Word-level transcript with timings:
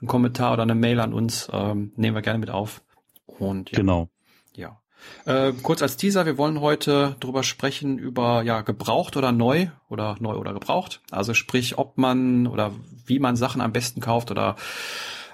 einen 0.00 0.08
Kommentar 0.08 0.52
oder 0.52 0.62
eine 0.62 0.74
Mail 0.74 1.00
an 1.00 1.12
uns, 1.12 1.48
ähm, 1.52 1.92
nehmen 1.96 2.16
wir 2.16 2.22
gerne 2.22 2.38
mit 2.38 2.50
auf. 2.50 2.82
Und 3.26 3.70
ja, 3.70 3.78
Genau. 3.78 4.08
ja. 4.54 4.80
Äh, 5.24 5.52
kurz 5.62 5.82
als 5.82 5.96
Teaser, 5.96 6.26
wir 6.26 6.38
wollen 6.38 6.60
heute 6.60 7.16
drüber 7.20 7.42
sprechen 7.42 7.98
über 7.98 8.42
ja 8.42 8.62
gebraucht 8.62 9.16
oder 9.16 9.30
neu 9.30 9.68
oder 9.88 10.16
neu 10.20 10.34
oder 10.36 10.52
gebraucht. 10.52 11.00
Also 11.10 11.34
sprich, 11.34 11.78
ob 11.78 11.98
man 11.98 12.46
oder 12.46 12.72
wie 13.04 13.18
man 13.18 13.36
Sachen 13.36 13.60
am 13.60 13.72
besten 13.72 14.00
kauft 14.00 14.30
oder 14.30 14.56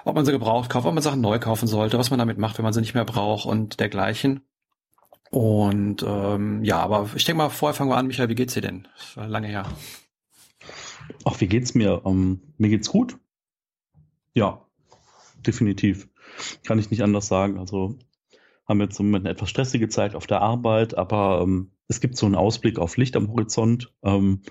ob 0.05 0.15
man 0.15 0.25
sie 0.25 0.31
gebraucht 0.31 0.69
kauft, 0.69 0.85
ob 0.85 0.93
man 0.93 1.01
Sachen 1.01 1.21
neu 1.21 1.39
kaufen 1.39 1.67
sollte, 1.67 1.97
was 1.97 2.09
man 2.09 2.19
damit 2.19 2.37
macht, 2.37 2.57
wenn 2.57 2.63
man 2.63 2.73
sie 2.73 2.81
nicht 2.81 2.93
mehr 2.93 3.05
braucht 3.05 3.45
und 3.45 3.79
dergleichen. 3.79 4.41
Und 5.31 6.03
ähm, 6.03 6.63
ja, 6.63 6.79
aber 6.79 7.09
ich 7.15 7.25
denke 7.25 7.37
mal, 7.37 7.49
vorher 7.49 7.73
fangen 7.73 7.89
wir 7.89 7.97
an, 7.97 8.05
Michael, 8.07 8.29
wie 8.29 8.35
geht's 8.35 8.53
dir 8.53 8.61
denn? 8.61 8.87
Das 8.95 9.17
war 9.17 9.27
lange 9.27 9.47
her. 9.47 9.65
Ach, 11.25 11.39
wie 11.41 11.47
geht's 11.47 11.73
mir? 11.73 12.01
Ähm, 12.05 12.41
mir 12.57 12.69
geht's 12.69 12.89
gut. 12.89 13.17
Ja, 14.33 14.65
definitiv. 15.45 16.09
Kann 16.63 16.79
ich 16.79 16.89
nicht 16.89 17.03
anders 17.03 17.27
sagen. 17.27 17.59
Also 17.59 17.97
haben 18.67 18.81
jetzt 18.81 18.99
im 18.99 19.07
Moment 19.07 19.25
eine 19.25 19.33
etwas 19.33 19.49
stressige 19.49 19.89
Zeit 19.89 20.15
auf 20.15 20.25
der 20.25 20.41
Arbeit, 20.41 20.97
aber 20.97 21.41
ähm, 21.43 21.71
es 21.87 21.99
gibt 21.99 22.17
so 22.17 22.25
einen 22.25 22.35
Ausblick 22.35 22.79
auf 22.79 22.97
Licht 22.97 23.15
am 23.15 23.27
Horizont. 23.29 23.93
Ähm, 24.03 24.41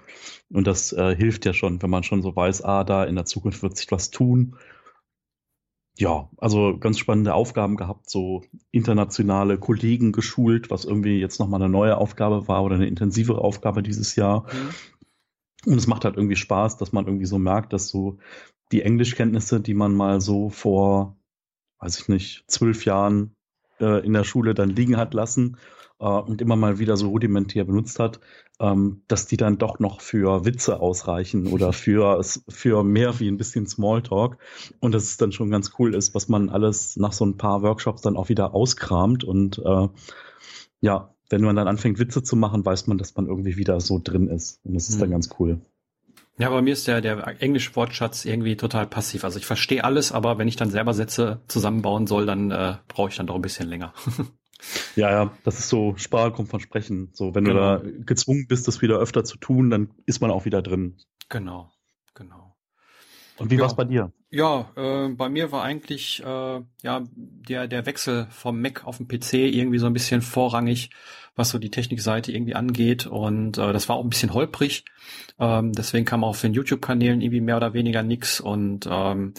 und 0.51 0.67
das 0.67 0.93
äh, 0.93 1.17
hilft 1.17 1.45
ja 1.45 1.55
schon, 1.55 1.83
wenn 1.83 1.91
man 1.91 2.03
schon 2.03 2.23
so 2.23 2.35
weiß, 2.35 2.63
ah, 2.63 2.85
da 2.85 3.05
in 3.05 3.17
der 3.17 3.25
Zukunft 3.25 3.63
wird 3.63 3.77
sich 3.77 3.91
was 3.91 4.11
tun. 4.11 4.57
Ja, 5.99 6.31
also 6.39 6.79
ganz 6.79 6.99
spannende 6.99 7.35
Aufgaben 7.35 7.77
gehabt, 7.77 8.09
so 8.09 8.43
internationale 8.71 9.59
Kollegen 9.59 10.13
geschult, 10.13 10.71
was 10.71 10.87
irgendwie 10.87 11.19
jetzt 11.19 11.39
nochmal 11.39 11.61
eine 11.63 11.71
neue 11.71 11.99
Aufgabe 11.99 12.49
war 12.49 12.65
oder 12.65 12.77
eine 12.77 12.87
intensivere 12.87 13.43
Aufgabe 13.43 13.83
dieses 13.83 14.17
Jahr. 14.17 14.47
Und 15.67 15.77
es 15.77 15.87
macht 15.87 16.05
halt 16.05 16.17
irgendwie 16.17 16.37
Spaß, 16.37 16.79
dass 16.79 16.93
man 16.93 17.07
irgendwie 17.07 17.27
so 17.27 17.39
merkt, 17.39 17.73
dass 17.73 17.89
so 17.89 18.19
die 18.73 18.83
Englischkenntnisse, 18.83 19.61
die 19.61 19.75
man 19.75 19.95
mal 19.95 20.21
so 20.21 20.49
vor, 20.51 21.17
weiß 21.79 22.01
ich 22.01 22.09
nicht, 22.09 22.45
zwölf 22.49 22.85
Jahren 22.85 23.37
äh, 23.81 24.05
in 24.05 24.13
der 24.13 24.25
Schule 24.25 24.55
dann 24.55 24.71
liegen 24.71 24.97
hat 24.97 25.15
lassen 25.15 25.59
äh, 26.01 26.07
und 26.07 26.41
immer 26.41 26.57
mal 26.57 26.79
wieder 26.79 26.97
so 26.97 27.09
rudimentär 27.11 27.65
benutzt 27.65 27.99
hat, 27.99 28.21
ähm, 28.61 29.03
dass 29.09 29.27
die 29.27 29.37
dann 29.37 29.59
doch 29.59 29.79
noch 29.79 30.01
für 30.01 30.45
Witze 30.45 30.81
ausreichen 30.81 31.47
oder 31.47 31.73
für, 31.73 32.23
für 32.49 32.83
mehr 32.83 33.21
wie 33.21 33.29
ein 33.29 33.37
bisschen 33.37 33.67
Smalltalk. 33.67 34.39
Und 34.81 34.93
dass 34.93 35.05
es 35.05 35.17
dann 35.19 35.33
schon 35.33 35.51
ganz 35.51 35.73
cool 35.79 35.95
ist, 35.95 36.15
was 36.15 36.29
man 36.29 36.49
alles 36.49 36.97
nach 36.97 37.13
so 37.13 37.25
ein 37.27 37.37
paar 37.37 37.63
Workshops 37.63 38.03
dann 38.03 38.17
auch 38.17 38.29
wieder 38.29 38.55
auskramt 38.55 39.25
und 39.25 39.59
äh, 39.59 39.89
ja, 40.81 41.15
wenn 41.31 41.43
man 41.43 41.57
dann 41.57 41.69
anfängt, 41.69 41.99
Witze 41.99 42.23
zu 42.23 42.37
machen, 42.37 42.65
weiß 42.65 42.87
man, 42.89 42.99
dass 42.99 43.17
man 43.17 43.27
irgendwie 43.27 43.57
wieder 43.57 43.81
so 43.81 43.99
drin 44.03 44.29
ist. 44.29 44.61
Und 44.65 44.75
das 44.75 44.89
ist 44.91 45.01
dann 45.01 45.09
Mhm. 45.09 45.13
ganz 45.13 45.31
cool. 45.39 45.61
Ja, 46.39 46.49
bei 46.51 46.63
mir 46.63 46.73
ist 46.73 46.87
der, 46.89 47.01
der 47.01 47.41
englische 47.43 47.75
Wortschatz 47.77 48.25
irgendwie 48.25 48.57
total 48.57 48.87
passiv. 48.87 49.25
Also 49.25 49.39
ich 49.39 49.47
verstehe 49.47 49.85
alles, 49.85 50.13
aber 50.13 50.39
wenn 50.39 50.49
ich 50.49 50.57
dann 50.57 50.71
selber 50.71 50.95
Sätze 50.95 51.43
zusammenbauen 51.47 52.07
soll, 52.07 52.27
dann 52.27 52.51
äh, 52.51 52.77
brauche 52.89 53.11
ich 53.11 53.17
dann 53.17 53.27
doch 53.27 53.35
ein 53.37 53.43
bisschen 53.43 53.69
länger. 53.69 53.93
Ja, 54.95 55.11
ja, 55.11 55.33
das 55.43 55.59
ist 55.59 55.69
so, 55.71 55.95
Sprache 55.97 56.31
kommt 56.31 56.49
von 56.49 56.61
Sprechen. 56.61 57.11
So, 57.15 57.35
wenn 57.35 57.43
Genau. 57.43 57.79
du 57.79 57.91
da 57.91 58.05
gezwungen 58.05 58.47
bist, 58.47 58.69
das 58.69 58.81
wieder 58.81 58.97
öfter 59.01 59.25
zu 59.25 59.37
tun, 59.37 59.71
dann 59.71 59.91
ist 60.07 60.21
man 60.21 60.31
auch 60.31 60.45
wieder 60.45 60.63
drin. 60.63 60.99
genau, 61.29 61.73
genau. 62.15 62.55
Und 63.39 63.51
wie 63.51 63.57
Ja. 63.57 63.63
war's 63.63 63.75
bei 63.75 63.85
dir? 63.87 64.13
Ja, 64.31 64.71
äh, 64.77 65.09
bei 65.09 65.29
mir 65.29 65.51
war 65.51 65.65
eigentlich 65.65 66.23
äh, 66.25 66.61
ja 66.85 67.03
der 67.13 67.67
der 67.67 67.87
Wechsel 67.87 68.29
vom 68.31 68.61
Mac 68.61 68.85
auf 68.87 68.99
den 68.99 69.09
PC 69.09 69.33
irgendwie 69.35 69.79
so 69.79 69.87
ein 69.87 69.93
bisschen 69.95 70.23
vorrangig, 70.23 70.91
was 71.35 71.51
so 71.51 71.59
die 71.59 71.71
Technikseite 71.71 72.33
irgendwie 72.33 72.55
angeht 72.55 73.07
und 73.07 73.59
äh, 73.59 73.73
das 73.73 73.89
war 73.89 73.97
auch 73.97 74.05
ein 74.05 74.11
bisschen 74.11 74.35
holprig. 74.35 74.85
Ähm, 75.39 75.73
deswegen 75.73 76.05
kam 76.05 76.25
auf 76.25 76.41
den 76.41 76.53
YouTube-Kanälen 76.53 77.21
irgendwie 77.21 77.41
mehr 77.41 77.57
oder 77.57 77.75
weniger 77.75 78.03
nix 78.03 78.41
und 78.41 78.87
ähm, 78.91 79.35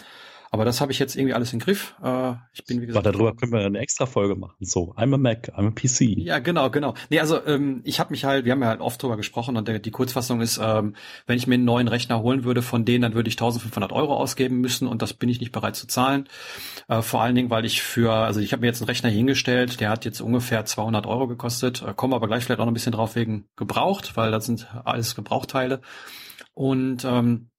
aber 0.54 0.66
das 0.66 0.82
habe 0.82 0.92
ich 0.92 1.00
jetzt 1.00 1.16
irgendwie 1.16 1.34
alles 1.34 1.52
im 1.52 1.58
Griff. 1.58 1.96
Äh, 2.04 2.34
ich 2.54 2.64
bin 2.64 2.80
wie 2.80 2.84
Aber 2.84 3.02
gesagt 3.02 3.08
darüber 3.08 3.36
können 3.36 3.52
wir 3.52 3.62
eine 3.62 3.80
extra 3.80 4.06
Folge 4.06 4.36
machen. 4.36 4.54
So, 4.60 4.94
I'm 4.94 5.12
a 5.16 5.18
Mac, 5.18 5.50
I'm 5.58 5.66
a 5.66 5.72
PC. 5.72 6.16
Ja, 6.20 6.38
genau, 6.38 6.70
genau. 6.70 6.94
Nee, 7.10 7.20
also 7.22 7.44
ähm, 7.48 7.82
ich 7.86 8.00
habe 8.00 8.12
mich 8.12 8.24
halt, 8.24 8.46
wir 8.46 8.52
haben 8.52 8.62
ja 8.62 8.68
halt 8.68 8.80
oft 8.80 9.02
drüber 9.02 9.18
gesprochen 9.18 9.58
und 9.58 9.68
der, 9.68 9.80
die 9.80 9.90
Kurzfassung 9.90 10.42
ist, 10.42 10.60
ähm, 10.62 10.96
wenn 11.26 11.38
ich 11.38 11.48
mir 11.48 11.56
einen 11.56 11.66
neuen 11.66 11.88
Rechner 11.88 12.22
holen 12.22 12.44
würde 12.44 12.62
von 12.62 12.86
denen, 12.86 13.02
dann 13.02 13.16
würde 13.16 13.30
ich 13.30 13.34
1500 13.34 13.92
Euro 13.92 14.16
ausgeben 14.16 14.62
müssen 14.62 14.88
und 14.88 15.02
das 15.02 15.16
bin 15.16 15.28
ich 15.28 15.40
nicht 15.40 15.52
bereit 15.52 15.76
zu 15.76 15.88
zahlen. 15.88 16.30
Äh, 16.88 17.02
vor 17.02 17.24
allen 17.24 17.34
Dingen, 17.34 17.50
weil 17.50 17.66
ich 17.66 17.82
für, 17.82 18.14
also 18.14 18.40
ich 18.40 18.54
habe 18.54 18.62
mir 18.62 18.68
jetzt 18.68 18.80
einen 18.80 18.90
Rechner 18.90 19.10
hingestellt, 19.10 19.80
der 19.80 19.90
hat 19.90 20.06
jetzt 20.06 20.22
ungefähr 20.22 20.66
200 20.66 21.08
Euro 21.08 21.28
gekostet, 21.28 21.82
äh, 21.82 21.96
komme 21.96 22.16
aber 22.16 22.28
gleich 22.28 22.44
vielleicht 22.44 22.60
auch 22.60 22.66
noch 22.66 22.72
ein 22.72 22.76
bisschen 22.76 22.92
drauf 22.92 23.16
wegen 23.16 23.48
gebraucht, 23.56 24.16
weil 24.18 24.30
das 24.30 24.46
sind 24.46 24.68
alles 24.86 25.16
Gebrauchteile 25.16 25.82
und 26.54 27.06
ähm, 27.06 27.50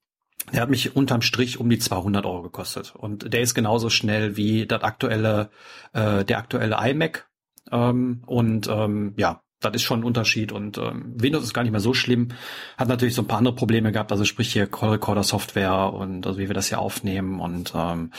der 0.53 0.61
hat 0.61 0.71
mich 0.71 0.95
unterm 0.95 1.23
Strich 1.23 1.59
um 1.59 1.71
die 1.71 1.79
200 1.79 2.27
Euro 2.27 2.43
gekostet. 2.43 2.95
Und 2.97 3.33
der 3.33 3.41
ist 3.41 3.55
genauso 3.55 3.91
schnell 3.91 4.37
wie 4.37 4.67
das 4.67 4.83
aktuelle, 4.83 5.51
äh, 5.93 6.25
der 6.25 6.39
aktuelle 6.39 6.77
iMac. 6.81 7.29
Ähm, 7.73 8.23
und 8.27 8.69
ähm, 8.69 9.15
ja, 9.17 9.41
das 9.65 9.75
ist 9.77 9.83
schon 9.83 10.01
ein 10.01 10.05
Unterschied. 10.05 10.53
Und 10.53 10.79
ähm, 10.79 11.15
Windows 11.17 11.45
ist 11.45 11.55
gar 11.55 11.63
nicht 11.63 11.73
mehr 11.73 11.81
so 11.81 11.95
schlimm. 11.95 12.29
Hat 12.77 12.89
natürlich 12.89 13.15
so 13.15 13.23
ein 13.23 13.29
paar 13.29 13.39
andere 13.39 13.55
Probleme 13.55 13.93
gehabt, 13.93 14.13
also 14.13 14.25
sprich 14.25 14.53
hier 14.53 14.67
Call 14.67 14.91
Recorder 14.91 15.23
Software 15.23 15.93
und 15.93 16.27
also 16.27 16.39
wie 16.39 16.49
wir 16.49 16.55
das 16.55 16.69
hier 16.69 16.79
aufnehmen. 16.79 17.41
Und 17.41 17.73
ähm, 17.75 18.13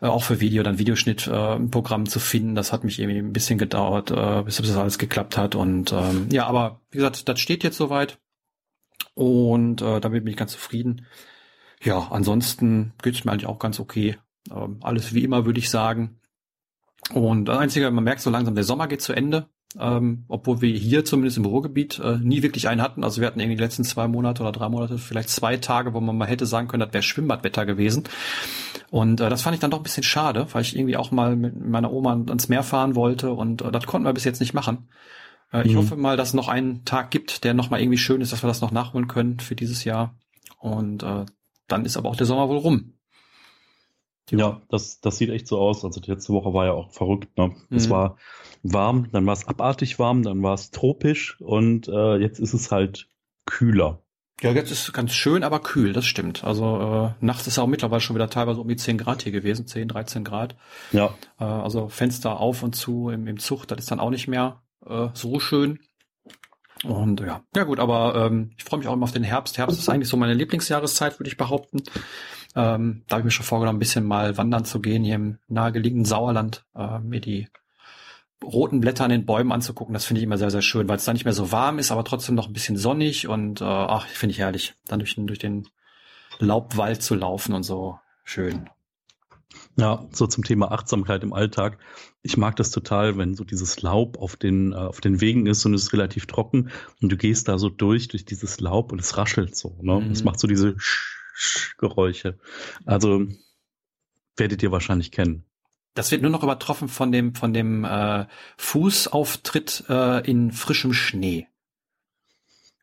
äh, 0.00 0.06
auch 0.06 0.24
für 0.24 0.40
Video 0.40 0.62
dann 0.62 0.78
Videoschnitt 0.78 1.26
äh, 1.28 1.60
Programm 1.60 2.06
zu 2.06 2.18
finden. 2.18 2.54
Das 2.54 2.72
hat 2.72 2.84
mich 2.84 2.98
irgendwie 2.98 3.18
ein 3.18 3.32
bisschen 3.32 3.58
gedauert, 3.58 4.10
äh, 4.10 4.42
bis 4.42 4.56
das 4.56 4.76
alles 4.76 4.98
geklappt 4.98 5.36
hat. 5.36 5.54
Und 5.54 5.92
ähm, 5.92 6.28
ja, 6.30 6.46
aber 6.46 6.80
wie 6.90 6.98
gesagt, 6.98 7.28
das 7.28 7.38
steht 7.38 7.62
jetzt 7.62 7.76
soweit. 7.76 8.18
Und 9.14 9.82
äh, 9.82 10.00
damit 10.00 10.24
bin 10.24 10.32
ich 10.32 10.36
ganz 10.36 10.52
zufrieden. 10.52 11.06
Ja, 11.82 12.08
ansonsten 12.10 12.92
geht's 13.02 13.24
mir 13.24 13.32
eigentlich 13.32 13.46
auch 13.46 13.58
ganz 13.58 13.78
okay. 13.80 14.16
Ähm, 14.50 14.78
alles 14.82 15.14
wie 15.14 15.24
immer, 15.24 15.46
würde 15.46 15.58
ich 15.60 15.70
sagen. 15.70 16.20
Und 17.14 17.46
das 17.46 17.58
Einzige, 17.58 17.90
man 17.90 18.04
merkt 18.04 18.20
so 18.20 18.30
langsam, 18.30 18.54
der 18.54 18.64
Sommer 18.64 18.88
geht 18.88 19.02
zu 19.02 19.12
Ende. 19.12 19.48
Ähm, 19.78 20.24
obwohl 20.28 20.62
wir 20.62 20.74
hier 20.74 21.04
zumindest 21.04 21.36
im 21.36 21.42
Bürogebiet 21.42 21.98
äh, 21.98 22.16
nie 22.16 22.42
wirklich 22.42 22.68
einen 22.68 22.80
hatten. 22.80 23.04
Also 23.04 23.20
wir 23.20 23.26
hatten 23.26 23.38
irgendwie 23.38 23.56
die 23.56 23.62
letzten 23.62 23.84
zwei 23.84 24.08
Monate 24.08 24.42
oder 24.42 24.50
drei 24.50 24.68
Monate, 24.70 24.96
vielleicht 24.96 25.28
zwei 25.28 25.58
Tage, 25.58 25.92
wo 25.92 26.00
man 26.00 26.16
mal 26.16 26.26
hätte 26.26 26.46
sagen 26.46 26.68
können, 26.68 26.80
das 26.80 26.94
wäre 26.94 27.02
Schwimmbadwetter 27.02 27.66
gewesen. 27.66 28.04
Und 28.90 29.20
äh, 29.20 29.28
das 29.28 29.42
fand 29.42 29.54
ich 29.54 29.60
dann 29.60 29.70
doch 29.70 29.78
ein 29.80 29.82
bisschen 29.82 30.02
schade, 30.02 30.46
weil 30.52 30.62
ich 30.62 30.74
irgendwie 30.74 30.96
auch 30.96 31.10
mal 31.10 31.36
mit 31.36 31.54
meiner 31.60 31.92
Oma 31.92 32.12
ans 32.12 32.48
Meer 32.48 32.62
fahren 32.62 32.94
wollte 32.94 33.30
und 33.32 33.60
äh, 33.60 33.70
das 33.70 33.86
konnten 33.86 34.06
wir 34.06 34.14
bis 34.14 34.24
jetzt 34.24 34.40
nicht 34.40 34.54
machen. 34.54 34.88
Äh, 35.52 35.66
ich 35.66 35.74
Mhm. 35.74 35.78
hoffe 35.78 35.96
mal, 35.96 36.16
dass 36.16 36.28
es 36.28 36.34
noch 36.34 36.48
einen 36.48 36.86
Tag 36.86 37.10
gibt, 37.10 37.44
der 37.44 37.52
noch 37.52 37.68
mal 37.68 37.78
irgendwie 37.78 37.98
schön 37.98 38.22
ist, 38.22 38.32
dass 38.32 38.42
wir 38.42 38.48
das 38.48 38.62
noch 38.62 38.70
nachholen 38.72 39.06
können 39.06 39.38
für 39.38 39.54
dieses 39.54 39.84
Jahr. 39.84 40.16
Und 40.58 41.02
äh, 41.02 41.26
dann 41.68 41.84
ist 41.84 41.96
aber 41.96 42.08
auch 42.08 42.16
der 42.16 42.26
Sommer 42.26 42.48
wohl 42.48 42.58
rum. 42.58 42.94
Ja, 44.30 44.60
das, 44.68 45.00
das 45.00 45.16
sieht 45.16 45.30
echt 45.30 45.46
so 45.46 45.58
aus. 45.58 45.84
Also 45.84 46.00
die 46.00 46.10
letzte 46.10 46.32
Woche 46.34 46.52
war 46.52 46.66
ja 46.66 46.72
auch 46.72 46.90
verrückt. 46.90 47.36
Ne? 47.38 47.54
Es 47.70 47.86
Mhm. 47.86 47.90
war 47.90 48.16
warm, 48.62 49.08
dann 49.12 49.24
war 49.24 49.32
es 49.32 49.46
abartig 49.48 49.98
warm, 49.98 50.22
dann 50.22 50.42
war 50.42 50.54
es 50.54 50.70
tropisch 50.70 51.40
und 51.40 51.88
äh, 51.88 52.16
jetzt 52.16 52.38
ist 52.38 52.52
es 52.52 52.70
halt 52.70 53.08
kühler. 53.46 54.02
Ja, 54.40 54.52
jetzt 54.52 54.70
ist 54.70 54.92
ganz 54.92 55.12
schön, 55.14 55.42
aber 55.42 55.60
kühl, 55.60 55.92
das 55.92 56.04
stimmt. 56.06 56.44
Also 56.44 57.14
äh, 57.20 57.24
nachts 57.24 57.46
ist 57.46 57.56
ja 57.56 57.62
auch 57.62 57.66
mittlerweile 57.68 58.00
schon 58.00 58.14
wieder 58.14 58.30
teilweise 58.30 58.60
um 58.60 58.68
die 58.68 58.76
10 58.76 58.98
Grad 58.98 59.22
hier 59.22 59.32
gewesen, 59.32 59.66
10, 59.66 59.88
13 59.88 60.24
Grad. 60.24 60.56
Ja, 60.92 61.14
Äh, 61.40 61.44
also 61.44 61.88
Fenster 61.88 62.38
auf 62.38 62.62
und 62.62 62.76
zu 62.76 63.08
im, 63.08 63.26
im 63.26 63.38
Zug, 63.38 63.66
das 63.66 63.78
ist 63.78 63.90
dann 63.90 63.98
auch 63.98 64.10
nicht 64.10 64.28
mehr 64.28 64.62
äh, 64.86 65.08
so 65.14 65.40
schön. 65.40 65.80
Und 66.84 67.20
ja, 67.20 67.42
ja 67.54 67.64
gut, 67.64 67.80
aber 67.80 68.26
ähm, 68.26 68.52
ich 68.56 68.64
freue 68.64 68.78
mich 68.78 68.88
auch 68.88 68.92
immer 68.92 69.04
auf 69.04 69.12
den 69.12 69.24
Herbst. 69.24 69.58
Herbst 69.58 69.78
ist 69.78 69.88
eigentlich 69.88 70.08
so 70.08 70.16
meine 70.16 70.34
Lieblingsjahreszeit, 70.34 71.18
würde 71.18 71.28
ich 71.28 71.36
behaupten. 71.36 71.82
Ähm, 72.54 73.02
da 73.06 73.14
habe 73.14 73.20
ich 73.20 73.24
mir 73.24 73.30
schon 73.30 73.46
vorgenommen, 73.46 73.76
ein 73.76 73.80
bisschen 73.80 74.04
mal 74.04 74.36
wandern 74.36 74.64
zu 74.64 74.80
gehen 74.80 75.04
hier 75.04 75.16
im 75.16 75.38
nahegelegenen 75.48 76.04
Sauerland, 76.04 76.64
äh, 76.74 76.98
mir 77.00 77.20
die 77.20 77.48
roten 78.42 78.80
Blätter 78.80 79.04
an 79.04 79.10
den 79.10 79.26
Bäumen 79.26 79.52
anzugucken. 79.52 79.92
Das 79.92 80.04
finde 80.04 80.20
ich 80.20 80.24
immer 80.24 80.38
sehr, 80.38 80.50
sehr 80.50 80.62
schön, 80.62 80.88
weil 80.88 80.96
es 80.96 81.04
da 81.04 81.12
nicht 81.12 81.24
mehr 81.24 81.34
so 81.34 81.50
warm 81.52 81.78
ist, 81.78 81.90
aber 81.90 82.04
trotzdem 82.04 82.34
noch 82.34 82.46
ein 82.46 82.52
bisschen 82.52 82.76
sonnig 82.76 83.26
und 83.26 83.60
äh, 83.60 83.64
ach, 83.64 84.06
finde 84.06 84.32
ich 84.32 84.38
herrlich, 84.38 84.74
dann 84.86 85.00
durch 85.00 85.14
den, 85.14 85.26
durch 85.26 85.38
den 85.40 85.68
Laubwald 86.38 87.02
zu 87.02 87.14
laufen 87.14 87.54
und 87.54 87.64
so. 87.64 87.98
Schön. 88.24 88.70
Ja, 89.76 90.06
so 90.12 90.26
zum 90.26 90.44
Thema 90.44 90.72
Achtsamkeit 90.72 91.22
im 91.22 91.32
Alltag. 91.32 91.78
Ich 92.22 92.36
mag 92.36 92.56
das 92.56 92.70
total, 92.70 93.16
wenn 93.16 93.34
so 93.34 93.44
dieses 93.44 93.80
Laub 93.82 94.18
auf 94.18 94.36
den, 94.36 94.72
äh, 94.72 94.76
auf 94.76 95.00
den 95.00 95.20
Wegen 95.20 95.46
ist 95.46 95.64
und 95.64 95.74
es 95.74 95.84
ist 95.84 95.92
relativ 95.92 96.26
trocken 96.26 96.70
und 97.00 97.10
du 97.10 97.16
gehst 97.16 97.48
da 97.48 97.58
so 97.58 97.68
durch, 97.68 98.08
durch 98.08 98.24
dieses 98.24 98.60
Laub 98.60 98.92
und 98.92 99.00
es 99.00 99.16
raschelt 99.16 99.56
so. 99.56 99.78
Ne? 99.80 100.00
Mhm. 100.00 100.10
Es 100.10 100.24
macht 100.24 100.40
so 100.40 100.46
diese 100.46 100.74
Sch 100.78 101.14
Sch 101.34 101.76
Geräusche. 101.78 102.38
Also 102.84 103.26
werdet 104.36 104.62
ihr 104.62 104.72
wahrscheinlich 104.72 105.12
kennen. 105.12 105.44
Das 105.94 106.10
wird 106.10 106.22
nur 106.22 106.30
noch 106.30 106.42
übertroffen 106.42 106.88
von 106.88 107.10
dem 107.12 107.34
von 107.34 107.52
dem 107.52 107.84
äh, 107.84 108.26
Fußauftritt 108.56 109.84
äh, 109.88 110.28
in 110.28 110.52
frischem 110.52 110.92
Schnee. 110.92 111.46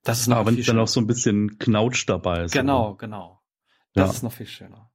Das 0.04 0.22
ist 0.22 0.28
noch 0.28 0.38
Aber 0.38 0.48
wenn 0.48 0.56
viel 0.56 0.64
dann 0.66 0.80
auch 0.80 0.88
so 0.88 1.00
ein 1.00 1.08
bisschen 1.08 1.58
Knautsch 1.60 2.06
dabei 2.08 2.44
ist. 2.44 2.52
Genau, 2.52 2.96
genau. 2.96 3.42
Das 3.94 4.10
Ja. 4.10 4.14
ist 4.16 4.24
noch 4.24 4.34
viel 4.34 4.48
schöner. 4.48 4.92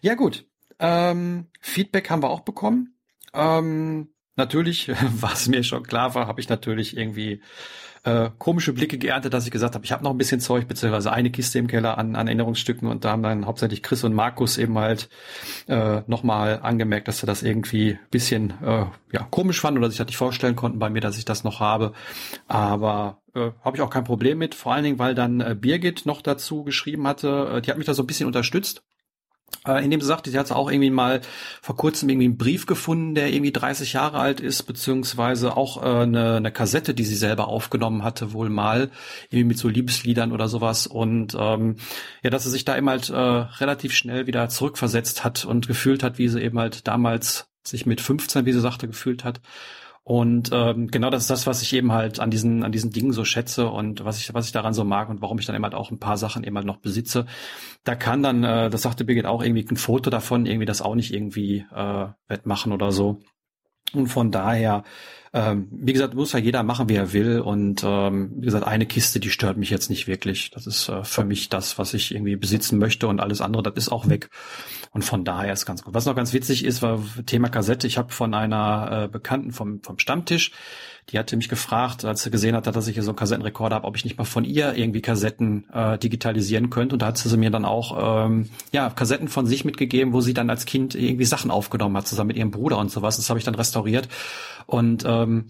Ja 0.00 0.14
gut. 0.14 0.46
Ähm, 0.78 1.46
Feedback 1.60 2.10
haben 2.10 2.22
wir 2.22 2.30
auch 2.30 2.40
bekommen. 2.40 2.94
Ähm, 3.32 4.08
natürlich, 4.36 4.90
was 5.20 5.48
mir 5.48 5.62
schon 5.62 5.82
klar 5.82 6.14
war, 6.14 6.26
habe 6.26 6.40
ich 6.40 6.48
natürlich 6.48 6.96
irgendwie 6.96 7.40
äh, 8.06 8.30
komische 8.38 8.72
Blicke 8.72 8.98
geerntet, 8.98 9.34
dass 9.34 9.46
ich 9.46 9.50
gesagt 9.50 9.74
habe, 9.74 9.84
ich 9.84 9.90
habe 9.90 10.04
noch 10.04 10.12
ein 10.12 10.18
bisschen 10.18 10.40
Zeug, 10.40 10.68
beziehungsweise 10.68 11.12
eine 11.12 11.30
Kiste 11.30 11.58
im 11.58 11.66
Keller 11.66 11.98
an, 11.98 12.14
an 12.14 12.28
Erinnerungsstücken 12.28 12.88
und 12.88 13.04
da 13.04 13.10
haben 13.10 13.22
dann 13.24 13.46
hauptsächlich 13.46 13.82
Chris 13.82 14.04
und 14.04 14.14
Markus 14.14 14.58
eben 14.58 14.78
halt 14.78 15.08
äh, 15.66 16.02
nochmal 16.06 16.60
angemerkt, 16.62 17.08
dass 17.08 17.18
sie 17.18 17.26
das 17.26 17.42
irgendwie 17.42 17.98
bisschen 18.12 18.54
äh, 18.62 18.86
ja, 19.12 19.26
komisch 19.30 19.60
fanden 19.60 19.78
oder 19.78 19.88
sich 19.88 19.98
das 19.98 20.06
nicht 20.06 20.16
vorstellen 20.16 20.54
konnten 20.54 20.78
bei 20.78 20.88
mir, 20.88 21.00
dass 21.00 21.18
ich 21.18 21.24
das 21.24 21.42
noch 21.42 21.58
habe. 21.58 21.94
Aber 22.46 23.22
äh, 23.34 23.50
habe 23.64 23.76
ich 23.76 23.82
auch 23.82 23.90
kein 23.90 24.04
Problem 24.04 24.38
mit, 24.38 24.54
vor 24.54 24.72
allen 24.72 24.84
Dingen, 24.84 25.00
weil 25.00 25.16
dann 25.16 25.40
äh, 25.40 25.56
Birgit 25.58 26.06
noch 26.06 26.22
dazu 26.22 26.62
geschrieben 26.62 27.08
hatte, 27.08 27.54
äh, 27.56 27.60
die 27.60 27.70
hat 27.70 27.78
mich 27.78 27.86
da 27.86 27.94
so 27.94 28.04
ein 28.04 28.06
bisschen 28.06 28.28
unterstützt. 28.28 28.84
Äh, 29.66 29.84
indem 29.84 30.00
sie 30.00 30.06
sagte, 30.06 30.30
sie 30.30 30.38
hat 30.38 30.50
auch 30.52 30.70
irgendwie 30.70 30.90
mal 30.90 31.20
vor 31.60 31.76
kurzem 31.76 32.08
irgendwie 32.08 32.26
einen 32.26 32.36
Brief 32.36 32.66
gefunden, 32.66 33.14
der 33.14 33.32
irgendwie 33.32 33.52
30 33.52 33.94
Jahre 33.94 34.18
alt 34.18 34.40
ist, 34.40 34.62
beziehungsweise 34.64 35.56
auch 35.56 35.82
äh, 35.82 36.02
eine, 36.02 36.36
eine 36.36 36.52
Kassette, 36.52 36.94
die 36.94 37.04
sie 37.04 37.16
selber 37.16 37.48
aufgenommen 37.48 38.04
hatte, 38.04 38.32
wohl 38.32 38.48
mal, 38.48 38.90
irgendwie 39.30 39.44
mit 39.44 39.58
so 39.58 39.68
Liebesliedern 39.68 40.32
oder 40.32 40.48
sowas. 40.48 40.86
Und 40.86 41.36
ähm, 41.38 41.76
ja, 42.22 42.30
dass 42.30 42.44
sie 42.44 42.50
sich 42.50 42.64
da 42.64 42.76
eben 42.76 42.88
halt 42.88 43.10
äh, 43.10 43.16
relativ 43.16 43.92
schnell 43.92 44.26
wieder 44.26 44.48
zurückversetzt 44.48 45.24
hat 45.24 45.44
und 45.44 45.66
gefühlt 45.66 46.02
hat, 46.02 46.18
wie 46.18 46.28
sie 46.28 46.42
eben 46.42 46.58
halt 46.58 46.86
damals 46.86 47.48
sich 47.64 47.86
mit 47.86 48.00
15, 48.00 48.46
wie 48.46 48.52
sie 48.52 48.60
sagte, 48.60 48.86
gefühlt 48.86 49.24
hat. 49.24 49.40
Und 50.08 50.50
ähm, 50.52 50.86
genau 50.86 51.10
das 51.10 51.22
ist 51.22 51.30
das, 51.30 51.48
was 51.48 51.62
ich 51.62 51.72
eben 51.72 51.90
halt 51.90 52.20
an 52.20 52.30
diesen 52.30 52.62
an 52.62 52.70
diesen 52.70 52.92
Dingen 52.92 53.10
so 53.10 53.24
schätze 53.24 53.68
und 53.68 54.04
was 54.04 54.20
ich 54.20 54.32
was 54.32 54.46
ich 54.46 54.52
daran 54.52 54.72
so 54.72 54.84
mag 54.84 55.08
und 55.08 55.20
warum 55.20 55.40
ich 55.40 55.46
dann 55.46 55.56
eben 55.56 55.64
halt 55.64 55.74
auch 55.74 55.90
ein 55.90 55.98
paar 55.98 56.16
Sachen 56.16 56.44
eben 56.44 56.54
halt 56.54 56.64
noch 56.64 56.76
besitze. 56.76 57.26
Da 57.82 57.96
kann 57.96 58.22
dann, 58.22 58.44
äh, 58.44 58.70
das 58.70 58.82
sagte 58.82 59.04
Birgit 59.04 59.26
auch, 59.26 59.42
irgendwie 59.42 59.66
ein 59.68 59.76
Foto 59.76 60.08
davon 60.08 60.46
irgendwie 60.46 60.64
das 60.64 60.80
auch 60.80 60.94
nicht 60.94 61.12
irgendwie 61.12 61.66
äh, 61.74 62.06
wettmachen 62.28 62.70
oder 62.70 62.92
so. 62.92 63.18
Und 63.92 64.08
von 64.08 64.30
daher, 64.30 64.84
ähm, 65.32 65.68
wie 65.70 65.92
gesagt, 65.92 66.14
muss 66.14 66.32
ja 66.32 66.38
jeder 66.38 66.62
machen, 66.62 66.88
wie 66.88 66.96
er 66.96 67.12
will. 67.12 67.40
Und 67.40 67.82
ähm, 67.84 68.32
wie 68.36 68.46
gesagt, 68.46 68.66
eine 68.66 68.86
Kiste, 68.86 69.20
die 69.20 69.30
stört 69.30 69.56
mich 69.56 69.70
jetzt 69.70 69.90
nicht 69.90 70.06
wirklich. 70.06 70.50
Das 70.50 70.66
ist 70.66 70.88
äh, 70.88 71.04
für 71.04 71.24
mich 71.24 71.48
das, 71.48 71.78
was 71.78 71.94
ich 71.94 72.14
irgendwie 72.14 72.36
besitzen 72.36 72.78
möchte 72.78 73.06
und 73.06 73.20
alles 73.20 73.40
andere, 73.40 73.62
das 73.62 73.74
ist 73.76 73.92
auch 73.92 74.08
weg. 74.08 74.30
Und 74.90 75.04
von 75.04 75.24
daher 75.24 75.52
ist 75.52 75.66
ganz 75.66 75.82
gut. 75.82 75.94
Was 75.94 76.06
noch 76.06 76.16
ganz 76.16 76.32
witzig 76.32 76.64
ist, 76.64 76.82
war 76.82 77.02
Thema 77.26 77.48
Kassette. 77.48 77.86
Ich 77.86 77.98
habe 77.98 78.12
von 78.12 78.34
einer 78.34 79.04
äh, 79.04 79.08
Bekannten 79.08 79.52
vom, 79.52 79.82
vom 79.82 79.98
Stammtisch, 79.98 80.52
die 81.10 81.18
hatte 81.18 81.36
mich 81.36 81.48
gefragt, 81.48 82.04
als 82.04 82.24
sie 82.24 82.30
gesehen 82.32 82.56
hat, 82.56 82.66
dass 82.66 82.88
ich 82.88 82.94
hier 82.94 83.02
so 83.04 83.10
einen 83.10 83.16
Kassettenrekorder 83.16 83.76
habe, 83.76 83.86
ob 83.86 83.96
ich 83.96 84.04
nicht 84.04 84.18
mal 84.18 84.24
von 84.24 84.44
ihr 84.44 84.74
irgendwie 84.74 85.02
Kassetten 85.02 85.68
äh, 85.72 85.98
digitalisieren 85.98 86.68
könnte. 86.68 86.96
Und 86.96 87.02
da 87.02 87.06
hat 87.06 87.18
sie 87.18 87.36
mir 87.36 87.50
dann 87.50 87.64
auch 87.64 88.26
ähm, 88.26 88.48
ja 88.72 88.90
Kassetten 88.90 89.28
von 89.28 89.46
sich 89.46 89.64
mitgegeben, 89.64 90.12
wo 90.12 90.20
sie 90.20 90.34
dann 90.34 90.50
als 90.50 90.64
Kind 90.64 90.96
irgendwie 90.96 91.24
Sachen 91.24 91.52
aufgenommen 91.52 91.96
hat, 91.96 92.08
zusammen 92.08 92.28
mit 92.28 92.36
ihrem 92.36 92.50
Bruder 92.50 92.78
und 92.78 92.90
sowas. 92.90 93.16
Das 93.16 93.30
habe 93.30 93.38
ich 93.38 93.44
dann 93.44 93.54
restauriert. 93.54 94.08
Und 94.66 95.04
ähm, 95.06 95.46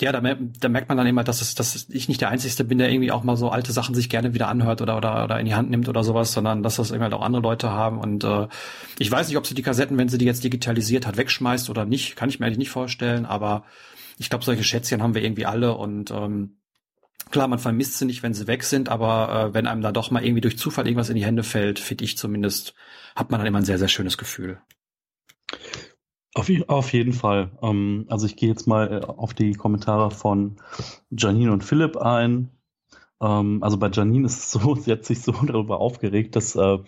ja, 0.00 0.12
da, 0.12 0.20
da 0.60 0.68
merkt 0.68 0.88
man 0.88 0.96
dann 0.96 1.06
immer, 1.06 1.24
dass, 1.24 1.42
es, 1.42 1.54
dass 1.54 1.88
ich 1.90 2.08
nicht 2.08 2.20
der 2.20 2.30
Einzige 2.30 2.64
bin, 2.64 2.78
der 2.78 2.90
irgendwie 2.90 3.12
auch 3.12 3.22
mal 3.24 3.36
so 3.36 3.50
alte 3.50 3.72
Sachen 3.72 3.94
sich 3.94 4.08
gerne 4.08 4.32
wieder 4.32 4.48
anhört 4.48 4.80
oder, 4.80 4.96
oder, 4.96 5.24
oder 5.24 5.40
in 5.40 5.46
die 5.46 5.54
Hand 5.54 5.70
nimmt 5.70 5.88
oder 5.88 6.04
sowas, 6.04 6.32
sondern 6.32 6.62
dass 6.62 6.76
das 6.76 6.90
irgendwie 6.90 7.04
halt 7.04 7.14
auch 7.14 7.22
andere 7.22 7.42
Leute 7.42 7.70
haben. 7.70 7.98
Und 7.98 8.24
äh, 8.24 8.46
ich 8.98 9.10
weiß 9.10 9.28
nicht, 9.28 9.36
ob 9.36 9.46
sie 9.46 9.54
die 9.54 9.62
Kassetten, 9.62 9.98
wenn 9.98 10.08
sie 10.08 10.18
die 10.18 10.24
jetzt 10.24 10.44
digitalisiert 10.44 11.06
hat, 11.06 11.16
wegschmeißt 11.16 11.68
oder 11.68 11.84
nicht, 11.84 12.16
kann 12.16 12.28
ich 12.28 12.40
mir 12.40 12.46
eigentlich 12.46 12.58
nicht 12.58 12.70
vorstellen, 12.70 13.26
aber 13.26 13.64
ich 14.20 14.28
glaube, 14.28 14.44
solche 14.44 14.64
Schätzchen 14.64 15.02
haben 15.02 15.14
wir 15.14 15.24
irgendwie 15.24 15.46
alle 15.46 15.74
und 15.74 16.10
ähm, 16.10 16.58
klar, 17.30 17.48
man 17.48 17.58
vermisst 17.58 17.98
sie 17.98 18.04
nicht, 18.04 18.22
wenn 18.22 18.34
sie 18.34 18.46
weg 18.46 18.64
sind, 18.64 18.90
aber 18.90 19.48
äh, 19.48 19.54
wenn 19.54 19.66
einem 19.66 19.80
da 19.80 19.92
doch 19.92 20.10
mal 20.10 20.22
irgendwie 20.22 20.42
durch 20.42 20.58
Zufall 20.58 20.86
irgendwas 20.86 21.08
in 21.08 21.16
die 21.16 21.24
Hände 21.24 21.42
fällt, 21.42 21.78
finde 21.78 22.04
ich 22.04 22.18
zumindest, 22.18 22.74
hat 23.16 23.30
man 23.30 23.40
dann 23.40 23.46
immer 23.46 23.58
ein 23.58 23.64
sehr, 23.64 23.78
sehr 23.78 23.88
schönes 23.88 24.18
Gefühl. 24.18 24.60
Auf, 26.34 26.50
auf 26.68 26.92
jeden 26.92 27.14
Fall. 27.14 27.50
Ähm, 27.62 28.04
also 28.10 28.26
ich 28.26 28.36
gehe 28.36 28.50
jetzt 28.50 28.66
mal 28.66 28.92
äh, 28.92 29.06
auf 29.06 29.32
die 29.32 29.52
Kommentare 29.52 30.10
von 30.10 30.60
Janine 31.10 31.52
und 31.52 31.64
Philipp 31.64 31.96
ein. 31.96 32.50
Ähm, 33.22 33.62
also 33.62 33.78
bei 33.78 33.88
Janine 33.88 34.26
ist 34.26 34.38
es 34.38 34.50
so, 34.50 34.74
sie 34.76 34.92
hat 34.92 35.06
sich 35.06 35.22
so 35.22 35.32
darüber 35.32 35.80
aufgeregt, 35.80 36.36
dass, 36.36 36.56
äh, 36.56 36.78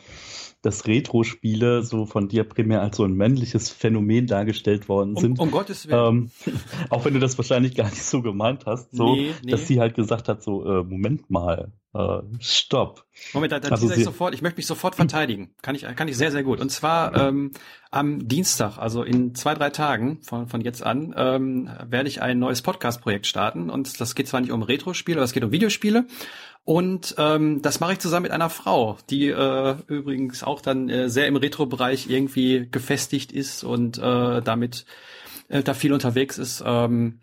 dass 0.63 0.87
Retro-Spiele 0.87 1.83
so 1.83 2.07
von 2.07 2.29
dir 2.29 2.45
primär 2.45 2.81
als 2.83 2.97
so 2.97 3.05
ein 3.05 3.13
männliches 3.15 3.69
Phänomen 3.71 4.27
dargestellt 4.27 4.89
worden 4.89 5.17
Um, 5.17 5.21
sind. 5.21 5.39
um 5.41 5.51
Gottes 5.51 5.89
Willen. 5.89 6.31
Ähm, 6.47 6.55
auch 6.91 7.05
wenn 7.05 7.15
du 7.15 7.21
das 7.21 7.37
wahrscheinlich 7.37 7.75
gar 7.75 7.91
nicht 7.91 8.03
so 8.03 8.23
gemeint 8.23 8.65
hast, 8.67 8.93
so, 8.93 9.15
Nee, 9.15 9.33
nee. 9.45 9.51
dass 9.51 9.67
sie 9.67 9.81
halt 9.81 9.95
gesagt 9.95 10.29
hat, 10.29 10.43
so, 10.43 10.65
äh, 10.65 10.85
Moment 10.85 11.31
mal, 11.31 11.73
äh, 11.95 12.23
stopp. 12.41 13.05
Moment, 13.35 13.53
da, 13.53 13.61
da 13.61 13.69
Also 13.71 13.91
ich 13.91 14.05
sofort, 14.05 14.35
ich 14.35 14.41
möchte 14.41 14.57
mich 14.57 14.67
sofort 14.67 14.95
verteidigen. 14.95 15.51
Kann 15.61 15.75
ich, 15.75 15.83
kann 15.83 16.09
ich 16.09 16.17
sehr, 16.17 16.31
sehr 16.31 16.43
gut. 16.43 16.61
Und 16.61 16.71
zwar 16.71 17.15
ähm, 17.17 17.51
am 17.91 18.27
Dienstag, 18.27 18.79
also 18.79 19.03
in 19.03 19.35
zwei, 19.35 19.55
drei 19.55 19.69
Tagen 19.71 20.21
von, 20.23 20.47
von 20.47 20.63
jetzt 20.63 20.83
an, 20.83 21.13
ähm, 21.17 21.69
werde 21.87 22.09
ich 22.09 22.23
ein 22.23 22.39
neues 22.39 22.63
Podcast-Projekt 22.63 23.27
starten. 23.27 23.69
Und 23.69 24.01
das 24.01 24.15
geht 24.15 24.29
zwar 24.29 24.41
nicht 24.41 24.53
um 24.53 24.63
Retro-Spiele, 24.63 25.19
aber 25.19 25.25
es 25.25 25.33
geht 25.33 25.45
um 25.45 25.53
Videospiele. 25.53 26.07
Und 26.65 27.17
ähm, 27.19 27.61
das 27.61 27.81
mache 27.81 27.95
ich 27.95 27.99
zusammen 27.99 28.23
mit 28.23 28.33
einer 28.33 28.51
Frau, 28.51 28.97
die 29.11 29.29
äh, 29.29 29.77
übrigens 29.89 30.45
auch 30.45 30.61
dann 30.61 30.89
äh, 30.89 31.09
sehr 31.09 31.27
im 31.27 31.37
Retro-Bereich 31.37 32.09
irgendwie 32.09 32.69
gefestigt 32.71 33.33
ist 33.33 33.65
und 33.65 33.99
äh, 33.99 34.43
damit 34.43 34.85
äh, 35.49 35.63
da 35.63 35.75
viel 35.75 35.93
unterwegs 35.93 36.39
ist. 36.39 36.63
Ähm, 36.65 37.19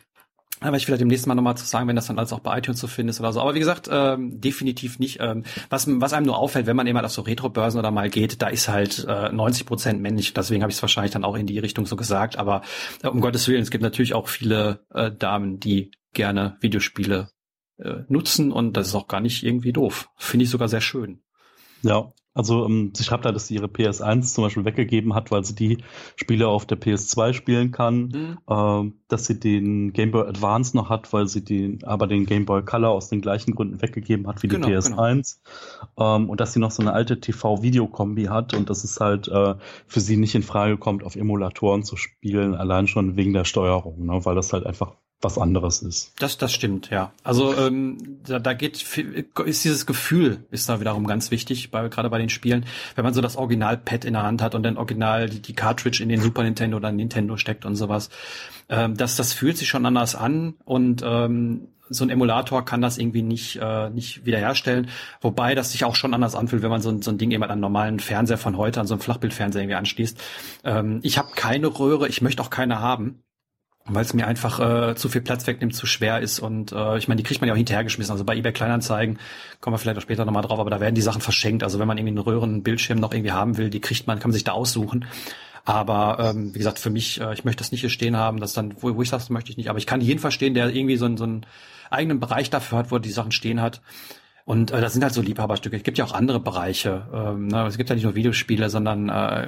aber 0.62 0.76
ich 0.76 0.86
vielleicht 0.86 1.00
demnächst 1.00 1.26
mal 1.26 1.36
nochmal 1.36 1.56
zu 1.56 1.66
sagen, 1.66 1.88
wenn 1.88 1.96
das 1.96 2.08
dann 2.08 2.18
alles 2.18 2.34
auch 2.34 2.42
bei 2.42 2.58
iTunes 2.58 2.80
zu 2.80 2.88
finden 2.88 3.12
ist 3.12 3.22
oder 3.22 3.32
so. 3.32 3.40
Aber 3.40 3.56
wie 3.56 3.60
gesagt, 3.60 3.88
ähm, 3.90 4.42
definitiv 4.42 5.00
nicht. 5.00 5.20
Ähm, 5.22 5.44
was, 5.70 5.88
was 5.88 6.12
einem 6.12 6.26
nur 6.26 6.38
auffällt, 6.38 6.66
wenn 6.66 6.76
man 6.76 6.86
eben 6.86 6.98
halt 6.98 7.06
auf 7.06 7.14
so 7.14 7.22
Retro-Börsen 7.22 7.80
oder 7.80 7.92
mal 7.92 8.10
geht, 8.10 8.42
da 8.42 8.48
ist 8.48 8.68
halt 8.68 9.06
äh, 9.08 9.32
90 9.32 9.66
Prozent 9.66 10.02
männlich. 10.02 10.34
Deswegen 10.34 10.62
habe 10.62 10.72
ich 10.72 10.76
es 10.76 10.82
wahrscheinlich 10.82 11.14
dann 11.14 11.24
auch 11.24 11.36
in 11.36 11.48
die 11.48 11.60
Richtung 11.60 11.86
so 11.86 11.96
gesagt. 11.96 12.38
Aber 12.38 12.62
äh, 13.04 13.08
um 13.08 13.22
Gottes 13.22 13.48
Willen, 13.48 13.62
es 13.62 13.72
gibt 13.72 13.84
natürlich 13.84 14.14
auch 14.14 14.28
viele 14.28 14.86
äh, 14.94 15.12
Damen, 15.12 15.62
die 15.62 15.92
gerne 16.14 16.58
Videospiele 16.60 17.30
äh, 17.80 18.04
nutzen 18.08 18.52
und 18.52 18.74
das 18.74 18.90
ist 18.90 18.96
auch 18.96 19.08
gar 19.08 19.22
nicht 19.22 19.44
irgendwie 19.44 19.74
doof. 19.74 20.10
Finde 20.16 20.44
ich 20.44 20.50
sogar 20.50 20.68
sehr 20.68 20.82
schön. 20.82 21.20
Ja, 21.82 22.12
also 22.36 22.66
ähm, 22.66 22.94
sie 22.96 23.04
schreibt 23.04 23.26
da, 23.26 23.32
dass 23.32 23.48
sie 23.48 23.56
ihre 23.56 23.66
PS1 23.66 24.34
zum 24.34 24.44
Beispiel 24.44 24.64
weggegeben 24.64 25.16
hat, 25.16 25.32
weil 25.32 25.44
sie 25.44 25.56
die 25.56 25.80
Spiele 26.16 26.48
auf 26.48 26.66
der 26.66 26.80
PS2 26.80 27.34
spielen 27.34 27.72
kann. 27.72 28.14
Hm. 28.14 28.38
Ähm, 28.50 28.94
dass 29.08 29.26
sie 29.26 29.40
den 29.40 29.92
Game 29.94 30.12
Boy 30.12 30.28
Advance 30.28 30.78
noch 30.78 30.90
hat, 30.90 31.12
weil 31.12 31.28
sie 31.28 31.44
den, 31.44 31.84
aber 31.84 32.06
den 32.08 32.26
Game 32.26 32.46
Boy 32.46 32.64
Color 32.64 32.92
aus 32.92 33.10
den 33.10 33.22
gleichen 33.22 33.56
Gründen 33.56 33.82
weggegeben 33.82 34.28
hat 34.28 34.44
wie 34.44 34.48
Genau, 34.48 34.68
die 34.68 34.74
PS1. 34.74 35.40
Ähm, 35.98 36.30
und 36.30 36.40
dass 36.40 36.54
sie 36.54 36.60
noch 36.60 36.72
so 36.72 36.82
eine 36.82 36.94
alte 36.94 37.20
TV-Video-Kombi 37.20 38.26
hat 38.26 38.54
und 38.54 38.70
dass 38.70 38.84
es 38.84 39.00
halt 39.00 39.28
äh, 39.28 39.56
für 39.88 40.00
sie 40.00 40.16
nicht 40.16 40.36
in 40.36 40.44
Frage 40.44 40.78
kommt, 40.78 41.04
auf 41.04 41.16
Emulatoren 41.16 41.84
zu 41.84 41.98
spielen, 41.98 42.54
allein 42.54 42.88
schon 42.88 43.18
wegen 43.18 43.34
der 43.34 43.44
Steuerung, 43.44 44.06
ne? 44.06 44.24
weil 44.24 44.36
das 44.36 44.54
halt 44.54 44.66
einfach 44.66 44.96
was 45.22 45.38
anderes 45.38 45.82
ist. 45.82 46.14
Das, 46.20 46.38
das 46.38 46.54
stimmt, 46.54 46.90
ja. 46.90 47.12
Also 47.24 47.56
ähm, 47.56 48.20
da, 48.26 48.40
da 48.40 48.54
geht 48.54 48.82
ist 49.46 49.64
dieses 49.64 49.86
Gefühl 49.86 50.46
ist 50.52 50.70
da 50.70 50.80
wiederum 50.80 51.08
ganz 51.08 51.32
wichtig, 51.32 51.72
bei, 51.72 51.88
gerade 51.90 52.10
bei 52.10 52.20
den 52.20 52.30
Spielen, 52.30 52.66
wenn 52.96 53.04
man 53.04 53.14
so 53.14 53.22
das 53.22 53.36
Original-Pad 53.36 54.06
in 54.06 54.14
der 54.14 54.24
Hand 54.24 54.42
hat 54.42 54.56
und 54.56 54.64
dann 54.64 54.78
original 54.78 55.30
die, 55.30 55.42
die 55.42 55.54
Cartridge 55.54 56.02
in 56.02 56.10
den 56.10 56.22
Super 56.22 56.44
Nintendo 56.44 56.78
oder 56.78 56.92
Nintendo 56.92 57.36
steckt 57.36 57.66
und 57.66 57.76
sowas. 57.76 58.10
Ähm, 58.70 58.96
das, 58.96 59.18
das 59.18 59.34
fühlt 59.34 59.58
sich 59.58 59.68
schon 59.68 59.86
anders 59.86 60.16
an 60.16 60.56
und 60.64 61.02
ähm, 61.06 61.68
so 61.90 62.06
ein 62.06 62.12
Emulator 62.12 62.64
kann 62.64 62.82
das 62.82 62.98
irgendwie 62.98 63.24
nicht, 63.24 63.58
äh, 63.58 63.90
nicht 63.90 64.26
wiederherstellen. 64.26 64.90
Wobei 65.22 65.56
das 65.56 65.72
sich 65.72 65.84
auch 65.86 65.96
schon 65.96 66.14
anders 66.14 66.36
anfühlt, 66.36 66.62
wenn 66.62 66.70
man 66.70 66.82
so 66.82 66.90
ein, 66.90 67.02
so 67.02 67.12
ein 67.12 67.18
Ding 67.18 67.32
eben 67.32 67.44
an 67.44 67.50
einen 67.50 67.62
normalen 67.62 68.00
Fernseher 68.00 68.38
von 68.38 68.58
heute, 68.58 68.80
an 68.80 68.88
so 68.88 68.94
einen 68.94 69.02
Flachbildfernseher 69.02 69.64
irgendwie 69.64 69.76
anschließt. 69.76 70.22
Ähm, 70.64 71.00
ich 71.02 71.18
habe 71.18 71.30
keine 71.36 71.68
Röhre, 71.68 72.08
ich 72.08 72.22
möchte 72.22 72.44
auch 72.44 72.52
keine 72.52 72.80
haben 72.80 73.24
weil 73.90 74.04
es 74.04 74.14
mir 74.14 74.28
einfach 74.28 74.60
äh, 74.92 74.96
zu 74.96 75.10
viel 75.10 75.22
Platz 75.22 75.48
wegnimmt, 75.48 75.76
zu 75.76 75.86
schwer 75.86 76.20
ist 76.20 76.40
und 76.40 76.72
äh, 76.72 76.98
ich 76.98 77.08
meine, 77.08 77.18
die 77.18 77.24
kriegt 77.24 77.42
man 77.42 77.48
ja 77.48 77.54
auch 77.54 77.58
hinterhergeschmissen. 77.58 78.12
Also 78.12 78.24
bei 78.24 78.36
eBay 78.36 78.54
Kleinanzeigen 78.54 79.20
kommen 79.62 79.74
wir 79.74 79.80
vielleicht 79.80 79.98
auch 79.98 80.02
später 80.02 80.26
nochmal 80.26 80.44
drauf, 80.44 80.60
aber 80.60 80.70
da 80.70 80.80
werden 80.80 80.96
die 80.96 81.02
Sachen 81.02 81.22
verschenkt. 81.22 81.64
Also 81.64 81.80
wenn 81.80 81.88
man 81.88 81.98
irgendwie 81.98 82.12
einen 82.12 82.26
Röhrenbildschirm 82.26 83.00
noch 83.00 83.14
irgendwie 83.14 83.32
haben 83.32 83.58
will, 83.58 83.70
die 83.70 83.82
kriegt 83.82 84.08
man, 84.08 84.20
kann 84.20 84.30
man 84.30 84.34
sich 84.34 84.44
da 84.44 84.54
aussuchen. 84.54 85.06
Aber 85.66 86.18
ähm, 86.20 86.54
wie 86.54 86.58
gesagt, 86.58 86.80
für 86.80 86.90
mich, 86.90 87.22
äh, 87.22 87.34
ich 87.34 87.46
möchte 87.46 87.60
das 87.60 87.72
nicht 87.72 87.82
hier 87.82 87.90
stehen 87.90 88.18
haben, 88.18 88.40
das 88.40 88.54
dann, 88.54 88.76
wo, 88.80 88.96
wo 88.96 89.02
ich 89.02 89.10
das 89.10 89.30
möchte 89.30 89.52
ich 89.52 89.58
nicht. 89.58 89.70
Aber 89.70 89.78
ich 89.78 89.86
kann 89.86 90.02
jeden 90.02 90.20
verstehen, 90.20 90.54
der 90.54 90.70
irgendwie 90.70 90.98
so, 90.98 91.06
einen 91.06 91.18
so 91.18 91.26
einen 91.26 91.46
eigenen 91.90 92.20
Bereich 92.20 92.50
dafür 92.50 92.80
hat, 92.80 92.92
wo 92.92 92.96
er 92.96 93.02
die 93.02 93.12
Sachen 93.12 93.32
stehen 93.32 93.62
hat. 93.62 93.82
Und 94.50 94.72
äh, 94.72 94.82
das 94.82 94.94
sind 94.94 95.04
halt 95.04 95.14
so 95.14 95.22
Liebhaberstücke. 95.22 95.78
Es 95.78 95.84
gibt 95.84 96.00
ja 96.00 96.06
auch 96.06 96.14
andere 96.14 96.40
Bereiche. 96.40 97.08
Ähm, 97.14 97.50
ne? 97.50 97.68
Es 97.68 97.78
gibt 97.78 97.88
ja 97.88 97.94
nicht 97.96 98.06
nur 98.06 98.16
Videospiele, 98.16 98.72
sondern, 98.72 99.08
äh, 99.08 99.48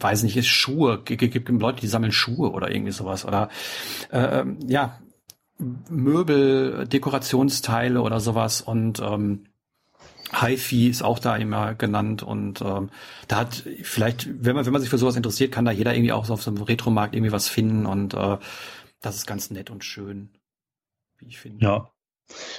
weiß 0.00 0.24
nicht, 0.24 0.36
ist 0.36 0.48
Schuhe. 0.48 1.00
Es 1.08 1.16
gibt, 1.16 1.48
Leute, 1.48 1.80
die 1.80 1.86
sammeln 1.86 2.10
Schuhe 2.10 2.50
oder 2.50 2.68
irgendwie 2.68 2.90
sowas. 2.90 3.24
Oder 3.24 3.50
äh, 4.10 4.44
ja, 4.66 4.98
Möbel, 5.88 6.88
Dekorationsteile 6.88 8.02
oder 8.02 8.18
sowas. 8.18 8.62
Und 8.62 8.98
ähm, 8.98 9.46
HiFi 10.32 10.88
ist 10.88 11.04
auch 11.04 11.20
da 11.20 11.36
immer 11.36 11.76
genannt 11.76 12.24
und 12.24 12.62
ähm, 12.62 12.90
da 13.28 13.36
hat 13.36 13.62
vielleicht, 13.82 14.28
wenn 14.44 14.56
man 14.56 14.66
wenn 14.66 14.72
man 14.72 14.82
sich 14.82 14.90
für 14.90 14.98
sowas 14.98 15.14
interessiert, 15.14 15.52
kann 15.52 15.66
da 15.66 15.70
jeder 15.70 15.94
irgendwie 15.94 16.12
auch 16.12 16.24
so 16.24 16.32
auf 16.32 16.42
so 16.42 16.50
einem 16.50 16.62
Retromarkt 16.62 17.14
irgendwie 17.14 17.32
was 17.32 17.48
finden 17.48 17.86
und 17.86 18.14
äh, 18.14 18.38
das 19.02 19.16
ist 19.16 19.26
ganz 19.26 19.50
nett 19.50 19.70
und 19.70 19.84
schön, 19.84 20.30
wie 21.18 21.26
ich 21.26 21.38
finde. 21.38 21.64
Ja, 21.64 21.92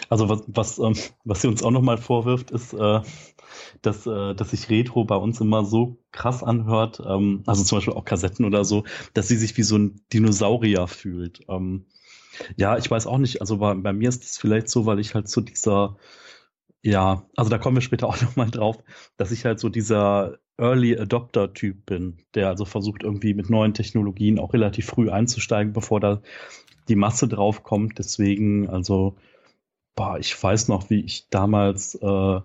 also 0.10 0.30
was, 0.30 0.44
was, 0.48 0.80
ähm, 0.80 0.96
was 1.24 1.42
sie 1.42 1.48
uns 1.48 1.64
auch 1.64 1.72
nochmal 1.72 1.98
vorwirft, 1.98 2.52
ist, 2.52 2.74
äh, 2.74 3.02
dass, 3.82 4.06
äh, 4.08 4.36
dass 4.36 4.52
sich 4.52 4.70
Retro 4.70 5.06
bei 5.06 5.16
uns 5.16 5.42
immer 5.42 5.66
so 5.66 5.98
krass 6.12 6.44
anhört, 6.44 7.02
ähm, 7.06 7.44
also 7.46 7.64
zum 7.64 7.78
Beispiel 7.78 7.94
auch 7.94 8.06
Kassetten 8.06 8.46
oder 8.46 8.66
so, 8.66 8.84
dass 9.14 9.28
sie 9.28 9.38
sich 9.38 9.58
wie 9.58 9.64
so 9.64 9.78
ein 9.78 10.02
Dinosaurier 10.12 10.88
fühlt. 10.88 11.42
Ähm, 11.50 11.86
ja, 12.58 12.78
ich 12.78 12.90
weiß 12.90 13.08
auch 13.08 13.18
nicht, 13.18 13.42
also 13.42 13.58
bei, 13.58 13.74
bei 13.76 13.94
mir 13.94 14.10
ist 14.10 14.24
es 14.24 14.38
vielleicht 14.38 14.70
so, 14.70 14.86
weil 14.86 15.00
ich 15.00 15.14
halt 15.14 15.28
zu 15.28 15.42
dieser, 15.42 15.98
ja, 16.82 17.26
also 17.36 17.50
da 17.50 17.58
kommen 17.58 17.78
wir 17.78 17.82
später 17.82 18.08
auch 18.10 18.22
nochmal 18.22 18.50
drauf, 18.50 18.78
dass 19.18 19.32
ich 19.32 19.46
halt 19.46 19.60
so 19.60 19.70
dieser 19.70 20.40
Early 20.58 20.98
Adopter-Typ 20.98 21.86
bin, 21.86 22.18
der 22.36 22.48
also 22.50 22.66
versucht 22.66 23.04
irgendwie 23.04 23.34
mit 23.34 23.50
neuen 23.50 23.74
Technologien 23.74 24.40
auch 24.40 24.54
relativ 24.54 24.86
früh 24.86 25.10
einzusteigen, 25.10 25.74
bevor 25.74 26.00
da 26.00 26.22
die 26.88 26.96
Masse 26.96 27.28
drauf 27.28 27.64
kommt. 27.64 27.98
Deswegen, 27.98 28.70
also 28.70 29.16
boah, 29.96 30.18
ich 30.20 30.42
weiß 30.42 30.68
noch, 30.68 30.90
wie 30.90 31.02
ich 31.02 31.30
damals 31.30 31.96
äh, 31.96 32.40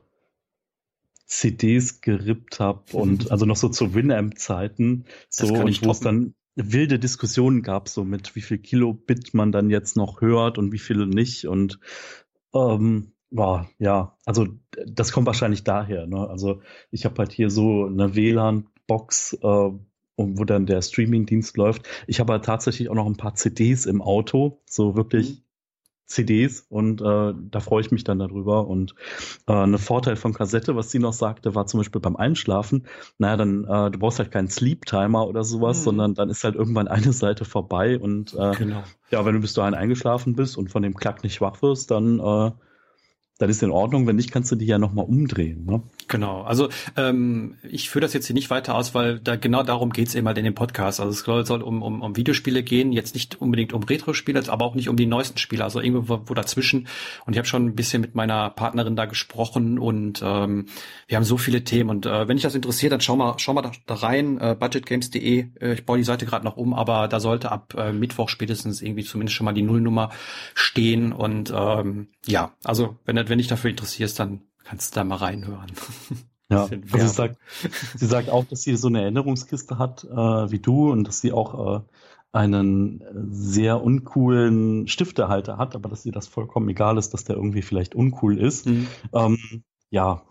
CDs 1.26 2.00
gerippt 2.00 2.60
habe 2.60 2.82
und 2.92 3.30
also 3.30 3.46
noch 3.46 3.56
so 3.56 3.68
zu 3.68 3.94
Winamp-Zeiten, 3.94 5.04
so 5.28 5.46
und 5.54 5.84
wo 5.84 5.90
es 5.90 6.00
dann 6.00 6.34
wilde 6.56 6.98
Diskussionen 6.98 7.62
gab, 7.62 7.88
so 7.88 8.04
mit 8.04 8.34
wie 8.34 8.40
viel 8.40 8.58
Kilobit 8.58 9.32
man 9.32 9.52
dann 9.52 9.70
jetzt 9.70 9.96
noch 9.96 10.20
hört 10.20 10.58
und 10.58 10.72
wie 10.72 10.78
viele 10.78 11.06
nicht 11.06 11.46
und 11.46 11.78
ähm, 12.52 13.12
boah, 13.30 13.68
ja, 13.78 14.16
also 14.24 14.48
das 14.86 15.12
kommt 15.12 15.26
wahrscheinlich 15.26 15.64
daher. 15.64 16.06
Ne? 16.06 16.28
Also 16.28 16.62
ich 16.90 17.04
habe 17.04 17.18
halt 17.18 17.32
hier 17.32 17.50
so 17.50 17.86
eine 17.86 18.14
WLAN-Box, 18.14 19.34
äh, 19.34 19.70
wo 20.16 20.44
dann 20.44 20.66
der 20.66 20.82
Streaming-Dienst 20.82 21.56
läuft. 21.56 21.88
Ich 22.06 22.18
habe 22.18 22.32
halt 22.32 22.44
tatsächlich 22.44 22.88
auch 22.88 22.94
noch 22.94 23.06
ein 23.06 23.16
paar 23.16 23.34
CDs 23.34 23.86
im 23.86 24.02
Auto, 24.02 24.60
so 24.68 24.96
wirklich 24.96 25.30
mhm. 25.30 25.42
CDs 26.08 26.66
und 26.68 27.00
äh, 27.02 27.34
da 27.36 27.60
freue 27.60 27.82
ich 27.82 27.90
mich 27.90 28.02
dann 28.02 28.18
darüber. 28.18 28.66
Und 28.66 28.94
äh, 29.46 29.52
ein 29.52 29.76
Vorteil 29.78 30.16
von 30.16 30.32
Kassette, 30.32 30.74
was 30.74 30.90
sie 30.90 30.98
noch 30.98 31.12
sagte, 31.12 31.54
war 31.54 31.66
zum 31.66 31.80
Beispiel 31.80 32.00
beim 32.00 32.16
Einschlafen, 32.16 32.86
naja, 33.18 33.36
dann, 33.36 33.64
äh, 33.64 33.90
du 33.90 33.98
brauchst 33.98 34.18
halt 34.18 34.30
keinen 34.30 34.48
Sleep-Timer 34.48 35.28
oder 35.28 35.44
sowas, 35.44 35.80
mhm. 35.80 35.84
sondern 35.84 36.14
dann 36.14 36.30
ist 36.30 36.42
halt 36.42 36.54
irgendwann 36.54 36.88
eine 36.88 37.12
Seite 37.12 37.44
vorbei 37.44 37.98
und 37.98 38.34
äh, 38.34 38.52
genau. 38.56 38.82
ja, 39.10 39.24
wenn 39.24 39.34
du 39.34 39.40
bis 39.40 39.52
dahin 39.52 39.74
eingeschlafen 39.74 40.34
bist 40.34 40.56
und 40.56 40.70
von 40.70 40.82
dem 40.82 40.94
Klack 40.94 41.22
nicht 41.22 41.40
wach 41.40 41.60
wirst, 41.60 41.90
dann 41.90 42.18
äh, 42.18 42.50
dann 43.38 43.48
ist 43.48 43.62
in 43.62 43.70
Ordnung. 43.70 44.06
Wenn 44.06 44.16
nicht, 44.16 44.32
kannst 44.32 44.50
du 44.50 44.56
die 44.56 44.66
ja 44.66 44.78
nochmal 44.78 45.04
umdrehen. 45.04 45.64
Ne? 45.64 45.82
Genau. 46.08 46.42
Also 46.42 46.68
ähm, 46.96 47.54
ich 47.62 47.88
führe 47.88 48.02
das 48.02 48.12
jetzt 48.12 48.26
hier 48.26 48.34
nicht 48.34 48.50
weiter 48.50 48.74
aus, 48.74 48.94
weil 48.94 49.20
da 49.20 49.36
genau 49.36 49.62
darum 49.62 49.90
geht's 49.90 50.14
eben 50.14 50.26
halt 50.26 50.38
in 50.38 50.44
dem 50.44 50.54
Podcast. 50.54 51.00
Also 51.00 51.12
es 51.12 51.46
soll, 51.46 51.62
um, 51.62 51.82
um, 51.82 52.02
um 52.02 52.16
Videospiele 52.16 52.62
gehen, 52.62 52.92
jetzt 52.92 53.14
nicht 53.14 53.40
unbedingt 53.40 53.72
um 53.72 53.82
Retro-Spiele, 53.82 54.42
aber 54.48 54.64
auch 54.64 54.74
nicht 54.74 54.88
um 54.88 54.96
die 54.96 55.06
neuesten 55.06 55.38
Spiele, 55.38 55.64
also 55.64 55.80
irgendwo 55.80 56.08
wo, 56.08 56.22
wo 56.26 56.34
dazwischen. 56.34 56.88
Und 57.26 57.32
ich 57.32 57.38
habe 57.38 57.46
schon 57.46 57.66
ein 57.66 57.74
bisschen 57.74 58.00
mit 58.00 58.14
meiner 58.14 58.50
Partnerin 58.50 58.96
da 58.96 59.04
gesprochen 59.04 59.78
und 59.78 60.20
ähm, 60.24 60.66
wir 61.06 61.16
haben 61.16 61.24
so 61.24 61.38
viele 61.38 61.62
Themen. 61.62 61.90
Und 61.90 62.06
äh, 62.06 62.26
wenn 62.26 62.36
dich 62.36 62.44
das 62.44 62.54
interessiert, 62.54 62.92
dann 62.92 63.00
schau 63.00 63.16
mal, 63.16 63.34
schau 63.38 63.54
mal 63.54 63.62
da, 63.62 63.72
da 63.86 63.94
rein, 63.94 64.38
äh, 64.38 64.56
budgetgames.de. 64.58 65.46
Äh, 65.60 65.74
ich 65.74 65.86
baue 65.86 65.98
die 65.98 66.04
Seite 66.04 66.26
gerade 66.26 66.44
noch 66.44 66.56
um, 66.56 66.74
aber 66.74 67.08
da 67.08 67.20
sollte 67.20 67.52
ab 67.52 67.74
äh, 67.78 67.92
Mittwoch 67.92 68.28
spätestens 68.28 68.82
irgendwie 68.82 69.04
zumindest 69.04 69.36
schon 69.36 69.44
mal 69.44 69.52
die 69.52 69.62
Nullnummer 69.62 70.10
stehen. 70.54 71.12
Und 71.12 71.52
ähm, 71.54 72.08
ja, 72.28 72.52
also 72.64 72.96
wenn 73.04 73.16
wenn 73.28 73.38
dich 73.38 73.48
dafür 73.48 73.70
interessierst, 73.70 74.18
dann 74.18 74.42
kannst 74.64 74.94
du 74.94 75.00
da 75.00 75.04
mal 75.04 75.16
reinhören. 75.16 75.72
Ja, 76.50 76.68
also 76.92 77.06
sie 77.06 77.14
sagt, 77.14 77.38
sie 77.96 78.06
sagt 78.06 78.30
auch, 78.30 78.44
dass 78.44 78.62
sie 78.62 78.76
so 78.76 78.88
eine 78.88 79.02
Erinnerungskiste 79.02 79.78
hat 79.78 80.04
äh, 80.04 80.50
wie 80.50 80.58
du 80.58 80.90
und 80.90 81.04
dass 81.04 81.20
sie 81.20 81.32
auch 81.32 81.78
äh, 81.78 81.80
einen 82.32 83.02
sehr 83.30 83.82
uncoolen 83.82 84.86
Stiftehalter 84.86 85.56
hat, 85.56 85.74
aber 85.74 85.88
dass 85.88 86.04
ihr 86.04 86.12
das 86.12 86.26
vollkommen 86.26 86.68
egal 86.68 86.98
ist, 86.98 87.14
dass 87.14 87.24
der 87.24 87.36
irgendwie 87.36 87.62
vielleicht 87.62 87.94
uncool 87.94 88.38
ist. 88.38 88.66
Mhm. 88.66 88.86
Ähm, 89.14 89.38
ja, 89.90 90.22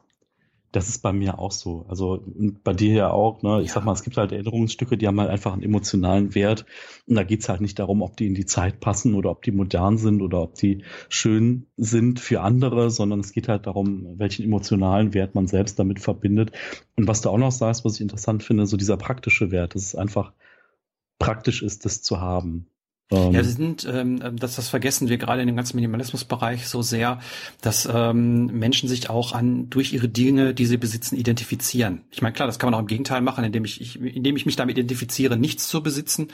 das 0.78 0.90
ist 0.90 1.00
bei 1.00 1.12
mir 1.12 1.40
auch 1.40 1.52
so. 1.52 1.86
Also 1.90 2.24
bei 2.64 2.74
dir 2.74 2.94
ja 2.94 3.10
auch. 3.10 3.42
Ne? 3.42 3.62
Ich 3.62 3.70
ja. 3.70 3.74
sag 3.74 3.86
mal, 3.86 3.94
es 3.94 4.04
gibt 4.04 4.16
halt 4.18 4.32
Erinnerungsstücke, 4.32 4.98
die 4.98 5.08
haben 5.08 5.20
halt 5.20 5.32
einfach 5.32 5.54
einen 5.54 5.64
emotionalen 5.64 6.36
Wert. 6.36 6.66
Und 7.08 7.16
da 7.16 7.24
geht's 7.24 7.50
halt 7.50 7.62
nicht 7.62 7.80
darum, 7.80 8.02
ob 8.04 8.16
die 8.16 8.28
in 8.28 8.36
die 8.36 8.46
Zeit 8.46 8.80
passen 8.80 9.16
oder 9.16 9.32
ob 9.32 9.42
die 9.42 9.52
modern 9.52 9.98
sind 9.98 10.22
oder 10.22 10.42
ob 10.42 10.56
die 10.56 10.84
schön 11.10 11.66
sind 11.78 12.20
für 12.20 12.42
andere, 12.42 12.92
sondern 12.92 13.20
es 13.20 13.32
geht 13.32 13.48
halt 13.48 13.66
darum, 13.66 14.20
welchen 14.20 14.46
emotionalen 14.46 15.14
Wert 15.16 15.34
man 15.34 15.48
selbst 15.48 15.80
damit 15.80 16.00
verbindet. 16.00 16.52
Und 16.96 17.08
was 17.08 17.22
du 17.22 17.30
auch 17.30 17.38
noch 17.38 17.52
sagst, 17.52 17.84
was 17.84 17.96
ich 17.96 18.02
interessant 18.02 18.44
finde, 18.44 18.68
so 18.68 18.78
dieser 18.78 18.98
praktische 18.98 19.50
Wert, 19.50 19.74
dass 19.74 19.84
es 19.84 19.96
einfach 19.96 20.34
praktisch 21.18 21.64
ist, 21.64 21.86
das 21.86 22.04
zu 22.04 22.22
haben. 22.22 22.68
Ähm, 23.10 23.32
ja, 23.32 23.42
sind, 23.42 23.88
ähm, 23.90 24.38
das, 24.38 24.58
das 24.58 24.68
vergessen 24.68 25.08
wir 25.08 25.18
gerade 25.18 25.42
in 25.42 25.48
dem 25.48 25.56
ganzen 25.56 25.78
Minimalismusbereich 25.78 26.68
so 26.68 26.82
sehr, 26.82 27.20
dass 27.62 27.88
ähm, 27.90 28.48
Menschen 28.48 28.90
sich 28.90 29.10
auch 29.10 29.32
an 29.32 29.70
durch 29.70 29.94
ihre 29.94 30.10
Dinge, 30.10 30.54
die 30.54 30.66
sie 30.66 30.76
besitzen, 30.76 31.16
identifizieren. 31.16 32.02
Ich 32.12 32.22
meine, 32.22 32.34
klar, 32.34 32.48
das 32.48 32.60
kann 32.60 32.68
man 32.68 32.74
auch 32.74 32.82
im 32.82 32.88
Gegenteil 32.88 33.22
machen, 33.22 33.46
indem 33.46 33.64
ich, 33.64 33.80
ich 33.80 34.02
indem 34.02 34.36
ich 34.36 34.46
mich 34.46 34.58
damit 34.58 34.78
identifiziere, 34.78 35.38
nichts 35.38 35.70
zu 35.70 35.82
besitzen. 35.82 36.28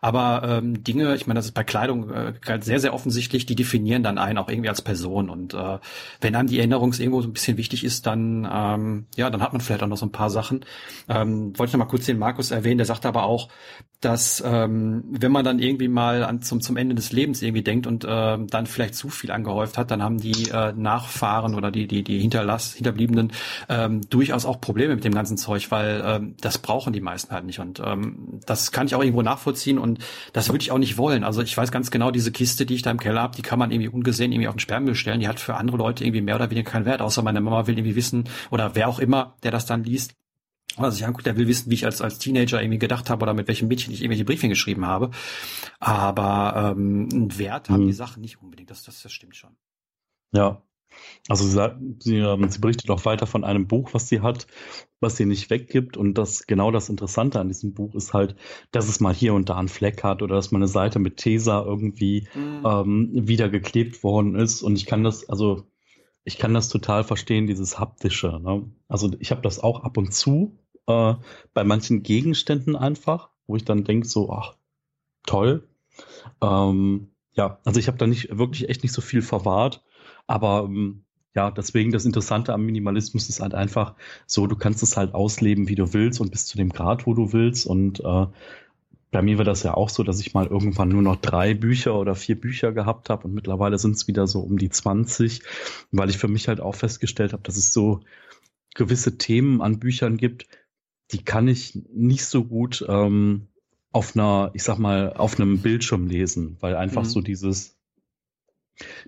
Aber 0.00 0.42
ähm, 0.44 0.84
Dinge, 0.84 1.16
ich 1.16 1.26
meine, 1.26 1.38
das 1.38 1.46
ist 1.46 1.54
bei 1.54 1.64
Kleidung 1.64 2.10
äh, 2.10 2.34
sehr, 2.60 2.78
sehr 2.78 2.94
offensichtlich, 2.94 3.44
die 3.44 3.56
definieren 3.56 4.04
dann 4.04 4.18
einen 4.18 4.38
auch 4.38 4.48
irgendwie 4.48 4.68
als 4.68 4.82
Person. 4.82 5.28
Und 5.28 5.54
äh, 5.54 5.78
wenn 6.20 6.36
einem 6.36 6.48
die 6.48 6.58
Erinnerung 6.58 6.92
irgendwo 6.92 7.20
so 7.20 7.28
ein 7.28 7.32
bisschen 7.32 7.56
wichtig 7.56 7.82
ist, 7.82 8.06
dann 8.06 8.48
ähm, 8.50 9.06
ja, 9.16 9.28
dann 9.28 9.42
hat 9.42 9.52
man 9.52 9.60
vielleicht 9.60 9.82
auch 9.82 9.88
noch 9.88 9.96
so 9.96 10.06
ein 10.06 10.12
paar 10.12 10.30
Sachen. 10.30 10.64
Ähm, 11.08 11.58
wollte 11.58 11.70
ich 11.70 11.72
noch 11.72 11.84
mal 11.84 11.90
kurz 11.90 12.06
den 12.06 12.18
Markus 12.18 12.52
erwähnen, 12.52 12.78
der 12.78 12.86
sagte 12.86 13.08
aber 13.08 13.24
auch, 13.24 13.48
dass 14.00 14.42
ähm, 14.44 15.04
wenn 15.10 15.32
man 15.32 15.44
dann 15.44 15.58
irgendwie 15.58 15.88
mal 15.88 16.11
an, 16.20 16.42
zum, 16.42 16.60
zum 16.60 16.76
Ende 16.76 16.94
des 16.94 17.12
Lebens 17.12 17.42
irgendwie 17.42 17.62
denkt 17.62 17.86
und 17.86 18.04
äh, 18.04 18.38
dann 18.38 18.66
vielleicht 18.66 18.94
zu 18.94 19.08
viel 19.08 19.30
angehäuft 19.30 19.78
hat, 19.78 19.90
dann 19.90 20.02
haben 20.02 20.18
die 20.18 20.50
äh, 20.50 20.72
Nachfahren 20.72 21.54
oder 21.54 21.70
die, 21.70 21.86
die, 21.86 22.02
die 22.02 22.18
Hinterlass, 22.18 22.74
Hinterbliebenen 22.74 23.32
ähm, 23.68 24.02
durchaus 24.10 24.44
auch 24.44 24.60
Probleme 24.60 24.94
mit 24.94 25.04
dem 25.04 25.14
ganzen 25.14 25.36
Zeug, 25.36 25.70
weil 25.70 26.02
ähm, 26.04 26.34
das 26.40 26.58
brauchen 26.58 26.92
die 26.92 27.00
meisten 27.00 27.32
halt 27.32 27.44
nicht. 27.44 27.60
Und 27.60 27.80
ähm, 27.84 28.40
das 28.46 28.72
kann 28.72 28.86
ich 28.86 28.94
auch 28.94 29.02
irgendwo 29.02 29.22
nachvollziehen 29.22 29.78
und 29.78 29.98
das 30.32 30.48
würde 30.48 30.62
ich 30.62 30.70
auch 30.70 30.78
nicht 30.78 30.98
wollen. 30.98 31.24
Also 31.24 31.42
ich 31.42 31.56
weiß 31.56 31.72
ganz 31.72 31.90
genau, 31.90 32.10
diese 32.10 32.32
Kiste, 32.32 32.66
die 32.66 32.74
ich 32.74 32.82
da 32.82 32.90
im 32.90 32.98
Keller 33.00 33.22
habe, 33.22 33.36
die 33.36 33.42
kann 33.42 33.58
man 33.58 33.70
irgendwie 33.70 33.88
ungesehen 33.88 34.32
irgendwie 34.32 34.48
auf 34.48 34.56
den 34.56 34.60
Sperrmüll 34.60 34.94
stellen. 34.94 35.20
Die 35.20 35.28
hat 35.28 35.40
für 35.40 35.54
andere 35.54 35.76
Leute 35.76 36.04
irgendwie 36.04 36.20
mehr 36.20 36.36
oder 36.36 36.50
weniger 36.50 36.70
keinen 36.70 36.84
Wert, 36.84 37.00
außer 37.00 37.22
meine 37.22 37.40
Mama 37.40 37.66
will 37.66 37.78
irgendwie 37.78 37.96
wissen 37.96 38.28
oder 38.50 38.74
wer 38.74 38.88
auch 38.88 38.98
immer, 38.98 39.36
der 39.42 39.50
das 39.50 39.66
dann 39.66 39.84
liest, 39.84 40.14
oder 40.78 40.90
sich 40.90 41.04
anguckt, 41.06 41.26
der 41.26 41.36
will 41.36 41.48
wissen, 41.48 41.70
wie 41.70 41.74
ich 41.74 41.84
als, 41.84 42.00
als 42.00 42.18
Teenager 42.18 42.60
irgendwie 42.60 42.78
gedacht 42.78 43.10
habe 43.10 43.22
oder 43.22 43.34
mit 43.34 43.48
welchem 43.48 43.68
Mädchen 43.68 43.92
ich 43.92 44.00
irgendwelche 44.00 44.24
Briefchen 44.24 44.48
geschrieben 44.48 44.86
habe. 44.86 45.10
Aber 45.78 46.74
ähm, 46.76 47.08
einen 47.12 47.38
Wert 47.38 47.68
haben 47.68 47.84
mhm. 47.84 47.88
die 47.88 47.92
Sachen 47.92 48.20
nicht 48.20 48.40
unbedingt. 48.40 48.70
Das, 48.70 48.82
das, 48.82 49.02
das 49.02 49.12
stimmt 49.12 49.36
schon. 49.36 49.56
Ja. 50.32 50.62
Also 51.28 51.46
sie, 51.46 51.96
sie, 52.00 52.18
ähm, 52.18 52.48
sie 52.50 52.58
berichtet 52.58 52.90
auch 52.90 53.04
weiter 53.04 53.26
von 53.26 53.44
einem 53.44 53.66
Buch, 53.66 53.94
was 53.94 54.08
sie 54.08 54.20
hat, 54.20 54.46
was 55.00 55.16
sie 55.16 55.24
nicht 55.24 55.50
weggibt. 55.50 55.96
Und 55.96 56.14
das 56.18 56.46
genau 56.46 56.70
das 56.70 56.88
Interessante 56.88 57.40
an 57.40 57.48
diesem 57.48 57.74
Buch 57.74 57.94
ist 57.94 58.12
halt, 58.12 58.36
dass 58.72 58.88
es 58.88 59.00
mal 59.00 59.14
hier 59.14 59.34
und 59.34 59.48
da 59.48 59.56
einen 59.56 59.68
Fleck 59.68 60.02
hat 60.04 60.22
oder 60.22 60.34
dass 60.34 60.50
mal 60.50 60.58
eine 60.58 60.68
Seite 60.68 60.98
mit 60.98 61.16
Tesa 61.16 61.62
irgendwie 61.62 62.28
mhm. 62.34 62.66
ähm, 62.66 63.10
wieder 63.12 63.48
geklebt 63.48 64.02
worden 64.02 64.34
ist. 64.34 64.62
Und 64.62 64.76
ich 64.76 64.86
kann 64.86 65.02
das, 65.02 65.28
also 65.28 65.66
ich 66.24 66.38
kann 66.38 66.54
das 66.54 66.68
total 66.68 67.04
verstehen, 67.04 67.46
dieses 67.46 67.78
haptische. 67.78 68.40
Ne? 68.42 68.70
Also 68.88 69.10
ich 69.18 69.30
habe 69.30 69.42
das 69.42 69.58
auch 69.58 69.82
ab 69.82 69.96
und 69.96 70.12
zu 70.12 70.58
äh, 70.86 71.14
bei 71.54 71.64
manchen 71.64 72.02
Gegenständen 72.02 72.76
einfach, 72.76 73.30
wo 73.46 73.56
ich 73.56 73.64
dann 73.64 73.84
denke 73.84 74.06
so, 74.06 74.30
ach 74.30 74.56
toll. 75.24 75.68
Ähm, 76.40 77.08
ja, 77.34 77.58
also 77.64 77.80
ich 77.80 77.88
habe 77.88 77.98
da 77.98 78.06
nicht 78.06 78.36
wirklich 78.36 78.68
echt 78.68 78.82
nicht 78.82 78.92
so 78.92 79.00
viel 79.00 79.22
verwahrt, 79.22 79.82
aber 80.26 80.64
ähm, 80.66 81.04
ja, 81.34 81.50
deswegen 81.50 81.92
das 81.92 82.04
Interessante 82.04 82.52
am 82.52 82.66
Minimalismus 82.66 83.28
ist 83.28 83.40
halt 83.40 83.54
einfach 83.54 83.94
so, 84.26 84.46
du 84.46 84.56
kannst 84.56 84.82
es 84.82 84.96
halt 84.96 85.14
ausleben, 85.14 85.68
wie 85.68 85.74
du 85.74 85.94
willst 85.94 86.20
und 86.20 86.30
bis 86.30 86.46
zu 86.46 86.58
dem 86.58 86.68
Grad, 86.70 87.06
wo 87.06 87.14
du 87.14 87.32
willst. 87.32 87.66
Und 87.66 88.00
äh, 88.00 88.26
bei 89.10 89.22
mir 89.22 89.38
war 89.38 89.44
das 89.44 89.62
ja 89.62 89.74
auch 89.74 89.88
so, 89.88 90.02
dass 90.02 90.20
ich 90.20 90.34
mal 90.34 90.46
irgendwann 90.46 90.90
nur 90.90 91.02
noch 91.02 91.16
drei 91.16 91.54
Bücher 91.54 91.98
oder 91.98 92.14
vier 92.14 92.38
Bücher 92.38 92.72
gehabt 92.72 93.08
habe 93.08 93.24
und 93.24 93.34
mittlerweile 93.34 93.78
sind 93.78 93.96
es 93.96 94.08
wieder 94.08 94.26
so 94.26 94.40
um 94.40 94.58
die 94.58 94.70
20, 94.70 95.42
weil 95.90 96.10
ich 96.10 96.18
für 96.18 96.28
mich 96.28 96.48
halt 96.48 96.60
auch 96.60 96.74
festgestellt 96.74 97.32
habe, 97.32 97.42
dass 97.42 97.56
es 97.56 97.72
so 97.72 98.00
gewisse 98.74 99.18
Themen 99.18 99.60
an 99.62 99.78
Büchern 99.78 100.16
gibt, 100.16 100.46
die 101.12 101.24
kann 101.24 101.48
ich 101.48 101.78
nicht 101.92 102.24
so 102.24 102.44
gut 102.44 102.84
ähm, 102.88 103.48
auf 103.92 104.16
einer, 104.16 104.50
ich 104.54 104.62
sag 104.62 104.78
mal, 104.78 105.12
auf 105.12 105.38
einem 105.38 105.58
Bildschirm 105.58 106.06
lesen, 106.06 106.56
weil 106.60 106.76
einfach 106.76 107.02
mhm. 107.02 107.08
so 107.08 107.20
dieses, 107.20 107.78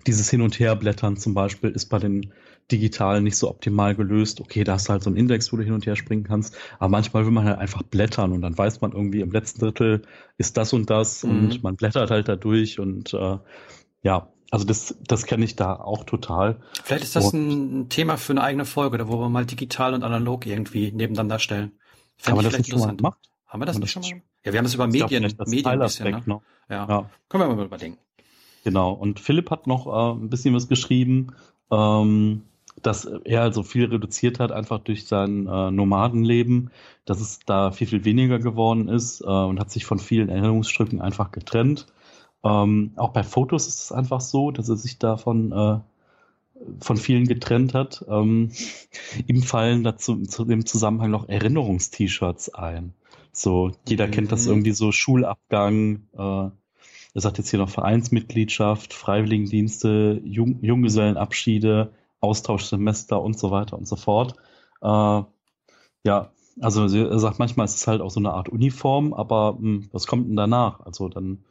dieses 0.06 0.28
Hin- 0.28 0.42
und 0.42 0.58
Herblättern 0.58 1.16
zum 1.16 1.34
Beispiel 1.34 1.70
ist 1.70 1.86
bei 1.86 1.98
den 1.98 2.32
digitalen 2.70 3.24
nicht 3.24 3.36
so 3.36 3.48
optimal 3.48 3.94
gelöst. 3.94 4.40
Okay, 4.40 4.64
da 4.64 4.74
hast 4.74 4.88
du 4.88 4.92
halt 4.92 5.02
so 5.02 5.10
einen 5.10 5.16
Index, 5.16 5.52
wo 5.52 5.56
du 5.56 5.62
hin 5.62 5.72
und 5.72 5.86
her 5.86 5.96
springen 5.96 6.24
kannst, 6.24 6.56
aber 6.78 6.88
manchmal 6.88 7.24
will 7.24 7.32
man 7.32 7.44
halt 7.44 7.58
einfach 7.58 7.82
blättern 7.82 8.32
und 8.32 8.42
dann 8.42 8.56
weiß 8.56 8.80
man 8.80 8.92
irgendwie 8.92 9.20
im 9.20 9.32
letzten 9.32 9.60
Drittel 9.60 10.02
ist 10.36 10.56
das 10.56 10.72
und 10.72 10.90
das 10.90 11.24
mhm. 11.24 11.30
und 11.30 11.62
man 11.62 11.76
blättert 11.76 12.10
halt 12.10 12.28
da 12.28 12.36
durch 12.36 12.78
und 12.78 13.14
äh, 13.14 13.38
ja, 14.02 14.28
also 14.50 14.66
das, 14.66 14.96
das 15.06 15.26
kenne 15.26 15.44
ich 15.44 15.56
da 15.56 15.74
auch 15.74 16.04
total. 16.04 16.60
Vielleicht 16.84 17.04
ist 17.04 17.16
das 17.16 17.32
und, 17.32 17.48
ein 17.48 17.88
Thema 17.88 18.16
für 18.16 18.34
eine 18.34 18.42
eigene 18.42 18.64
Folge, 18.64 19.08
wo 19.08 19.18
wir 19.18 19.28
mal 19.28 19.46
digital 19.46 19.94
und 19.94 20.04
analog 20.04 20.46
irgendwie 20.46 20.92
nebeneinander 20.92 21.38
stellen. 21.38 21.72
Fänd 22.16 22.36
Haben 22.36 22.44
wir 22.44 22.50
das 22.50 22.58
nicht 22.58 22.70
schon 22.70 22.80
mal 22.80 22.96
gemacht? 22.96 23.18
Haben 23.46 23.62
wir 23.62 23.66
das 23.66 23.78
nicht 23.78 23.90
schon 23.90 24.02
mal? 24.02 24.22
Ja, 24.44 24.52
wir 24.52 24.58
haben 24.58 24.66
es 24.66 24.74
über 24.74 24.86
Medien, 24.86 25.26
glaub, 25.28 25.48
Medien 25.48 25.66
ein 25.66 25.78
bisschen, 25.78 26.10
ne? 26.10 26.22
noch. 26.26 26.42
Ja. 26.68 26.88
ja. 26.88 27.10
Können 27.28 27.48
wir 27.48 27.54
mal 27.54 27.64
überdenken. 27.64 27.98
Genau. 28.64 28.92
Und 28.92 29.20
Philipp 29.20 29.50
hat 29.50 29.66
noch 29.66 29.86
äh, 29.86 30.18
ein 30.18 30.30
bisschen 30.30 30.54
was 30.54 30.68
geschrieben, 30.68 31.34
ähm, 31.70 32.42
dass 32.82 33.04
er 33.04 33.42
also 33.42 33.62
viel 33.62 33.86
reduziert 33.86 34.40
hat, 34.40 34.52
einfach 34.52 34.80
durch 34.80 35.06
sein 35.06 35.46
äh, 35.46 35.70
Nomadenleben, 35.70 36.70
dass 37.04 37.20
es 37.20 37.40
da 37.46 37.70
viel, 37.70 37.86
viel 37.86 38.04
weniger 38.04 38.38
geworden 38.38 38.88
ist 38.88 39.20
äh, 39.20 39.24
und 39.24 39.60
hat 39.60 39.70
sich 39.70 39.84
von 39.84 39.98
vielen 39.98 40.28
Erinnerungsstücken 40.28 41.00
einfach 41.00 41.30
getrennt. 41.30 41.86
Ähm, 42.42 42.92
auch 42.96 43.10
bei 43.12 43.22
Fotos 43.22 43.68
ist 43.68 43.80
es 43.84 43.92
einfach 43.92 44.20
so, 44.20 44.50
dass 44.50 44.68
er 44.68 44.76
sich 44.76 44.98
davon 44.98 45.52
äh, 45.52 45.78
von 46.80 46.96
vielen 46.96 47.26
getrennt 47.26 47.74
hat. 47.74 48.04
Ähm, 48.08 48.50
ihm 49.26 49.42
fallen 49.42 49.84
dazu 49.84 50.22
zu 50.22 50.44
dem 50.44 50.66
Zusammenhang 50.66 51.10
noch 51.10 51.28
Erinnerungst-T-Shirts 51.28 52.54
ein. 52.54 52.94
So, 53.32 53.72
jeder 53.88 54.06
mhm. 54.06 54.10
kennt 54.12 54.32
das 54.32 54.46
mhm. 54.46 54.52
irgendwie 54.52 54.72
so, 54.72 54.92
Schulabgang, 54.92 56.06
äh, 56.16 56.50
er 57.14 57.20
sagt 57.20 57.38
jetzt 57.38 57.50
hier 57.50 57.60
noch 57.60 57.70
Vereinsmitgliedschaft, 57.70 58.92
Freiwilligendienste, 58.92 60.20
Jung 60.24 60.58
Junggesellenabschiede, 60.62 61.92
Austauschsemester 62.20 63.22
und 63.22 63.38
so 63.38 63.50
weiter 63.50 63.78
und 63.78 63.86
so 63.86 63.96
fort. 63.96 64.34
Äh, 64.82 65.22
ja, 66.04 66.32
also 66.60 66.86
er 66.86 67.18
sagt 67.18 67.38
manchmal 67.38 67.66
ist 67.66 67.76
es 67.76 67.86
halt 67.86 68.00
auch 68.00 68.10
so 68.10 68.20
eine 68.20 68.32
Art 68.32 68.48
Uniform, 68.48 69.12
aber 69.12 69.52
mh, 69.52 69.58
hm, 69.60 69.88
was 69.92 70.06
kommt 70.06 70.28
denn 70.28 70.36
danach? 70.36 70.80
Also 70.80 71.08
dann 71.08 71.44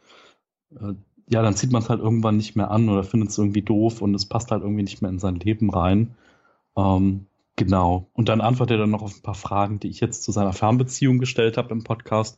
äh, 0.72 0.94
ja, 1.30 1.42
dann 1.42 1.56
zieht 1.56 1.72
man 1.72 1.82
es 1.82 1.90
halt 1.90 2.02
irgendwann 2.02 2.38
nicht 2.38 2.56
mehr 2.56 2.72
an 2.72 2.90
oder 2.90 3.04
findet 3.04 3.30
es 3.30 3.38
irgendwie 3.38 3.62
doof 3.62 4.02
und 4.02 4.14
es 4.14 4.26
passt 4.26 4.52
halt 4.52 4.62
irgendwie 4.62 4.84
nicht 4.84 5.02
mehr 5.02 5.12
in 5.12 5.20
sein 5.20 5.36
Leben 5.36 5.70
rein. 5.70 6.16
Ähm, 6.76 7.28
genau. 7.56 8.10
Und 8.14 8.30
dann 8.30 8.42
antwortet 8.42 8.76
er 8.76 8.82
dann 8.82 8.92
noch 8.92 9.02
auf 9.02 9.16
ein 9.16 9.22
paar 9.22 9.36
Fragen, 9.36 9.80
die 9.80 9.88
ich 9.90 10.00
jetzt 10.00 10.24
zu 10.24 10.32
seiner 10.32 10.54
Fernbeziehung 10.54 11.20
gestellt 11.20 11.58
habe 11.58 11.74
im 11.74 11.84
Podcast. 11.84 12.38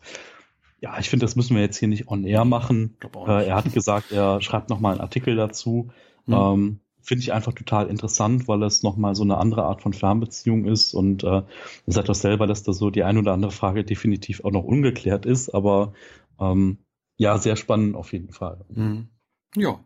Ja, 0.82 1.00
ich 1.00 1.10
finde, 1.10 1.26
das 1.26 1.36
müssen 1.36 1.56
wir 1.56 1.64
jetzt 1.64 1.78
hier 1.78 1.88
nicht 1.88 2.08
on 2.10 2.26
air 2.26 2.46
machen. 2.46 2.98
Äh, 3.28 3.48
er 3.48 3.56
hat 3.56 3.74
gesagt, 3.74 4.12
er 4.12 4.42
schreibt 4.42 4.70
nochmal 4.70 4.94
einen 4.94 5.02
Artikel 5.02 5.36
dazu. 5.36 5.90
Mhm. 6.26 6.34
Ähm, 6.34 6.80
finde 7.02 7.22
ich 7.22 7.34
einfach 7.34 7.54
total 7.54 7.88
interessant, 7.88 8.48
weil 8.48 8.64
es 8.64 8.84
nochmal 8.84 9.16
so 9.16 9.24
eine 9.24 9.38
andere 9.38 9.64
Art 9.64 9.82
von 9.82 9.94
Fernbeziehung 9.94 10.66
ist 10.66 10.94
und 10.94 11.24
äh, 11.24 11.28
er 11.28 11.46
sagt 11.86 12.10
auch 12.10 12.16
selber, 12.16 12.48
dass 12.48 12.64
da 12.64 12.74
so 12.74 12.90
die 12.90 13.04
ein 13.04 13.18
oder 13.18 13.34
andere 13.34 13.52
Frage 13.52 13.84
definitiv 13.84 14.44
auch 14.44 14.52
noch 14.52 14.64
ungeklärt 14.64 15.26
ist, 15.26 15.50
aber 15.50 15.94
ähm, 16.40 16.80
ja, 17.18 17.38
sehr 17.38 17.56
spannend 17.56 17.96
auf 17.96 18.14
jeden 18.14 18.32
Fall. 18.32 18.66
Mhm. 18.70 19.10
Ja. 19.56 19.80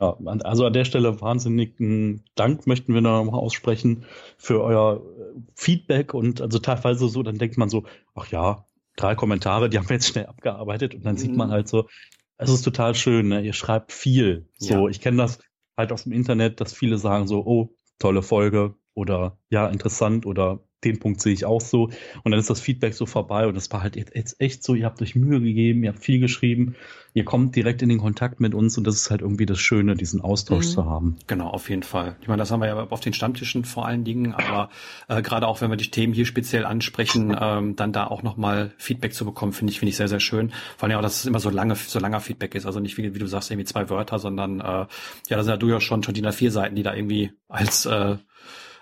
ja. 0.00 0.16
Also 0.44 0.66
an 0.66 0.72
der 0.72 0.84
Stelle 0.84 1.20
wahnsinnigen 1.20 2.24
Dank 2.34 2.66
möchten 2.66 2.94
wir 2.94 3.00
noch 3.00 3.24
mal 3.24 3.38
aussprechen 3.38 4.04
für 4.38 4.62
euer 4.62 5.02
äh, 5.02 5.40
Feedback 5.54 6.14
und 6.14 6.40
also 6.40 6.58
teilweise 6.58 7.08
so, 7.08 7.22
dann 7.22 7.38
denkt 7.38 7.58
man 7.58 7.68
so, 7.68 7.84
ach 8.14 8.28
ja, 8.28 8.64
drei 8.96 9.14
Kommentare, 9.14 9.68
die 9.68 9.78
haben 9.78 9.88
wir 9.88 9.96
jetzt 9.96 10.08
schnell 10.08 10.26
abgearbeitet 10.26 10.94
und 10.94 11.04
dann 11.04 11.14
mhm. 11.14 11.18
sieht 11.18 11.36
man 11.36 11.50
halt 11.50 11.68
so, 11.68 11.88
es 12.36 12.50
ist 12.50 12.62
total 12.62 12.94
schön, 12.94 13.28
ne? 13.28 13.42
ihr 13.42 13.52
schreibt 13.52 13.92
viel. 13.92 14.48
So, 14.56 14.84
ja. 14.84 14.88
ich 14.88 15.00
kenne 15.00 15.18
das 15.18 15.38
halt 15.76 15.92
aus 15.92 16.04
dem 16.04 16.12
Internet, 16.12 16.60
dass 16.60 16.72
viele 16.72 16.98
sagen 16.98 17.26
so, 17.26 17.44
oh, 17.44 17.76
tolle 17.98 18.22
Folge 18.22 18.74
oder 18.94 19.38
ja, 19.50 19.68
interessant 19.68 20.26
oder 20.26 20.60
den 20.84 20.98
Punkt 20.98 21.20
sehe 21.20 21.32
ich 21.32 21.44
auch 21.44 21.60
so. 21.60 21.84
Und 22.22 22.30
dann 22.30 22.38
ist 22.38 22.50
das 22.50 22.60
Feedback 22.60 22.94
so 22.94 23.06
vorbei 23.06 23.46
und 23.46 23.56
es 23.56 23.70
war 23.72 23.82
halt 23.82 23.96
jetzt 23.96 24.40
echt 24.40 24.62
so, 24.62 24.74
ihr 24.74 24.86
habt 24.86 25.00
euch 25.02 25.14
Mühe 25.14 25.40
gegeben, 25.40 25.82
ihr 25.84 25.90
habt 25.90 26.04
viel 26.04 26.20
geschrieben, 26.20 26.76
ihr 27.14 27.24
kommt 27.24 27.54
direkt 27.56 27.82
in 27.82 27.88
den 27.88 27.98
Kontakt 27.98 28.40
mit 28.40 28.54
uns 28.54 28.76
und 28.76 28.86
das 28.86 28.96
ist 28.96 29.10
halt 29.10 29.20
irgendwie 29.20 29.46
das 29.46 29.58
Schöne, 29.58 29.94
diesen 29.94 30.20
Austausch 30.20 30.66
mhm. 30.66 30.70
zu 30.70 30.84
haben. 30.84 31.16
Genau, 31.26 31.48
auf 31.48 31.70
jeden 31.70 31.84
Fall. 31.84 32.16
Ich 32.20 32.28
meine, 32.28 32.40
das 32.40 32.50
haben 32.50 32.60
wir 32.60 32.66
ja 32.66 32.76
auf 32.76 33.00
den 33.00 33.12
Stammtischen 33.12 33.64
vor 33.64 33.86
allen 33.86 34.04
Dingen, 34.04 34.34
aber 34.34 34.70
äh, 35.08 35.22
gerade 35.22 35.46
auch 35.46 35.60
wenn 35.60 35.70
wir 35.70 35.76
die 35.76 35.90
Themen 35.90 36.12
hier 36.12 36.26
speziell 36.26 36.64
ansprechen, 36.64 37.36
ähm, 37.40 37.76
dann 37.76 37.92
da 37.92 38.06
auch 38.06 38.22
nochmal 38.22 38.72
Feedback 38.76 39.14
zu 39.14 39.24
bekommen, 39.24 39.52
finde 39.52 39.72
ich, 39.72 39.78
finde 39.78 39.90
ich 39.90 39.96
sehr, 39.96 40.08
sehr 40.08 40.20
schön. 40.20 40.52
Vor 40.76 40.88
allem 40.88 40.98
auch, 40.98 41.02
dass 41.02 41.20
es 41.20 41.26
immer 41.26 41.40
so 41.40 41.50
lange, 41.50 41.76
so 41.76 41.98
langer 41.98 42.20
Feedback 42.20 42.54
ist. 42.54 42.66
Also 42.66 42.80
nicht 42.80 42.98
wie, 42.98 43.14
wie 43.14 43.18
du 43.18 43.26
sagst, 43.26 43.50
irgendwie 43.50 43.66
zwei 43.66 43.88
Wörter, 43.90 44.18
sondern 44.18 44.60
äh, 44.60 44.64
ja, 44.64 44.88
da 45.28 45.42
sind 45.42 45.52
ja 45.52 45.56
durchaus 45.56 45.84
schon 45.84 46.02
schon 46.02 46.14
die 46.14 46.24
vier 46.32 46.50
Seiten, 46.50 46.74
die 46.74 46.82
da 46.82 46.94
irgendwie 46.94 47.32
als 47.48 47.86
äh, 47.86 48.16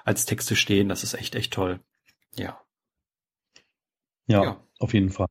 als 0.05 0.27
Texte 0.27 0.57
stehen. 0.57 0.88
Das 0.88 1.03
ist 1.03 1.15
echt, 1.15 1.35
echt 1.35 1.53
toll. 1.53 1.81
Ja. 2.37 2.61
Ja, 4.27 4.45
ja. 4.45 4.57
auf 4.79 4.95
jeden 4.95 5.11
Fall. 5.11 5.29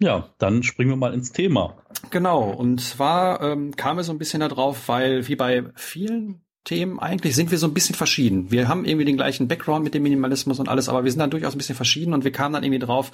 Ja, 0.00 0.34
dann 0.38 0.62
springen 0.62 0.90
wir 0.90 0.96
mal 0.96 1.14
ins 1.14 1.32
Thema. 1.32 1.76
Genau, 2.10 2.50
und 2.50 2.80
zwar 2.80 3.40
ähm, 3.40 3.76
kam 3.76 3.98
es 3.98 4.06
so 4.06 4.12
ein 4.12 4.18
bisschen 4.18 4.40
darauf, 4.40 4.88
weil 4.88 5.28
wie 5.28 5.36
bei 5.36 5.64
vielen 5.76 6.44
Themen 6.64 7.00
eigentlich 7.00 7.34
sind 7.34 7.50
wir 7.50 7.58
so 7.58 7.66
ein 7.66 7.74
bisschen 7.74 7.94
verschieden. 7.94 8.50
Wir 8.50 8.68
haben 8.68 8.84
irgendwie 8.84 9.04
den 9.04 9.16
gleichen 9.16 9.48
Background 9.48 9.84
mit 9.84 9.94
dem 9.94 10.04
Minimalismus 10.04 10.60
und 10.60 10.68
alles, 10.68 10.88
aber 10.88 11.02
wir 11.02 11.10
sind 11.10 11.18
dann 11.18 11.30
durchaus 11.30 11.54
ein 11.54 11.58
bisschen 11.58 11.74
verschieden 11.74 12.14
und 12.14 12.24
wir 12.24 12.30
kamen 12.30 12.52
dann 12.52 12.62
irgendwie 12.62 12.84
drauf, 12.84 13.10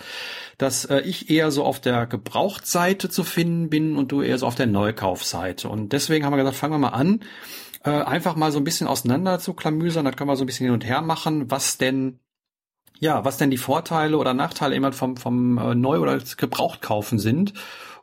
dass 0.58 0.84
äh, 0.84 1.00
ich 1.00 1.30
eher 1.30 1.50
so 1.50 1.64
auf 1.64 1.80
der 1.80 2.06
Gebrauchtseite 2.06 3.08
zu 3.08 3.24
finden 3.24 3.70
bin 3.70 3.96
und 3.96 4.12
du 4.12 4.20
eher 4.20 4.36
so 4.38 4.46
auf 4.46 4.54
der 4.54 4.66
Neukaufseite. 4.66 5.68
Und 5.68 5.92
deswegen 5.92 6.24
haben 6.24 6.32
wir 6.32 6.38
gesagt, 6.38 6.56
fangen 6.56 6.74
wir 6.74 6.78
mal 6.78 6.88
an, 6.88 7.20
äh, 7.84 7.90
einfach 7.90 8.36
mal 8.36 8.52
so 8.52 8.58
ein 8.58 8.64
bisschen 8.64 8.86
auseinander 8.86 9.38
zu 9.38 9.54
klamüsern, 9.54 10.04
das 10.04 10.16
können 10.16 10.28
wir 10.28 10.36
so 10.36 10.44
ein 10.44 10.46
bisschen 10.46 10.66
hin 10.66 10.74
und 10.74 10.84
her 10.84 11.00
machen, 11.00 11.50
was 11.50 11.78
denn 11.78 12.20
ja, 13.00 13.24
was 13.24 13.38
denn 13.38 13.50
die 13.50 13.58
Vorteile 13.58 14.18
oder 14.18 14.34
Nachteile 14.34 14.74
immer 14.74 14.92
vom, 14.92 15.16
vom 15.16 15.58
äh, 15.58 15.74
Neu- 15.74 16.00
oder 16.00 16.18
Gebrauchtkaufen 16.18 17.18
sind. 17.18 17.54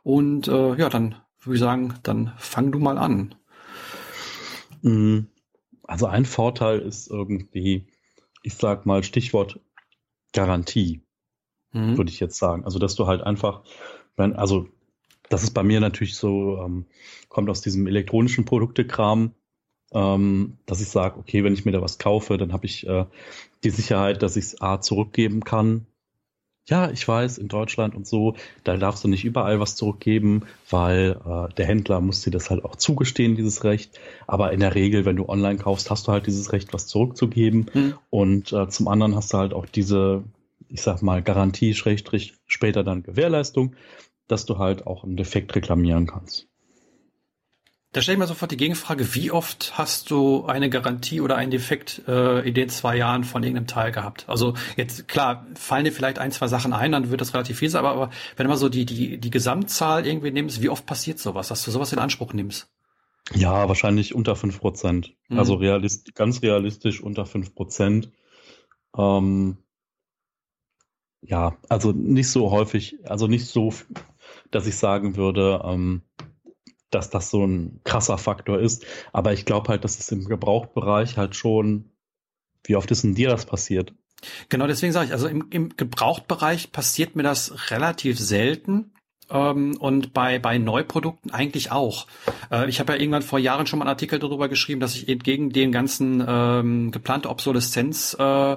Und 0.02 0.48
äh, 0.48 0.74
ja, 0.76 0.88
dann 0.88 1.16
würde 1.40 1.54
ich 1.54 1.60
sagen, 1.60 1.94
dann 2.02 2.32
fang 2.38 2.72
du 2.72 2.78
mal 2.78 2.98
an. 2.98 3.34
Mhm. 4.82 5.28
Also 5.84 6.06
ein 6.06 6.24
Vorteil 6.24 6.80
ist 6.80 7.08
irgendwie, 7.08 7.86
ich 8.42 8.54
sag 8.54 8.86
mal 8.86 9.02
Stichwort 9.02 9.60
Garantie, 10.32 11.02
mhm. 11.72 11.96
würde 11.96 12.10
ich 12.10 12.20
jetzt 12.20 12.38
sagen. 12.38 12.64
Also 12.64 12.78
dass 12.78 12.94
du 12.94 13.06
halt 13.06 13.22
einfach, 13.22 13.62
wenn, 14.16 14.34
also 14.34 14.68
das 15.28 15.42
ist 15.42 15.54
bei 15.54 15.62
mir 15.62 15.80
natürlich 15.80 16.16
so, 16.16 16.58
ähm, 16.58 16.86
kommt 17.28 17.50
aus 17.50 17.60
diesem 17.60 17.86
elektronischen 17.86 18.44
Produktekram, 18.44 19.34
ähm, 19.92 20.58
dass 20.66 20.80
ich 20.80 20.88
sage, 20.88 21.18
okay, 21.18 21.44
wenn 21.44 21.54
ich 21.54 21.64
mir 21.64 21.72
da 21.72 21.82
was 21.82 21.98
kaufe, 21.98 22.36
dann 22.38 22.52
habe 22.52 22.66
ich 22.66 22.86
äh, 22.86 23.06
die 23.66 23.70
Sicherheit, 23.70 24.22
dass 24.22 24.36
ich 24.36 24.44
es 24.44 24.60
A 24.60 24.80
zurückgeben 24.80 25.42
kann. 25.44 25.86
Ja, 26.68 26.90
ich 26.90 27.06
weiß, 27.06 27.38
in 27.38 27.46
Deutschland 27.46 27.94
und 27.94 28.08
so, 28.08 28.34
da 28.64 28.76
darfst 28.76 29.04
du 29.04 29.08
nicht 29.08 29.24
überall 29.24 29.60
was 29.60 29.76
zurückgeben, 29.76 30.42
weil 30.68 31.16
äh, 31.24 31.54
der 31.54 31.66
Händler 31.66 32.00
muss 32.00 32.22
dir 32.22 32.32
das 32.32 32.50
halt 32.50 32.64
auch 32.64 32.74
zugestehen, 32.74 33.36
dieses 33.36 33.62
Recht. 33.62 34.00
Aber 34.26 34.52
in 34.52 34.60
der 34.60 34.74
Regel, 34.74 35.04
wenn 35.04 35.14
du 35.14 35.28
online 35.28 35.58
kaufst, 35.58 35.90
hast 35.90 36.08
du 36.08 36.12
halt 36.12 36.26
dieses 36.26 36.52
Recht, 36.52 36.72
was 36.72 36.88
zurückzugeben. 36.88 37.66
Hm. 37.72 37.94
Und 38.10 38.52
äh, 38.52 38.68
zum 38.68 38.88
anderen 38.88 39.14
hast 39.14 39.32
du 39.32 39.38
halt 39.38 39.54
auch 39.54 39.66
diese, 39.66 40.24
ich 40.68 40.82
sag 40.82 41.02
mal, 41.02 41.22
Garantie, 41.22 41.74
Schrägstrich, 41.74 42.34
später 42.46 42.82
dann 42.82 43.04
Gewährleistung, 43.04 43.76
dass 44.26 44.44
du 44.44 44.58
halt 44.58 44.88
auch 44.88 45.04
einen 45.04 45.16
Defekt 45.16 45.54
reklamieren 45.54 46.08
kannst. 46.08 46.48
Da 47.92 48.02
stelle 48.02 48.16
ich 48.16 48.18
mir 48.18 48.26
sofort 48.26 48.50
die 48.50 48.56
Gegenfrage, 48.58 49.14
wie 49.14 49.30
oft 49.30 49.78
hast 49.78 50.10
du 50.10 50.44
eine 50.44 50.68
Garantie 50.68 51.20
oder 51.20 51.36
einen 51.36 51.50
Defekt 51.50 52.02
äh, 52.06 52.46
in 52.46 52.52
den 52.52 52.68
zwei 52.68 52.96
Jahren 52.96 53.24
von 53.24 53.42
irgendeinem 53.42 53.68
Teil 53.68 53.90
gehabt? 53.90 54.28
Also 54.28 54.54
jetzt, 54.76 55.08
klar, 55.08 55.46
fallen 55.54 55.84
dir 55.84 55.92
vielleicht 55.92 56.18
ein, 56.18 56.30
zwei 56.30 56.48
Sachen 56.48 56.72
ein, 56.72 56.92
dann 56.92 57.10
wird 57.10 57.20
das 57.20 57.32
relativ 57.32 57.58
viel 57.58 57.70
sein, 57.70 57.84
aber, 57.84 57.92
aber 57.92 58.10
wenn 58.36 58.44
du 58.44 58.50
mal 58.50 58.58
so 58.58 58.68
die, 58.68 58.84
die, 58.84 59.18
die 59.18 59.30
Gesamtzahl 59.30 60.06
irgendwie 60.06 60.30
nimmst, 60.30 60.60
wie 60.60 60.68
oft 60.68 60.84
passiert 60.84 61.18
sowas, 61.18 61.48
dass 61.48 61.64
du 61.64 61.70
sowas 61.70 61.92
in 61.92 61.98
Anspruch 61.98 62.34
nimmst? 62.34 62.68
Ja, 63.34 63.66
wahrscheinlich 63.68 64.14
unter 64.14 64.36
fünf 64.36 64.60
Prozent. 64.60 65.14
Mhm. 65.28 65.38
Also 65.38 65.54
realist, 65.54 66.14
ganz 66.14 66.42
realistisch 66.42 67.00
unter 67.00 67.24
fünf 67.24 67.54
Prozent. 67.54 68.12
Ähm, 68.96 69.58
ja, 71.22 71.56
also 71.68 71.92
nicht 71.92 72.30
so 72.30 72.50
häufig, 72.50 72.98
also 73.04 73.26
nicht 73.26 73.46
so, 73.46 73.72
dass 74.50 74.66
ich 74.66 74.76
sagen 74.76 75.16
würde, 75.16 75.62
ähm, 75.64 76.02
dass 76.90 77.10
das 77.10 77.30
so 77.30 77.44
ein 77.44 77.80
krasser 77.84 78.18
Faktor 78.18 78.58
ist. 78.58 78.86
Aber 79.12 79.32
ich 79.32 79.44
glaube 79.44 79.68
halt, 79.68 79.84
dass 79.84 79.98
es 79.98 80.10
im 80.12 80.24
Gebrauchtbereich 80.24 81.16
halt 81.16 81.36
schon, 81.36 81.90
wie 82.64 82.76
oft 82.76 82.90
ist 82.90 83.04
denn 83.04 83.14
dir 83.14 83.28
das 83.28 83.46
passiert? 83.46 83.92
Genau, 84.48 84.66
deswegen 84.66 84.92
sage 84.92 85.06
ich, 85.06 85.12
also 85.12 85.28
im, 85.28 85.46
im 85.50 85.76
Gebrauchtbereich 85.76 86.72
passiert 86.72 87.16
mir 87.16 87.22
das 87.22 87.70
relativ 87.70 88.18
selten. 88.18 88.92
Ähm, 89.28 89.76
und 89.78 90.12
bei, 90.12 90.38
bei 90.38 90.58
Neuprodukten 90.58 91.32
eigentlich 91.32 91.72
auch. 91.72 92.06
Äh, 92.50 92.68
ich 92.68 92.78
habe 92.78 92.92
ja 92.92 93.00
irgendwann 93.00 93.22
vor 93.22 93.40
Jahren 93.40 93.66
schon 93.66 93.78
mal 93.78 93.84
einen 93.84 93.90
Artikel 93.90 94.18
darüber 94.20 94.48
geschrieben, 94.48 94.80
dass 94.80 94.94
ich 94.94 95.08
entgegen 95.08 95.50
den 95.50 95.72
ganzen 95.72 96.24
ähm, 96.26 96.92
geplante 96.92 97.28
Obsoleszenz 97.28 98.14
äh, 98.18 98.56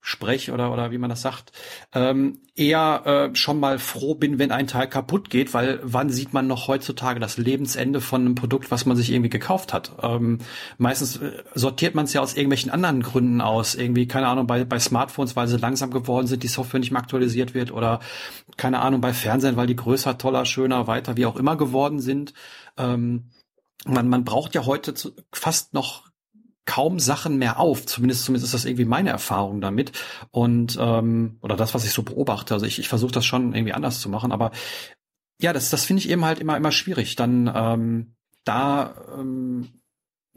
sprech 0.00 0.50
oder 0.50 0.72
oder 0.72 0.90
wie 0.90 0.98
man 0.98 1.10
das 1.10 1.22
sagt, 1.22 1.52
ähm, 1.92 2.40
eher 2.54 3.30
äh, 3.32 3.36
schon 3.36 3.60
mal 3.60 3.78
froh 3.78 4.14
bin, 4.14 4.38
wenn 4.38 4.52
ein 4.52 4.66
Teil 4.66 4.88
kaputt 4.88 5.30
geht, 5.30 5.54
weil 5.54 5.80
wann 5.82 6.10
sieht 6.10 6.32
man 6.32 6.46
noch 6.46 6.68
heutzutage 6.68 7.20
das 7.20 7.36
Lebensende 7.36 8.00
von 8.00 8.22
einem 8.22 8.34
Produkt, 8.34 8.70
was 8.70 8.86
man 8.86 8.96
sich 8.96 9.10
irgendwie 9.10 9.30
gekauft 9.30 9.72
hat? 9.72 9.92
Ähm, 10.02 10.38
meistens 10.78 11.16
äh, 11.16 11.42
sortiert 11.54 11.94
man 11.94 12.04
es 12.04 12.12
ja 12.12 12.20
aus 12.20 12.34
irgendwelchen 12.34 12.70
anderen 12.70 13.02
Gründen 13.02 13.40
aus, 13.40 13.74
irgendwie 13.74 14.06
keine 14.06 14.28
Ahnung 14.28 14.46
bei 14.46 14.64
bei 14.64 14.78
Smartphones, 14.78 15.36
weil 15.36 15.48
sie 15.48 15.58
langsam 15.58 15.90
geworden 15.90 16.26
sind, 16.26 16.42
die 16.42 16.48
Software 16.48 16.80
nicht 16.80 16.90
mehr 16.90 17.02
aktualisiert 17.02 17.54
wird 17.54 17.72
oder 17.72 18.00
keine 18.56 18.80
Ahnung 18.80 19.00
bei 19.00 19.12
Fernsehen, 19.12 19.56
weil 19.56 19.66
die 19.66 19.76
größer, 19.76 20.18
toller, 20.18 20.44
schöner, 20.44 20.86
weiter, 20.86 21.16
wie 21.16 21.26
auch 21.26 21.36
immer 21.36 21.56
geworden 21.56 22.00
sind. 22.00 22.34
Ähm, 22.76 23.30
man, 23.86 24.08
man 24.08 24.24
braucht 24.24 24.54
ja 24.54 24.66
heute 24.66 24.94
zu, 24.94 25.12
fast 25.32 25.74
noch 25.74 26.07
kaum 26.68 27.00
Sachen 27.00 27.38
mehr 27.38 27.58
auf. 27.58 27.86
Zumindest, 27.86 28.24
zumindest 28.24 28.44
ist 28.44 28.54
das 28.54 28.66
irgendwie 28.66 28.84
meine 28.84 29.08
Erfahrung 29.08 29.62
damit. 29.62 29.92
Und 30.30 30.76
ähm, 30.78 31.38
oder 31.40 31.56
das, 31.56 31.72
was 31.72 31.84
ich 31.84 31.92
so 31.92 32.02
beobachte. 32.02 32.52
Also 32.52 32.66
ich, 32.66 32.78
ich 32.78 32.88
versuche 32.88 33.10
das 33.10 33.24
schon 33.24 33.54
irgendwie 33.54 33.72
anders 33.72 34.00
zu 34.00 34.10
machen, 34.10 34.32
aber 34.32 34.52
ja, 35.40 35.54
das, 35.54 35.70
das 35.70 35.86
finde 35.86 36.02
ich 36.02 36.10
eben 36.10 36.24
halt 36.24 36.40
immer, 36.40 36.56
immer 36.56 36.70
schwierig, 36.70 37.16
dann 37.16 37.50
ähm, 37.54 38.14
da 38.44 38.94
ähm, 39.18 39.68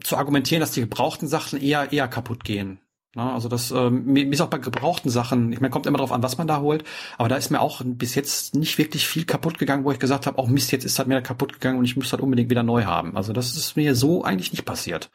zu 0.02 0.16
argumentieren, 0.16 0.60
dass 0.60 0.70
die 0.72 0.80
gebrauchten 0.80 1.28
Sachen 1.28 1.60
eher, 1.60 1.92
eher 1.92 2.08
kaputt 2.08 2.44
gehen. 2.44 2.80
Na, 3.14 3.34
also 3.34 3.50
das 3.50 3.70
ähm, 3.70 4.06
mir 4.06 4.26
ist 4.26 4.40
auch 4.40 4.48
bei 4.48 4.56
gebrauchten 4.56 5.10
Sachen, 5.10 5.52
ich 5.52 5.60
meine, 5.60 5.70
kommt 5.70 5.84
immer 5.84 5.98
darauf 5.98 6.12
an, 6.12 6.22
was 6.22 6.38
man 6.38 6.46
da 6.46 6.60
holt, 6.60 6.82
aber 7.18 7.28
da 7.28 7.36
ist 7.36 7.50
mir 7.50 7.60
auch 7.60 7.82
bis 7.84 8.14
jetzt 8.14 8.54
nicht 8.54 8.78
wirklich 8.78 9.06
viel 9.06 9.26
kaputt 9.26 9.58
gegangen, 9.58 9.84
wo 9.84 9.92
ich 9.92 9.98
gesagt 9.98 10.26
habe, 10.26 10.38
auch 10.38 10.48
oh 10.48 10.50
Mist, 10.50 10.72
jetzt 10.72 10.84
ist 10.84 10.98
halt 10.98 11.08
mir 11.08 11.20
kaputt 11.20 11.52
gegangen 11.52 11.78
und 11.78 11.84
ich 11.84 11.94
muss 11.94 12.10
halt 12.10 12.22
unbedingt 12.22 12.48
wieder 12.48 12.62
neu 12.62 12.84
haben. 12.84 13.14
Also 13.18 13.34
das 13.34 13.54
ist 13.54 13.76
mir 13.76 13.94
so 13.94 14.24
eigentlich 14.24 14.52
nicht 14.52 14.64
passiert. 14.64 15.10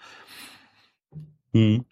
Hm. 1.53 1.86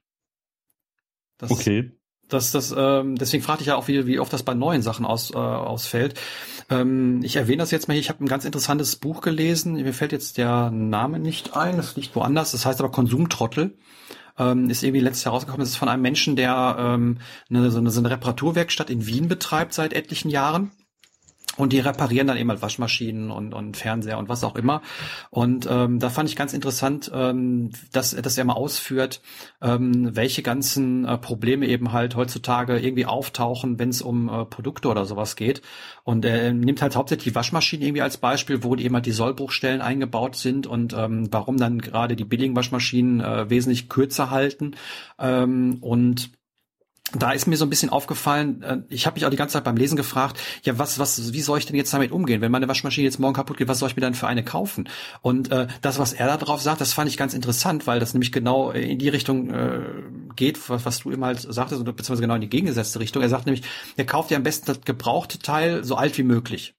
Das, 1.38 1.52
okay. 1.52 1.92
Das, 2.28 2.52
das, 2.52 2.74
ähm, 2.76 3.16
deswegen 3.16 3.44
fragte 3.44 3.62
ich 3.62 3.68
ja 3.68 3.76
auch, 3.76 3.88
wie, 3.88 4.08
wie 4.08 4.20
oft 4.20 4.34
das 4.34 4.44
bei 4.44 4.56
neuen 4.56 4.82
Sachen 4.82 5.06
aus, 5.06 5.32
äh, 5.32 5.38
ausfällt. 5.38 6.20
Ähm, 6.70 7.22
ich 7.24 7.36
erwähne 7.36 7.60
das 7.60 7.72
jetzt 7.72 7.88
mal 7.88 7.94
hier, 7.94 8.02
ich 8.02 8.10
habe 8.10 8.24
ein 8.24 8.28
ganz 8.28 8.46
interessantes 8.46 8.96
Buch 8.96 9.22
gelesen, 9.22 9.74
mir 9.74 9.94
fällt 9.94 10.12
jetzt 10.12 10.38
der 10.38 10.72
Name 10.72 11.20
nicht 11.20 11.56
ein, 11.56 11.78
das 11.78 11.96
liegt 11.96 12.16
woanders, 12.16 12.52
das 12.52 12.66
heißt 12.66 12.80
aber 12.80 12.92
Konsumtrottel. 12.92 13.78
Ähm, 14.38 14.70
ist 14.70 14.84
irgendwie 14.84 15.02
letztes 15.02 15.24
Jahr 15.24 15.34
rausgekommen, 15.34 15.62
das 15.62 15.70
ist 15.70 15.78
von 15.78 15.88
einem 15.88 16.02
Menschen, 16.02 16.36
der 16.36 16.76
ähm, 16.78 17.20
eine, 17.50 17.72
so, 17.72 17.78
eine, 17.78 17.92
so 17.92 18.02
eine 18.02 18.10
Reparaturwerkstatt 18.10 18.90
in 18.90 19.06
Wien 19.06 19.28
betreibt 19.28 19.74
seit 19.74 19.94
etlichen 19.94 20.30
Jahren 20.30 20.72
und 21.58 21.72
die 21.72 21.80
reparieren 21.80 22.28
dann 22.28 22.38
eben 22.38 22.50
halt 22.50 22.62
Waschmaschinen 22.62 23.32
und, 23.32 23.54
und 23.54 23.78
Fernseher 23.78 24.18
und 24.18 24.30
was 24.30 24.44
auch 24.44 24.56
immer. 24.56 24.82
Und 25.30 25.68
ähm, 25.70 26.00
da 26.00 26.10
fand 26.10 26.30
ich 26.30 26.36
ganz 26.36 26.54
interessant, 26.54 27.10
ähm, 27.14 27.72
dass, 27.92 28.12
dass 28.12 28.38
er 28.38 28.46
mal 28.46 28.54
ausführt, 28.54 29.22
ähm, 29.62 30.16
welche 30.16 30.44
ganzen 30.44 31.06
äh, 31.06 31.18
Probleme 31.18 31.68
eben 31.68 31.94
halt 31.94 32.16
heutzutage 32.16 32.78
irgendwie 32.78 33.06
auftauchen, 33.06 33.80
wenn 33.80 33.90
es 33.90 34.02
um 34.02 34.28
äh, 34.28 34.46
Produkte 34.46 34.90
oder 34.90 35.06
sowas 35.06 35.36
geht. 35.36 35.62
Und 36.04 36.26
er 36.26 36.54
nimmt 36.54 36.82
halt 36.82 36.96
hauptsächlich 36.96 37.32
die 37.32 37.36
Waschmaschinen 37.36 37.86
irgendwie 37.86 38.02
als 38.02 38.18
Beispiel, 38.18 38.64
wo 38.64 38.76
die 38.76 38.84
eben 38.84 38.96
halt 38.96 39.06
die 39.06 39.12
Sollbruchstellen 39.12 39.82
eingebaut 39.82 40.36
sind 40.36 40.68
und 40.68 40.94
ähm, 40.94 41.30
warum 41.32 41.58
dann 41.58 41.80
gerade 41.80 42.16
die 42.16 42.26
billigen 42.26 42.56
Waschmaschinen 42.56 43.22
äh, 43.22 43.50
wesentlich 43.50 43.88
kürzer 43.88 44.30
halten. 44.30 44.76
Ähm, 45.20 45.78
und 45.82 46.32
da 47.22 47.32
ist 47.32 47.48
mir 47.48 47.58
so 47.58 47.66
ein 47.66 47.70
bisschen 47.70 47.90
aufgefallen, 47.90 48.62
äh, 48.62 48.78
ich 48.90 49.06
habe 49.06 49.16
mich 49.16 49.26
auch 49.26 49.30
die 49.30 49.38
ganze 49.38 49.54
Zeit 49.54 49.64
beim 49.64 49.78
Lesen 49.78 49.96
gefragt, 49.96 50.40
ja, 50.64 50.78
was, 50.78 51.00
was, 51.00 51.34
wie 51.34 51.42
soll 51.42 51.58
ich 51.58 51.66
denn 51.66 51.76
jetzt 51.76 51.94
damit 51.94 52.12
umgehen? 52.12 52.42
Wenn 52.42 52.52
meine 52.52 52.68
Waschmaschine 52.68 53.06
jetzt 53.06 53.20
morgen 53.20 53.34
kaputt 53.34 53.58
geht, 53.58 53.68
was 53.68 53.80
soll 53.80 53.90
ich 53.90 53.96
mir 53.96 54.02
dann 54.02 54.14
für 54.14 54.28
eine 54.28 54.44
kaufen? 54.44 54.90
Und 55.22 55.52
äh, 55.52 55.68
das, 55.82 56.00
was 56.00 56.14
er 56.14 56.28
da 56.28 56.38
drauf 56.38 56.62
sagt, 56.62 56.82
das 56.82 56.94
fand 56.94 57.10
ich 57.10 57.18
ganz 57.18 57.34
interessant, 57.34 57.88
weil 57.88 58.00
das 58.00 58.14
nämlich 58.14 58.32
genau 58.32 58.72
in 58.72 59.00
die 59.00 59.10
Richtung 59.10 59.50
äh, 59.50 59.82
geht, 60.36 60.70
was, 60.70 60.86
was 60.86 61.00
du 61.00 61.12
immer 61.12 61.28
halt 61.28 61.42
sagtest, 61.42 61.84
beziehungsweise 61.84 62.22
genau 62.22 62.36
in 62.36 62.42
die 62.42 62.50
gegengesetzte 62.50 63.00
Richtung. 63.00 63.22
Er 63.22 63.30
sagt 63.30 63.46
nämlich, 63.46 63.64
er 63.98 64.06
kauft 64.06 64.32
ja 64.32 64.38
am 64.38 64.44
besten 64.44 64.68
das 64.68 64.82
gebrauchte 64.82 65.40
Teil 65.40 65.84
so 65.84 65.96
alt 65.96 66.18
wie 66.18 66.24
möglich. 66.24 66.76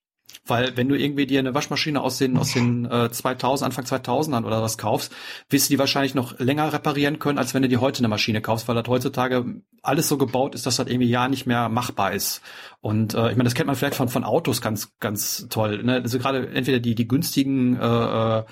Weil 0.46 0.76
wenn 0.76 0.88
du 0.88 0.96
irgendwie 0.96 1.26
dir 1.26 1.40
eine 1.40 1.54
Waschmaschine 1.54 2.00
aus 2.00 2.18
den 2.18 2.36
aus 2.36 2.52
den 2.52 2.84
äh, 2.86 3.10
2000 3.10 3.66
Anfang 3.66 3.84
2000ern 3.84 4.44
oder 4.44 4.62
was 4.62 4.78
kaufst, 4.78 5.12
wirst 5.48 5.68
du 5.68 5.74
die 5.74 5.78
wahrscheinlich 5.78 6.14
noch 6.14 6.38
länger 6.38 6.72
reparieren 6.72 7.18
können, 7.18 7.38
als 7.38 7.52
wenn 7.54 7.62
du 7.62 7.68
dir 7.68 7.80
heute 7.80 7.98
eine 7.98 8.08
Maschine 8.08 8.40
kaufst, 8.40 8.68
weil 8.68 8.74
das 8.74 8.88
heutzutage 8.88 9.44
alles 9.82 10.08
so 10.08 10.16
gebaut 10.18 10.54
ist, 10.54 10.66
dass 10.66 10.76
das 10.76 10.88
irgendwie 10.88 11.08
ja 11.08 11.28
nicht 11.28 11.46
mehr 11.46 11.68
machbar 11.68 12.12
ist. 12.12 12.42
Und 12.80 13.14
äh, 13.14 13.30
ich 13.30 13.36
meine, 13.36 13.44
das 13.44 13.54
kennt 13.54 13.66
man 13.66 13.76
vielleicht 13.76 13.96
von 13.96 14.08
von 14.08 14.24
Autos 14.24 14.60
ganz 14.60 14.96
ganz 15.00 15.46
toll. 15.50 15.82
Ne? 15.82 15.94
Also 16.02 16.18
gerade 16.18 16.48
entweder 16.48 16.80
die 16.80 16.94
die 16.94 17.08
günstigen 17.08 17.76
äh, 17.78 18.38
äh, 18.38 18.44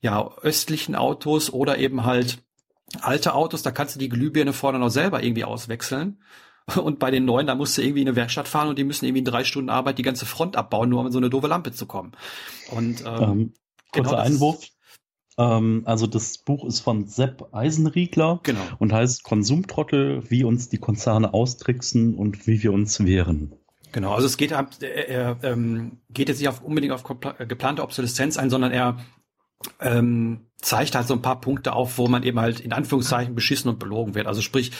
ja 0.00 0.30
östlichen 0.42 0.94
Autos 0.94 1.52
oder 1.52 1.78
eben 1.78 2.04
halt 2.04 2.38
alte 3.00 3.34
Autos, 3.34 3.62
da 3.62 3.70
kannst 3.70 3.94
du 3.94 3.98
die 3.98 4.08
Glühbirne 4.08 4.52
vorne 4.52 4.78
noch 4.78 4.90
selber 4.90 5.22
irgendwie 5.22 5.44
auswechseln. 5.44 6.22
Und 6.74 6.98
bei 6.98 7.10
den 7.10 7.24
neuen, 7.24 7.46
da 7.46 7.54
musst 7.54 7.78
du 7.78 7.82
irgendwie 7.82 8.02
in 8.02 8.08
eine 8.08 8.16
Werkstatt 8.16 8.48
fahren 8.48 8.68
und 8.68 8.78
die 8.78 8.84
müssen 8.84 9.04
irgendwie 9.04 9.20
in 9.20 9.24
drei 9.24 9.44
Stunden 9.44 9.70
Arbeit 9.70 9.98
die 9.98 10.02
ganze 10.02 10.26
Front 10.26 10.56
abbauen, 10.56 10.88
nur 10.88 11.00
um 11.00 11.06
in 11.06 11.12
so 11.12 11.18
eine 11.18 11.30
doofe 11.30 11.46
Lampe 11.46 11.72
zu 11.72 11.86
kommen. 11.86 12.12
Und 12.72 13.04
ähm, 13.06 13.22
ähm, 13.22 13.54
kurzer 13.92 14.10
genau 14.10 14.22
Einwurf. 14.22 14.66
Ähm, 15.38 15.82
also 15.84 16.06
das 16.06 16.38
Buch 16.38 16.64
ist 16.64 16.80
von 16.80 17.06
Sepp 17.06 17.54
Eisenriegler 17.54 18.40
genau. 18.42 18.60
und 18.78 18.92
heißt 18.92 19.22
Konsumtrottel, 19.22 20.28
wie 20.28 20.44
uns 20.44 20.68
die 20.68 20.78
Konzerne 20.78 21.34
austricksen 21.34 22.14
und 22.14 22.46
wie 22.46 22.62
wir 22.62 22.72
uns 22.72 23.04
wehren. 23.04 23.54
Genau, 23.92 24.14
also 24.14 24.26
es 24.26 24.36
geht, 24.36 24.50
er, 24.50 24.68
er 24.82 25.38
ähm, 25.42 26.00
geht 26.10 26.28
jetzt 26.28 26.40
nicht 26.40 26.48
auf, 26.48 26.62
unbedingt 26.62 26.92
auf 26.92 27.04
geplante 27.04 27.82
Obsoleszenz 27.82 28.36
ein, 28.36 28.50
sondern 28.50 28.72
er 28.72 28.98
ähm, 29.80 30.46
zeigt 30.60 30.94
halt 30.94 31.06
so 31.06 31.14
ein 31.14 31.22
paar 31.22 31.40
Punkte 31.40 31.72
auf, 31.72 31.98
wo 31.98 32.08
man 32.08 32.22
eben 32.22 32.40
halt 32.40 32.60
in 32.60 32.72
Anführungszeichen 32.72 33.34
beschissen 33.34 33.70
und 33.70 33.78
belogen 33.78 34.14
wird. 34.14 34.26
Also 34.26 34.40
sprich, 34.40 34.72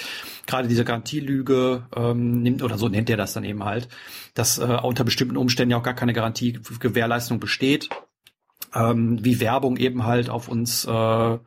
gerade 0.47 0.69
diese 0.69 0.85
Garantielüge 0.85 1.87
ähm, 1.95 2.43
nimmt, 2.43 2.63
oder 2.63 2.79
so 2.79 2.89
nennt 2.89 3.11
er 3.11 3.17
das 3.17 3.35
dann 3.35 3.45
eben 3.45 3.65
halt, 3.65 3.89
dass 4.35 4.59
äh, 4.59 4.79
unter 4.83 5.05
bestimmten 5.05 5.37
Umständen 5.37 5.73
ja 5.73 5.79
auch 5.79 5.83
gar 5.83 5.95
keine 5.95 6.13
Garantiegewährleistung 6.13 7.41
besteht. 7.41 7.89
Ähm, 8.75 9.25
wie 9.25 9.41
Werbung 9.41 9.77
eben 9.77 10.05
halt 10.05 10.29
auf 10.29 10.49
uns 10.49 10.85
äh, 10.87 11.39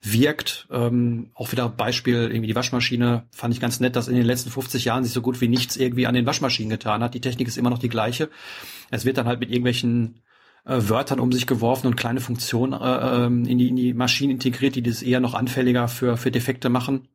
wirkt. 0.00 0.68
Ähm, 0.70 1.30
auch 1.34 1.50
wieder 1.50 1.68
Beispiel, 1.68 2.30
irgendwie 2.30 2.46
die 2.46 2.54
Waschmaschine 2.54 3.26
fand 3.32 3.52
ich 3.52 3.60
ganz 3.60 3.80
nett, 3.80 3.96
dass 3.96 4.08
in 4.08 4.14
den 4.14 4.24
letzten 4.24 4.50
50 4.50 4.84
Jahren 4.84 5.02
sich 5.02 5.12
so 5.12 5.22
gut 5.22 5.40
wie 5.40 5.48
nichts 5.48 5.76
irgendwie 5.76 6.06
an 6.06 6.14
den 6.14 6.26
Waschmaschinen 6.26 6.70
getan 6.70 7.02
hat. 7.02 7.14
Die 7.14 7.20
Technik 7.20 7.48
ist 7.48 7.58
immer 7.58 7.70
noch 7.70 7.78
die 7.78 7.88
gleiche. 7.88 8.30
Es 8.90 9.04
wird 9.04 9.18
dann 9.18 9.26
halt 9.26 9.40
mit 9.40 9.50
irgendwelchen 9.50 10.20
äh, 10.64 10.80
Wörtern 10.88 11.20
um 11.20 11.32
sich 11.32 11.46
geworfen 11.46 11.86
und 11.86 11.96
kleine 11.96 12.20
Funktionen 12.20 12.72
äh, 12.72 13.26
ähm, 13.26 13.44
in, 13.44 13.58
die, 13.58 13.68
in 13.68 13.76
die 13.76 13.94
Maschinen 13.94 14.32
integriert, 14.32 14.74
die 14.74 14.82
das 14.82 15.02
eher 15.02 15.20
noch 15.20 15.34
anfälliger 15.34 15.88
für, 15.88 16.16
für 16.16 16.30
Defekte 16.30 16.68
machen, 16.68 17.08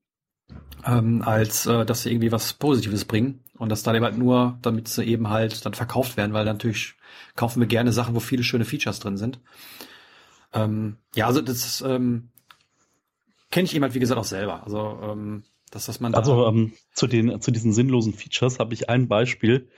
ähm, 0.86 1.22
als 1.22 1.66
äh, 1.66 1.86
dass 1.86 2.04
sie 2.04 2.12
irgendwie 2.12 2.32
was 2.32 2.54
Positives 2.54 3.06
bringen. 3.06 3.44
Und 3.58 3.70
das 3.70 3.84
dann 3.84 3.96
eben 3.96 4.04
halt 4.04 4.18
nur, 4.18 4.58
damit 4.62 4.88
sie 4.88 5.04
eben 5.04 5.30
halt 5.30 5.66
dann 5.66 5.74
verkauft 5.74 6.18
werden, 6.18 6.34
weil 6.34 6.46
natürlich 6.46 6.96
kaufen 7.36 7.60
wir 7.60 7.68
gerne 7.68 7.94
Sachen, 7.94 8.16
wo 8.16 8.20
viele 8.20 8.44
schöne 8.44 8.66
Features 8.66 9.00
drin 9.00 9.18
sind. 9.18 9.40
Ähm, 10.54 10.98
ja, 11.16 11.28
also 11.28 11.42
das 11.42 11.82
ähm, 11.82 12.30
kenne 13.52 13.66
ich 13.66 13.76
eben 13.76 13.84
halt, 13.84 13.94
wie 13.94 14.00
gesagt, 14.00 14.20
auch 14.20 14.26
selber. 14.26 14.64
Also, 14.64 15.00
ähm, 15.04 15.44
dass, 15.70 15.86
dass 15.86 16.00
man 16.00 16.14
Also 16.14 16.48
ähm, 16.48 16.74
zu, 16.94 17.08
den, 17.08 17.42
zu 17.42 17.52
diesen 17.52 17.74
sinnlosen 17.74 18.14
Features 18.14 18.60
habe 18.60 18.74
ich 18.74 18.90
ein 18.90 19.08
Beispiel. 19.08 19.70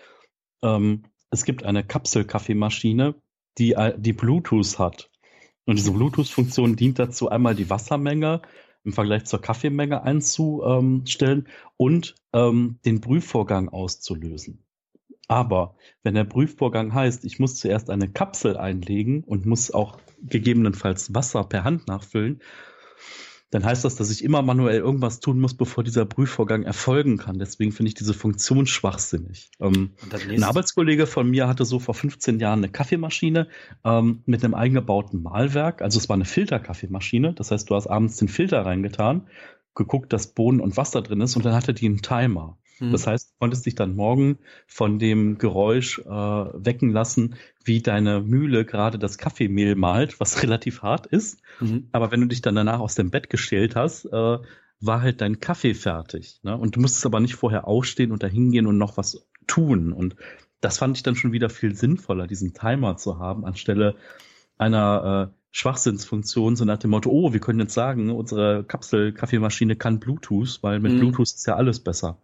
Ähm, 0.62 1.04
es 1.30 1.46
gibt 1.46 1.64
eine 1.64 1.84
Kapselkaffeemaschine, 1.84 3.16
die, 3.58 3.76
die 3.98 4.14
Bluetooth 4.14 4.80
hat. 4.80 5.10
Und 5.66 5.78
diese 5.78 5.92
Bluetooth-Funktion 5.92 6.76
dient 6.76 7.00
dazu, 7.00 7.30
einmal 7.30 7.56
die 7.56 7.70
Wassermenge 7.70 8.42
im 8.84 8.94
Vergleich 8.94 9.26
zur 9.26 9.42
Kaffeemenge 9.42 10.04
einzustellen 10.04 11.48
und 11.76 12.16
ähm, 12.34 12.80
den 12.86 13.02
Brühvorgang 13.02 13.70
auszulösen. 13.70 14.64
Aber 15.28 15.76
wenn 16.04 16.14
der 16.14 16.24
Prüfvorgang 16.24 16.94
heißt, 16.94 17.26
ich 17.26 17.40
muss 17.40 17.56
zuerst 17.56 17.90
eine 17.90 18.08
Kapsel 18.08 18.58
einlegen 18.58 19.24
und 19.24 19.46
muss 19.46 19.72
auch 19.72 19.98
gegebenenfalls 20.22 21.16
Wasser 21.16 21.44
per 21.44 21.64
Hand 21.64 21.88
nachfüllen, 21.88 22.42
dann 23.52 23.64
heißt 23.64 23.86
das, 23.86 23.96
dass 23.96 24.10
ich 24.10 24.24
immer 24.24 24.42
manuell 24.42 24.80
irgendwas 24.80 25.20
tun 25.20 25.40
muss, 25.40 25.54
bevor 25.54 25.84
dieser 25.84 26.06
Prüfvorgang 26.06 26.64
erfolgen 26.64 27.18
kann. 27.18 27.38
Deswegen 27.38 27.72
finde 27.72 27.90
ich 27.90 27.94
diese 27.94 28.14
Funktion 28.14 28.66
schwachsinnig. 28.66 29.52
Ähm, 29.60 29.92
ein 30.30 30.44
Arbeitskollege 30.44 31.06
von 31.06 31.30
mir 31.30 31.48
hatte 31.48 31.64
so 31.64 31.80
vor 31.80 31.94
15 31.94 32.40
Jahren 32.40 32.60
eine 32.60 32.70
Kaffeemaschine 32.70 33.48
ähm, 33.84 34.24
mit 34.26 34.44
einem 34.44 34.56
eingebauten 34.56 35.22
Mahlwerk. 35.22 35.82
Also 35.82 36.00
es 36.00 36.10
war 36.10 36.16
eine 36.16 36.26
Filterkaffeemaschine. 36.26 37.34
Das 37.34 37.52
heißt, 37.52 37.70
du 37.70 37.76
hast 37.76 37.88
abends 37.88 38.18
den 38.18 38.28
Filter 38.28 38.66
reingetan, 38.66 39.28
geguckt, 39.76 40.12
dass 40.12 40.28
Bohnen 40.28 40.60
und 40.60 40.76
Wasser 40.76 41.02
drin 41.02 41.22
ist 41.22 41.36
und 41.36 41.46
dann 41.46 41.54
hatte 41.54 41.74
die 41.74 41.86
einen 41.86 42.02
Timer. 42.02 42.58
Mhm. 42.80 42.92
Das 42.92 43.08
heißt, 43.08 43.32
du 43.32 43.34
konntest 43.40 43.66
dich 43.66 43.76
dann 43.76 43.96
morgen 43.96 44.38
von 44.68 45.00
dem 45.00 45.38
Geräusch 45.38 46.00
äh, 46.00 46.06
wecken 46.06 46.92
lassen, 46.92 47.36
wie 47.64 47.82
deine 47.82 48.22
Mühle 48.22 48.66
gerade 48.66 49.00
das 49.00 49.18
Kaffeemehl 49.18 49.76
malt, 49.76 50.20
was 50.20 50.42
relativ 50.44 50.82
hart 50.82 51.08
ist. 51.08 51.40
Mhm. 51.60 51.90
Aber 51.92 52.12
wenn 52.12 52.22
du 52.22 52.28
dich 52.28 52.42
dann 52.42 52.56
danach 52.56 52.80
aus 52.80 52.96
dem 52.96 53.12
Bett 53.12 53.30
gestellt 53.30 53.76
hast, 53.76 54.06
äh, 54.06 54.38
war 54.82 55.02
halt 55.02 55.22
dein 55.22 55.40
Kaffee 55.40 55.74
fertig. 55.74 56.40
Ne? 56.44 56.56
Und 56.58 56.76
du 56.76 56.82
musstest 56.82 57.06
aber 57.06 57.20
nicht 57.20 57.36
vorher 57.36 57.68
aufstehen 57.68 58.12
und 58.12 58.24
da 58.24 58.28
hingehen 58.28 58.68
und 58.68 58.78
noch 58.78 58.98
was 58.98 59.26
tun. 59.48 59.94
Und 59.94 60.16
das 60.62 60.78
fand 60.78 60.98
ich 60.98 61.04
dann 61.04 61.16
schon 61.16 61.32
wieder 61.32 61.50
viel 61.50 61.76
sinnvoller, 61.76 62.28
diesen 62.28 62.54
Timer 62.54 62.98
zu 62.98 63.20
haben, 63.20 63.46
anstelle 63.46 63.96
einer 64.58 65.30
äh, 65.32 65.36
Schwachsinnsfunktion, 65.52 66.56
so 66.56 66.66
nach 66.66 66.78
dem 66.78 66.92
Motto, 66.92 67.10
oh, 67.10 67.32
wir 67.32 67.40
können 67.40 67.60
jetzt 67.60 67.74
sagen, 67.74 68.10
unsere 68.10 68.64
Kapsel-Kaffeemaschine 68.66 69.76
kann 69.76 70.00
Bluetooth, 70.00 70.60
weil 70.62 70.80
mit 70.80 70.94
mhm. 70.94 71.00
Bluetooth 71.00 71.28
ist 71.28 71.48
ja 71.48 71.56
alles 71.56 71.80
besser. 71.80 72.18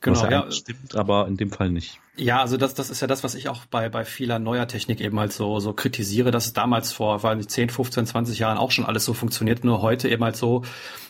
Genau, 0.00 0.22
was 0.22 0.30
ja, 0.30 0.50
stimmt, 0.52 0.94
aber 0.94 1.26
in 1.26 1.36
dem 1.36 1.50
Fall 1.50 1.70
nicht. 1.70 1.98
Ja, 2.16 2.40
also 2.40 2.56
das, 2.56 2.74
das 2.74 2.88
ist 2.88 3.00
ja 3.00 3.08
das, 3.08 3.24
was 3.24 3.34
ich 3.34 3.48
auch 3.48 3.64
bei, 3.66 3.88
bei 3.88 4.04
vieler 4.04 4.38
neuer 4.38 4.68
Technik 4.68 5.00
eben 5.00 5.18
halt 5.18 5.32
so, 5.32 5.58
so 5.58 5.72
kritisiere, 5.72 6.30
dass 6.30 6.46
es 6.46 6.52
damals 6.52 6.92
vor, 6.92 7.24
weil 7.24 7.44
10, 7.44 7.70
15, 7.70 8.06
20 8.06 8.38
Jahren 8.38 8.58
auch 8.58 8.70
schon 8.70 8.84
alles 8.84 9.04
so 9.04 9.12
funktioniert, 9.12 9.64
nur 9.64 9.82
heute 9.82 10.08
eben 10.08 10.22
halt 10.22 10.36
so 10.36 10.62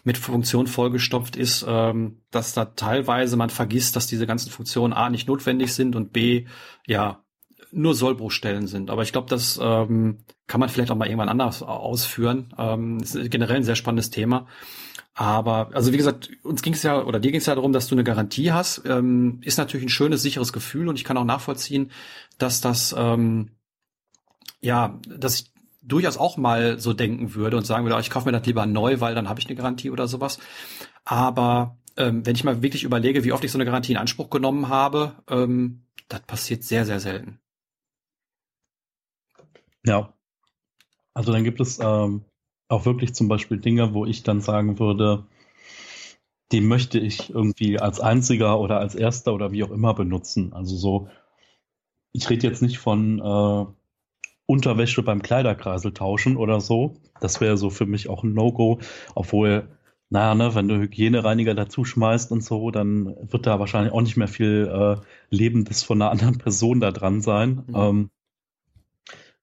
mit 0.04 0.16
Funktionen 0.16 0.68
vollgestopft 0.68 1.36
ist, 1.36 1.66
ähm, 1.68 2.22
dass 2.30 2.54
da 2.54 2.64
teilweise 2.64 3.36
man 3.36 3.50
vergisst, 3.50 3.94
dass 3.94 4.06
diese 4.06 4.26
ganzen 4.26 4.50
Funktionen 4.50 4.94
A 4.94 5.10
nicht 5.10 5.28
notwendig 5.28 5.74
sind 5.74 5.94
und 5.94 6.12
B, 6.12 6.46
ja, 6.86 7.22
nur 7.70 7.94
Sollbruchstellen 7.94 8.66
sind. 8.66 8.90
Aber 8.90 9.02
ich 9.02 9.12
glaube, 9.12 9.28
das 9.28 9.58
ähm, 9.62 10.24
kann 10.46 10.60
man 10.60 10.70
vielleicht 10.70 10.90
auch 10.90 10.96
mal 10.96 11.06
irgendwann 11.06 11.28
anders 11.28 11.62
ausführen. 11.62 12.54
Ähm, 12.56 13.00
ist 13.00 13.30
generell 13.30 13.56
ein 13.56 13.64
sehr 13.64 13.76
spannendes 13.76 14.08
Thema. 14.08 14.46
Aber, 15.18 15.70
also 15.74 15.92
wie 15.92 15.96
gesagt, 15.96 16.30
uns 16.44 16.62
ging 16.62 16.74
es 16.74 16.84
ja, 16.84 17.02
oder 17.02 17.18
dir 17.18 17.32
ging 17.32 17.40
es 17.40 17.46
ja 17.46 17.56
darum, 17.56 17.72
dass 17.72 17.88
du 17.88 17.96
eine 17.96 18.04
Garantie 18.04 18.52
hast. 18.52 18.82
Ähm, 18.86 19.40
ist 19.42 19.58
natürlich 19.58 19.84
ein 19.84 19.88
schönes, 19.88 20.22
sicheres 20.22 20.52
Gefühl 20.52 20.88
und 20.88 20.94
ich 20.94 21.02
kann 21.02 21.16
auch 21.16 21.24
nachvollziehen, 21.24 21.90
dass 22.38 22.60
das, 22.60 22.94
ähm, 22.96 23.50
ja, 24.60 25.00
dass 25.08 25.40
ich 25.40 25.52
durchaus 25.82 26.18
auch 26.18 26.36
mal 26.36 26.78
so 26.78 26.92
denken 26.92 27.34
würde 27.34 27.56
und 27.56 27.66
sagen 27.66 27.84
würde, 27.84 27.96
oh, 27.96 27.98
ich 27.98 28.10
kaufe 28.10 28.26
mir 28.26 28.32
das 28.32 28.46
lieber 28.46 28.64
neu, 28.64 29.00
weil 29.00 29.16
dann 29.16 29.28
habe 29.28 29.40
ich 29.40 29.48
eine 29.48 29.56
Garantie 29.56 29.90
oder 29.90 30.06
sowas. 30.06 30.38
Aber 31.04 31.76
ähm, 31.96 32.24
wenn 32.24 32.36
ich 32.36 32.44
mal 32.44 32.62
wirklich 32.62 32.84
überlege, 32.84 33.24
wie 33.24 33.32
oft 33.32 33.42
ich 33.42 33.50
so 33.50 33.58
eine 33.58 33.64
Garantie 33.64 33.90
in 33.90 33.98
Anspruch 33.98 34.30
genommen 34.30 34.68
habe, 34.68 35.16
ähm, 35.28 35.82
das 36.06 36.20
passiert 36.20 36.62
sehr, 36.62 36.86
sehr 36.86 37.00
selten. 37.00 37.40
Ja. 39.84 40.14
Also 41.12 41.32
dann 41.32 41.42
gibt 41.42 41.60
es 41.60 41.80
ähm, 41.80 42.24
auch 42.68 42.84
wirklich 42.84 43.14
zum 43.14 43.28
Beispiel 43.28 43.58
Dinge, 43.58 43.94
wo 43.94 44.04
ich 44.04 44.22
dann 44.22 44.40
sagen 44.40 44.78
würde, 44.78 45.24
die 46.52 46.60
möchte 46.60 46.98
ich 46.98 47.30
irgendwie 47.30 47.78
als 47.78 48.00
einziger 48.00 48.58
oder 48.60 48.78
als 48.78 48.94
erster 48.94 49.34
oder 49.34 49.52
wie 49.52 49.64
auch 49.64 49.70
immer 49.70 49.94
benutzen. 49.94 50.52
Also 50.52 50.76
so, 50.76 51.08
ich 52.12 52.28
rede 52.30 52.46
jetzt 52.46 52.62
nicht 52.62 52.78
von 52.78 53.18
äh, 53.18 53.66
Unterwäsche 54.46 55.02
beim 55.02 55.22
Kleiderkreisel 55.22 55.92
tauschen 55.92 56.36
oder 56.36 56.60
so. 56.60 56.96
Das 57.20 57.40
wäre 57.40 57.56
so 57.56 57.68
für 57.68 57.86
mich 57.86 58.08
auch 58.08 58.22
ein 58.22 58.32
No-Go, 58.32 58.78
obwohl, 59.14 59.68
naja, 60.08 60.34
ne, 60.34 60.54
wenn 60.54 60.68
du 60.68 60.78
Hygienereiniger 60.78 61.54
dazu 61.54 61.84
schmeißt 61.84 62.32
und 62.32 62.42
so, 62.42 62.70
dann 62.70 63.14
wird 63.30 63.46
da 63.46 63.60
wahrscheinlich 63.60 63.92
auch 63.92 64.00
nicht 64.00 64.16
mehr 64.16 64.28
viel 64.28 64.70
äh, 64.72 65.04
Lebendes 65.28 65.82
von 65.82 66.00
einer 66.00 66.10
anderen 66.10 66.38
Person 66.38 66.80
da 66.80 66.92
dran 66.92 67.20
sein. 67.20 67.64
Mhm. 67.66 67.74
Ähm, 67.74 68.10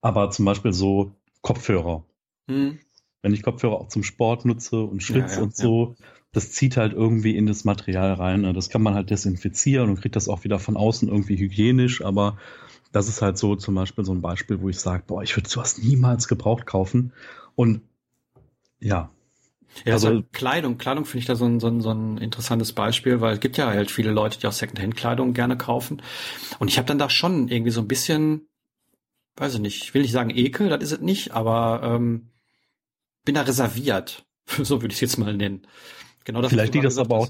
aber 0.02 0.32
zum 0.32 0.46
Beispiel 0.46 0.74
so 0.74 1.12
Kopfhörer. 1.42 2.04
Mhm 2.48 2.80
wenn 3.26 3.34
ich 3.34 3.42
Kopfhörer 3.42 3.82
auch 3.82 3.88
zum 3.88 4.04
Sport 4.04 4.46
nutze 4.46 4.84
und 4.84 5.02
schwitze 5.02 5.34
ja, 5.34 5.38
ja, 5.38 5.44
und 5.46 5.56
so, 5.56 5.96
ja. 5.98 6.06
das 6.32 6.52
zieht 6.52 6.78
halt 6.78 6.94
irgendwie 6.94 7.36
in 7.36 7.48
das 7.48 7.66
Material 7.66 8.14
rein. 8.14 8.42
Ne? 8.42 8.54
Das 8.54 8.70
kann 8.70 8.84
man 8.84 8.94
halt 8.94 9.10
desinfizieren 9.10 9.90
und 9.90 10.00
kriegt 10.00 10.16
das 10.16 10.30
auch 10.30 10.44
wieder 10.44 10.60
von 10.60 10.78
außen 10.78 11.10
irgendwie 11.10 11.36
hygienisch, 11.36 12.04
aber 12.04 12.38
das 12.92 13.08
ist 13.08 13.24
halt 13.24 13.40
so 13.40 13.56
zum 13.56 13.74
Beispiel 13.74 14.06
so 14.06 14.14
ein 14.14 14.22
Beispiel, 14.22 14.62
wo 14.62 14.70
ich 14.70 14.80
sage, 14.80 15.06
boah, 15.08 15.24
ich 15.24 15.36
würde 15.36 15.50
sowas 15.50 15.80
niemals 15.80 16.28
gebraucht 16.28 16.68
kaufen. 16.68 17.14
Und 17.56 17.82
ja, 18.80 19.10
ja, 19.86 19.94
also, 19.94 20.10
also 20.10 20.24
Kleidung, 20.32 20.78
Kleidung 20.78 21.06
finde 21.06 21.22
ich 21.22 21.26
da 21.26 21.36
so 21.36 21.46
ein, 21.46 21.60
so, 21.60 21.66
ein, 21.66 21.82
so 21.82 21.90
ein 21.90 22.20
interessantes 22.20 22.74
Beispiel, 22.74 23.22
weil 23.22 23.34
es 23.34 23.40
gibt 23.40 23.58
ja 23.58 23.66
halt 23.66 23.90
viele 23.90 24.12
Leute, 24.12 24.38
die 24.40 24.46
auch 24.46 24.52
Secondhand-Kleidung 24.52 25.34
gerne 25.34 25.58
kaufen. 25.58 26.04
Und 26.60 26.68
ich 26.68 26.78
habe 26.78 26.86
dann 26.86 27.00
da 27.00 27.10
schon 27.10 27.48
irgendwie 27.48 27.72
so 27.72 27.82
ein 27.82 27.88
bisschen, 27.88 28.48
weiß 29.36 29.56
ich 29.56 29.62
nicht, 29.62 29.84
ich 29.84 29.94
will 29.96 30.04
nicht 30.04 30.12
sagen 30.12 30.30
Ekel, 30.30 30.70
das 30.70 30.84
ist 30.84 30.92
es 30.92 31.02
nicht, 31.02 31.32
aber 31.32 31.82
ähm, 31.84 32.28
bin 33.26 33.36
da 33.36 33.42
reserviert. 33.42 34.26
so 34.64 34.82
würde 34.82 34.94
ich 34.94 34.98
es 34.98 35.02
jetzt 35.02 35.18
mal 35.18 35.36
nennen. 35.36 35.68
Genau 36.24 36.42
das. 36.42 36.52
Vielleicht 36.52 36.74
liegt 36.74 36.86
das 36.86 36.98
aber 36.98 37.18
auch, 37.18 37.30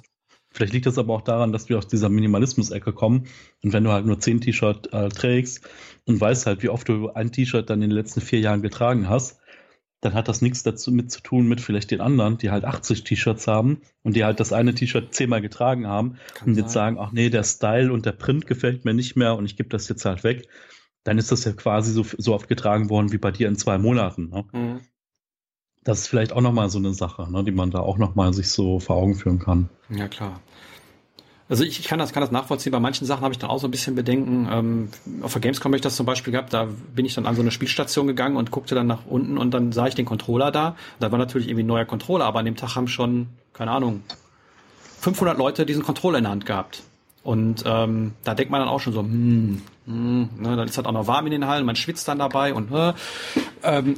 vielleicht 0.51 0.73
liegt 0.73 0.85
das 0.85 0.97
aber 0.97 1.13
auch 1.13 1.21
daran, 1.21 1.51
dass 1.51 1.69
wir 1.69 1.77
aus 1.77 1.87
dieser 1.87 2.09
Minimalismus-Ecke 2.09 2.93
kommen. 2.93 3.27
Und 3.63 3.73
wenn 3.73 3.83
du 3.83 3.91
halt 3.91 4.05
nur 4.05 4.19
zehn 4.19 4.41
T-Shirt 4.41 4.93
äh, 4.93 5.09
trägst 5.09 5.61
und 6.05 6.19
weißt 6.19 6.45
halt, 6.45 6.63
wie 6.63 6.69
oft 6.69 6.87
du 6.87 7.09
ein 7.09 7.31
T-Shirt 7.31 7.69
dann 7.69 7.81
in 7.81 7.89
den 7.89 7.97
letzten 7.97 8.21
vier 8.21 8.39
Jahren 8.39 8.61
getragen 8.61 9.09
hast, 9.09 9.39
dann 10.01 10.13
hat 10.13 10.27
das 10.27 10.41
nichts 10.41 10.61
dazu 10.61 10.91
mit 10.91 11.09
zu 11.11 11.21
tun 11.21 11.47
mit 11.47 11.61
vielleicht 11.61 11.89
den 11.89 11.99
anderen, 11.99 12.37
die 12.37 12.51
halt 12.51 12.63
80 12.63 13.03
T-Shirts 13.03 13.47
haben 13.47 13.81
und 14.03 14.15
die 14.15 14.23
halt 14.23 14.39
das 14.39 14.53
eine 14.53 14.75
T-Shirt 14.75 15.13
zehnmal 15.13 15.41
getragen 15.41 15.87
haben 15.87 16.17
Kann 16.35 16.49
und 16.49 16.57
jetzt 16.57 16.73
sagen, 16.73 16.97
ach 16.99 17.11
nee, 17.11 17.29
der 17.29 17.43
Style 17.43 17.91
und 17.91 18.05
der 18.05 18.11
Print 18.11 18.45
gefällt 18.45 18.85
mir 18.85 18.93
nicht 18.93 19.15
mehr 19.15 19.35
und 19.35 19.45
ich 19.45 19.55
gebe 19.55 19.69
das 19.69 19.89
jetzt 19.89 20.05
halt 20.05 20.23
weg. 20.23 20.47
Dann 21.03 21.17
ist 21.17 21.31
das 21.31 21.45
ja 21.45 21.53
quasi 21.53 21.91
so, 21.91 22.05
so 22.17 22.35
oft 22.35 22.47
getragen 22.47 22.89
worden 22.89 23.11
wie 23.11 23.17
bei 23.17 23.31
dir 23.31 23.47
in 23.47 23.55
zwei 23.55 23.77
Monaten. 23.77 24.29
Ne? 24.29 24.45
Mhm 24.53 24.81
das 25.85 26.01
ist 26.01 26.07
vielleicht 26.07 26.33
auch 26.33 26.41
nochmal 26.41 26.69
so 26.69 26.79
eine 26.79 26.93
Sache, 26.93 27.31
ne, 27.31 27.43
die 27.43 27.51
man 27.51 27.71
da 27.71 27.79
auch 27.79 27.97
nochmal 27.97 28.33
sich 28.33 28.49
so 28.49 28.79
vor 28.79 28.97
Augen 28.97 29.15
führen 29.15 29.39
kann. 29.39 29.69
Ja, 29.89 30.07
klar. 30.07 30.41
Also 31.47 31.63
ich, 31.63 31.83
kann 31.83 31.99
das, 31.99 32.11
kann 32.11 32.21
das 32.21 32.31
nachvollziehen. 32.31 32.71
Bei 32.71 32.79
manchen 32.79 33.05
Sachen 33.05 33.21
habe 33.21 33.31
ich 33.31 33.37
dann 33.37 33.51
auch 33.51 33.59
so 33.59 33.67
ein 33.67 33.71
bisschen 33.71 33.93
Bedenken. 33.93 34.47
Ähm, 34.51 34.89
auf 35.21 35.33
der 35.33 35.41
Gamescom 35.41 35.69
habe 35.69 35.75
ich 35.75 35.83
das 35.83 35.95
zum 35.95 36.07
Beispiel 36.07 36.31
gehabt. 36.31 36.51
Da 36.53 36.67
bin 36.95 37.05
ich 37.05 37.13
dann 37.13 37.27
an 37.27 37.35
so 37.35 37.41
eine 37.41 37.51
Spielstation 37.51 38.07
gegangen 38.07 38.35
und 38.35 38.49
guckte 38.49 38.73
dann 38.73 38.87
nach 38.87 39.05
unten 39.05 39.37
und 39.37 39.51
dann 39.53 39.71
sah 39.71 39.85
ich 39.85 39.93
den 39.93 40.05
Controller 40.05 40.51
da. 40.51 40.75
Da 40.99 41.11
war 41.11 41.19
natürlich 41.19 41.47
irgendwie 41.47 41.63
ein 41.63 41.67
neuer 41.67 41.85
Controller, 41.85 42.25
aber 42.25 42.39
an 42.39 42.45
dem 42.45 42.55
Tag 42.55 42.75
haben 42.75 42.87
schon, 42.87 43.27
keine 43.53 43.69
Ahnung, 43.69 44.01
500 45.01 45.37
Leute 45.37 45.67
diesen 45.67 45.83
Controller 45.83 46.17
in 46.17 46.23
der 46.23 46.31
Hand 46.31 46.47
gehabt. 46.47 46.81
Und 47.25 47.63
ähm, 47.65 48.13
da 48.23 48.35
denkt 48.35 48.51
man 48.51 48.61
dann 48.61 48.69
auch 48.69 48.79
schon 48.79 48.93
so, 48.93 48.99
hm, 48.99 49.59
hm, 49.87 50.29
ne, 50.37 50.55
dann 50.55 50.67
ist 50.67 50.77
halt 50.77 50.85
auch 50.85 50.91
noch 50.91 51.07
warm 51.07 51.25
in 51.25 51.31
den 51.31 51.47
Hallen, 51.47 51.65
man 51.65 51.75
schwitzt 51.75 52.07
dann 52.07 52.19
dabei 52.19 52.53
und 52.53 52.71
äh, 52.71 52.93
ähm, 53.63 53.95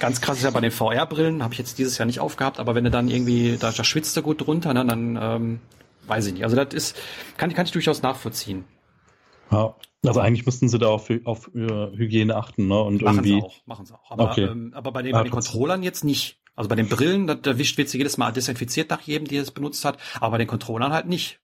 ganz 0.00 0.20
krass 0.20 0.38
ist 0.38 0.42
ja 0.42 0.50
bei 0.50 0.60
den 0.60 0.72
VR-Brillen, 0.72 1.44
habe 1.44 1.54
ich 1.54 1.58
jetzt 1.60 1.78
dieses 1.78 1.98
Jahr 1.98 2.06
nicht 2.06 2.18
aufgehabt, 2.18 2.58
aber 2.58 2.74
wenn 2.74 2.82
du 2.82 2.90
dann 2.90 3.06
irgendwie, 3.06 3.58
da, 3.60 3.70
da 3.70 3.84
schwitzt 3.84 4.16
du 4.16 4.22
gut 4.22 4.44
drunter, 4.44 4.74
ne, 4.74 4.84
dann 4.84 5.16
ähm, 5.22 5.60
weiß 6.08 6.26
ich 6.26 6.32
nicht. 6.32 6.42
Also 6.42 6.56
das 6.56 6.74
ist, 6.74 6.96
kann, 7.36 7.54
kann 7.54 7.64
ich 7.64 7.70
durchaus 7.70 8.02
nachvollziehen. 8.02 8.64
Ja, 9.52 9.76
also 10.04 10.18
eigentlich 10.18 10.44
müssten 10.44 10.68
sie 10.68 10.80
da 10.80 10.88
auf, 10.88 11.08
auf 11.24 11.50
Hygiene 11.54 12.34
achten, 12.34 12.66
ne? 12.66 12.80
Und 12.80 13.02
machen 13.02 13.18
irgendwie. 13.18 13.40
Sie 13.40 13.42
auch, 13.42 13.66
machen 13.66 13.86
sie 13.86 13.94
auch. 13.94 14.10
Aber, 14.10 14.32
okay. 14.32 14.44
ähm, 14.46 14.72
aber 14.74 14.90
bei 14.90 15.02
den, 15.02 15.12
bei 15.12 15.22
den 15.22 15.30
Controllern 15.30 15.84
jetzt 15.84 16.04
nicht. 16.04 16.40
Also 16.56 16.68
bei 16.68 16.74
den 16.74 16.88
Brillen, 16.88 17.28
da, 17.28 17.34
da 17.36 17.56
wischt 17.56 17.78
wird 17.78 17.88
sie 17.88 17.98
jedes 17.98 18.16
Mal 18.18 18.32
desinfiziert 18.32 18.90
nach 18.90 19.02
jedem, 19.02 19.28
der 19.28 19.42
es 19.42 19.52
benutzt 19.52 19.84
hat, 19.84 19.96
aber 20.16 20.32
bei 20.32 20.38
den 20.38 20.48
Controllern 20.48 20.92
halt 20.92 21.06
nicht. 21.06 21.38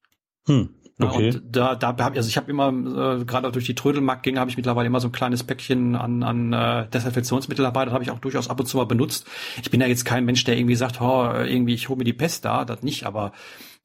Hm. 0.46 0.74
Ne, 0.96 1.06
okay. 1.06 1.32
Und 1.34 1.42
da, 1.50 1.74
da 1.74 1.88
habe 1.88 2.16
also 2.16 2.28
ich 2.28 2.36
habe 2.36 2.50
immer 2.50 2.68
äh, 2.68 3.24
gerade 3.24 3.50
durch 3.50 3.66
die 3.66 3.74
Trödelmarktgänge 3.74 4.38
habe 4.38 4.50
ich 4.50 4.56
mittlerweile 4.56 4.86
immer 4.86 5.00
so 5.00 5.08
ein 5.08 5.12
kleines 5.12 5.42
Päckchen 5.42 5.96
an, 5.96 6.22
an 6.22 6.52
äh, 6.52 6.88
Desinfektionsmittel 6.88 7.64
dabei. 7.64 7.84
Das 7.84 7.92
habe 7.94 8.04
ich 8.04 8.10
auch 8.10 8.20
durchaus 8.20 8.48
ab 8.48 8.60
und 8.60 8.66
zu 8.66 8.76
mal 8.76 8.86
benutzt. 8.86 9.26
Ich 9.60 9.70
bin 9.70 9.80
ja 9.80 9.88
jetzt 9.88 10.04
kein 10.04 10.24
Mensch, 10.24 10.44
der 10.44 10.56
irgendwie 10.56 10.76
sagt, 10.76 11.00
oh, 11.00 11.24
irgendwie 11.32 11.74
ich 11.74 11.88
hole 11.88 11.98
mir 11.98 12.04
die 12.04 12.12
Pest 12.12 12.44
da, 12.44 12.64
das 12.64 12.82
nicht, 12.82 13.04
aber 13.04 13.32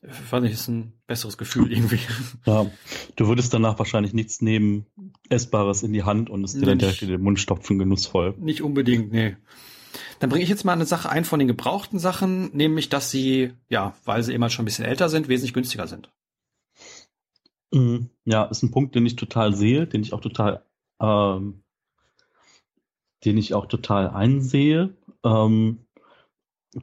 ich 0.02 0.10
äh, 0.10 0.32
weiß 0.32 0.44
nicht, 0.44 0.54
ist 0.54 0.68
ein 0.68 0.94
besseres 1.08 1.38
Gefühl 1.38 1.72
irgendwie. 1.72 2.00
Ja, 2.46 2.68
du 3.16 3.28
würdest 3.28 3.54
danach 3.54 3.80
wahrscheinlich 3.80 4.14
nichts 4.14 4.42
nehmen, 4.42 4.86
Essbares 5.30 5.84
in 5.84 5.94
die 5.94 6.04
Hand 6.04 6.30
und 6.30 6.44
es 6.44 6.54
dir 6.54 6.66
dann 6.66 6.80
direkt 6.80 7.02
in 7.02 7.10
den 7.10 7.22
Mund 7.22 7.40
stopfen, 7.40 7.80
genussvoll. 7.80 8.36
Nicht 8.38 8.62
unbedingt, 8.62 9.12
nee. 9.12 9.36
Dann 10.20 10.30
bringe 10.30 10.44
ich 10.44 10.50
jetzt 10.50 10.66
mal 10.66 10.74
eine 10.74 10.86
Sache 10.86 11.10
ein 11.10 11.26
von 11.26 11.40
den 11.40 11.48
gebrauchten 11.48 11.98
Sachen, 11.98 12.56
nämlich, 12.56 12.90
dass 12.90 13.10
sie, 13.10 13.54
ja, 13.70 13.96
weil 14.06 14.22
sie 14.22 14.34
immer 14.34 14.50
schon 14.50 14.64
ein 14.64 14.66
bisschen 14.66 14.86
älter 14.86 15.10
sind, 15.10 15.28
wesentlich 15.28 15.54
günstiger 15.54 15.88
sind. 15.88 16.12
Mhm. 17.72 18.10
Ja, 18.26 18.46
ist 18.46 18.64
ein 18.64 18.72
Punkt, 18.72 18.96
den 18.96 19.06
ich 19.06 19.16
total 19.16 19.54
sehe, 19.54 19.88
den 19.88 20.02
ich 20.02 20.14
auch 20.14 20.22
total, 20.22 20.64
ähm, 21.00 21.64
den 23.26 23.38
ich 23.38 23.54
auch 23.54 23.68
total 23.68 24.10
einsehe. 24.10 24.96
Ähm, 25.24 25.86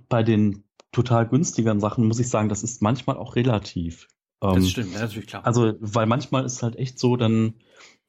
bei 0.08 0.22
den 0.22 0.64
total 0.92 1.28
günstigeren 1.28 1.80
Sachen 1.80 2.06
muss 2.06 2.18
ich 2.18 2.28
sagen, 2.28 2.48
das 2.48 2.62
ist 2.62 2.82
manchmal 2.82 3.16
auch 3.16 3.36
relativ. 3.36 4.08
Ähm, 4.42 4.54
das 4.54 4.70
stimmt, 4.70 4.94
ja, 4.94 5.00
natürlich 5.00 5.26
klar. 5.26 5.44
Also, 5.46 5.74
weil 5.80 6.06
manchmal 6.06 6.44
ist 6.44 6.54
es 6.54 6.62
halt 6.62 6.76
echt 6.76 6.98
so, 6.98 7.16
dann, 7.16 7.54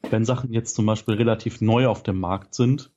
wenn 0.09 0.25
Sachen 0.25 0.53
jetzt 0.53 0.75
zum 0.75 0.85
Beispiel 0.85 1.15
relativ 1.15 1.61
neu 1.61 1.87
auf 1.87 2.03
dem 2.03 2.19
Markt 2.19 2.53
sind 2.55 2.91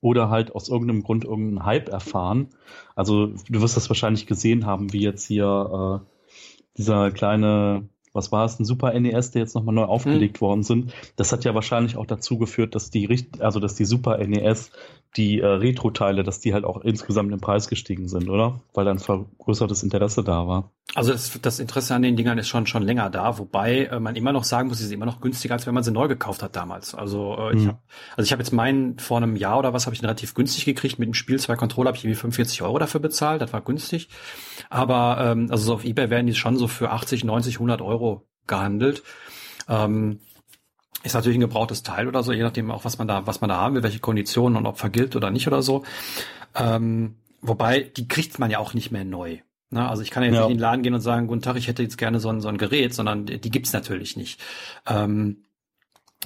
oder 0.00 0.30
halt 0.30 0.54
aus 0.54 0.68
irgendeinem 0.68 1.02
Grund 1.02 1.24
irgendeinen 1.24 1.64
Hype 1.64 1.88
erfahren. 1.88 2.50
Also, 2.94 3.26
du 3.26 3.60
wirst 3.60 3.76
das 3.76 3.90
wahrscheinlich 3.90 4.26
gesehen 4.26 4.66
haben, 4.66 4.92
wie 4.92 5.00
jetzt 5.00 5.26
hier 5.26 6.02
äh, 6.02 6.38
dieser 6.76 7.10
kleine 7.10 7.88
was 8.18 8.32
war 8.32 8.44
es, 8.44 8.58
ein 8.58 8.64
Super 8.64 8.98
NES, 8.98 9.30
der 9.30 9.42
jetzt 9.42 9.54
nochmal 9.54 9.74
neu 9.74 9.84
aufgelegt 9.84 10.36
mhm. 10.36 10.40
worden 10.40 10.62
sind. 10.64 10.92
Das 11.16 11.32
hat 11.32 11.44
ja 11.44 11.54
wahrscheinlich 11.54 11.96
auch 11.96 12.06
dazu 12.06 12.36
geführt, 12.36 12.74
dass 12.74 12.90
die 12.90 13.06
also 13.38 13.60
dass 13.60 13.76
die 13.76 13.84
Super 13.84 14.18
NES, 14.18 14.72
die 15.16 15.40
äh, 15.40 15.46
Retro-Teile, 15.46 16.22
dass 16.22 16.40
die 16.40 16.52
halt 16.52 16.64
auch 16.64 16.82
insgesamt 16.82 17.32
im 17.32 17.40
Preis 17.40 17.68
gestiegen 17.68 18.08
sind, 18.08 18.28
oder? 18.28 18.60
Weil 18.74 18.84
dann 18.84 18.98
vergrößertes 18.98 19.82
Interesse 19.82 20.22
da 20.22 20.46
war. 20.46 20.70
Also 20.94 21.12
das, 21.12 21.38
das 21.40 21.58
Interesse 21.58 21.94
an 21.94 22.02
den 22.02 22.16
Dingern 22.16 22.38
ist 22.38 22.48
schon 22.48 22.66
schon 22.66 22.82
länger 22.82 23.10
da, 23.10 23.38
wobei 23.38 23.86
äh, 23.86 24.00
man 24.00 24.16
immer 24.16 24.32
noch 24.32 24.44
sagen 24.44 24.68
muss, 24.68 24.78
sie 24.78 24.84
sind 24.84 24.94
immer 24.94 25.06
noch 25.06 25.20
günstiger, 25.20 25.54
als 25.54 25.66
wenn 25.66 25.74
man 25.74 25.82
sie 25.82 25.92
neu 25.92 26.08
gekauft 26.08 26.42
hat 26.42 26.56
damals. 26.56 26.94
Also 26.94 27.36
äh, 27.38 27.54
mhm. 27.54 27.60
ich 27.60 27.66
habe 27.68 27.78
also 28.16 28.26
ich 28.26 28.32
habe 28.32 28.42
jetzt 28.42 28.52
meinen 28.52 28.98
vor 28.98 29.16
einem 29.16 29.36
Jahr 29.36 29.58
oder 29.58 29.72
was 29.72 29.86
habe 29.86 29.94
ich 29.94 30.00
den 30.00 30.06
relativ 30.06 30.34
günstig 30.34 30.64
gekriegt 30.64 30.98
mit 30.98 31.06
dem 31.06 31.14
Spiel 31.14 31.38
zwei 31.38 31.56
Controller 31.56 31.88
habe 31.88 31.96
ich 31.98 32.04
irgendwie 32.04 32.20
45 32.20 32.62
Euro 32.62 32.78
dafür 32.78 33.00
bezahlt, 33.00 33.42
das 33.42 33.52
war 33.52 33.60
günstig. 33.60 34.08
Aber 34.70 35.18
ähm, 35.20 35.48
also 35.50 35.64
so 35.64 35.74
auf 35.74 35.84
eBay 35.84 36.10
werden 36.10 36.26
die 36.26 36.34
schon 36.34 36.56
so 36.56 36.68
für 36.68 36.90
80, 36.90 37.24
90, 37.24 37.56
100 37.56 37.80
Euro 37.80 38.26
gehandelt. 38.46 39.02
Ähm, 39.68 40.20
ist 41.02 41.14
natürlich 41.14 41.38
ein 41.38 41.42
gebrauchtes 41.42 41.82
Teil 41.82 42.08
oder 42.08 42.22
so, 42.22 42.32
je 42.32 42.42
nachdem 42.42 42.70
auch, 42.70 42.84
was 42.84 42.98
man 42.98 43.06
da, 43.06 43.26
was 43.26 43.40
man 43.40 43.48
da 43.48 43.56
haben 43.56 43.74
will, 43.74 43.82
welche 43.82 44.00
Konditionen 44.00 44.56
und 44.56 44.66
ob 44.66 44.78
vergilt 44.78 45.16
oder 45.16 45.30
nicht 45.30 45.46
oder 45.46 45.62
so. 45.62 45.84
Ähm, 46.54 47.16
wobei, 47.40 47.80
die 47.80 48.08
kriegt 48.08 48.38
man 48.38 48.50
ja 48.50 48.58
auch 48.58 48.74
nicht 48.74 48.90
mehr 48.90 49.04
neu. 49.04 49.38
Ne? 49.70 49.88
Also 49.88 50.02
ich 50.02 50.10
kann 50.10 50.22
jetzt 50.22 50.34
ja. 50.34 50.40
nicht 50.40 50.50
in 50.50 50.56
den 50.56 50.62
Laden 50.62 50.82
gehen 50.82 50.94
und 50.94 51.00
sagen, 51.00 51.26
guten 51.26 51.42
Tag, 51.42 51.56
ich 51.56 51.68
hätte 51.68 51.82
jetzt 51.82 51.98
gerne 51.98 52.20
so 52.20 52.30
ein, 52.30 52.40
so 52.40 52.48
ein 52.48 52.58
Gerät, 52.58 52.94
sondern 52.94 53.26
die, 53.26 53.50
gibt's 53.50 53.72
natürlich 53.72 54.16
nicht. 54.16 54.40
Ähm, 54.86 55.44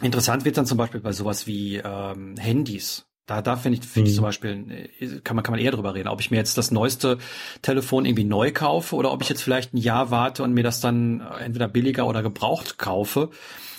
interessant 0.01 0.45
wird 0.45 0.57
dann 0.57 0.67
zum 0.67 0.79
Beispiel 0.79 1.01
bei 1.01 1.13
sowas 1.13 1.47
wie 1.47 1.77
ähm, 1.77 2.37
Handys. 2.37 3.07
Da, 3.27 3.41
da 3.41 3.57
finde 3.57 3.79
ich, 3.79 3.87
finde 3.87 4.11
ich 4.11 4.17
zum 4.17 4.23
mhm. 4.23 4.27
Beispiel, 4.27 4.89
äh, 4.99 5.21
kann 5.21 5.37
man, 5.37 5.45
kann 5.45 5.53
man 5.53 5.61
eher 5.61 5.71
drüber 5.71 5.95
reden, 5.95 6.09
ob 6.09 6.21
ich 6.21 6.31
mir 6.31 6.39
jetzt 6.39 6.59
das 6.59 6.71
neueste 6.71 7.19
Telefon 7.63 8.05
irgendwie 8.05 8.25
neu 8.25 8.53
kaufe 8.53 8.97
oder 8.97 9.13
ob 9.13 9.23
ich 9.23 9.29
jetzt 9.29 9.43
vielleicht 9.43 9.75
ein 9.75 9.79
Jahr 9.79 10.11
warte 10.11 10.43
und 10.43 10.55
mir 10.55 10.65
das 10.65 10.81
dann 10.81 11.21
äh, 11.21 11.45
entweder 11.45 11.69
billiger 11.69 12.07
oder 12.07 12.23
gebraucht 12.23 12.79
kaufe. 12.79 13.31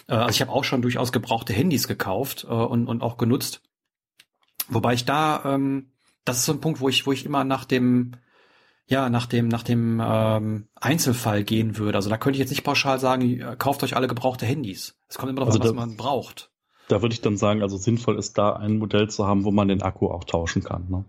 Äh, 0.08 0.16
also 0.16 0.30
ich 0.32 0.42
habe 0.42 0.52
auch 0.52 0.64
schon 0.64 0.82
durchaus 0.82 1.12
gebrauchte 1.12 1.54
Handys 1.54 1.88
gekauft 1.88 2.44
und, 2.44 2.88
und 2.88 3.02
auch 3.02 3.18
genutzt. 3.18 3.62
Wobei 4.70 4.94
ich 4.94 5.06
da, 5.06 5.44
ähm, 5.46 5.92
das 6.26 6.38
ist 6.38 6.46
so 6.46 6.54
ein 6.54 6.62
Punkt, 6.62 6.80
wo 6.80 6.90
ich, 6.90 7.06
wo 7.06 7.12
ich 7.12 7.26
immer 7.26 7.44
nach 7.44 7.66
dem, 7.66 8.14
ja, 8.88 9.10
nach 9.10 9.26
dem, 9.26 9.48
nach 9.48 9.64
dem 9.64 10.02
ähm, 10.04 10.68
Einzelfall 10.76 11.44
gehen 11.44 11.78
würde. 11.78 11.98
Also 11.98 12.10
da 12.10 12.18
könnte 12.18 12.38
ich 12.38 12.40
jetzt 12.40 12.52
nicht 12.52 12.64
pauschal 12.64 13.00
sagen, 13.00 13.58
kauft 13.58 13.84
euch 13.84 13.96
alle 13.96 14.08
gebrauchte 14.08 14.46
Handys. 14.46 14.96
Es 15.10 15.18
kommt 15.18 15.32
immer 15.32 15.42
darauf 15.42 15.54
also 15.54 15.70
an, 15.70 15.76
was 15.76 15.88
man 15.88 15.98
braucht 15.98 16.54
da 16.88 17.02
würde 17.02 17.14
ich 17.14 17.22
dann 17.22 17.38
sagen, 17.38 17.62
also 17.62 17.78
sinnvoll 17.78 18.18
ist 18.18 18.38
da 18.38 18.54
ein 18.54 18.78
Modell 18.78 19.10
zu 19.10 19.26
haben, 19.26 19.46
wo 19.46 19.52
man 19.52 19.68
den 19.68 19.82
Akku 19.82 20.08
auch 20.08 20.24
tauschen 20.24 20.64
kann. 20.64 20.90
Ne? 20.90 21.06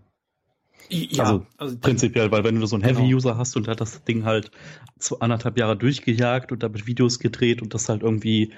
Ja, 0.89 1.23
also, 1.23 1.45
also 1.57 1.77
prinzipiell, 1.79 2.31
weil 2.31 2.43
wenn 2.43 2.59
du 2.59 2.65
so 2.67 2.75
einen. 2.75 2.83
Heavy-User 2.83 3.31
genau. 3.31 3.39
hast 3.39 3.55
und 3.55 3.67
hat 3.67 3.81
das 3.81 4.03
Ding 4.03 4.23
halt 4.23 4.51
zu 4.99 5.19
anderthalb 5.19 5.57
Jahre 5.57 5.75
durchgejagt 5.75 6.51
und 6.51 6.61
damit 6.61 6.85
Videos 6.85 7.19
gedreht 7.19 7.61
und 7.61 7.73
das 7.73 7.89
halt 7.89 8.03
irgendwie 8.03 8.53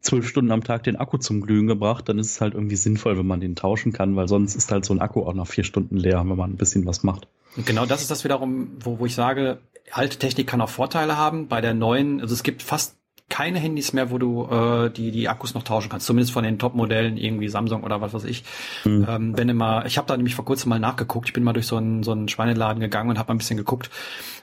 zwölf 0.00 0.28
Stunden 0.28 0.52
am 0.52 0.62
Tag 0.62 0.84
den 0.84 0.96
Akku 0.96 1.18
zum 1.18 1.40
Glühen 1.40 1.66
gebracht, 1.66 2.08
dann 2.08 2.18
ist 2.18 2.30
es 2.30 2.40
halt 2.40 2.54
irgendwie 2.54 2.76
sinnvoll, 2.76 3.18
wenn 3.18 3.26
man 3.26 3.40
den 3.40 3.56
tauschen 3.56 3.92
kann, 3.92 4.16
weil 4.16 4.28
sonst 4.28 4.54
ist 4.54 4.70
halt 4.70 4.84
so 4.84 4.94
ein 4.94 5.00
Akku 5.00 5.22
auch 5.22 5.34
nach 5.34 5.46
vier 5.46 5.64
Stunden 5.64 5.96
leer, 5.96 6.18
wenn 6.20 6.36
man 6.36 6.52
ein 6.52 6.56
bisschen 6.56 6.86
was 6.86 7.02
macht. 7.02 7.28
Und 7.56 7.66
genau 7.66 7.86
das 7.86 8.02
ist 8.02 8.10
das 8.10 8.24
wiederum, 8.24 8.68
wo, 8.80 8.98
wo 8.98 9.06
ich 9.06 9.14
sage, 9.14 9.58
alte 9.90 10.18
Technik 10.18 10.46
kann 10.46 10.60
auch 10.60 10.68
Vorteile 10.68 11.16
haben. 11.16 11.48
Bei 11.48 11.60
der 11.60 11.74
neuen, 11.74 12.20
also 12.20 12.34
es 12.34 12.42
gibt 12.42 12.62
fast 12.62 12.96
keine 13.28 13.58
Handys 13.58 13.92
mehr, 13.92 14.10
wo 14.10 14.18
du 14.18 14.44
äh, 14.44 14.90
die 14.90 15.10
die 15.10 15.28
Akkus 15.28 15.54
noch 15.54 15.64
tauschen 15.64 15.88
kannst. 15.88 16.06
Zumindest 16.06 16.32
von 16.32 16.44
den 16.44 16.58
Top-Modellen, 16.58 17.16
irgendwie 17.16 17.48
Samsung 17.48 17.82
oder 17.82 18.00
was 18.00 18.14
weiß 18.14 18.24
ich. 18.24 18.44
Mhm. 18.84 19.06
Ähm, 19.08 19.36
wenn 19.36 19.48
immer, 19.48 19.84
ich 19.86 19.98
habe 19.98 20.06
da 20.06 20.16
nämlich 20.16 20.36
vor 20.36 20.44
kurzem 20.44 20.68
mal 20.68 20.78
nachgeguckt. 20.78 21.28
Ich 21.28 21.32
bin 21.32 21.42
mal 21.42 21.52
durch 21.52 21.66
so 21.66 21.76
einen 21.76 22.02
so 22.04 22.12
einen 22.12 22.28
Schweineladen 22.28 22.80
gegangen 22.80 23.10
und 23.10 23.18
habe 23.18 23.28
mal 23.28 23.34
ein 23.34 23.38
bisschen 23.38 23.56
geguckt. 23.56 23.90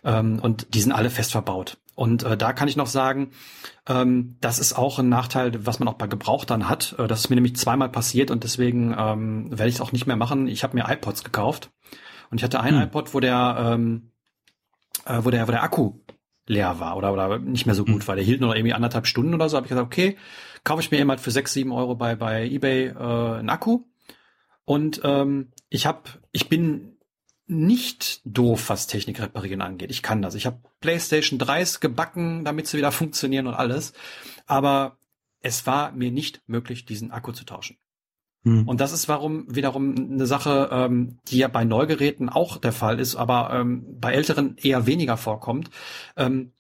Ähm, 0.04 0.40
und 0.42 0.74
die 0.74 0.82
sind 0.82 0.92
alle 0.92 1.10
fest 1.10 1.32
verbaut. 1.32 1.78
Und 1.96 2.24
äh, 2.24 2.38
da 2.38 2.54
kann 2.54 2.68
ich 2.68 2.76
noch 2.76 2.88
sagen, 2.88 3.32
ähm, 3.88 4.38
das 4.42 4.60
ist 4.60 4.74
auch 4.74 5.00
ein 5.00 5.10
Nachteil, 5.10 5.66
was 5.66 5.80
man 5.80 5.88
auch 5.88 5.94
bei 5.94 6.08
Gebrauchtern 6.08 6.68
hat. 6.70 6.96
Äh, 6.98 7.08
das 7.08 7.22
ist 7.22 7.30
mir 7.30 7.36
nämlich 7.36 7.56
zweimal 7.56 7.90
passiert 7.90 8.32
und 8.32 8.44
deswegen 8.44 8.96
ähm, 8.98 9.50
werde 9.52 9.70
ich 9.70 9.76
es 9.76 9.82
auch 9.82 9.92
nicht 9.92 10.08
mehr 10.08 10.16
machen. 10.16 10.48
Ich 10.48 10.64
habe 10.64 10.76
mir 10.76 10.90
iPods 10.90 11.24
gekauft 11.24 11.72
und 12.32 12.40
ich 12.40 12.44
hatte 12.44 12.60
einen 12.62 12.78
mhm. 12.78 12.84
iPod, 12.84 13.14
wo 13.14 13.20
der 13.20 13.74
ähm, 13.74 14.12
äh, 15.06 15.20
wo 15.22 15.30
der 15.30 15.48
wo 15.48 15.52
der 15.52 15.64
Akku 15.64 15.94
leer 16.48 16.80
war 16.80 16.98
oder, 16.98 17.14
oder 17.14 17.40
nicht 17.40 17.66
mehr 17.66 17.76
so 17.76 17.86
gut 17.86 18.04
mhm. 18.04 18.08
war. 18.08 18.16
Der 18.16 18.26
hielt 18.26 18.42
nur 18.42 18.50
noch 18.50 18.56
irgendwie 18.56 18.74
anderthalb 18.74 19.08
Stunden 19.08 19.34
oder 19.34 19.48
so. 19.50 19.58
Habe 19.58 19.66
ich 19.66 19.70
gesagt, 19.70 19.86
okay, 19.86 20.18
kaufe 20.64 20.82
ich 20.82 20.92
mir 20.92 21.00
eben 21.00 21.10
halt 21.10 21.20
für 21.20 21.32
sechs, 21.32 21.54
sieben 21.54 21.72
Euro 21.72 21.96
bei, 21.96 22.16
bei 22.16 22.46
eBay 22.46 22.88
äh, 22.88 23.40
einen 23.40 23.50
Akku. 23.50 23.82
Und 24.66 25.02
ähm, 25.04 25.52
ich 25.70 25.86
habe, 25.86 26.02
ich 26.32 26.50
bin 26.50 26.93
nicht 27.46 28.22
doof, 28.26 28.70
was 28.70 28.88
Technik 28.88 29.22
reparieren 29.22 29.62
angeht. 29.62 29.92
Ich 29.92 30.02
kann 30.02 30.22
das. 30.22 30.36
Ich 30.36 30.46
habe 30.46 30.62
PlayStation 30.80 31.40
3s 31.40 31.80
gebacken, 31.80 32.46
damit 32.46 32.68
sie 32.68 32.78
wieder 32.78 32.92
funktionieren 32.92 33.48
und 33.48 33.54
alles. 33.54 33.94
Aber 34.46 34.98
es 35.42 35.66
war 35.68 35.92
mir 35.92 36.12
nicht 36.12 36.42
möglich, 36.48 36.86
diesen 36.86 37.12
Akku 37.12 37.32
zu 37.32 37.46
tauschen. 37.46 37.78
Hm. 38.44 38.68
Und 38.68 38.82
das 38.82 38.92
ist 38.92 39.08
warum 39.08 39.46
wiederum 39.54 39.96
eine 39.96 40.26
Sache, 40.26 40.70
ähm, 40.72 41.20
die 41.28 41.38
ja 41.38 41.48
bei 41.48 41.64
Neugeräten 41.64 42.30
auch 42.30 42.58
der 42.58 42.74
Fall 42.74 43.00
ist, 43.00 43.16
aber 43.16 43.52
ähm, 43.54 43.86
bei 44.00 44.14
älteren 44.14 44.58
eher 44.58 44.86
weniger 44.86 45.18
vorkommt. 45.18 45.70
Ähm, 46.18 46.54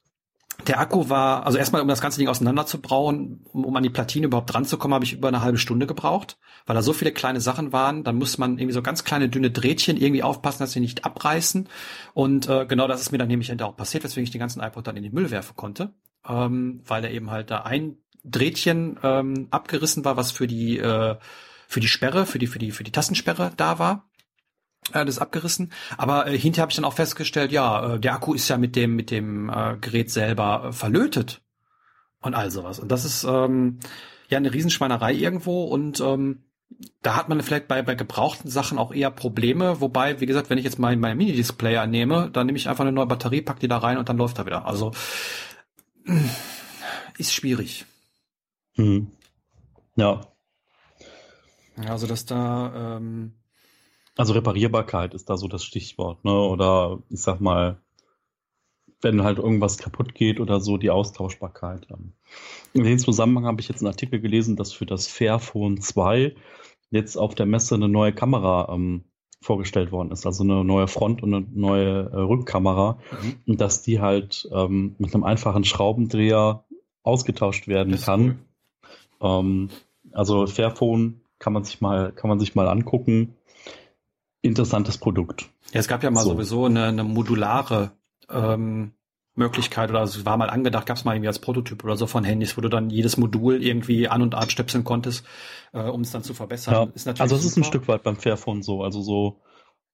der 0.67 0.79
Akku 0.79 1.09
war, 1.09 1.45
also 1.45 1.57
erstmal, 1.57 1.81
um 1.81 1.87
das 1.87 2.01
ganze 2.01 2.19
Ding 2.19 2.27
auseinanderzubrauen, 2.27 3.45
um, 3.51 3.65
um 3.65 3.75
an 3.75 3.83
die 3.83 3.89
Platine 3.89 4.27
überhaupt 4.27 4.53
dran 4.53 4.65
zu 4.65 4.77
kommen, 4.77 4.93
habe 4.93 5.05
ich 5.05 5.13
über 5.13 5.27
eine 5.27 5.41
halbe 5.41 5.57
Stunde 5.57 5.87
gebraucht, 5.87 6.37
weil 6.65 6.75
da 6.75 6.81
so 6.81 6.93
viele 6.93 7.11
kleine 7.11 7.41
Sachen 7.41 7.73
waren. 7.73 8.03
Dann 8.03 8.15
muss 8.15 8.37
man 8.37 8.57
irgendwie 8.57 8.73
so 8.73 8.81
ganz 8.81 9.03
kleine 9.03 9.29
dünne 9.29 9.51
Drehtchen 9.51 9.97
irgendwie 9.97 10.23
aufpassen, 10.23 10.59
dass 10.59 10.71
sie 10.71 10.79
nicht 10.79 11.05
abreißen. 11.05 11.67
Und 12.13 12.47
äh, 12.47 12.65
genau 12.65 12.87
das 12.87 13.01
ist 13.01 13.11
mir 13.11 13.17
dann 13.17 13.27
nämlich 13.27 13.51
auch 13.61 13.75
passiert, 13.75 14.03
weswegen 14.03 14.23
ich 14.23 14.31
den 14.31 14.39
ganzen 14.39 14.61
iPod 14.61 14.87
dann 14.87 14.97
in 14.97 15.03
den 15.03 15.13
Müll 15.13 15.31
werfen 15.31 15.55
konnte, 15.55 15.93
ähm, 16.27 16.81
weil 16.85 17.03
er 17.03 17.11
eben 17.11 17.31
halt 17.31 17.51
da 17.51 17.63
ein 17.63 17.97
Drehtchen 18.23 18.97
ähm, 19.03 19.47
abgerissen 19.51 20.05
war, 20.05 20.15
was 20.15 20.31
für 20.31 20.47
die 20.47 20.77
äh, 20.77 21.17
für 21.67 21.79
die 21.79 21.87
Sperre, 21.87 22.25
für 22.25 22.39
die, 22.39 22.47
für 22.47 22.59
die, 22.59 22.71
für 22.71 22.83
die 22.83 22.91
Tastensperre 22.91 23.51
da 23.57 23.79
war. 23.79 24.07
Äh, 24.91 25.05
das 25.05 25.15
ist 25.15 25.21
abgerissen. 25.21 25.71
Aber 25.97 26.27
äh, 26.27 26.37
hinterher 26.37 26.63
habe 26.63 26.71
ich 26.71 26.75
dann 26.75 26.85
auch 26.85 26.93
festgestellt, 26.93 27.51
ja, 27.51 27.95
äh, 27.95 27.99
der 27.99 28.13
Akku 28.13 28.33
ist 28.33 28.47
ja 28.49 28.57
mit 28.57 28.75
dem, 28.75 28.95
mit 28.95 29.11
dem 29.11 29.49
äh, 29.49 29.77
Gerät 29.79 30.11
selber 30.11 30.65
äh, 30.69 30.71
verlötet. 30.73 31.41
Und 32.21 32.35
all 32.35 32.51
sowas. 32.51 32.79
Und 32.79 32.91
das 32.91 33.05
ist 33.05 33.23
ähm, 33.25 33.79
ja 34.29 34.37
eine 34.37 34.53
Riesenschweinerei 34.53 35.13
irgendwo 35.13 35.65
und 35.65 35.99
ähm, 35.99 36.43
da 37.01 37.15
hat 37.17 37.29
man 37.29 37.41
vielleicht 37.41 37.67
bei, 37.67 37.81
bei 37.81 37.95
gebrauchten 37.95 38.49
Sachen 38.49 38.77
auch 38.77 38.93
eher 38.93 39.11
Probleme, 39.11 39.79
wobei, 39.79 40.19
wie 40.21 40.25
gesagt, 40.25 40.49
wenn 40.49 40.57
ich 40.57 40.63
jetzt 40.63 40.79
mein, 40.79 40.99
mein 40.99 41.17
Mini-Displayer 41.17 41.85
nehme, 41.85 42.31
dann 42.31 42.47
nehme 42.47 42.57
ich 42.57 42.67
einfach 42.67 42.83
eine 42.83 42.93
neue 42.93 43.05
Batterie, 43.05 43.41
pack 43.41 43.59
die 43.59 43.67
da 43.67 43.77
rein 43.77 43.97
und 43.97 44.09
dann 44.09 44.17
läuft 44.17 44.39
er 44.39 44.45
wieder. 44.45 44.65
Also 44.65 44.91
ist 47.17 47.33
schwierig. 47.33 47.85
Hm. 48.73 49.11
Ja, 49.95 50.21
also 51.85 52.07
dass 52.07 52.25
da 52.25 52.97
ähm 52.97 53.33
also 54.15 54.33
Reparierbarkeit 54.33 55.13
ist 55.13 55.29
da 55.29 55.37
so 55.37 55.47
das 55.47 55.63
Stichwort, 55.63 56.23
ne? 56.23 56.33
Oder 56.33 56.99
ich 57.09 57.21
sag 57.21 57.41
mal, 57.41 57.79
wenn 59.01 59.23
halt 59.23 59.37
irgendwas 59.37 59.77
kaputt 59.77 60.15
geht 60.15 60.39
oder 60.39 60.59
so, 60.59 60.77
die 60.77 60.89
Austauschbarkeit. 60.89 61.87
In 62.73 62.83
dem 62.83 62.99
Zusammenhang 62.99 63.45
habe 63.45 63.61
ich 63.61 63.67
jetzt 63.67 63.81
einen 63.81 63.91
Artikel 63.91 64.21
gelesen, 64.21 64.55
dass 64.55 64.71
für 64.71 64.85
das 64.85 65.07
Fairphone 65.07 65.81
2 65.81 66.35
jetzt 66.89 67.17
auf 67.17 67.35
der 67.35 67.45
Messe 67.45 67.75
eine 67.75 67.89
neue 67.89 68.13
Kamera 68.13 68.71
ähm, 68.73 69.03
vorgestellt 69.41 69.91
worden 69.91 70.11
ist, 70.11 70.25
also 70.25 70.43
eine 70.43 70.63
neue 70.63 70.87
Front- 70.87 71.21
und 71.21 71.33
eine 71.33 71.45
neue 71.51 72.09
äh, 72.11 72.15
Rückkamera, 72.15 72.99
mhm. 73.21 73.35
und 73.45 73.61
dass 73.61 73.81
die 73.81 73.99
halt 73.99 74.47
ähm, 74.53 74.95
mit 74.99 75.13
einem 75.13 75.23
einfachen 75.23 75.65
Schraubendreher 75.65 76.63
ausgetauscht 77.03 77.67
werden 77.67 77.99
kann. 77.99 78.39
Cool. 79.19 79.29
Ähm, 79.29 79.69
also 80.13 80.47
Fairphone 80.47 81.21
kann 81.39 81.51
man 81.51 81.65
sich 81.65 81.81
mal, 81.81 82.13
kann 82.13 82.29
man 82.29 82.39
sich 82.39 82.55
mal 82.55 82.69
angucken. 82.69 83.35
Interessantes 84.43 84.97
Produkt. 84.97 85.49
Ja, 85.71 85.79
es 85.79 85.87
gab 85.87 86.03
ja 86.03 86.11
mal 86.11 86.21
so. 86.21 86.31
sowieso 86.31 86.65
eine, 86.65 86.87
eine 86.87 87.05
modulare 87.05 87.91
ähm, 88.29 88.91
Möglichkeit 89.35 89.89
oder 89.89 90.03
es 90.03 90.25
war 90.25 90.35
mal 90.35 90.49
angedacht, 90.49 90.85
gab 90.85 90.97
es 90.97 91.05
mal 91.05 91.15
irgendwie 91.15 91.29
als 91.29 91.39
Prototyp 91.39 91.81
oder 91.83 91.95
so 91.95 92.07
von 92.07 92.25
Handys, 92.25 92.57
wo 92.57 92.61
du 92.61 92.67
dann 92.67 92.89
jedes 92.89 93.15
Modul 93.15 93.63
irgendwie 93.63 94.09
an 94.09 94.21
und 94.21 94.35
abstöpseln 94.35 94.83
konntest, 94.83 95.25
äh, 95.71 95.81
um 95.81 96.01
es 96.01 96.11
dann 96.11 96.23
zu 96.23 96.33
verbessern. 96.33 96.73
Ja, 96.73 96.87
ist 96.93 97.07
also 97.21 97.37
es 97.37 97.45
ist 97.45 97.57
ein 97.57 97.63
Stück 97.63 97.87
weit 97.87 98.03
beim 98.03 98.17
Fairphone 98.17 98.63
so, 98.63 98.83
also 98.83 99.01
so 99.01 99.39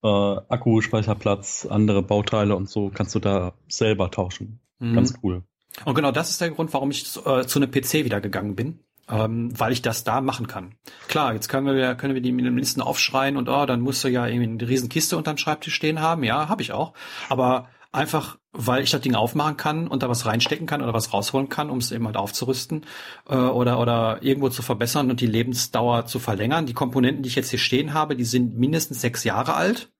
äh, 0.03 0.07
Akku, 0.07 0.81
Speicherplatz, 0.81 1.67
andere 1.69 2.01
Bauteile 2.01 2.55
und 2.55 2.67
so 2.69 2.89
kannst 2.89 3.13
du 3.13 3.19
da 3.19 3.53
selber 3.67 4.09
tauschen. 4.09 4.59
Mhm. 4.79 4.95
Ganz 4.95 5.13
cool. 5.21 5.43
Und 5.85 5.93
genau 5.93 6.11
das 6.11 6.31
ist 6.31 6.41
der 6.41 6.49
Grund, 6.49 6.73
warum 6.73 6.89
ich 6.89 7.03
äh, 7.23 7.45
zu 7.45 7.59
einem 7.59 7.69
PC 7.69 8.03
wieder 8.03 8.19
gegangen 8.19 8.55
bin 8.55 8.79
ähm, 9.09 9.57
weil 9.57 9.71
ich 9.71 9.81
das 9.81 10.03
da 10.03 10.21
machen 10.21 10.47
kann. 10.47 10.75
Klar, 11.07 11.33
jetzt 11.33 11.49
können 11.49 11.65
wir 11.65 11.95
können 11.95 12.13
wir 12.13 12.21
die 12.21 12.31
Minimalisten 12.31 12.81
aufschreien 12.81 13.37
und 13.37 13.49
oh, 13.49 13.65
dann 13.65 13.81
musst 13.81 14.03
du 14.03 14.07
ja 14.07 14.27
irgendwie 14.27 14.49
eine 14.49 14.69
riesen 14.69 14.89
Kiste 14.89 15.17
unter 15.17 15.33
dem 15.33 15.37
Schreibtisch 15.37 15.73
stehen 15.73 15.99
haben. 16.01 16.23
Ja, 16.23 16.49
habe 16.49 16.61
ich 16.61 16.71
auch. 16.71 16.93
Aber 17.29 17.69
einfach 17.91 18.37
weil 18.51 18.83
ich 18.83 18.89
das 18.89 19.01
Ding 19.01 19.13
aufmachen 19.13 19.57
kann 19.57 19.87
und 19.87 20.01
da 20.01 20.09
was 20.09 20.25
reinstecken 20.25 20.65
kann 20.65 20.81
oder 20.81 20.93
was 20.93 21.13
rausholen 21.13 21.49
kann, 21.49 21.69
um 21.69 21.77
es 21.77 21.91
eben 21.91 22.05
halt 22.07 22.17
aufzurüsten 22.17 22.85
äh, 23.27 23.35
oder 23.35 23.79
oder 23.79 24.23
irgendwo 24.23 24.49
zu 24.49 24.63
verbessern 24.63 25.11
und 25.11 25.21
die 25.21 25.27
Lebensdauer 25.27 26.07
zu 26.07 26.19
verlängern. 26.19 26.65
Die 26.65 26.73
Komponenten, 26.73 27.21
die 27.21 27.29
ich 27.29 27.35
jetzt 27.35 27.51
hier 27.51 27.59
stehen 27.59 27.93
habe, 27.93 28.15
die 28.15 28.25
sind 28.25 28.57
mindestens 28.57 29.01
sechs 29.01 29.23
Jahre 29.23 29.53
alt 29.53 29.91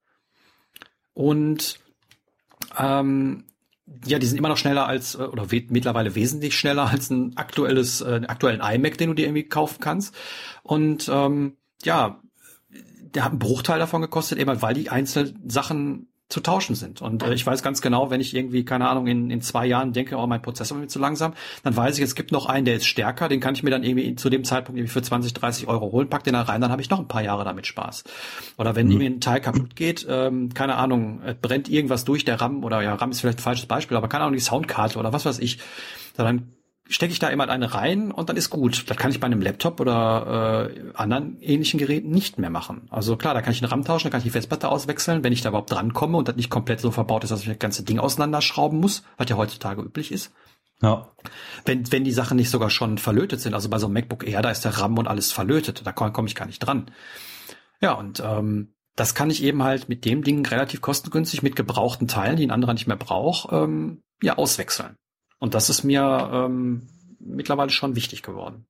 und 1.13 1.79
ähm, 2.77 3.45
ja, 4.05 4.19
die 4.19 4.27
sind 4.27 4.37
immer 4.37 4.49
noch 4.49 4.57
schneller 4.57 4.87
als 4.87 5.15
äh, 5.15 5.23
oder 5.23 5.51
we 5.51 5.63
mittlerweile 5.69 6.15
wesentlich 6.15 6.57
schneller 6.57 6.89
als 6.89 7.09
ein 7.09 7.35
aktuelles 7.37 8.01
äh, 8.01 8.21
aktuellen 8.27 8.61
iMac, 8.61 8.97
den 8.97 9.09
du 9.09 9.13
dir 9.13 9.25
irgendwie 9.25 9.47
kaufen 9.47 9.79
kannst. 9.79 10.15
Und 10.63 11.09
ähm, 11.11 11.57
ja, 11.83 12.21
der 13.13 13.23
hat 13.23 13.31
einen 13.31 13.39
Bruchteil 13.39 13.79
davon 13.79 14.01
gekostet, 14.01 14.37
eben 14.39 14.49
halt, 14.49 14.61
weil 14.61 14.73
die 14.73 14.89
einzelnen 14.89 15.49
Sachen 15.49 16.07
zu 16.29 16.41
tauschen 16.41 16.75
sind. 16.75 17.01
Und 17.01 17.23
äh, 17.23 17.33
ich 17.33 17.45
weiß 17.45 17.63
ganz 17.63 17.81
genau, 17.81 18.11
wenn 18.11 18.21
ich 18.21 18.35
irgendwie, 18.35 18.63
keine 18.63 18.87
Ahnung, 18.87 19.07
in, 19.07 19.31
in 19.31 19.41
zwei 19.41 19.65
Jahren 19.65 19.93
denke, 19.93 20.15
oh, 20.15 20.27
mein 20.27 20.41
Prozessor 20.41 20.77
mir 20.77 20.87
zu 20.87 20.99
langsam, 20.99 21.33
dann 21.63 21.75
weiß 21.75 21.97
ich, 21.97 22.03
es 22.03 22.13
gibt 22.13 22.31
noch 22.31 22.45
einen, 22.45 22.65
der 22.65 22.75
ist 22.75 22.85
stärker, 22.85 23.27
den 23.29 23.39
kann 23.39 23.55
ich 23.55 23.63
mir 23.63 23.71
dann 23.71 23.83
irgendwie 23.83 24.15
zu 24.15 24.29
dem 24.29 24.43
Zeitpunkt 24.43 24.77
irgendwie 24.77 24.93
für 24.93 25.01
20, 25.01 25.33
30 25.33 25.67
Euro 25.67 25.91
holen, 25.91 26.07
pack 26.07 26.23
den 26.23 26.33
da 26.33 26.43
rein, 26.43 26.61
dann 26.61 26.71
habe 26.71 26.83
ich 26.83 26.89
noch 26.91 26.99
ein 26.99 27.07
paar 27.07 27.23
Jahre 27.23 27.43
damit 27.45 27.65
Spaß. 27.65 28.03
Oder 28.57 28.75
wenn 28.75 28.85
mhm. 28.85 28.91
irgendwie 28.91 29.07
ein 29.07 29.21
Teil 29.21 29.41
kaputt 29.41 29.75
geht, 29.75 30.05
ähm, 30.07 30.53
keine 30.53 30.75
Ahnung, 30.75 31.21
brennt 31.41 31.67
irgendwas 31.67 32.05
durch 32.05 32.25
der 32.25 32.39
RAM 32.39 32.63
oder 32.63 32.81
ja, 32.81 32.93
RAM 32.93 33.09
ist 33.09 33.21
vielleicht 33.21 33.39
ein 33.39 33.43
falsches 33.43 33.65
Beispiel, 33.65 33.97
aber 33.97 34.07
keine 34.07 34.25
Ahnung, 34.25 34.35
die 34.35 34.41
Soundkarte 34.41 34.99
oder 34.99 35.11
was 35.11 35.25
weiß 35.25 35.39
ich, 35.39 35.57
dann 36.15 36.27
stecke 36.89 37.13
ich 37.13 37.19
da 37.19 37.29
immer 37.29 37.47
eine 37.47 37.73
rein 37.73 38.11
und 38.11 38.29
dann 38.29 38.35
ist 38.35 38.49
gut. 38.49 38.89
Das 38.89 38.97
kann 38.97 39.11
ich 39.11 39.19
bei 39.19 39.27
einem 39.27 39.41
Laptop 39.41 39.79
oder 39.79 40.69
äh, 40.75 40.91
anderen 40.95 41.39
ähnlichen 41.39 41.79
Geräten 41.79 42.09
nicht 42.09 42.39
mehr 42.39 42.49
machen. 42.49 42.87
Also 42.89 43.15
klar, 43.15 43.35
da 43.35 43.41
kann 43.41 43.53
ich 43.53 43.59
den 43.59 43.69
RAM 43.69 43.85
tauschen, 43.85 44.07
da 44.07 44.09
kann 44.09 44.19
ich 44.19 44.23
die 44.23 44.31
Festplatte 44.31 44.69
auswechseln, 44.69 45.23
wenn 45.23 45.31
ich 45.31 45.41
da 45.41 45.49
überhaupt 45.49 45.71
drankomme 45.71 46.17
und 46.17 46.27
das 46.27 46.35
nicht 46.35 46.49
komplett 46.49 46.81
so 46.81 46.89
verbaut 46.89 47.23
ist, 47.23 47.29
dass 47.29 47.41
ich 47.41 47.47
das 47.47 47.59
ganze 47.59 47.83
Ding 47.83 47.99
auseinanderschrauben 47.99 48.79
muss, 48.79 49.03
was 49.17 49.29
ja 49.29 49.37
heutzutage 49.37 49.81
üblich 49.81 50.11
ist. 50.11 50.33
Ja. 50.81 51.11
Wenn, 51.65 51.91
wenn 51.91 52.03
die 52.03 52.11
Sachen 52.11 52.37
nicht 52.37 52.49
sogar 52.49 52.71
schon 52.71 52.97
verlötet 52.97 53.39
sind, 53.39 53.53
also 53.53 53.69
bei 53.69 53.77
so 53.77 53.85
einem 53.85 53.93
MacBook 53.93 54.27
Air, 54.27 54.41
da 54.41 54.49
ist 54.49 54.65
der 54.65 54.77
RAM 54.77 54.97
und 54.97 55.07
alles 55.07 55.31
verlötet, 55.31 55.81
da 55.85 55.91
komme 55.91 56.11
komm 56.11 56.25
ich 56.25 56.35
gar 56.35 56.45
nicht 56.45 56.59
dran. 56.59 56.89
Ja, 57.81 57.93
und 57.93 58.21
ähm, 58.25 58.73
das 58.95 59.13
kann 59.13 59.29
ich 59.29 59.43
eben 59.43 59.63
halt 59.63 59.89
mit 59.89 60.05
dem 60.05 60.23
Ding 60.23 60.45
relativ 60.45 60.81
kostengünstig 60.81 61.43
mit 61.43 61.55
gebrauchten 61.55 62.07
Teilen, 62.07 62.37
die 62.37 62.47
ein 62.47 62.51
anderer 62.51 62.73
nicht 62.73 62.87
mehr 62.87 62.97
braucht, 62.97 63.51
ähm, 63.51 64.01
ja, 64.21 64.37
auswechseln. 64.37 64.95
Und 65.39 65.53
das 65.53 65.69
ist 65.69 65.83
mir 65.83 66.29
ähm, 66.33 66.87
mittlerweile 67.19 67.69
schon 67.69 67.95
wichtig 67.95 68.23
geworden. 68.23 68.65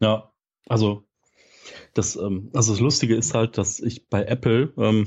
Ja, 0.00 0.32
also 0.66 1.04
das, 1.94 2.16
ähm, 2.16 2.50
also 2.54 2.72
das 2.72 2.80
Lustige 2.80 3.16
ist 3.16 3.34
halt, 3.34 3.58
dass 3.58 3.80
ich 3.80 4.08
bei 4.08 4.24
Apple, 4.24 4.72
ähm, 4.76 5.06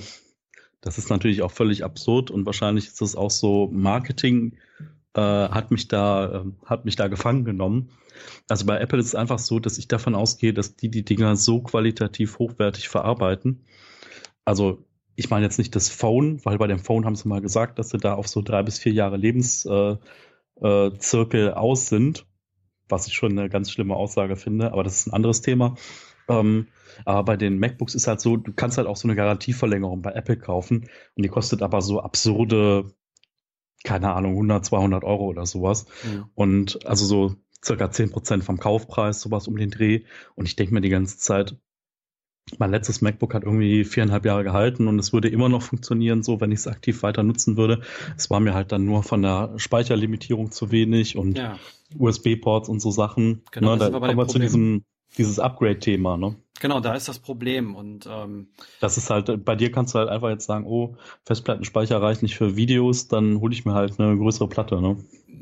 das 0.81 0.97
ist 0.97 1.09
natürlich 1.09 1.41
auch 1.41 1.51
völlig 1.51 1.83
absurd 1.83 2.31
und 2.31 2.45
wahrscheinlich 2.45 2.87
ist 2.87 3.01
das 3.01 3.15
auch 3.15 3.31
so 3.31 3.69
Marketing 3.71 4.57
äh, 5.15 5.21
hat 5.21 5.71
mich 5.71 5.87
da 5.87 6.43
äh, 6.43 6.51
hat 6.65 6.85
mich 6.85 6.95
da 6.95 7.07
gefangen 7.07 7.45
genommen. 7.45 7.89
Also 8.47 8.65
bei 8.65 8.79
Apple 8.79 8.99
ist 8.99 9.07
es 9.07 9.15
einfach 9.15 9.39
so, 9.39 9.59
dass 9.59 9.77
ich 9.77 9.87
davon 9.87 10.15
ausgehe, 10.15 10.53
dass 10.53 10.75
die 10.75 10.89
die 10.89 11.03
Dinger 11.03 11.35
so 11.35 11.61
qualitativ 11.61 12.39
hochwertig 12.39 12.89
verarbeiten. 12.89 13.65
Also 14.45 14.85
ich 15.15 15.29
meine 15.29 15.45
jetzt 15.45 15.57
nicht 15.57 15.75
das 15.75 15.89
Phone, 15.89 16.43
weil 16.43 16.57
bei 16.57 16.67
dem 16.67 16.79
Phone 16.79 17.05
haben 17.05 17.15
sie 17.15 17.27
mal 17.27 17.41
gesagt, 17.41 17.79
dass 17.79 17.89
sie 17.89 17.97
da 17.97 18.13
auf 18.13 18.27
so 18.27 18.41
drei 18.41 18.63
bis 18.63 18.77
vier 18.79 18.91
Jahre 18.91 19.17
Lebens 19.17 19.65
äh, 19.65 19.95
äh, 20.61 20.91
Zirkel 20.97 21.53
aus 21.53 21.87
sind, 21.87 22.25
was 22.87 23.07
ich 23.07 23.13
schon 23.13 23.37
eine 23.37 23.49
ganz 23.49 23.71
schlimme 23.71 23.95
Aussage 23.95 24.35
finde, 24.35 24.71
aber 24.71 24.83
das 24.83 24.97
ist 24.97 25.07
ein 25.07 25.13
anderes 25.13 25.41
Thema. 25.41 25.75
Ähm, 26.27 26.67
aber 27.03 27.23
bei 27.23 27.37
den 27.37 27.59
MacBooks 27.59 27.95
ist 27.95 28.07
halt 28.07 28.21
so, 28.21 28.37
du 28.37 28.53
kannst 28.53 28.77
halt 28.77 28.87
auch 28.87 28.95
so 28.95 29.07
eine 29.07 29.15
Garantieverlängerung 29.15 30.01
bei 30.01 30.11
Apple 30.11 30.37
kaufen 30.37 30.89
und 31.15 31.23
die 31.23 31.29
kostet 31.29 31.61
aber 31.61 31.81
so 31.81 31.99
absurde, 31.99 32.93
keine 33.83 34.13
Ahnung, 34.13 34.33
100, 34.33 34.65
200 34.65 35.03
Euro 35.03 35.25
oder 35.25 35.45
sowas. 35.45 35.85
Mhm. 36.03 36.25
Und 36.33 36.85
also 36.85 37.05
so 37.05 37.35
circa 37.63 37.91
10 37.91 38.11
Prozent 38.11 38.43
vom 38.43 38.59
Kaufpreis, 38.59 39.21
sowas 39.21 39.47
um 39.47 39.57
den 39.57 39.71
Dreh. 39.71 40.03
Und 40.35 40.47
ich 40.47 40.55
denke 40.55 40.73
mir 40.73 40.81
die 40.81 40.89
ganze 40.89 41.17
Zeit, 41.17 41.57
mein 42.59 42.71
letztes 42.71 43.01
MacBook 43.01 43.33
hat 43.33 43.43
irgendwie 43.43 43.83
viereinhalb 43.83 44.25
Jahre 44.25 44.43
gehalten 44.43 44.87
und 44.87 44.99
es 44.99 45.13
würde 45.13 45.29
immer 45.29 45.49
noch 45.49 45.63
funktionieren, 45.63 46.23
so 46.23 46.39
wenn 46.41 46.51
ich 46.51 46.59
es 46.59 46.67
aktiv 46.67 47.01
weiter 47.03 47.23
nutzen 47.23 47.57
würde. 47.57 47.81
Es 48.17 48.29
war 48.29 48.39
mir 48.39 48.53
halt 48.53 48.71
dann 48.71 48.85
nur 48.85 49.03
von 49.03 49.21
der 49.21 49.53
Speicherlimitierung 49.57 50.51
zu 50.51 50.71
wenig 50.71 51.17
und 51.17 51.37
ja. 51.37 51.57
USB-Ports 51.97 52.69
und 52.69 52.81
so 52.81 52.91
Sachen. 52.91 53.41
Genau, 53.51 53.75
ne, 53.75 53.89
da 53.89 53.99
kommen 53.99 54.17
wir 54.17 54.27
zu 54.27 54.39
diesem 54.39 54.83
dieses 55.17 55.39
Upgrade-Thema, 55.39 56.17
ne? 56.17 56.35
Genau, 56.59 56.79
da 56.79 56.93
ist 56.93 57.07
das 57.07 57.19
Problem 57.19 57.75
und 57.75 58.07
ähm, 58.09 58.47
das 58.79 58.97
ist 58.97 59.09
halt, 59.09 59.43
bei 59.43 59.55
dir 59.55 59.71
kannst 59.71 59.93
du 59.93 59.99
halt 59.99 60.09
einfach 60.09 60.29
jetzt 60.29 60.45
sagen, 60.45 60.65
oh, 60.65 60.95
Festplattenspeicher 61.23 62.01
reicht 62.01 62.21
nicht 62.21 62.35
für 62.35 62.55
Videos, 62.55 63.07
dann 63.07 63.39
hole 63.41 63.53
ich 63.53 63.65
mir 63.65 63.73
halt 63.73 63.99
eine 63.99 64.17
größere 64.17 64.47
Platte, 64.47 64.81
ne? 64.81 64.97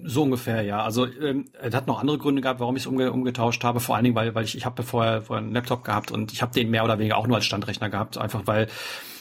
So 0.05 0.23
ungefähr, 0.23 0.61
ja. 0.63 0.83
Also 0.83 1.05
ähm, 1.05 1.45
es 1.61 1.73
hat 1.73 1.87
noch 1.87 1.99
andere 1.99 2.17
Gründe 2.17 2.41
gehabt, 2.41 2.59
warum 2.59 2.75
ich 2.75 2.83
es 2.83 2.87
umge 2.87 3.11
umgetauscht 3.11 3.63
habe. 3.63 3.79
Vor 3.79 3.95
allen 3.95 4.03
Dingen, 4.03 4.15
weil, 4.15 4.35
weil 4.35 4.43
ich, 4.43 4.57
ich 4.57 4.65
habe 4.65 4.83
vorher, 4.83 5.21
vorher 5.21 5.43
einen 5.43 5.53
Laptop 5.53 5.83
gehabt 5.83 6.11
und 6.11 6.33
ich 6.33 6.41
habe 6.41 6.53
den 6.53 6.69
mehr 6.69 6.83
oder 6.83 6.99
weniger 6.99 7.17
auch 7.17 7.27
nur 7.27 7.37
als 7.37 7.45
Standrechner 7.45 7.89
gehabt, 7.89 8.17
einfach 8.17 8.41
weil 8.45 8.67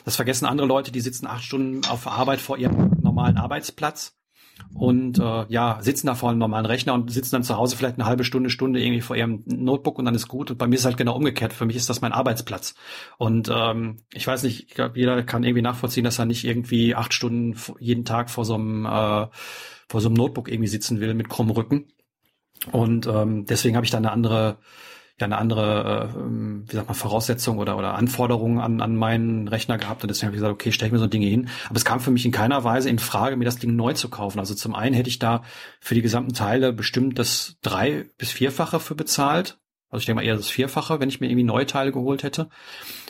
das 0.05 0.17
vergessen 0.17 0.47
andere 0.47 0.67
Leute, 0.67 0.91
die 0.91 1.01
sitzen 1.01 1.27
acht 1.27 1.45
Stunden 1.45 1.83
auf 1.89 2.07
Arbeit 2.07 2.41
vor 2.41 2.59
ihrem 2.59 2.93
normalen 3.03 3.37
Arbeitsplatz 3.37 4.17
und 4.75 5.19
äh, 5.19 5.45
ja, 5.49 5.79
sitzen 5.81 6.07
da 6.07 6.15
vor 6.15 6.31
einem 6.31 6.39
normalen 6.39 6.67
Rechner 6.67 6.95
und 6.95 7.11
sitzen 7.11 7.33
dann 7.33 7.43
zu 7.43 7.57
Hause 7.57 7.77
vielleicht 7.77 7.97
eine 7.97 8.07
halbe 8.07 8.25
Stunde, 8.25 8.51
Stunde 8.51 8.83
irgendwie 8.83 9.01
vor 9.01 9.17
ihrem 9.17 9.43
Notebook 9.47 9.99
und 9.99 10.05
dann 10.05 10.15
ist 10.15 10.29
gut. 10.29 10.51
Und 10.51 10.59
bei 10.59 10.67
mir 10.67 10.77
ist 10.77 10.85
halt 10.85 10.97
genau 10.97 11.15
umgekehrt. 11.15 11.53
Für 11.53 11.67
mich 11.67 11.77
ist 11.77 11.91
das 11.91 12.01
mein 12.01 12.13
Arbeitsplatz. 12.13 12.75
Und 13.19 13.51
ähm, 13.55 13.99
ich 14.13 14.27
weiß 14.27 14.43
nicht, 14.45 14.69
ich 14.69 14.75
glaube, 14.75 14.99
jeder 14.99 15.23
kann 15.23 15.45
irgendwie 15.45 15.63
nachvollziehen, 15.63 16.05
dass 16.05 16.19
er 16.19 16.25
nicht 16.25 16.45
irgendwie 16.45 16.95
acht 16.95 17.13
Stunden 17.13 17.57
jeden 17.81 18.05
Tag 18.05 18.31
vor 18.31 18.45
so 18.45 18.55
einem 18.55 18.87
äh, 18.87 19.27
vor 19.93 20.01
so 20.01 20.09
einem 20.09 20.17
Notebook 20.17 20.51
irgendwie 20.51 20.69
sitzen 20.69 21.01
will 21.01 21.15
mit 21.15 21.29
krummem 21.29 21.53
Rücken. 21.53 21.93
Und 22.71 23.07
ähm, 23.07 23.45
deswegen 23.47 23.77
habe 23.77 23.85
ich 23.85 23.91
da 23.91 23.99
eine 23.99 24.11
andere 24.11 24.57
ja 25.21 25.27
eine 25.27 25.37
andere, 25.37 26.11
äh, 26.11 26.19
wie 26.71 26.75
sagt 26.75 26.89
man, 26.89 26.95
Voraussetzung 26.95 27.59
oder, 27.59 27.77
oder 27.77 27.95
Anforderungen 27.95 28.59
an, 28.59 28.81
an 28.81 28.97
meinen 28.97 29.47
Rechner 29.47 29.77
gehabt 29.77 30.03
und 30.03 30.09
deswegen 30.09 30.29
habe 30.29 30.37
ich 30.37 30.41
gesagt, 30.41 30.55
okay, 30.55 30.73
stelle 30.73 30.89
ich 30.89 30.93
mir 30.93 30.99
so 30.99 31.07
Dinge 31.07 31.27
hin. 31.27 31.49
Aber 31.69 31.77
es 31.77 31.85
kam 31.85 32.01
für 32.01 32.11
mich 32.11 32.25
in 32.25 32.33
keiner 32.33 32.65
Weise 32.65 32.89
in 32.89 32.99
Frage, 32.99 33.37
mir 33.37 33.45
das 33.45 33.59
Ding 33.59 33.77
neu 33.77 33.93
zu 33.93 34.09
kaufen. 34.09 34.39
Also 34.39 34.55
zum 34.55 34.75
einen 34.75 34.95
hätte 34.95 35.11
ich 35.11 35.19
da 35.19 35.43
für 35.81 35.95
die 35.95 36.03
gesamten 36.03 36.33
Teile 36.33 36.73
bestimmt 36.73 37.19
das 37.19 37.57
drei- 37.61 38.07
bis 38.17 38.33
vierfache 38.33 38.81
für 38.81 38.95
bezahlt. 38.95 39.59
Also 39.91 40.01
ich 40.01 40.07
denke 40.07 40.23
mal 40.23 40.27
eher 40.27 40.37
das 40.37 40.49
Vierfache, 40.49 40.99
wenn 40.99 41.11
ich 41.11 41.21
mir 41.21 41.27
irgendwie 41.27 41.45
neue 41.45 41.67
Teile 41.67 41.93
geholt 41.93 42.23
hätte. 42.23 42.49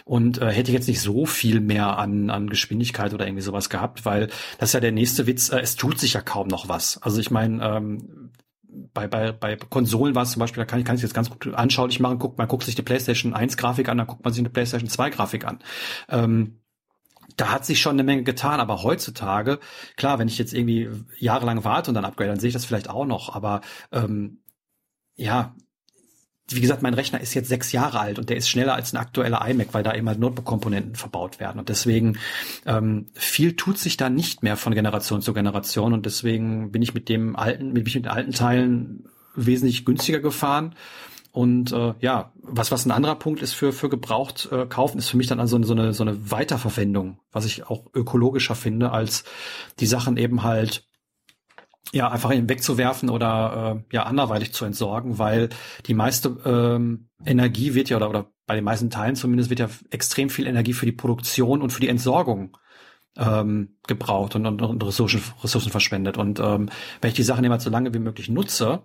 Und 0.04 0.40
äh, 0.40 0.50
hätte 0.50 0.72
jetzt 0.72 0.88
nicht 0.88 1.00
so 1.00 1.26
viel 1.26 1.60
mehr 1.60 1.98
an, 1.98 2.30
an 2.30 2.48
Geschwindigkeit 2.48 3.14
oder 3.14 3.26
irgendwie 3.26 3.42
sowas 3.42 3.70
gehabt, 3.70 4.04
weil 4.04 4.28
das 4.58 4.70
ist 4.70 4.74
ja 4.74 4.80
der 4.80 4.92
nächste 4.92 5.26
Witz, 5.26 5.50
äh, 5.50 5.60
es 5.60 5.76
tut 5.76 5.98
sich 5.98 6.14
ja 6.14 6.20
kaum 6.20 6.48
noch 6.48 6.68
was. 6.68 7.00
Also 7.02 7.20
ich 7.20 7.30
meine, 7.30 7.64
ähm, 7.64 8.30
bei, 8.94 9.06
bei, 9.06 9.32
bei 9.32 9.56
Konsolen 9.56 10.14
war 10.14 10.22
es 10.22 10.32
zum 10.32 10.40
Beispiel, 10.40 10.62
da 10.62 10.64
kann 10.64 10.78
ich, 10.78 10.84
kann 10.84 10.96
ich 10.96 11.02
jetzt 11.02 11.14
ganz 11.14 11.30
gut 11.30 11.54
anschaulich 11.54 12.00
machen, 12.00 12.18
guckt, 12.18 12.38
man 12.38 12.48
guckt 12.48 12.64
sich 12.64 12.74
die 12.74 12.82
PlayStation 12.82 13.34
1 13.34 13.56
Grafik 13.56 13.88
an, 13.88 13.98
dann 13.98 14.06
guckt 14.06 14.24
man 14.24 14.32
sich 14.32 14.40
eine 14.40 14.50
PlayStation 14.50 14.88
2 14.88 15.10
Grafik 15.10 15.44
an. 15.44 15.58
Ähm, 16.08 16.58
da 17.36 17.50
hat 17.50 17.64
sich 17.64 17.80
schon 17.80 17.92
eine 17.92 18.04
Menge 18.04 18.24
getan, 18.24 18.60
aber 18.60 18.82
heutzutage, 18.82 19.58
klar, 19.96 20.18
wenn 20.18 20.28
ich 20.28 20.38
jetzt 20.38 20.52
irgendwie 20.52 20.90
jahrelang 21.18 21.64
warte 21.64 21.90
und 21.90 21.94
dann 21.94 22.04
upgrade, 22.04 22.30
dann 22.30 22.40
sehe 22.40 22.48
ich 22.48 22.54
das 22.54 22.64
vielleicht 22.64 22.90
auch 22.90 23.06
noch, 23.06 23.34
aber 23.34 23.60
ähm, 23.90 24.42
ja, 25.14 25.54
wie 26.56 26.60
gesagt, 26.60 26.82
mein 26.82 26.94
Rechner 26.94 27.20
ist 27.20 27.34
jetzt 27.34 27.48
sechs 27.48 27.72
Jahre 27.72 28.00
alt 28.00 28.18
und 28.18 28.28
der 28.28 28.36
ist 28.36 28.48
schneller 28.48 28.74
als 28.74 28.92
ein 28.92 28.96
aktueller 28.96 29.46
iMac, 29.46 29.68
weil 29.72 29.82
da 29.82 29.92
immer 29.92 30.14
Notebook-Komponenten 30.14 30.94
verbaut 30.94 31.40
werden. 31.40 31.58
Und 31.58 31.68
deswegen 31.68 32.18
ähm, 32.66 33.06
viel 33.14 33.56
tut 33.56 33.78
sich 33.78 33.96
da 33.96 34.10
nicht 34.10 34.42
mehr 34.42 34.56
von 34.56 34.74
Generation 34.74 35.22
zu 35.22 35.32
Generation. 35.34 35.92
Und 35.92 36.06
deswegen 36.06 36.72
bin 36.72 36.82
ich 36.82 36.94
mit 36.94 37.08
dem 37.08 37.36
alten, 37.36 37.76
ich 37.76 37.84
mit 37.84 37.94
den 37.94 38.08
alten 38.08 38.32
Teilen 38.32 39.04
wesentlich 39.34 39.84
günstiger 39.84 40.20
gefahren. 40.20 40.74
Und 41.32 41.72
äh, 41.72 41.94
ja, 42.00 42.32
was 42.42 42.70
was 42.70 42.84
ein 42.84 42.90
anderer 42.90 43.14
Punkt 43.14 43.40
ist 43.40 43.54
für 43.54 43.72
für 43.72 43.88
gebraucht 43.88 44.50
äh, 44.52 44.66
kaufen, 44.66 44.98
ist 44.98 45.08
für 45.08 45.16
mich 45.16 45.28
dann 45.28 45.40
also 45.40 45.62
so 45.62 45.72
eine 45.72 45.94
so 45.94 46.04
eine 46.04 46.30
Weiterverwendung, 46.30 47.18
was 47.32 47.46
ich 47.46 47.66
auch 47.68 47.86
ökologischer 47.94 48.54
finde 48.54 48.92
als 48.92 49.24
die 49.80 49.86
Sachen 49.86 50.18
eben 50.18 50.42
halt 50.42 50.84
ja, 51.90 52.08
einfach 52.08 52.30
ihn 52.32 52.48
wegzuwerfen 52.48 53.10
oder 53.10 53.82
äh, 53.90 53.94
ja 53.94 54.04
anderweitig 54.04 54.52
zu 54.52 54.64
entsorgen, 54.64 55.18
weil 55.18 55.48
die 55.86 55.94
meiste 55.94 56.36
ähm, 56.44 57.08
Energie 57.24 57.74
wird 57.74 57.88
ja 57.90 57.96
oder, 57.96 58.08
oder 58.08 58.32
bei 58.46 58.54
den 58.54 58.64
meisten 58.64 58.90
Teilen 58.90 59.16
zumindest 59.16 59.50
wird 59.50 59.60
ja 59.60 59.68
extrem 59.90 60.30
viel 60.30 60.46
Energie 60.46 60.72
für 60.72 60.86
die 60.86 60.92
Produktion 60.92 61.60
und 61.62 61.70
für 61.70 61.80
die 61.80 61.88
Entsorgung 61.88 62.56
ähm, 63.16 63.76
gebraucht 63.86 64.34
und, 64.36 64.46
und, 64.46 64.62
und 64.62 64.84
Ressourcen, 64.84 65.22
Ressourcen 65.42 65.70
verschwendet. 65.70 66.16
Und 66.16 66.40
ähm, 66.40 66.68
wenn 67.00 67.08
ich 67.08 67.16
die 67.16 67.22
Sachen 67.22 67.44
immer 67.44 67.60
so 67.60 67.70
lange 67.70 67.92
wie 67.92 67.98
möglich 67.98 68.28
nutze, 68.28 68.82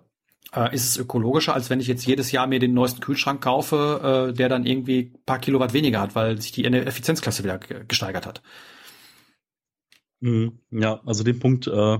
äh, 0.54 0.74
ist 0.74 0.86
es 0.86 0.96
ökologischer, 0.96 1.54
als 1.54 1.70
wenn 1.70 1.80
ich 1.80 1.86
jetzt 1.86 2.06
jedes 2.06 2.32
Jahr 2.32 2.46
mir 2.46 2.58
den 2.58 2.74
neuesten 2.74 3.00
Kühlschrank 3.00 3.42
kaufe, 3.42 4.28
äh, 4.30 4.32
der 4.34 4.48
dann 4.48 4.66
irgendwie 4.66 5.14
paar 5.26 5.38
Kilowatt 5.38 5.72
weniger 5.72 6.00
hat, 6.00 6.14
weil 6.14 6.40
sich 6.40 6.52
die 6.52 6.64
Effizienzklasse 6.64 7.44
wieder 7.44 7.58
gesteigert 7.58 8.26
hat. 8.26 8.42
Mhm. 10.20 10.60
Ja, 10.70 11.00
also 11.06 11.24
den 11.24 11.38
Punkt 11.38 11.66
äh, 11.66 11.98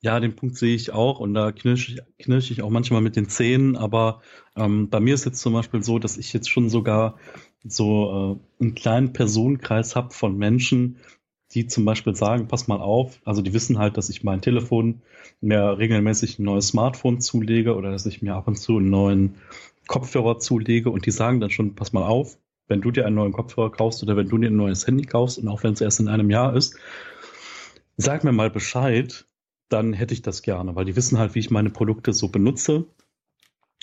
ja, 0.00 0.20
den 0.20 0.36
Punkt 0.36 0.56
sehe 0.56 0.74
ich 0.74 0.92
auch 0.92 1.18
und 1.18 1.34
da 1.34 1.50
knirsche 1.52 1.92
ich, 1.92 2.24
knirsch 2.24 2.50
ich 2.50 2.62
auch 2.62 2.70
manchmal 2.70 3.00
mit 3.00 3.16
den 3.16 3.28
Zähnen, 3.28 3.76
aber 3.76 4.22
ähm, 4.56 4.88
bei 4.88 5.00
mir 5.00 5.14
ist 5.14 5.24
jetzt 5.24 5.40
zum 5.40 5.52
Beispiel 5.54 5.82
so, 5.82 5.98
dass 5.98 6.16
ich 6.16 6.32
jetzt 6.32 6.48
schon 6.48 6.70
sogar 6.70 7.18
so 7.64 8.38
äh, 8.60 8.62
einen 8.62 8.74
kleinen 8.74 9.12
Personenkreis 9.12 9.96
habe 9.96 10.14
von 10.14 10.36
Menschen, 10.36 10.98
die 11.52 11.66
zum 11.66 11.84
Beispiel 11.84 12.14
sagen, 12.14 12.46
pass 12.46 12.68
mal 12.68 12.80
auf, 12.80 13.20
also 13.24 13.42
die 13.42 13.54
wissen 13.54 13.78
halt, 13.78 13.96
dass 13.96 14.10
ich 14.10 14.22
mein 14.22 14.40
Telefon 14.40 15.02
mir 15.40 15.78
regelmäßig 15.78 16.38
ein 16.38 16.44
neues 16.44 16.68
Smartphone 16.68 17.20
zulege 17.20 17.74
oder 17.74 17.90
dass 17.90 18.06
ich 18.06 18.22
mir 18.22 18.34
ab 18.34 18.46
und 18.46 18.56
zu 18.56 18.76
einen 18.76 18.90
neuen 18.90 19.34
Kopfhörer 19.88 20.38
zulege 20.38 20.90
und 20.90 21.06
die 21.06 21.10
sagen 21.10 21.40
dann 21.40 21.50
schon, 21.50 21.74
pass 21.74 21.92
mal 21.92 22.04
auf, 22.04 22.38
wenn 22.68 22.82
du 22.82 22.90
dir 22.90 23.06
einen 23.06 23.16
neuen 23.16 23.32
Kopfhörer 23.32 23.72
kaufst 23.72 24.02
oder 24.02 24.16
wenn 24.16 24.28
du 24.28 24.38
dir 24.38 24.48
ein 24.48 24.56
neues 24.56 24.86
Handy 24.86 25.04
kaufst 25.04 25.38
und 25.38 25.48
auch 25.48 25.62
wenn 25.62 25.72
es 25.72 25.80
erst 25.80 26.00
in 26.00 26.08
einem 26.08 26.30
Jahr 26.30 26.54
ist, 26.54 26.76
sag 27.96 28.22
mir 28.22 28.32
mal 28.32 28.50
Bescheid, 28.50 29.26
dann 29.68 29.92
hätte 29.92 30.14
ich 30.14 30.22
das 30.22 30.42
gerne, 30.42 30.74
weil 30.74 30.84
die 30.84 30.96
wissen 30.96 31.18
halt, 31.18 31.34
wie 31.34 31.40
ich 31.40 31.50
meine 31.50 31.70
Produkte 31.70 32.12
so 32.12 32.28
benutze 32.28 32.86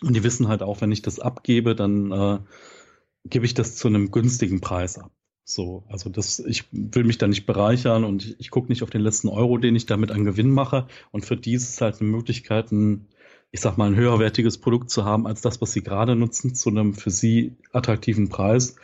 und 0.02 0.16
die 0.16 0.24
wissen 0.24 0.48
halt 0.48 0.62
auch, 0.62 0.82
wenn 0.82 0.92
ich 0.92 1.02
das 1.02 1.20
abgebe, 1.20 1.76
dann 1.76 2.12
äh, 2.12 2.40
gebe 3.26 3.46
ich 3.46 3.54
das 3.54 3.76
zu 3.76 3.88
einem 3.88 4.12
günstigen 4.12 4.62
Preis 4.62 4.98
ab. 4.98 5.12
So, 5.48 5.84
also 5.90 6.10
das, 6.10 6.40
ich 6.40 6.66
will 6.72 7.04
mich 7.04 7.20
da 7.20 7.28
nicht 7.28 7.46
bereichern 7.46 8.04
und 8.04 8.26
ich, 8.26 8.40
ich 8.40 8.50
gucke 8.50 8.70
nicht 8.70 8.82
auf 8.82 8.90
den 8.90 9.02
letzten 9.02 9.30
Euro, 9.30 9.58
den 9.58 9.76
ich 9.76 9.86
damit 9.86 10.12
an 10.12 10.26
Gewinn 10.26 10.50
mache. 10.50 10.88
Und 11.12 11.26
für 11.26 11.38
die 11.38 11.54
ist 11.54 11.70
es 11.70 11.82
halt 11.82 12.02
eine 12.02 12.10
Möglichkeit, 12.10 12.72
ein, 12.72 13.08
ich 13.52 13.62
sag 13.62 13.78
mal, 13.78 13.88
ein 13.88 13.96
höherwertiges 13.96 14.58
Produkt 14.58 14.90
zu 14.90 15.06
haben 15.06 15.28
als 15.28 15.42
das, 15.42 15.62
was 15.62 15.72
sie 15.72 15.84
gerade 15.84 16.16
nutzen, 16.16 16.56
zu 16.56 16.70
einem 16.70 16.96
für 16.96 17.12
sie 17.12 17.56
attraktiven 17.72 18.28
Preis. 18.28 18.76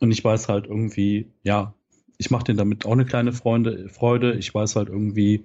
Und 0.00 0.10
ich 0.10 0.24
weiß 0.24 0.48
halt 0.48 0.66
irgendwie, 0.66 1.30
ja, 1.44 1.74
ich 2.18 2.30
mache 2.30 2.44
denen 2.44 2.58
damit 2.58 2.84
auch 2.86 2.92
eine 2.92 3.06
kleine 3.06 3.32
Freunde, 3.32 3.88
Freude. 3.88 4.34
Ich 4.34 4.52
weiß 4.52 4.76
halt 4.76 4.88
irgendwie, 4.88 5.44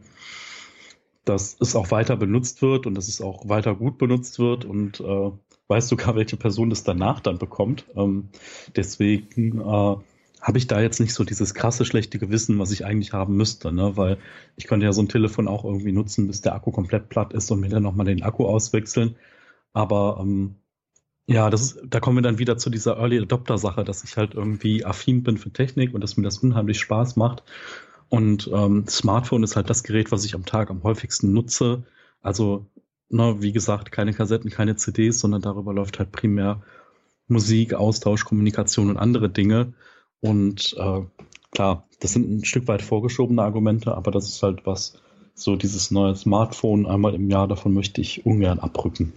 dass 1.26 1.58
es 1.60 1.76
auch 1.76 1.92
weiter 1.92 2.16
benutzt 2.16 2.62
wird 2.62 2.86
und 2.88 2.96
dass 2.96 3.08
es 3.08 3.22
auch 3.22 3.50
weiter 3.50 3.76
gut 3.76 3.98
benutzt 3.98 4.40
wird 4.40 4.64
und 4.66 5.00
äh, 5.00 5.32
weiß 5.68 5.88
sogar, 5.88 6.16
welche 6.16 6.38
Person 6.38 6.70
das 6.70 6.84
danach 6.84 7.20
dann 7.20 7.38
bekommt. 7.38 7.86
Ähm, 7.96 8.30
deswegen 8.76 9.60
äh, 9.60 9.96
habe 10.42 10.58
ich 10.58 10.68
da 10.68 10.80
jetzt 10.80 11.00
nicht 11.00 11.14
so 11.14 11.24
dieses 11.24 11.56
krasse 11.56 11.86
schlechte 11.86 12.20
Gewissen, 12.20 12.60
was 12.60 12.72
ich 12.72 12.86
eigentlich 12.86 13.14
haben 13.14 13.36
müsste, 13.36 13.72
ne? 13.72 13.98
weil 13.98 14.20
ich 14.56 14.68
könnte 14.68 14.86
ja 14.86 14.94
so 14.94 15.02
ein 15.02 15.10
Telefon 15.10 15.48
auch 15.48 15.66
irgendwie 15.66 15.92
nutzen, 15.92 16.28
bis 16.28 16.42
der 16.42 16.54
Akku 16.54 16.72
komplett 16.72 17.10
platt 17.10 17.34
ist 17.34 17.50
und 17.50 17.62
mir 17.62 17.70
dann 17.70 17.84
nochmal 17.84 18.06
den 18.06 18.22
Akku 18.22 18.46
auswechseln. 18.46 19.16
Aber 19.74 20.20
ähm, 20.22 20.56
ja, 21.28 21.50
das 21.50 21.62
ist, 21.62 21.80
da 21.84 22.00
kommen 22.00 22.18
wir 22.18 22.22
dann 22.22 22.38
wieder 22.38 22.58
zu 22.58 22.70
dieser 22.70 22.98
Early 22.98 23.20
Adopter 23.20 23.58
Sache, 23.58 23.84
dass 23.84 24.04
ich 24.04 24.18
halt 24.18 24.36
irgendwie 24.36 24.86
affin 24.86 25.24
bin 25.24 25.40
für 25.40 25.52
Technik 25.52 25.96
und 25.96 26.02
dass 26.02 26.18
mir 26.18 26.24
das 26.24 26.38
unheimlich 26.38 26.80
Spaß 26.80 27.16
macht. 27.16 27.44
Und 28.10 28.50
ähm, 28.54 28.88
Smartphone 28.88 29.44
ist 29.44 29.56
halt 29.56 29.70
das 29.70 29.84
Gerät, 29.84 30.12
was 30.12 30.26
ich 30.26 30.36
am 30.36 30.46
Tag 30.46 30.70
am 30.70 30.84
häufigsten 30.84 31.34
nutze. 31.34 31.84
Also, 32.22 32.66
ne, 33.10 33.38
wie 33.42 33.52
gesagt, 33.52 33.92
keine 33.92 34.14
Kassetten, 34.14 34.50
keine 34.50 34.76
CDs, 34.76 35.20
sondern 35.20 35.42
darüber 35.42 35.74
läuft 35.74 36.00
halt 36.00 36.12
primär 36.12 36.62
Musik, 37.28 37.74
Austausch, 37.74 38.26
Kommunikation 38.26 38.90
und 38.90 38.98
andere 38.98 39.30
Dinge. 39.30 39.74
Und 40.22 40.76
äh, 40.78 41.02
klar, 41.52 41.88
das 42.00 42.14
sind 42.14 42.30
ein 42.30 42.46
Stück 42.46 42.68
weit 42.68 42.82
vorgeschobene 42.82 43.42
Argumente, 43.42 43.96
aber 43.96 44.12
das 44.12 44.28
ist 44.28 44.44
halt 44.44 44.66
was, 44.66 45.00
so 45.34 45.56
dieses 45.56 45.92
neue 45.92 46.16
Smartphone 46.16 46.86
einmal 46.86 47.14
im 47.14 47.30
Jahr, 47.30 47.48
davon 47.48 47.74
möchte 47.74 48.02
ich 48.02 48.26
ungern 48.26 48.60
abrücken. 48.60 49.14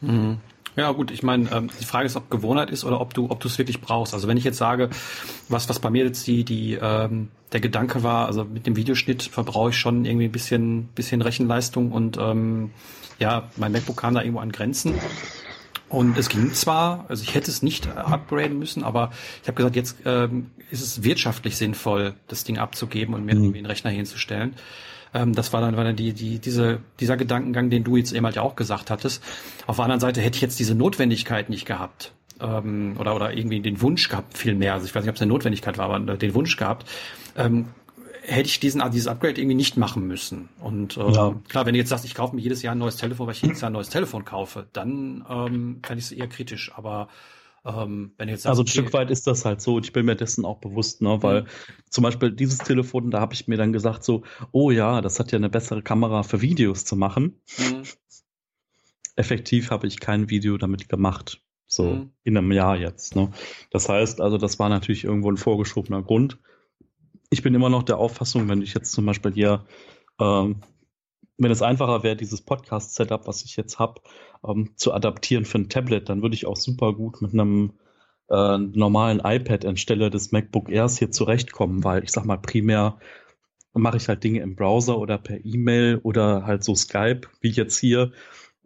Mhm. 0.00 0.38
Ja, 0.80 0.92
gut, 0.92 1.10
ich 1.10 1.22
meine, 1.22 1.46
ähm, 1.52 1.68
die 1.78 1.84
Frage 1.84 2.06
ist, 2.06 2.16
ob 2.16 2.30
Gewohnheit 2.30 2.70
ist 2.70 2.84
oder 2.84 3.02
ob 3.02 3.12
du, 3.12 3.30
ob 3.30 3.38
du 3.38 3.48
es 3.48 3.58
wirklich 3.58 3.82
brauchst. 3.82 4.14
Also 4.14 4.28
wenn 4.28 4.38
ich 4.38 4.44
jetzt 4.44 4.56
sage, 4.56 4.88
was, 5.50 5.68
was 5.68 5.78
bei 5.78 5.90
mir 5.90 6.04
jetzt 6.04 6.26
die, 6.26 6.42
die, 6.42 6.78
ähm, 6.80 7.28
der 7.52 7.60
Gedanke 7.60 8.02
war, 8.02 8.24
also 8.24 8.46
mit 8.46 8.66
dem 8.66 8.76
Videoschnitt 8.76 9.24
verbrauche 9.24 9.70
ich 9.70 9.76
schon 9.76 10.06
irgendwie 10.06 10.24
ein 10.24 10.32
bisschen, 10.32 10.84
bisschen 10.94 11.20
Rechenleistung 11.20 11.92
und 11.92 12.16
ähm, 12.16 12.70
ja, 13.18 13.50
mein 13.58 13.72
MacBook 13.72 13.98
kam 13.98 14.14
da 14.14 14.22
irgendwo 14.22 14.40
an 14.40 14.52
Grenzen. 14.52 14.94
Und 15.90 16.16
es 16.16 16.30
ging 16.30 16.54
zwar, 16.54 17.04
also 17.10 17.24
ich 17.24 17.34
hätte 17.34 17.50
es 17.50 17.60
nicht 17.62 17.86
upgraden 17.86 18.58
müssen, 18.58 18.82
aber 18.82 19.10
ich 19.42 19.48
habe 19.48 19.56
gesagt, 19.56 19.76
jetzt 19.76 19.98
ähm, 20.06 20.50
ist 20.70 20.80
es 20.80 21.02
wirtschaftlich 21.02 21.58
sinnvoll, 21.58 22.14
das 22.26 22.44
Ding 22.44 22.56
abzugeben 22.56 23.14
und 23.14 23.26
mir 23.26 23.34
mhm. 23.34 23.42
irgendwie 23.42 23.58
einen 23.58 23.66
Rechner 23.66 23.90
hinzustellen. 23.90 24.54
Ähm, 25.14 25.34
das 25.34 25.52
war 25.52 25.60
dann, 25.60 25.76
war 25.76 25.84
dann 25.84 25.96
die, 25.96 26.12
die, 26.12 26.38
diese, 26.38 26.80
dieser 26.98 27.16
Gedankengang, 27.16 27.70
den 27.70 27.84
du 27.84 27.96
jetzt 27.96 28.12
eben 28.12 28.24
halt 28.24 28.36
ja 28.36 28.42
auch 28.42 28.56
gesagt 28.56 28.90
hattest. 28.90 29.22
Auf 29.66 29.76
der 29.76 29.84
anderen 29.84 30.00
Seite 30.00 30.20
hätte 30.20 30.36
ich 30.36 30.42
jetzt 30.42 30.58
diese 30.58 30.74
Notwendigkeit 30.74 31.50
nicht 31.50 31.66
gehabt. 31.66 32.12
Ähm, 32.40 32.96
oder, 32.98 33.14
oder 33.14 33.36
irgendwie 33.36 33.60
den 33.60 33.82
Wunsch 33.82 34.08
gehabt, 34.08 34.38
viel 34.38 34.54
mehr. 34.54 34.74
Also 34.74 34.86
ich 34.86 34.94
weiß 34.94 35.02
nicht, 35.02 35.10
ob 35.10 35.16
es 35.16 35.22
eine 35.22 35.30
Notwendigkeit 35.32 35.78
war, 35.78 35.90
aber 35.90 36.16
den 36.16 36.34
Wunsch 36.34 36.56
gehabt, 36.56 36.88
ähm, 37.36 37.66
hätte 38.22 38.48
ich 38.48 38.60
diesen, 38.60 38.82
dieses 38.90 39.08
Upgrade 39.08 39.40
irgendwie 39.40 39.56
nicht 39.56 39.76
machen 39.76 40.06
müssen. 40.06 40.48
Und 40.60 40.96
äh, 40.96 41.10
ja. 41.10 41.34
klar, 41.48 41.66
wenn 41.66 41.74
du 41.74 41.78
jetzt 41.78 41.88
sagst, 41.90 42.04
ich 42.04 42.14
kaufe 42.14 42.34
mir 42.34 42.42
jedes 42.42 42.62
Jahr 42.62 42.74
ein 42.74 42.78
neues 42.78 42.96
Telefon, 42.96 43.26
weil 43.26 43.34
ich 43.34 43.42
jedes 43.42 43.60
Jahr 43.60 43.70
ein 43.70 43.74
neues 43.74 43.88
Telefon 43.88 44.24
kaufe, 44.24 44.66
dann 44.72 45.24
ähm, 45.28 45.80
fände 45.82 45.98
ich 45.98 46.06
es 46.06 46.12
eher 46.12 46.28
kritisch. 46.28 46.72
Aber 46.76 47.08
ähm, 47.64 48.12
sagst, 48.18 48.46
also 48.46 48.62
ein 48.62 48.64
okay, 48.64 48.70
Stück 48.70 48.92
weit 48.92 49.10
ist 49.10 49.26
das 49.26 49.44
halt 49.44 49.60
so, 49.60 49.76
und 49.76 49.86
ich 49.86 49.92
bin 49.92 50.06
mir 50.06 50.16
dessen 50.16 50.44
auch 50.44 50.58
bewusst, 50.58 51.02
ne, 51.02 51.22
weil 51.22 51.42
mhm. 51.42 51.46
zum 51.90 52.02
Beispiel 52.02 52.32
dieses 52.32 52.58
Telefon, 52.58 53.10
da 53.10 53.20
habe 53.20 53.34
ich 53.34 53.48
mir 53.48 53.56
dann 53.56 53.72
gesagt 53.72 54.04
so, 54.04 54.22
oh 54.52 54.70
ja, 54.70 55.00
das 55.00 55.18
hat 55.18 55.32
ja 55.32 55.36
eine 55.36 55.50
bessere 55.50 55.82
Kamera 55.82 56.22
für 56.22 56.40
Videos 56.40 56.84
zu 56.84 56.96
machen. 56.96 57.40
Mhm. 57.58 57.82
Effektiv 59.16 59.70
habe 59.70 59.86
ich 59.86 60.00
kein 60.00 60.30
Video 60.30 60.56
damit 60.56 60.88
gemacht. 60.88 61.42
So 61.66 61.84
mhm. 61.84 62.10
in 62.24 62.36
einem 62.36 62.50
Jahr 62.52 62.76
jetzt. 62.76 63.14
Ne? 63.14 63.30
Das 63.70 63.88
heißt 63.88 64.20
also, 64.20 64.38
das 64.38 64.58
war 64.58 64.68
natürlich 64.68 65.04
irgendwo 65.04 65.30
ein 65.30 65.36
vorgeschobener 65.36 66.02
Grund 66.02 66.38
ich 67.30 67.42
bin 67.42 67.54
immer 67.54 67.70
noch 67.70 67.84
der 67.84 67.98
Auffassung, 67.98 68.48
wenn 68.48 68.60
ich 68.60 68.74
jetzt 68.74 68.92
zum 68.92 69.06
Beispiel 69.06 69.32
hier, 69.32 69.64
ähm, 70.20 70.60
wenn 71.38 71.50
es 71.50 71.62
einfacher 71.62 72.02
wäre, 72.02 72.16
dieses 72.16 72.42
Podcast-Setup, 72.42 73.26
was 73.26 73.44
ich 73.44 73.56
jetzt 73.56 73.78
habe, 73.78 74.02
ähm, 74.46 74.70
zu 74.76 74.92
adaptieren 74.92 75.44
für 75.44 75.58
ein 75.58 75.68
Tablet, 75.68 76.08
dann 76.08 76.22
würde 76.22 76.34
ich 76.34 76.46
auch 76.46 76.56
super 76.56 76.94
gut 76.94 77.22
mit 77.22 77.32
einem 77.32 77.72
äh, 78.28 78.58
normalen 78.58 79.20
iPad 79.24 79.64
anstelle 79.64 80.10
des 80.10 80.32
MacBook 80.32 80.70
Airs 80.70 80.98
hier 80.98 81.10
zurechtkommen, 81.10 81.84
weil 81.84 82.04
ich 82.04 82.10
sag 82.10 82.24
mal, 82.24 82.38
primär 82.38 82.98
mache 83.72 83.96
ich 83.96 84.08
halt 84.08 84.24
Dinge 84.24 84.40
im 84.40 84.56
Browser 84.56 84.98
oder 84.98 85.18
per 85.18 85.44
E-Mail 85.44 86.00
oder 86.02 86.44
halt 86.44 86.64
so 86.64 86.74
Skype, 86.74 87.22
wie 87.40 87.50
jetzt 87.50 87.78
hier. 87.78 88.12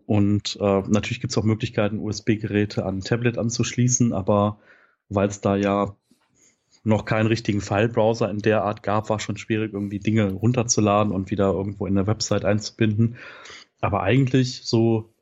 Und 0.07 0.59
äh, 0.61 0.83
natürlich 0.89 1.21
gibt 1.21 1.33
es 1.33 1.39
auch 1.39 1.45
Möglichkeiten, 1.45 1.99
USB-Geräte 1.99 2.85
an 2.85 2.99
ein 2.99 3.01
Tablet 3.01 3.39
anzuschließen, 3.39 4.13
aber 4.13 4.59
weil 5.09 5.29
es 5.29 5.41
da 5.41 5.57
ja 5.57 5.97
noch 6.83 7.07
keinen 7.07 7.27
richtigen 7.27 7.63
File-Browser 7.63 8.31
in 8.31 8.41
der 8.41 8.63
Art 8.65 8.83
gab, 8.83 9.09
war 9.09 9.19
schon 9.19 9.39
schwierig, 9.39 9.73
irgendwie 9.73 9.99
Dinge 9.99 10.31
runterzuladen 10.33 11.13
und 11.13 11.31
wieder 11.31 11.51
irgendwo 11.53 11.87
in 11.87 11.95
der 11.95 12.07
Website 12.07 12.45
einzubinden. 12.45 13.17
Aber 13.81 14.03
eigentlich 14.03 14.63
so, 14.65 15.14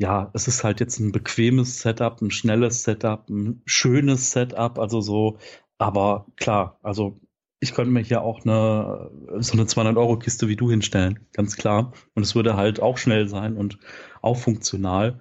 ja, 0.00 0.30
es 0.32 0.48
ist 0.48 0.64
halt 0.64 0.80
jetzt 0.80 0.98
ein 0.98 1.12
bequemes 1.12 1.82
Setup, 1.82 2.22
ein 2.22 2.30
schnelles 2.30 2.84
Setup, 2.84 3.28
ein 3.28 3.60
schönes 3.66 4.30
Setup, 4.30 4.78
also 4.78 5.02
so, 5.02 5.36
aber 5.76 6.24
klar, 6.36 6.78
also 6.82 7.20
ich 7.60 7.74
könnte 7.74 7.90
mir 7.90 8.00
hier 8.00 8.22
auch 8.22 8.42
eine, 8.46 9.10
so 9.40 9.52
eine 9.52 9.64
200-Euro-Kiste 9.64 10.48
wie 10.48 10.56
du 10.56 10.70
hinstellen, 10.70 11.20
ganz 11.34 11.56
klar. 11.56 11.92
Und 12.14 12.22
es 12.22 12.34
würde 12.34 12.56
halt 12.56 12.80
auch 12.80 12.96
schnell 12.96 13.28
sein 13.28 13.58
und 13.58 13.78
auch 14.22 14.38
funktional. 14.38 15.20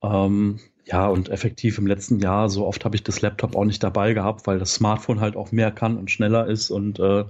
Ähm, 0.00 0.60
ja, 0.84 1.08
und 1.08 1.28
effektiv 1.28 1.78
im 1.78 1.88
letzten 1.88 2.20
Jahr, 2.20 2.48
so 2.48 2.68
oft 2.68 2.84
habe 2.84 2.94
ich 2.94 3.02
das 3.02 3.22
Laptop 3.22 3.56
auch 3.56 3.64
nicht 3.64 3.82
dabei 3.82 4.12
gehabt, 4.14 4.46
weil 4.46 4.60
das 4.60 4.74
Smartphone 4.74 5.18
halt 5.20 5.34
auch 5.34 5.50
mehr 5.50 5.72
kann 5.72 5.96
und 5.98 6.08
schneller 6.08 6.46
ist 6.46 6.70
und 6.70 7.00
äh, 7.00 7.24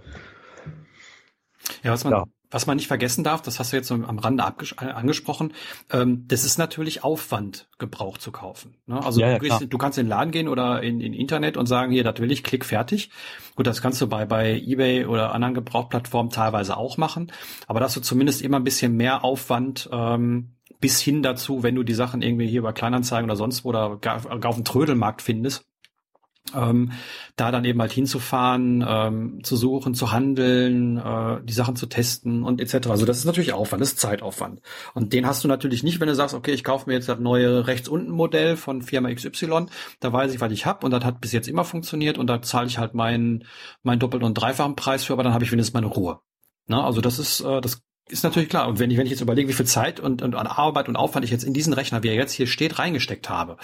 ja, 1.83 1.93
was 1.93 2.05
man, 2.05 2.13
ja. 2.13 2.25
Was 2.51 2.67
man 2.67 2.77
nicht 2.77 2.89
vergessen 2.89 3.25
darf, 3.25 3.43
das 3.43 3.59
hast 3.59 3.73
du 3.73 3.77
jetzt 3.77 3.89
so 3.89 3.95
am 3.95 4.19
Rande 4.19 4.45
äh, 4.81 4.85
angesprochen, 4.87 5.53
ähm, 5.91 6.25
das 6.29 6.45
ist 6.45 6.59
natürlich 6.59 7.05
Aufwand, 7.05 7.69
Gebrauch 7.79 8.19
zu 8.19 8.33
kaufen. 8.33 8.77
Ne? 8.87 9.05
Also 9.05 9.21
ja, 9.21 9.39
du, 9.39 9.41
gehst, 9.41 9.67
du, 9.69 9.79
kannst 9.79 9.99
in 9.99 10.07
den 10.07 10.11
Laden 10.11 10.31
gehen 10.31 10.49
oder 10.49 10.83
in, 10.83 11.01
in 11.01 11.13
Internet 11.13 11.57
und 11.57 11.67
sagen, 11.67 11.93
hier, 11.93 12.05
das 12.05 12.19
will 12.19 12.33
ich, 12.33 12.43
klick 12.43 12.65
fertig. 12.65 13.11
Gut, 13.57 13.67
das 13.67 13.81
kannst 13.83 14.01
du 14.01 14.09
bei, 14.09 14.25
bei 14.27 14.59
Ebay 14.59 15.07
oder 15.07 15.33
anderen 15.35 15.55
Gebrauchplattformen 15.55 16.31
teilweise 16.31 16.77
auch 16.77 16.97
machen, 16.97 17.33
aber 17.67 17.81
dass 17.81 17.95
du 17.95 18.01
zumindest 18.01 18.43
immer 18.43 18.59
ein 18.59 18.65
bisschen 18.65 18.97
mehr 18.97 19.25
Aufwand 19.25 19.89
ähm, 19.93 20.57
bis 20.81 21.01
hin 21.01 21.23
dazu, 21.23 21.63
wenn 21.63 21.75
du 21.75 21.83
die 21.83 21.95
Sachen 21.95 22.23
irgendwie 22.23 22.49
hier 22.49 22.63
bei 22.63 22.73
Kleinanzeigen 22.73 23.29
oder 23.29 23.37
sonst 23.37 23.65
wo 23.65 23.69
oder 23.69 23.99
gar, 23.99 24.23
auf 24.45 24.55
dem 24.55 24.65
Trödelmarkt 24.65 25.23
findest, 25.23 25.70
ähm, 26.55 26.93
da 27.37 27.51
dann 27.51 27.65
eben 27.65 27.81
halt 27.81 27.93
hinzufahren, 27.93 28.85
ähm, 28.87 29.45
zu 29.45 29.57
suchen, 29.57 29.95
zu 29.95 30.13
handeln, 30.13 30.99
äh, 30.99 31.43
die 31.45 31.53
Sachen 31.53 31.77
zu 31.77 31.87
testen 31.87 32.43
und 32.43 32.61
etc. 32.61 32.89
Also 32.89 33.07
das 33.07 33.19
ist 33.19 33.25
natürlich 33.25 33.53
Aufwand, 33.53 33.81
das 33.81 33.91
ist 33.91 34.01
Zeitaufwand. 34.01 34.61
Und 34.95 35.13
den 35.13 35.27
hast 35.27 35.45
du 35.45 35.49
natürlich 35.49 35.83
nicht, 35.83 36.01
wenn 36.01 36.09
du 36.09 36.15
sagst, 36.15 36.35
okay, 36.35 36.53
ich 36.53 36.65
kaufe 36.65 36.89
mir 36.89 36.95
jetzt 36.95 37.09
das 37.09 37.19
neue 37.19 37.67
rechts 37.67 37.89
unten 37.89 38.11
Modell 38.11 38.57
von 38.57 38.83
Firma 38.83 39.13
XY, 39.13 39.67
da 40.01 40.13
weiß 40.13 40.35
ich, 40.35 40.41
was 40.41 40.53
ich 40.53 40.67
habe 40.67 40.85
und 40.85 40.93
das 40.93 41.05
hat 41.05 41.21
bis 41.21 41.33
jetzt 41.33 41.49
immer 41.49 41.65
funktioniert 41.65 42.19
und 42.19 42.27
da 42.27 42.43
zahle 42.43 42.67
ich 42.67 42.79
halt 42.79 42.95
meinen 42.95 43.45
meinen 43.83 44.01
doppelten 44.01 44.27
und 44.27 44.35
dreifachen 44.35 44.77
Preis 44.77 45.05
für, 45.05 45.13
aber 45.13 45.23
dann 45.23 45.35
habe 45.35 45.45
ich 45.45 45.53
wenigstens 45.53 45.75
meine 45.75 45.87
Ruhe. 45.87 46.21
Na, 46.67 46.85
also 46.85 47.01
das 47.01 47.19
ist, 47.19 47.41
äh, 47.41 47.61
das 47.61 47.83
ist 48.09 48.25
natürlich 48.25 48.49
klar. 48.49 48.69
Und 48.69 48.79
wenn 48.79 48.91
ich, 48.91 48.99
wenn 48.99 49.07
ich 49.07 49.13
jetzt 49.13 49.21
überlege, 49.21 49.49
wie 49.49 49.53
viel 49.53 49.67
Zeit 49.67 50.01
und, 50.01 50.23
und 50.23 50.35
an 50.35 50.47
Arbeit 50.47 50.89
und 50.89 50.97
Aufwand 50.97 51.25
ich 51.25 51.31
jetzt 51.31 51.45
in 51.45 51.55
diesen 51.55 51.73
Rechner, 51.73 52.03
wie 52.03 52.09
er 52.09 52.15
jetzt 52.15 52.33
hier 52.33 52.47
steht, 52.47 52.79
reingesteckt 52.79 53.29
habe, 53.29 53.57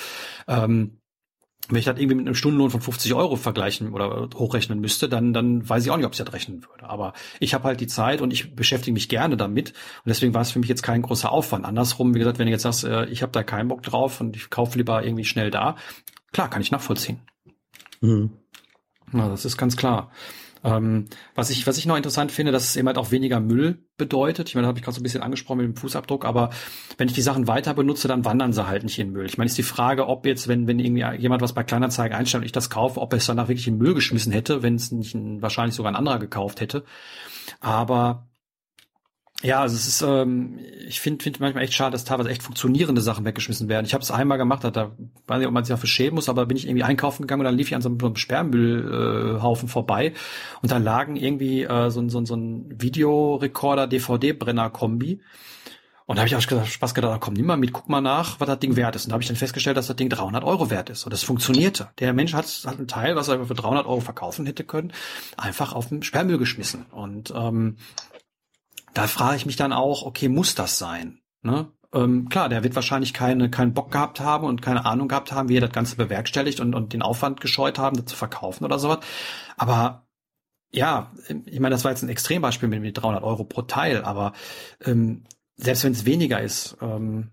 ähm, 0.48 1.00
wenn 1.68 1.78
ich 1.78 1.84
das 1.84 1.98
irgendwie 1.98 2.16
mit 2.16 2.26
einem 2.26 2.34
Stundenlohn 2.34 2.70
von 2.70 2.80
50 2.80 3.14
Euro 3.14 3.36
vergleichen 3.36 3.92
oder 3.92 4.28
hochrechnen 4.34 4.80
müsste, 4.80 5.08
dann, 5.08 5.32
dann 5.32 5.68
weiß 5.68 5.84
ich 5.84 5.90
auch 5.90 5.96
nicht, 5.96 6.06
ob 6.06 6.12
ich 6.12 6.18
das 6.18 6.32
rechnen 6.32 6.62
würde. 6.62 6.88
Aber 6.88 7.12
ich 7.40 7.54
habe 7.54 7.64
halt 7.64 7.80
die 7.80 7.86
Zeit 7.86 8.20
und 8.20 8.32
ich 8.32 8.54
beschäftige 8.54 8.92
mich 8.92 9.08
gerne 9.08 9.36
damit. 9.36 9.70
Und 9.70 10.08
deswegen 10.08 10.34
war 10.34 10.42
es 10.42 10.50
für 10.50 10.58
mich 10.58 10.68
jetzt 10.68 10.82
kein 10.82 11.02
großer 11.02 11.30
Aufwand. 11.30 11.64
Andersrum, 11.64 12.14
wie 12.14 12.20
gesagt, 12.20 12.38
wenn 12.38 12.46
du 12.46 12.52
jetzt 12.52 12.62
sagst, 12.62 12.84
äh, 12.84 13.06
ich 13.06 13.22
habe 13.22 13.32
da 13.32 13.42
keinen 13.42 13.68
Bock 13.68 13.82
drauf 13.82 14.20
und 14.20 14.36
ich 14.36 14.50
kaufe 14.50 14.78
lieber 14.78 15.04
irgendwie 15.04 15.24
schnell 15.24 15.50
da, 15.50 15.76
klar, 16.32 16.48
kann 16.48 16.62
ich 16.62 16.70
nachvollziehen. 16.70 17.20
Mhm. 18.00 18.30
Na, 19.12 19.28
das 19.28 19.44
ist 19.44 19.56
ganz 19.56 19.76
klar. 19.76 20.10
Ähm, 20.64 21.07
was 21.34 21.50
ich, 21.50 21.66
was 21.66 21.78
ich 21.78 21.86
noch 21.86 21.96
interessant 21.96 22.32
finde, 22.32 22.52
dass 22.52 22.64
es 22.64 22.76
eben 22.76 22.86
halt 22.86 22.98
auch 22.98 23.11
weniger 23.11 23.40
Müll 23.40 23.84
bedeutet. 23.96 24.48
Ich 24.48 24.54
meine, 24.54 24.64
da 24.64 24.68
habe 24.68 24.78
ich 24.78 24.84
gerade 24.84 24.94
so 24.94 25.00
ein 25.00 25.02
bisschen 25.02 25.22
angesprochen 25.22 25.59
mit 25.59 25.66
dem 25.66 25.76
Fußabdruck, 25.76 26.24
aber 26.24 26.50
wenn 26.98 27.09
ich 27.09 27.14
die 27.14 27.22
Sachen 27.22 27.46
weiter 27.46 27.74
benutze, 27.74 28.09
dann 28.09 28.24
wandern 28.24 28.52
sie 28.52 28.66
halt 28.66 28.82
nicht 28.82 28.98
in 28.98 29.12
Müll. 29.12 29.26
Ich 29.26 29.38
meine, 29.38 29.46
ist 29.46 29.59
die 29.59 29.62
Frage, 29.62 30.09
ob 30.09 30.26
jetzt, 30.26 30.48
wenn, 30.48 30.66
wenn 30.66 30.78
irgendwie 30.78 31.04
jemand 31.20 31.42
was 31.42 31.52
bei 31.52 31.62
Kleinanzeigen 31.62 32.16
einstellt 32.16 32.42
und 32.42 32.46
ich 32.46 32.52
das 32.52 32.70
kaufe, 32.70 33.00
ob 33.00 33.12
er 33.12 33.18
es 33.18 33.26
danach 33.26 33.48
wirklich 33.48 33.68
in 33.68 33.78
Müll 33.78 33.94
geschmissen 33.94 34.32
hätte, 34.32 34.62
wenn 34.62 34.76
es 34.76 34.90
nicht 34.92 35.14
ein, 35.14 35.42
wahrscheinlich 35.42 35.74
sogar 35.74 35.92
ein 35.92 35.96
anderer 35.96 36.18
gekauft 36.18 36.61
hätte. 36.61 36.84
Aber 37.61 38.26
ja, 39.43 39.61
also 39.61 39.76
es 39.76 39.87
ist, 39.87 40.03
ähm, 40.03 40.59
ich 40.89 41.01
finde 41.01 41.22
find 41.22 41.41
manchmal 41.41 41.64
echt 41.64 41.74
schade, 41.74 41.93
dass 41.93 42.05
teilweise 42.05 42.30
echt 42.30 42.43
funktionierende 42.43 43.03
Sachen 43.03 43.24
weggeschmissen 43.26 43.68
werden. 43.68 43.84
Ich 43.84 43.93
habe 43.93 44.03
es 44.03 44.11
einmal 44.11 44.39
gemacht, 44.39 44.64
da 44.64 44.93
weiß 45.26 45.39
nicht, 45.39 45.47
ob 45.47 45.53
man 45.53 45.62
sich 45.62 45.74
dafür 45.74 45.89
schämen 45.89 46.14
muss, 46.14 46.28
aber 46.28 46.47
bin 46.47 46.57
ich 46.57 46.66
irgendwie 46.66 46.84
einkaufen 46.84 47.22
gegangen 47.22 47.41
und 47.41 47.45
dann 47.45 47.57
lief 47.57 47.68
ich 47.68 47.74
an 47.74 47.82
so 47.82 47.91
einem, 47.91 48.16
Sperrmüllhaufen 48.16 49.68
äh, 49.68 49.72
vorbei 49.72 50.14
und 50.62 50.72
da 50.72 50.78
lagen 50.78 51.16
irgendwie 51.16 51.64
äh, 51.64 51.91
so, 51.91 52.09
so, 52.09 52.24
so 52.24 52.34
ein 52.34 52.80
Videorekorder, 52.80 53.87
DVD-Brenner-Kombi. 53.87 55.20
Und 56.07 56.16
da 56.16 56.22
habe 56.22 56.28
ich 56.28 56.37
auch 56.37 56.66
Spaß 56.66 56.95
gedacht, 56.95 57.20
komm, 57.20 57.34
nimm 57.34 57.47
mal 57.47 57.57
mit, 57.57 57.72
guck 57.72 57.89
mal 57.89 58.01
nach, 58.01 58.39
was 58.39 58.47
das 58.47 58.61
Ding 58.61 58.76
wert 58.76 58.95
ist. 58.95 59.05
Und 59.05 59.11
da 59.11 59.14
habe 59.14 59.22
ich 59.22 59.28
dann 59.28 59.37
festgestellt, 59.37 59.76
dass 59.76 59.89
das 59.89 59.97
Ding 59.97 60.09
300 60.09 60.45
Euro 60.45 60.70
wert 60.70 60.89
ist. 60.89 61.05
Und 61.05 61.12
das 61.12 61.24
funktionierte. 61.24 61.89
Der 61.99 62.12
Mensch 62.12 62.32
hat, 62.32 62.47
hat 62.64 62.78
ein 62.78 62.87
Teil, 62.87 63.16
was 63.16 63.26
er 63.26 63.45
für 63.45 63.55
300 63.55 63.87
Euro 63.87 63.99
verkaufen 63.99 64.47
hätte 64.47 64.62
können, 64.62 64.93
einfach 65.37 65.72
auf 65.72 65.89
den 65.89 66.05
Sperrmüll 66.05 66.39
geschmissen. 66.39 66.87
Und 66.93 67.34
ähm, 67.37 67.76
da 68.97 69.07
frage 69.07 69.36
ich 69.36 69.47
mich 69.47 69.57
dann 69.57 69.74
auch, 69.74 70.03
okay, 70.03 70.28
muss 70.28 70.55
das 70.55 70.78
sein? 70.78 71.20
Ne? 71.42 71.70
Ähm, 71.92 72.30
klar, 72.30 72.49
der 72.49 72.64
wird 72.64 72.74
wahrscheinlich 72.74 73.12
keine, 73.12 73.51
keinen 73.51 73.74
Bock 73.74 73.90
gehabt 73.90 74.20
haben 74.20 74.47
und 74.47 74.62
keine 74.62 74.86
Ahnung 74.86 75.07
gehabt 75.09 75.32
haben, 75.32 75.51
wie 75.51 75.59
er 75.59 75.61
das 75.61 75.72
Ganze 75.72 75.97
bewerkstelligt 75.97 76.61
und, 76.61 76.74
und 76.74 76.94
den 76.94 77.03
Aufwand 77.03 77.42
gescheut 77.42 77.78
haben, 77.78 77.97
das 77.97 78.07
zu 78.07 78.16
verkaufen 78.16 78.64
oder 78.64 78.78
sowas. 78.78 79.01
Aber 79.59 80.07
ja, 80.72 81.12
ich 81.44 81.61
meine, 81.61 81.74
das 81.74 81.84
war 81.84 81.90
jetzt 81.90 82.03
ein 82.03 82.09
Extrembeispiel 82.09 82.70
mit, 82.70 82.80
mit 82.80 82.97
300 82.97 83.22
Euro 83.22 83.44
pro 83.44 83.62
Teil, 83.62 84.03
aber 84.03 84.32
ähm, 84.82 85.24
selbst 85.57 85.84
wenn 85.84 85.92
es 85.92 86.07
weniger 86.07 86.40
ist, 86.40 86.78
ähm, 86.80 87.30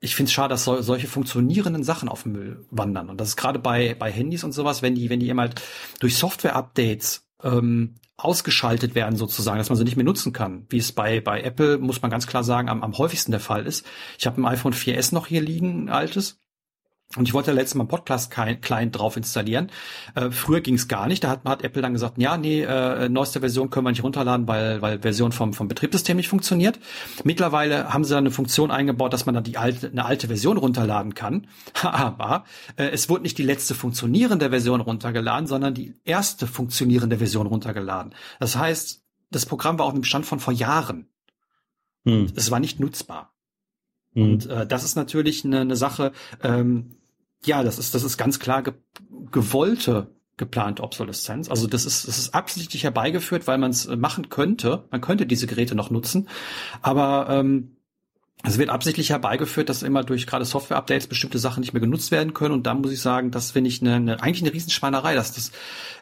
ich 0.00 0.14
finde 0.14 0.28
es 0.28 0.34
schade, 0.34 0.50
dass 0.50 0.64
so, 0.64 0.82
solche 0.82 1.08
funktionierenden 1.08 1.82
Sachen 1.82 2.10
auf 2.10 2.24
den 2.24 2.32
Müll 2.32 2.66
wandern. 2.70 3.08
Und 3.08 3.20
das 3.20 3.28
ist 3.28 3.36
gerade 3.36 3.58
bei, 3.58 3.94
bei 3.94 4.12
Handys 4.12 4.44
und 4.44 4.52
sowas, 4.52 4.82
wenn 4.82 4.94
die, 4.94 5.08
wenn 5.08 5.20
die 5.20 5.30
eben 5.30 5.40
halt 5.40 5.62
durch 5.98 6.16
Software-Updates 6.16 7.26
ähm, 7.42 7.94
ausgeschaltet 8.16 8.94
werden 8.94 9.16
sozusagen, 9.16 9.58
dass 9.58 9.68
man 9.68 9.76
sie 9.76 9.84
nicht 9.84 9.96
mehr 9.96 10.04
nutzen 10.04 10.32
kann, 10.32 10.66
wie 10.70 10.78
es 10.78 10.92
bei 10.92 11.20
bei 11.20 11.42
Apple 11.42 11.78
muss 11.78 12.00
man 12.00 12.10
ganz 12.10 12.26
klar 12.26 12.44
sagen 12.44 12.68
am, 12.68 12.82
am 12.82 12.96
häufigsten 12.96 13.30
der 13.30 13.40
Fall 13.40 13.66
ist. 13.66 13.86
Ich 14.18 14.26
habe 14.26 14.40
ein 14.40 14.46
iPhone 14.46 14.72
4S 14.72 15.14
noch 15.14 15.26
hier 15.26 15.42
liegen, 15.42 15.84
ein 15.84 15.88
altes, 15.90 16.40
und 17.14 17.28
ich 17.28 17.34
wollte 17.34 17.52
letztes 17.52 17.76
Mal 17.76 17.82
einen 17.82 17.88
Podcast-Client 17.88 18.98
drauf 18.98 19.16
installieren. 19.16 19.70
Äh, 20.14 20.30
früher 20.30 20.60
ging 20.60 20.74
es 20.74 20.88
gar 20.88 21.06
nicht. 21.06 21.24
Da 21.24 21.30
hat, 21.30 21.44
hat 21.44 21.62
Apple 21.62 21.80
dann 21.80 21.92
gesagt, 21.92 22.18
ja, 22.18 22.36
nee, 22.36 22.62
äh, 22.62 23.08
neueste 23.08 23.40
Version 23.40 23.70
können 23.70 23.86
wir 23.86 23.90
nicht 23.90 24.02
runterladen, 24.02 24.48
weil, 24.48 24.82
weil 24.82 24.98
Version 24.98 25.32
vom, 25.32 25.54
vom 25.54 25.68
Betriebssystem 25.68 26.16
nicht 26.16 26.28
funktioniert. 26.28 26.78
Mittlerweile 27.24 27.92
haben 27.92 28.04
sie 28.04 28.12
dann 28.12 28.24
eine 28.24 28.32
Funktion 28.32 28.70
eingebaut, 28.70 29.12
dass 29.12 29.24
man 29.24 29.34
dann 29.34 29.44
die 29.44 29.56
alte, 29.56 29.88
eine 29.88 30.04
alte 30.04 30.26
Version 30.26 30.58
runterladen 30.58 31.14
kann. 31.14 31.46
Aber 31.82 32.44
äh, 32.76 32.88
es 32.88 33.08
wurde 33.08 33.22
nicht 33.22 33.38
die 33.38 33.44
letzte 33.44 33.74
funktionierende 33.74 34.50
Version 34.50 34.80
runtergeladen, 34.80 35.46
sondern 35.46 35.74
die 35.74 35.94
erste 36.04 36.46
funktionierende 36.46 37.18
Version 37.18 37.46
runtergeladen. 37.46 38.14
Das 38.40 38.56
heißt, 38.56 39.02
das 39.30 39.46
Programm 39.46 39.78
war 39.78 39.86
auf 39.86 39.94
einem 39.94 40.04
Stand 40.04 40.26
von 40.26 40.40
vor 40.40 40.52
Jahren. 40.52 41.08
Hm. 42.04 42.32
Es 42.36 42.50
war 42.50 42.60
nicht 42.60 42.78
nutzbar. 42.78 43.35
Mhm. 44.16 44.22
Und 44.22 44.46
äh, 44.46 44.66
das 44.66 44.82
ist 44.82 44.96
natürlich 44.96 45.44
eine, 45.44 45.60
eine 45.60 45.76
Sache, 45.76 46.12
ähm, 46.42 46.96
ja, 47.44 47.62
das 47.62 47.78
ist, 47.78 47.94
das 47.94 48.02
ist 48.02 48.16
ganz 48.16 48.40
klar 48.40 48.62
ge 48.62 48.74
gewollte 49.30 50.08
geplante 50.36 50.82
Obsoleszenz. 50.82 51.48
Also 51.48 51.66
das 51.66 51.86
ist, 51.86 52.06
das 52.06 52.18
ist 52.18 52.34
absichtlich 52.34 52.84
herbeigeführt, 52.84 53.46
weil 53.46 53.58
man 53.58 53.70
es 53.70 53.88
machen 53.88 54.28
könnte. 54.28 54.84
Man 54.90 55.00
könnte 55.00 55.26
diese 55.26 55.46
Geräte 55.46 55.74
noch 55.74 55.90
nutzen. 55.90 56.28
Aber 56.82 57.28
ähm, 57.30 57.75
es 58.44 58.58
wird 58.58 58.68
absichtlich 58.68 59.10
herbeigeführt, 59.10 59.68
dass 59.68 59.82
immer 59.82 60.04
durch 60.04 60.26
gerade 60.26 60.44
Software-Updates 60.44 61.06
bestimmte 61.06 61.38
Sachen 61.38 61.60
nicht 61.60 61.72
mehr 61.72 61.80
genutzt 61.80 62.10
werden 62.10 62.34
können. 62.34 62.54
Und 62.54 62.66
da 62.66 62.74
muss 62.74 62.92
ich 62.92 63.00
sagen, 63.00 63.30
das 63.30 63.52
finde 63.52 63.68
ich 63.68 63.80
eine, 63.80 63.94
eine, 63.94 64.22
eigentlich 64.22 64.42
eine 64.42 64.52
Riesenschweinerei. 64.52 65.14
Dass 65.14 65.32
das, 65.32 65.52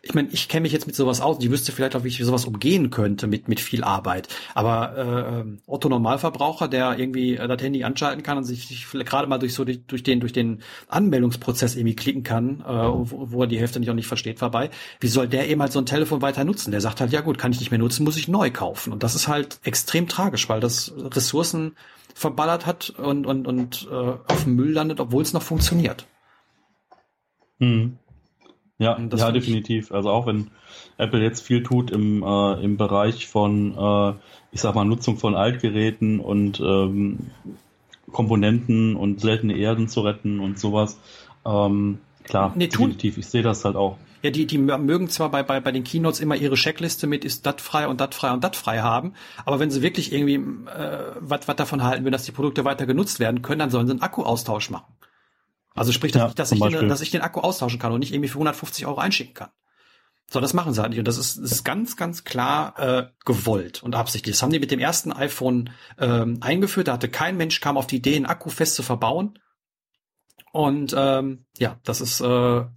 ich 0.02 0.14
meine, 0.14 0.28
ich 0.30 0.48
kenne 0.48 0.62
mich 0.62 0.72
jetzt 0.72 0.86
mit 0.86 0.96
sowas 0.96 1.20
aus 1.20 1.36
und 1.36 1.44
ich 1.44 1.50
wüsste 1.50 1.72
vielleicht 1.72 1.94
auch, 1.94 2.04
wie 2.04 2.08
ich 2.08 2.18
sowas 2.18 2.44
umgehen 2.44 2.90
könnte 2.90 3.28
mit, 3.28 3.48
mit 3.48 3.60
viel 3.60 3.84
Arbeit. 3.84 4.28
Aber 4.52 5.44
äh, 5.46 5.70
Otto 5.70 5.88
Normalverbraucher, 5.88 6.68
der 6.68 6.98
irgendwie 6.98 7.36
äh, 7.36 7.48
das 7.48 7.62
Handy 7.62 7.84
anschalten 7.84 8.22
kann 8.22 8.36
und 8.36 8.44
sich, 8.44 8.66
sich 8.66 8.86
gerade 8.90 9.28
mal 9.28 9.38
durch 9.38 9.54
so 9.54 9.64
durch, 9.64 9.86
durch 9.86 10.02
den 10.02 10.20
durch 10.20 10.32
den 10.32 10.60
Anmeldungsprozess 10.88 11.76
irgendwie 11.76 11.96
klicken 11.96 12.24
kann, 12.24 12.60
äh, 12.60 12.66
wo, 12.66 13.30
wo 13.30 13.42
er 13.42 13.46
die 13.46 13.58
Hälfte 13.58 13.78
nicht 13.80 13.90
auch 13.90 13.94
nicht 13.94 14.08
versteht 14.08 14.40
vorbei, 14.40 14.70
wie 15.00 15.08
soll 15.08 15.28
der 15.28 15.48
eben 15.48 15.62
halt 15.62 15.72
so 15.72 15.78
ein 15.78 15.86
Telefon 15.86 16.20
weiter 16.20 16.44
nutzen? 16.44 16.72
Der 16.72 16.80
sagt 16.80 17.00
halt, 17.00 17.12
ja 17.12 17.20
gut, 17.20 17.38
kann 17.38 17.52
ich 17.52 17.60
nicht 17.60 17.70
mehr 17.70 17.78
nutzen, 17.78 18.04
muss 18.04 18.16
ich 18.16 18.28
neu 18.28 18.50
kaufen. 18.50 18.92
Und 18.92 19.02
das 19.02 19.14
ist 19.14 19.28
halt 19.28 19.60
extrem 19.62 20.08
tragisch, 20.08 20.48
weil 20.48 20.60
das 20.60 20.92
Ressourcen 20.98 21.76
verballert 22.14 22.64
hat 22.64 22.90
und, 22.90 23.26
und, 23.26 23.46
und 23.46 23.88
äh, 23.90 23.94
auf 23.94 24.44
dem 24.44 24.56
Müll 24.56 24.72
landet, 24.72 25.00
obwohl 25.00 25.22
es 25.22 25.32
noch 25.32 25.42
funktioniert. 25.42 26.06
Hm. 27.58 27.98
Ja, 28.78 28.98
ja, 28.98 29.30
definitiv. 29.30 29.92
Also 29.92 30.10
auch 30.10 30.26
wenn 30.26 30.50
Apple 30.96 31.22
jetzt 31.22 31.42
viel 31.42 31.62
tut 31.62 31.90
im, 31.90 32.22
äh, 32.22 32.64
im 32.64 32.76
Bereich 32.76 33.28
von, 33.28 33.76
äh, 33.76 34.14
ich 34.50 34.60
sag 34.60 34.74
mal, 34.74 34.84
Nutzung 34.84 35.16
von 35.16 35.36
Altgeräten 35.36 36.18
und 36.18 36.60
ähm, 36.60 37.30
Komponenten 38.10 38.96
und 38.96 39.20
seltene 39.20 39.56
Erden 39.56 39.88
zu 39.88 40.00
retten 40.00 40.40
und 40.40 40.58
sowas. 40.58 40.98
Ähm, 41.46 41.98
klar, 42.24 42.52
nee, 42.56 42.66
definitiv. 42.66 43.16
Ich 43.16 43.26
sehe 43.26 43.42
das 43.42 43.64
halt 43.64 43.76
auch. 43.76 43.96
Ja, 44.24 44.30
die, 44.30 44.46
die 44.46 44.56
mögen 44.56 45.10
zwar 45.10 45.30
bei, 45.30 45.42
bei, 45.42 45.60
bei 45.60 45.70
den 45.70 45.84
Keynotes 45.84 46.18
immer 46.18 46.34
ihre 46.34 46.54
Checkliste 46.54 47.06
mit 47.06 47.26
ist 47.26 47.44
dat 47.44 47.60
frei 47.60 47.86
und 47.86 48.00
dat 48.00 48.14
frei 48.14 48.32
und 48.32 48.42
dat 48.42 48.56
frei 48.56 48.80
haben, 48.80 49.12
aber 49.44 49.60
wenn 49.60 49.70
sie 49.70 49.82
wirklich 49.82 50.14
irgendwie 50.14 50.36
äh, 50.36 51.12
was 51.20 51.44
davon 51.56 51.84
halten, 51.84 52.06
wenn 52.06 52.12
dass 52.12 52.24
die 52.24 52.32
Produkte 52.32 52.64
weiter 52.64 52.86
genutzt 52.86 53.20
werden 53.20 53.42
können, 53.42 53.58
dann 53.58 53.68
sollen 53.68 53.86
sie 53.86 53.92
einen 53.92 54.00
Akkuaustausch 54.00 54.70
machen. 54.70 54.96
Also 55.74 55.92
sprich, 55.92 56.12
dass, 56.12 56.22
ja, 56.22 56.28
ich, 56.28 56.34
dass, 56.34 56.52
ich 56.52 56.60
den, 56.60 56.88
dass 56.88 57.00
ich 57.02 57.10
den 57.10 57.20
Akku 57.20 57.40
austauschen 57.40 57.78
kann 57.78 57.92
und 57.92 57.98
nicht 57.98 58.14
irgendwie 58.14 58.28
für 58.28 58.38
150 58.38 58.86
Euro 58.86 58.98
einschicken 58.98 59.34
kann. 59.34 59.50
So, 60.30 60.40
das 60.40 60.54
machen 60.54 60.72
sie 60.72 60.80
halt 60.80 60.90
nicht. 60.90 61.00
Und 61.00 61.08
das 61.08 61.18
ist, 61.18 61.36
das 61.36 61.52
ist 61.52 61.64
ganz, 61.64 61.96
ganz 61.96 62.24
klar 62.24 62.78
äh, 62.78 63.06
gewollt 63.26 63.82
und 63.82 63.94
absichtlich. 63.94 64.36
Das 64.36 64.42
haben 64.42 64.52
die 64.52 64.60
mit 64.60 64.70
dem 64.70 64.80
ersten 64.80 65.12
iPhone 65.12 65.70
ähm, 65.98 66.38
eingeführt. 66.40 66.88
Da 66.88 66.94
hatte 66.94 67.10
kein 67.10 67.36
Mensch 67.36 67.60
kam 67.60 67.76
auf 67.76 67.86
die 67.86 67.96
Idee, 67.96 68.16
einen 68.16 68.24
Akku 68.24 68.48
fest 68.48 68.74
zu 68.74 68.82
verbauen. 68.82 69.38
Und 70.54 70.94
ähm, 70.96 71.46
ja, 71.58 71.80
das 71.82 72.00
ist, 72.00 72.20
äh, 72.20 72.26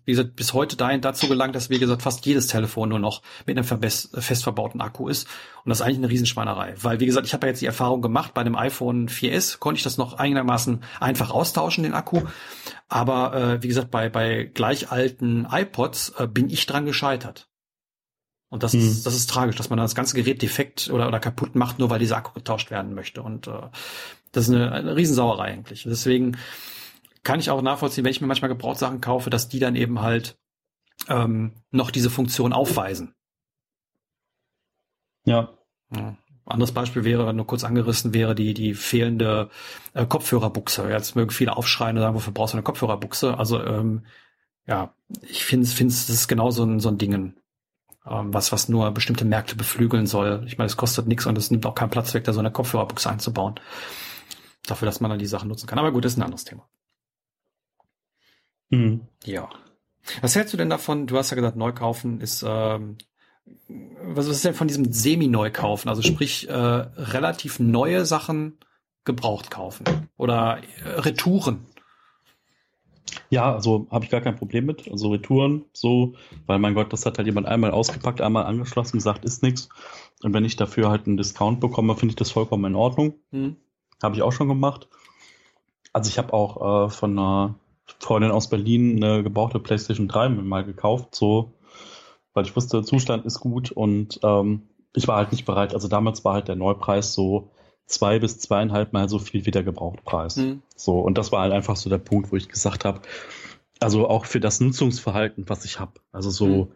wie 0.04 0.12
gesagt, 0.12 0.36
bis 0.36 0.54
heute 0.56 0.76
dahin 0.78 1.00
dazu 1.00 1.28
gelangt, 1.28 1.54
dass, 1.54 1.70
wie 1.70 1.78
gesagt, 1.78 2.02
fast 2.02 2.26
jedes 2.26 2.48
Telefon 2.48 2.90
nur 2.90 2.98
noch 2.98 3.22
mit 3.46 3.56
einem 3.56 3.68
fest 3.92 4.44
verbauten 4.44 4.82
Akku 4.82 5.08
ist. 5.08 5.28
Und 5.64 5.70
das 5.70 5.82
ist 5.82 5.86
eigentlich 5.86 5.98
eine 5.98 6.10
Riesenschweinerei. 6.10 6.74
Weil, 6.82 7.00
wie 7.00 7.06
gesagt, 7.06 7.28
ich 7.28 7.36
habe 7.36 7.46
ja 7.46 7.52
jetzt 7.52 7.62
die 7.62 7.68
Erfahrung 7.68 8.02
gemacht, 8.02 8.34
bei 8.34 8.44
dem 8.44 8.56
iPhone 8.56 9.10
4S 9.10 9.60
konnte 9.60 9.78
ich 9.78 9.84
das 9.84 10.00
noch 10.00 10.14
einigermaßen 10.14 10.82
einfach 11.00 11.30
austauschen, 11.30 11.84
den 11.84 11.94
Akku. 11.94 12.24
Aber 12.90 13.36
äh, 13.36 13.62
wie 13.62 13.68
gesagt, 13.68 13.92
bei, 13.92 14.10
bei 14.10 14.46
gleich 14.46 14.92
alten 14.92 15.46
iPods 15.48 16.16
äh, 16.18 16.26
bin 16.26 16.50
ich 16.50 16.66
dran 16.66 16.88
gescheitert. 16.88 17.48
Und 18.50 18.64
das, 18.64 18.74
mhm. 18.74 18.80
ist, 18.80 19.06
das 19.06 19.14
ist 19.14 19.30
tragisch, 19.30 19.56
dass 19.56 19.70
man 19.70 19.78
das 19.78 19.94
ganze 19.94 20.16
Gerät 20.16 20.42
defekt 20.42 20.90
oder, 20.92 21.08
oder 21.08 21.20
kaputt 21.20 21.54
macht, 21.54 21.78
nur 21.78 21.92
weil 21.92 22.00
dieser 22.00 22.18
Akku 22.18 22.34
getauscht 22.34 22.72
werden 22.72 22.96
möchte. 22.96 23.22
Und 23.22 23.46
äh, 23.46 23.70
das 24.32 24.48
ist 24.48 24.56
eine, 24.56 24.72
eine 24.72 24.96
Riesensauerei 24.96 25.52
eigentlich. 25.52 25.84
Deswegen 25.84 26.38
kann 27.28 27.42
ich 27.42 27.50
auch 27.50 27.62
nachvollziehen, 27.62 28.06
wenn 28.06 28.12
ich 28.12 28.22
mir 28.22 28.28
manchmal 28.28 28.48
Gebrauchtsachen 28.48 29.02
kaufe, 29.02 29.30
dass 29.30 29.50
die 29.50 29.60
dann 29.60 29.76
eben 29.76 30.00
halt 30.00 30.38
ähm, 31.10 31.52
noch 31.72 31.92
diese 31.92 32.10
Funktion 32.10 32.54
aufweisen. 32.54 33.16
Ja. 35.26 35.50
ja. 35.94 36.16
Anderes 36.46 36.72
Beispiel 36.72 37.04
wäre, 37.04 37.34
nur 37.34 37.46
kurz 37.46 37.66
angerissen 37.66 38.14
wäre, 38.14 38.34
die, 38.34 38.54
die 38.54 38.74
fehlende 38.74 39.50
äh, 39.94 40.06
Kopfhörerbuchse. 40.06 40.90
Jetzt 40.90 41.18
mögen 41.18 41.32
viele 41.32 41.58
aufschreien 41.58 41.98
und 41.98 42.02
sagen, 42.02 42.16
wofür 42.16 42.32
brauchst 42.32 42.54
du 42.54 42.60
eine 42.60 42.64
Kopfhörerbuchse? 42.64 43.38
Also, 43.38 43.62
ähm, 43.62 44.06
ja, 44.66 44.94
ich 45.24 45.44
finde, 45.44 45.68
finde, 45.68 45.94
das 45.94 46.10
ist 46.10 46.30
genau 46.30 46.50
so 46.52 46.64
ein, 46.64 46.80
so 46.80 46.88
ein 46.88 46.98
Ding, 46.98 47.14
ähm, 47.14 48.34
was, 48.34 48.54
was 48.54 48.70
nur 48.70 48.90
bestimmte 48.92 49.26
Märkte 49.26 49.58
beflügeln 49.58 50.08
soll. 50.08 50.46
Ich 50.48 50.58
meine, 50.58 50.68
es 50.68 50.78
kostet 50.78 51.08
nichts 51.08 51.26
und 51.26 51.38
es 51.38 51.52
nimmt 51.52 51.66
auch 51.66 51.76
keinen 51.76 51.90
Platz 51.90 52.14
weg, 52.14 52.24
da 52.24 52.32
so 52.32 52.40
eine 52.40 52.52
Kopfhörerbuchse 52.52 53.10
einzubauen. 53.10 53.56
Dafür, 54.66 54.86
dass 54.86 55.02
man 55.02 55.10
dann 55.12 55.20
die 55.20 55.26
Sachen 55.26 55.50
nutzen 55.50 55.68
kann. 55.68 55.78
Aber 55.78 55.92
gut, 55.92 56.06
das 56.06 56.14
ist 56.14 56.20
ein 56.20 56.24
anderes 56.24 56.46
Thema. 56.46 56.70
Mhm. 58.70 59.02
Ja. 59.24 59.50
Was 60.22 60.36
hältst 60.36 60.54
du 60.54 60.58
denn 60.58 60.70
davon? 60.70 61.08
Du 61.08 61.18
hast 61.18 61.32
ja 61.32 61.36
gesagt, 61.36 61.58
Neukaufen 61.58 62.22
ist 62.22 62.44
ähm, 62.48 62.98
was 63.70 64.28
ist 64.28 64.46
denn 64.46 64.54
von 64.54 64.68
diesem 64.68 64.92
Semi-Neukaufen? 64.92 65.90
Also 65.90 66.02
sprich 66.02 66.50
äh, 66.50 66.54
relativ 66.54 67.60
neue 67.60 68.06
Sachen 68.06 68.58
gebraucht 69.04 69.52
kaufen 69.52 69.86
oder 70.18 70.60
äh, 70.84 70.90
Retouren. 71.00 71.66
Ja, 73.30 73.54
also 73.54 73.88
habe 73.90 74.06
ich 74.06 74.12
gar 74.12 74.22
kein 74.22 74.36
Problem 74.36 74.66
mit. 74.66 74.90
Also 74.90 75.10
Retouren, 75.12 75.66
so, 75.74 76.14
weil 76.46 76.60
mein 76.60 76.74
Gott, 76.76 76.94
das 76.94 77.06
hat 77.06 77.18
halt 77.18 77.26
jemand 77.26 77.48
einmal 77.48 77.72
ausgepackt, 77.72 78.22
einmal 78.22 78.46
angeschlossen, 78.46 78.98
gesagt, 78.98 79.26
ist 79.26 79.44
nichts. 79.44 79.70
Und 80.24 80.34
wenn 80.34 80.46
ich 80.46 80.56
dafür 80.56 80.90
halt 80.90 81.08
einen 81.08 81.18
Discount 81.18 81.60
bekomme, 81.60 81.96
finde 81.96 82.12
ich 82.12 82.16
das 82.18 82.32
vollkommen 82.32 82.66
in 82.66 82.76
Ordnung. 82.76 83.16
Hm. 83.32 83.58
Habe 84.02 84.16
ich 84.16 84.22
auch 84.22 84.32
schon 84.32 84.48
gemacht. 84.48 84.88
Also 85.94 86.10
ich 86.10 86.18
habe 86.18 86.34
auch 86.34 86.86
äh, 86.86 86.90
von 86.90 87.18
einer 87.18 87.56
Freundin 88.08 88.32
aus 88.32 88.50
Berlin 88.50 89.04
eine 89.04 89.22
gebrauchte 89.22 89.60
PlayStation 89.60 90.08
3 90.08 90.30
mal 90.30 90.64
gekauft, 90.64 91.14
so 91.14 91.54
weil 92.34 92.46
ich 92.46 92.56
wusste, 92.56 92.84
Zustand 92.84 93.26
ist 93.26 93.40
gut 93.40 93.72
und 93.72 94.20
ähm, 94.24 94.70
ich 94.94 95.08
war 95.08 95.18
halt 95.18 95.32
nicht 95.32 95.46
bereit. 95.46 95.74
Also 95.74 95.88
damals 95.88 96.24
war 96.24 96.36
halt 96.36 96.48
der 96.48 96.56
Neupreis 96.56 97.14
so 97.14 97.52
zwei 97.86 98.20
bis 98.20 98.40
zweieinhalb 98.40 98.94
Mal 98.94 99.10
so 99.10 99.20
viel 99.20 99.46
wie 99.46 99.52
der 99.52 99.64
Gebrauchtpreis. 99.64 100.38
Mhm. 100.38 100.62
So, 100.76 101.00
und 101.00 101.18
das 101.18 101.32
war 101.32 101.42
halt 101.42 101.52
einfach 101.52 101.76
so 101.76 101.90
der 101.90 101.98
Punkt, 101.98 102.32
wo 102.32 102.36
ich 102.36 102.48
gesagt 102.48 102.86
habe, 102.86 103.02
also 103.80 104.08
auch 104.08 104.26
für 104.26 104.40
das 104.40 104.60
Nutzungsverhalten, 104.60 105.50
was 105.50 105.66
ich 105.66 105.80
habe. 105.80 105.94
Also 106.12 106.30
so 106.30 106.48
mhm. 106.48 106.72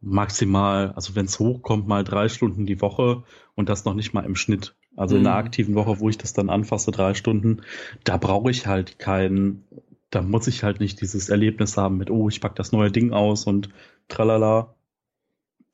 maximal, 0.00 0.92
also 0.92 1.16
wenn 1.16 1.26
es 1.26 1.38
hochkommt, 1.38 1.88
mal 1.88 2.04
drei 2.04 2.28
Stunden 2.28 2.66
die 2.66 2.80
Woche 2.80 3.24
und 3.54 3.68
das 3.68 3.84
noch 3.84 3.94
nicht 3.94 4.12
mal 4.12 4.24
im 4.24 4.36
Schnitt. 4.36 4.76
Also 5.00 5.14
mhm. 5.14 5.22
in 5.22 5.26
einer 5.28 5.36
mhm. 5.40 5.46
aktiven 5.46 5.74
Woche, 5.74 5.98
wo 5.98 6.10
ich 6.10 6.18
das 6.18 6.34
dann 6.34 6.50
anfasse, 6.50 6.90
drei 6.90 7.14
Stunden, 7.14 7.62
da 8.04 8.18
brauche 8.18 8.50
ich 8.50 8.66
halt 8.66 8.98
keinen, 8.98 9.64
da 10.10 10.20
muss 10.20 10.46
ich 10.46 10.62
halt 10.62 10.78
nicht 10.78 11.00
dieses 11.00 11.30
Erlebnis 11.30 11.78
haben 11.78 11.96
mit, 11.96 12.10
oh, 12.10 12.28
ich 12.28 12.42
pack 12.42 12.54
das 12.54 12.70
neue 12.70 12.90
Ding 12.90 13.14
aus 13.14 13.46
und 13.46 13.70
tralala, 14.08 14.74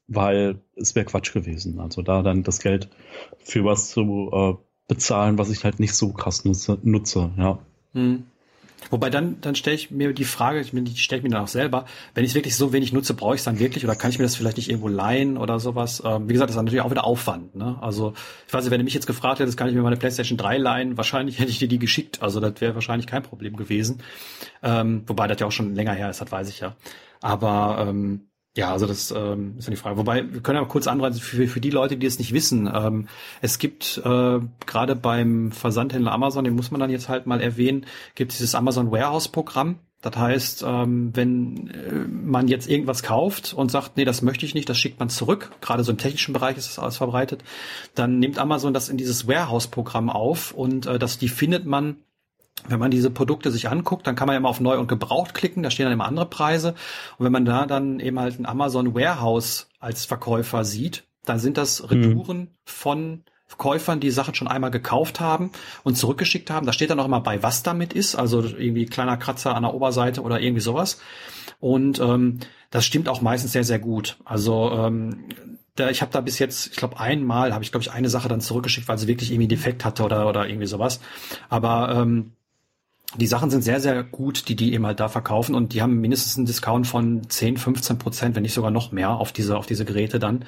weil 0.07 0.61
es 0.77 0.95
wäre 0.95 1.07
Quatsch 1.07 1.33
gewesen. 1.33 1.81
Also 1.81 2.03
da 2.03 2.23
dann 2.23 2.45
das 2.45 2.61
Geld 2.61 2.89
für 3.39 3.65
was 3.65 3.91
zu 3.91 4.31
äh, 4.33 4.55
bezahlen, 4.87 5.39
was 5.39 5.51
ich 5.51 5.65
halt 5.65 5.81
nicht 5.81 5.95
so 5.95 6.13
krass 6.13 6.45
nutze, 6.45 6.79
nutze 6.85 7.33
ja. 7.37 7.59
Hm. 7.95 8.27
Wobei 8.91 9.11
dann, 9.11 9.41
dann 9.41 9.55
stelle 9.55 9.77
ich 9.77 9.91
mir 9.91 10.13
die 10.13 10.25
Frage, 10.25 10.61
ich 10.61 10.71
die 10.73 10.97
stelle 10.97 11.19
ich 11.19 11.23
mir 11.25 11.31
dann 11.31 11.43
auch 11.43 11.49
selber, 11.49 11.87
wenn 12.15 12.25
ich 12.25 12.31
es 12.31 12.35
wirklich 12.35 12.57
so 12.57 12.73
wenig 12.73 12.93
nutze, 12.93 13.15
brauche 13.15 13.35
ich 13.35 13.41
es 13.41 13.45
dann 13.45 13.59
wirklich 13.59 13.85
oder 13.85 13.95
kann 13.97 14.11
ich 14.11 14.19
mir 14.19 14.25
das 14.25 14.37
vielleicht 14.37 14.57
nicht 14.57 14.69
irgendwo 14.69 14.89
leihen 14.89 15.37
oder 15.37 15.59
sowas? 15.59 16.03
Ähm, 16.05 16.29
wie 16.29 16.33
gesagt, 16.33 16.51
das 16.51 16.57
ist 16.57 16.63
natürlich 16.63 16.83
auch 16.83 16.91
wieder 16.91 17.05
Aufwand. 17.05 17.55
Ne? 17.57 17.77
Also 17.81 18.15
ich 18.47 18.53
weiß 18.53 18.65
nicht, 18.65 18.71
wenn 18.71 18.81
du 18.81 18.85
mich 18.85 18.95
jetzt 18.95 19.07
gefragt 19.07 19.41
hättest, 19.41 19.57
kann 19.57 19.69
ich 19.69 19.75
mir 19.75 19.83
meine 19.83 19.97
PlayStation 19.97 20.39
3 20.39 20.59
leihen, 20.59 20.97
wahrscheinlich 20.97 21.39
hätte 21.39 21.51
ich 21.51 21.59
dir 21.59 21.69
die 21.69 21.79
geschickt. 21.79 22.23
Also 22.23 22.41
das 22.41 22.61
wäre 22.61 22.75
wahrscheinlich 22.75 23.07
kein 23.07 23.23
Problem 23.23 23.57
gewesen. 23.57 24.03
Ähm, 24.63 25.03
wobei 25.07 25.27
das 25.27 25.41
ja 25.41 25.47
auch 25.47 25.53
schon 25.53 25.75
länger 25.75 25.93
her 25.93 26.11
ist, 26.11 26.21
das 26.21 26.31
weiß 26.31 26.49
ich 26.49 26.61
ja. 26.61 26.77
Aber 27.21 27.87
ähm, 27.89 28.29
ja, 28.57 28.73
also 28.73 28.87
das 28.87 29.11
ähm, 29.11 29.55
ist 29.59 29.67
ja 29.67 29.71
die 29.71 29.77
Frage. 29.77 29.99
Wobei, 29.99 30.33
wir 30.33 30.41
können 30.41 30.59
ja 30.59 30.65
kurz 30.65 30.87
anreißen 30.87 31.21
für, 31.21 31.47
für 31.47 31.61
die 31.61 31.69
Leute, 31.69 31.99
die 31.99 32.07
es 32.07 32.19
nicht 32.19 32.33
wissen. 32.33 32.71
Ähm, 32.73 33.07
es 33.43 33.59
gibt 33.59 34.01
äh, 34.03 34.41
gerade 34.65 34.97
beim 34.97 35.53
Versandhändler 35.53 36.13
Amazon, 36.13 36.45
den 36.45 36.57
muss 36.57 36.71
man 36.71 36.81
dann 36.81 36.89
jetzt 36.89 37.11
halt 37.11 37.27
mal 37.27 37.43
erwähnen, 37.43 37.85
gibt 38.15 38.33
dieses 38.33 38.55
Amazon 38.55 38.91
Warehouse 38.91 39.29
Programm. 39.29 39.81
Das 40.01 40.17
heißt, 40.17 40.65
ähm, 40.67 41.11
wenn 41.15 41.69
äh, 41.69 42.09
man 42.09 42.49
jetzt 42.49 42.67
irgendwas 42.67 43.03
kauft 43.03 43.53
und 43.53 43.71
sagt, 43.71 43.99
nee, 43.99 44.07
das 44.07 44.23
möchte 44.23 44.47
ich 44.47 44.55
nicht, 44.55 44.69
das 44.71 44.79
schickt 44.79 45.01
man 45.01 45.11
zurück, 45.11 45.51
gerade 45.61 45.85
so 45.85 45.93
im 45.93 45.99
technischen 45.99 46.33
Bereich 46.33 46.57
ist 46.57 46.69
das 46.69 46.79
alles 46.79 46.97
verbreitet, 46.97 47.45
dann 47.95 48.19
nimmt 48.19 48.39
Amazon 48.39 48.73
das 48.73 48.89
in 48.89 48.97
dieses 48.97 49.29
Warehouse-Programm 49.29 50.09
auf 50.09 50.53
und 50.53 50.87
äh, 50.87 50.99
das, 50.99 51.19
die 51.19 51.29
findet 51.29 51.67
man 51.67 51.97
wenn 52.69 52.79
man 52.79 52.91
diese 52.91 53.11
Produkte 53.11 53.51
sich 53.51 53.69
anguckt, 53.69 54.07
dann 54.07 54.15
kann 54.17 54.27
man 54.27 54.35
ja 54.35 54.39
immer 54.39 54.49
auf 54.49 54.61
neu 54.61 54.79
und 54.79 54.89
gebraucht 54.89 55.35
klicken, 55.35 55.63
da 55.63 55.71
stehen 55.71 55.85
dann 55.85 55.93
immer 55.93 56.07
andere 56.07 56.27
Preise. 56.27 56.75
Und 57.19 57.25
wenn 57.25 57.33
man 57.33 57.45
da 57.45 57.67
dann 57.67 58.01
eben 58.01 58.19
halt 58.19 58.39
ein 58.39 58.47
Amazon 58.47 58.95
Warehouse 58.95 59.69
als 59.81 60.05
Verkäufer 60.05 60.65
sieht, 60.65 61.05
dann 61.25 61.39
sind 61.39 61.57
das 61.57 61.91
Retouren 61.91 62.39
mhm. 62.39 62.49
von 62.65 63.25
Käufern, 63.59 64.01
die 64.01 64.11
Sachen 64.11 64.35
schon 64.35 64.49
einmal 64.49 64.71
gekauft 64.71 65.21
haben 65.21 65.51
und 65.85 65.97
zurückgeschickt 65.97 66.51
haben. 66.51 66.67
Da 66.67 66.73
steht 66.73 66.91
dann 66.91 67.01
auch 67.01 67.07
immer 67.07 67.21
bei, 67.21 67.43
was 67.43 67.63
damit 67.63 67.93
ist, 67.93 68.15
also 68.17 68.43
irgendwie 68.43 68.87
kleiner 68.87 69.17
Kratzer 69.17 69.55
an 69.55 69.63
der 69.63 69.73
Oberseite 69.73 70.23
oder 70.23 70.41
irgendwie 70.41 70.61
sowas. 70.61 71.01
Und 71.61 72.01
ähm, 72.01 72.41
das 72.71 72.85
stimmt 72.85 73.09
auch 73.09 73.23
meistens 73.23 73.53
sehr, 73.53 73.65
sehr 73.65 73.79
gut. 73.79 74.19
Also 74.25 74.73
ähm, 74.73 75.27
da, 75.77 75.91
ich 75.91 76.03
habe 76.03 76.13
da 76.13 76.21
bis 76.21 76.39
jetzt, 76.39 76.69
ich 76.73 76.77
glaube, 76.77 76.99
einmal 76.99 77.55
habe 77.55 77.63
ich, 77.63 77.71
glaube 77.71 77.83
ich, 77.83 77.93
eine 77.93 78.09
Sache 78.09 78.29
dann 78.29 78.41
zurückgeschickt, 78.41 78.89
weil 78.89 78.99
sie 78.99 79.07
wirklich 79.07 79.31
irgendwie 79.31 79.49
defekt 79.49 79.85
hatte 79.85 80.03
oder, 80.03 80.29
oder 80.29 80.49
irgendwie 80.49 80.67
sowas. 80.67 81.01
Aber 81.49 81.95
ähm, 81.95 82.33
die 83.17 83.27
Sachen 83.27 83.51
sind 83.51 83.63
sehr, 83.63 83.81
sehr 83.81 84.03
gut, 84.03 84.49
die 84.49 84.57
die 84.57 84.73
eben 84.75 84.87
halt 84.87 85.01
da 85.01 85.09
verkaufen 85.09 85.55
und 85.55 85.73
die 85.73 85.83
haben 85.83 86.01
mindestens 86.01 86.37
einen 86.37 86.47
Discount 86.47 86.87
von 86.87 87.29
10, 87.29 87.57
15 87.57 87.99
Prozent, 87.99 88.37
wenn 88.37 88.43
nicht 88.43 88.55
sogar 88.55 88.71
noch 88.71 88.93
mehr 88.93 89.11
auf 89.11 89.33
diese, 89.33 89.57
auf 89.57 89.67
diese 89.67 89.85
Geräte 89.85 90.19
dann 90.19 90.45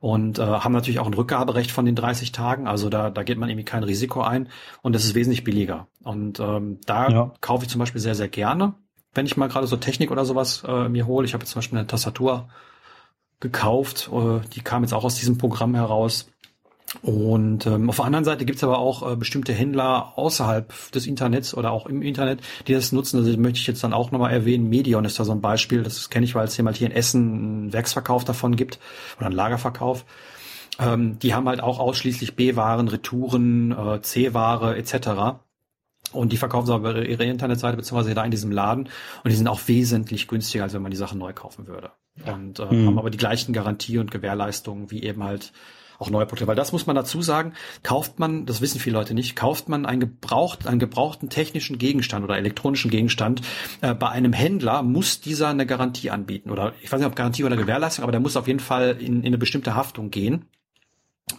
und 0.00 0.38
äh, 0.38 0.42
haben 0.42 0.72
natürlich 0.72 1.00
auch 1.00 1.06
ein 1.06 1.14
Rückgaberecht 1.14 1.70
von 1.70 1.84
den 1.84 1.94
30 1.94 2.32
Tagen, 2.32 2.66
also 2.66 2.88
da, 2.88 3.10
da 3.10 3.22
geht 3.22 3.38
man 3.38 3.48
irgendwie 3.48 3.64
kein 3.64 3.84
Risiko 3.84 4.22
ein 4.22 4.48
und 4.82 4.96
es 4.96 5.04
ist 5.04 5.14
wesentlich 5.14 5.44
billiger 5.44 5.88
und 6.02 6.40
ähm, 6.40 6.78
da 6.86 7.08
ja. 7.08 7.32
kaufe 7.40 7.64
ich 7.64 7.70
zum 7.70 7.78
Beispiel 7.78 8.00
sehr, 8.00 8.14
sehr 8.14 8.28
gerne, 8.28 8.74
wenn 9.14 9.26
ich 9.26 9.36
mal 9.36 9.48
gerade 9.48 9.66
so 9.66 9.76
Technik 9.76 10.10
oder 10.10 10.24
sowas 10.24 10.64
äh, 10.66 10.88
mir 10.88 11.06
hole. 11.06 11.26
Ich 11.26 11.34
habe 11.34 11.42
jetzt 11.42 11.50
zum 11.50 11.58
Beispiel 11.58 11.78
eine 11.78 11.86
Tastatur 11.86 12.48
gekauft, 13.40 14.10
äh, 14.12 14.40
die 14.54 14.60
kam 14.60 14.82
jetzt 14.82 14.94
auch 14.94 15.04
aus 15.04 15.16
diesem 15.16 15.38
Programm 15.38 15.74
heraus 15.74 16.28
und 17.00 17.66
ähm, 17.66 17.88
auf 17.88 17.96
der 17.96 18.04
anderen 18.04 18.24
Seite 18.24 18.44
gibt's 18.44 18.62
aber 18.62 18.78
auch 18.78 19.10
äh, 19.10 19.16
bestimmte 19.16 19.54
Händler 19.54 20.12
außerhalb 20.16 20.92
des 20.92 21.06
Internets 21.06 21.54
oder 21.54 21.72
auch 21.72 21.86
im 21.86 22.02
Internet, 22.02 22.40
die 22.68 22.74
das 22.74 22.92
nutzen. 22.92 23.18
Also 23.18 23.36
möchte 23.38 23.58
ich 23.58 23.66
jetzt 23.66 23.82
dann 23.82 23.94
auch 23.94 24.10
nochmal 24.10 24.32
erwähnen. 24.32 24.68
Medion 24.68 25.06
ist 25.06 25.18
da 25.18 25.24
so 25.24 25.32
ein 25.32 25.40
Beispiel. 25.40 25.82
Das 25.82 26.10
kenne 26.10 26.26
ich, 26.26 26.34
weil 26.34 26.44
es 26.44 26.54
hier 26.54 26.64
mal 26.64 26.74
hier 26.74 26.88
in 26.88 26.92
Essen 26.92 27.22
einen 27.22 27.72
Werksverkauf 27.72 28.24
davon 28.24 28.56
gibt 28.56 28.78
oder 29.16 29.26
einen 29.26 29.34
Lagerverkauf. 29.34 30.04
Ähm, 30.78 31.18
die 31.18 31.34
haben 31.34 31.48
halt 31.48 31.62
auch 31.62 31.78
ausschließlich 31.78 32.36
B-Waren, 32.36 32.88
Retouren, 32.88 33.72
äh, 33.72 34.02
C-Ware 34.02 34.76
etc. 34.76 35.40
Und 36.12 36.32
die 36.32 36.36
verkaufen 36.36 36.66
sie 36.66 36.74
aber 36.74 37.06
ihre 37.06 37.24
Internetseite 37.24 37.78
beziehungsweise 37.78 38.14
da 38.14 38.24
in 38.24 38.30
diesem 38.30 38.52
Laden. 38.52 38.90
Und 39.24 39.30
die 39.30 39.36
sind 39.36 39.48
auch 39.48 39.60
wesentlich 39.66 40.28
günstiger, 40.28 40.64
als 40.64 40.74
wenn 40.74 40.82
man 40.82 40.90
die 40.90 40.98
Sachen 40.98 41.18
neu 41.18 41.32
kaufen 41.32 41.66
würde. 41.66 41.90
Und 42.26 42.58
äh, 42.58 42.66
mhm. 42.66 42.86
haben 42.88 42.98
aber 42.98 43.08
die 43.08 43.18
gleichen 43.18 43.54
Garantie 43.54 43.96
und 43.96 44.10
Gewährleistungen 44.10 44.90
wie 44.90 45.02
eben 45.02 45.24
halt 45.24 45.52
auch 46.02 46.10
neue 46.10 46.26
Produkte. 46.26 46.46
Weil 46.46 46.56
das 46.56 46.72
muss 46.72 46.86
man 46.86 46.96
dazu 46.96 47.22
sagen, 47.22 47.54
kauft 47.82 48.18
man, 48.18 48.44
das 48.46 48.60
wissen 48.60 48.80
viele 48.80 48.96
Leute 48.98 49.14
nicht, 49.14 49.36
kauft 49.36 49.68
man 49.68 49.86
einen, 49.86 50.00
gebraucht, 50.00 50.66
einen 50.66 50.78
gebrauchten 50.78 51.28
technischen 51.28 51.78
Gegenstand 51.78 52.24
oder 52.24 52.36
elektronischen 52.36 52.90
Gegenstand 52.90 53.42
äh, 53.80 53.94
bei 53.94 54.08
einem 54.08 54.32
Händler, 54.32 54.82
muss 54.82 55.20
dieser 55.20 55.48
eine 55.48 55.66
Garantie 55.66 56.10
anbieten. 56.10 56.50
Oder 56.50 56.74
ich 56.82 56.90
weiß 56.90 57.00
nicht, 57.00 57.08
ob 57.08 57.16
Garantie 57.16 57.44
oder 57.44 57.56
Gewährleistung, 57.56 58.02
aber 58.02 58.12
der 58.12 58.20
muss 58.20 58.36
auf 58.36 58.48
jeden 58.48 58.60
Fall 58.60 58.96
in, 58.98 59.20
in 59.20 59.26
eine 59.26 59.38
bestimmte 59.38 59.74
Haftung 59.74 60.10
gehen. 60.10 60.46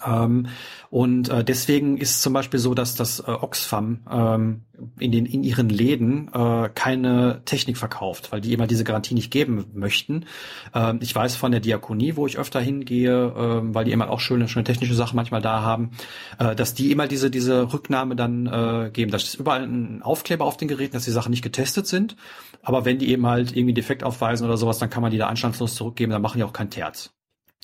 Ähm, 0.05 0.47
und 0.93 1.29
äh, 1.29 1.43
deswegen 1.43 1.97
ist 1.97 2.21
zum 2.21 2.33
Beispiel 2.33 2.59
so, 2.59 2.75
dass 2.75 2.93
das 2.93 3.19
äh, 3.21 3.31
Oxfam 3.31 4.01
ähm, 4.11 4.61
in 4.99 5.11
den 5.11 5.25
in 5.25 5.43
ihren 5.43 5.67
Läden 5.67 6.29
äh, 6.31 6.69
keine 6.69 7.41
Technik 7.45 7.79
verkauft, 7.79 8.31
weil 8.31 8.41
die 8.41 8.53
immer 8.53 8.67
diese 8.67 8.83
Garantie 8.83 9.15
nicht 9.15 9.31
geben 9.31 9.65
möchten. 9.73 10.25
Ähm, 10.71 10.99
ich 11.01 11.15
weiß 11.15 11.35
von 11.35 11.51
der 11.51 11.61
Diakonie, 11.61 12.15
wo 12.15 12.27
ich 12.27 12.37
öfter 12.37 12.61
hingehe, 12.61 13.33
ähm, 13.35 13.73
weil 13.73 13.85
die 13.85 13.91
immer 13.91 14.07
auch 14.11 14.19
schöne, 14.19 14.47
schöne 14.47 14.65
technische 14.65 14.93
Sachen 14.93 15.15
manchmal 15.15 15.41
da 15.41 15.63
haben, 15.63 15.89
äh, 16.37 16.55
dass 16.55 16.75
die 16.75 16.91
immer 16.91 17.07
diese 17.07 17.31
diese 17.31 17.73
Rücknahme 17.73 18.15
dann 18.15 18.45
äh, 18.45 18.91
geben. 18.91 19.09
Da 19.09 19.17
ist 19.17 19.33
überall 19.33 19.63
ein 19.63 20.03
Aufkleber 20.03 20.45
auf 20.45 20.57
den 20.57 20.67
Geräten, 20.67 20.93
dass 20.93 21.05
die 21.05 21.09
Sachen 21.11 21.31
nicht 21.31 21.41
getestet 21.41 21.87
sind. 21.87 22.17
Aber 22.61 22.85
wenn 22.85 22.99
die 22.99 23.09
eben 23.09 23.25
halt 23.25 23.57
irgendwie 23.57 23.73
defekt 23.73 24.03
aufweisen 24.03 24.45
oder 24.45 24.57
sowas, 24.57 24.77
dann 24.77 24.91
kann 24.91 25.01
man 25.01 25.09
die 25.09 25.17
da 25.17 25.25
anstandslos 25.25 25.73
zurückgeben. 25.73 26.11
Dann 26.11 26.21
machen 26.21 26.37
die 26.37 26.43
auch 26.43 26.53
kein 26.53 26.69
Terz. 26.69 27.12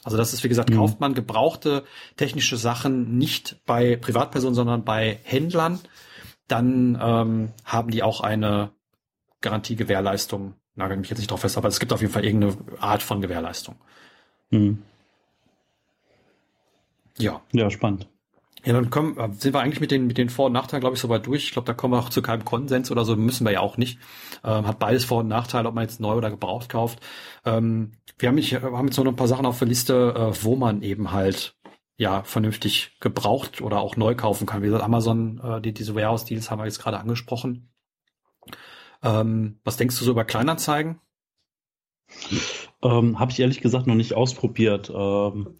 Also 0.04 0.18
das 0.18 0.34
ist, 0.34 0.43
wie 0.43 0.50
gesagt, 0.50 0.70
mhm. 0.70 0.76
kauft 0.76 1.00
man 1.00 1.14
gebrauchte 1.14 1.84
technische 2.16 2.58
Sachen 2.58 3.18
nicht 3.18 3.58
bei 3.66 3.95
Privatpersonen, 3.95 4.56
sondern 4.56 4.86
bei 4.86 5.20
Händlern, 5.24 5.80
dann 6.47 6.97
ähm, 7.02 7.50
haben 7.66 7.91
die 7.91 8.04
auch 8.04 8.22
eine 8.22 8.72
Garantiegewährleistung. 9.41 10.56
Nagel 10.76 10.97
mich 10.97 11.10
jetzt 11.10 11.20
nicht 11.20 11.32
drauf 11.32 11.41
fest, 11.41 11.58
aber 11.58 11.68
es 11.68 11.80
gibt 11.80 11.91
auf 11.91 12.02
jeden 12.02 12.14
Fall 12.14 12.26
irgendeine 12.26 12.58
Art 12.80 13.04
von 13.04 13.22
Gewährleistung. 13.22 13.76
Mhm. 14.50 14.82
Ja. 17.18 17.41
Ja, 17.52 17.70
spannend. 17.70 18.08
Ja, 18.66 18.74
dann 18.74 18.89
kommen, 18.89 19.18
äh, 19.18 19.30
sind 19.34 19.53
wir 19.53 19.62
eigentlich 19.62 19.80
mit 19.80 19.91
den, 19.91 20.07
mit 20.07 20.18
den 20.18 20.30
Vor- 20.30 20.47
und 20.47 20.53
Nachteilen, 20.53 20.82
glaube 20.82 20.95
ich, 20.95 21.01
soweit 21.01 21.26
durch. 21.26 21.45
Ich 21.45 21.51
glaube, 21.51 21.66
da 21.66 21.74
kommen 21.74 21.93
wir 21.93 21.99
auch 21.99 22.10
zu 22.10 22.22
keinem 22.22 22.43
Konsens 22.43 22.91
oder 22.91 23.05
so, 23.05 23.16
müssen 23.16 23.45
wir 23.45 23.53
ja 23.53 23.60
auch 23.62 23.78
nicht. 23.78 23.99
Ähm, 24.43 24.68
hat 24.68 24.80
beides 24.80 25.05
Vor- 25.05 25.20
und 25.20 25.28
Nachteile, 25.28 25.70
ob 25.70 25.76
man 25.76 25.84
jetzt 25.84 25.99
neu 25.99 26.16
oder 26.16 26.30
gebraucht 26.30 26.70
kauft. 26.70 26.99
Ähm, 27.45 27.93
wir 28.18 28.28
haben, 28.28 28.36
nicht, 28.36 28.62
haben 28.62 28.88
jetzt 28.88 28.97
noch 28.97 29.05
ein 29.05 29.16
paar 29.16 29.28
Sachen 29.28 29.45
auf 29.45 29.60
der 29.60 29.68
Liste, 29.68 30.14
äh, 30.16 30.43
wo 30.43 30.55
man 30.55 30.82
eben 30.82 31.12
halt 31.12 31.55
ja 31.95 32.24
vernünftig 32.24 32.97
gebraucht 32.99 33.62
oder 33.62 33.80
auch 33.80 33.95
neu 33.95 34.16
kaufen 34.16 34.45
kann. 34.45 34.62
Wie 34.62 34.68
gesagt, 34.68 34.84
Amazon, 34.84 35.39
äh, 35.43 35.62
die, 35.62 35.74
diese 35.74 35.95
Warehouse-Deals 35.95 36.51
haben 36.51 36.60
wir 36.60 36.66
jetzt 36.66 36.80
gerade 36.80 36.99
angesprochen. 36.99 37.70
Ähm, 39.01 39.60
was 39.64 39.78
denkst 39.78 39.97
du 39.97 40.03
so 40.03 40.12
über 40.12 40.26
Kleinanzeigen? 40.26 40.99
Ähm, 42.82 43.20
Habe 43.20 43.32
ich 43.32 43.39
ehrlich 43.39 43.62
gesagt 43.62 43.88
noch 43.88 43.95
nicht 43.95 44.14
ausprobiert. 44.14 44.89
Ähm, 44.93 45.55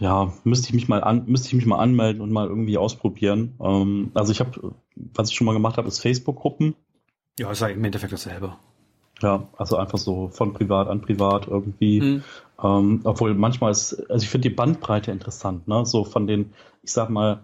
ja, 0.00 0.32
müsste 0.44 0.68
ich 0.68 0.74
mich 0.74 0.88
mal 0.88 1.04
an, 1.04 1.24
müsste 1.26 1.48
ich 1.48 1.54
mich 1.54 1.66
mal 1.66 1.78
anmelden 1.78 2.22
und 2.22 2.32
mal 2.32 2.48
irgendwie 2.48 2.78
ausprobieren. 2.78 3.54
Ähm, 3.62 4.10
also 4.14 4.32
ich 4.32 4.40
habe, 4.40 4.74
was 4.96 5.30
ich 5.30 5.36
schon 5.36 5.44
mal 5.44 5.52
gemacht 5.52 5.76
habe, 5.76 5.88
ist 5.88 6.00
Facebook-Gruppen. 6.00 6.74
Ja, 7.38 7.50
ist 7.50 7.60
ja 7.60 7.68
im 7.68 7.84
Endeffekt 7.84 8.12
dasselbe. 8.12 8.56
Ja, 9.22 9.48
also 9.58 9.76
einfach 9.76 9.98
so 9.98 10.28
von 10.28 10.54
privat 10.54 10.88
an 10.88 11.02
privat 11.02 11.46
irgendwie. 11.46 12.00
Mhm. 12.00 12.24
Ähm, 12.62 13.00
obwohl 13.04 13.34
manchmal 13.34 13.70
ist, 13.70 14.10
also 14.10 14.24
ich 14.24 14.30
finde 14.30 14.48
die 14.48 14.54
Bandbreite 14.54 15.10
interessant, 15.10 15.68
ne? 15.68 15.84
So 15.84 16.04
von 16.04 16.26
den, 16.26 16.54
ich 16.82 16.92
sag 16.92 17.10
mal, 17.10 17.42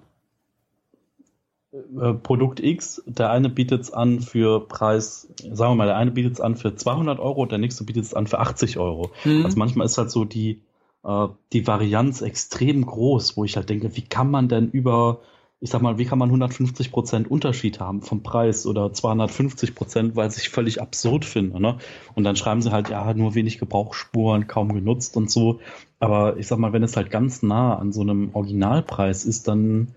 äh, 1.73 2.15
Produkt 2.15 2.61
X, 2.61 3.03
der 3.07 3.31
eine 3.31 3.51
bietet 3.51 3.83
es 3.83 3.93
an 3.93 4.21
für 4.21 4.67
Preis, 4.67 5.29
sagen 5.41 5.73
wir 5.73 5.77
mal, 5.77 5.87
der 5.87 5.97
eine 5.97 6.11
bietet 6.11 6.35
es 6.35 6.41
an 6.41 6.57
für 6.57 6.75
200 6.75 7.19
Euro, 7.19 7.45
der 7.45 7.59
nächste 7.59 7.85
bietet 7.85 8.05
es 8.05 8.15
an 8.15 8.27
für 8.27 8.39
80 8.39 8.79
Euro. 8.79 9.11
Mhm. 9.25 9.45
Also 9.45 9.59
manchmal 9.59 9.85
ist 9.85 9.99
halt 9.99 10.11
so 10.11 10.25
die, 10.25 10.63
äh, 11.07 11.29
die 11.53 11.67
Varianz 11.67 12.21
extrem 12.21 12.85
groß, 12.85 13.37
wo 13.37 13.45
ich 13.45 13.57
halt 13.57 13.71
denke, 13.71 13.97
wie 13.97 14.03
kann 14.03 14.31
man 14.31 14.49
denn 14.49 14.71
über 14.71 15.21
ich 15.61 15.71
sag 15.71 15.81
mal, 15.81 15.97
wie 15.97 16.05
kann 16.05 16.19
man 16.19 16.29
150 16.29 16.93
Prozent 16.93 17.31
Unterschied 17.31 17.81
haben 17.81 18.03
vom 18.03 18.23
Preis 18.23 18.67
oder 18.67 18.93
250 18.93 19.75
Prozent, 19.75 20.15
weil 20.15 20.29
ich 20.29 20.51
völlig 20.51 20.83
absurd 20.83 21.25
finde. 21.25 21.61
Ne? 21.61 21.79
Und 22.15 22.25
dann 22.25 22.37
schreiben 22.37 22.61
sie 22.61 22.73
halt, 22.73 22.91
ja, 22.91 23.15
nur 23.15 23.35
wenig 23.35 23.59
Gebrauchsspuren, 23.59 24.49
kaum 24.49 24.75
genutzt 24.75 25.17
und 25.17 25.31
so. 25.31 25.61
Aber 25.99 26.37
ich 26.37 26.47
sag 26.47 26.59
mal, 26.59 26.75
wenn 26.75 26.83
es 26.83 26.97
halt 26.97 27.11
ganz 27.11 27.43
nah 27.43 27.77
an 27.77 27.93
so 27.93 28.03
einem 28.03 28.31
Originalpreis 28.35 29.25
ist, 29.25 29.49
dann, 29.49 29.95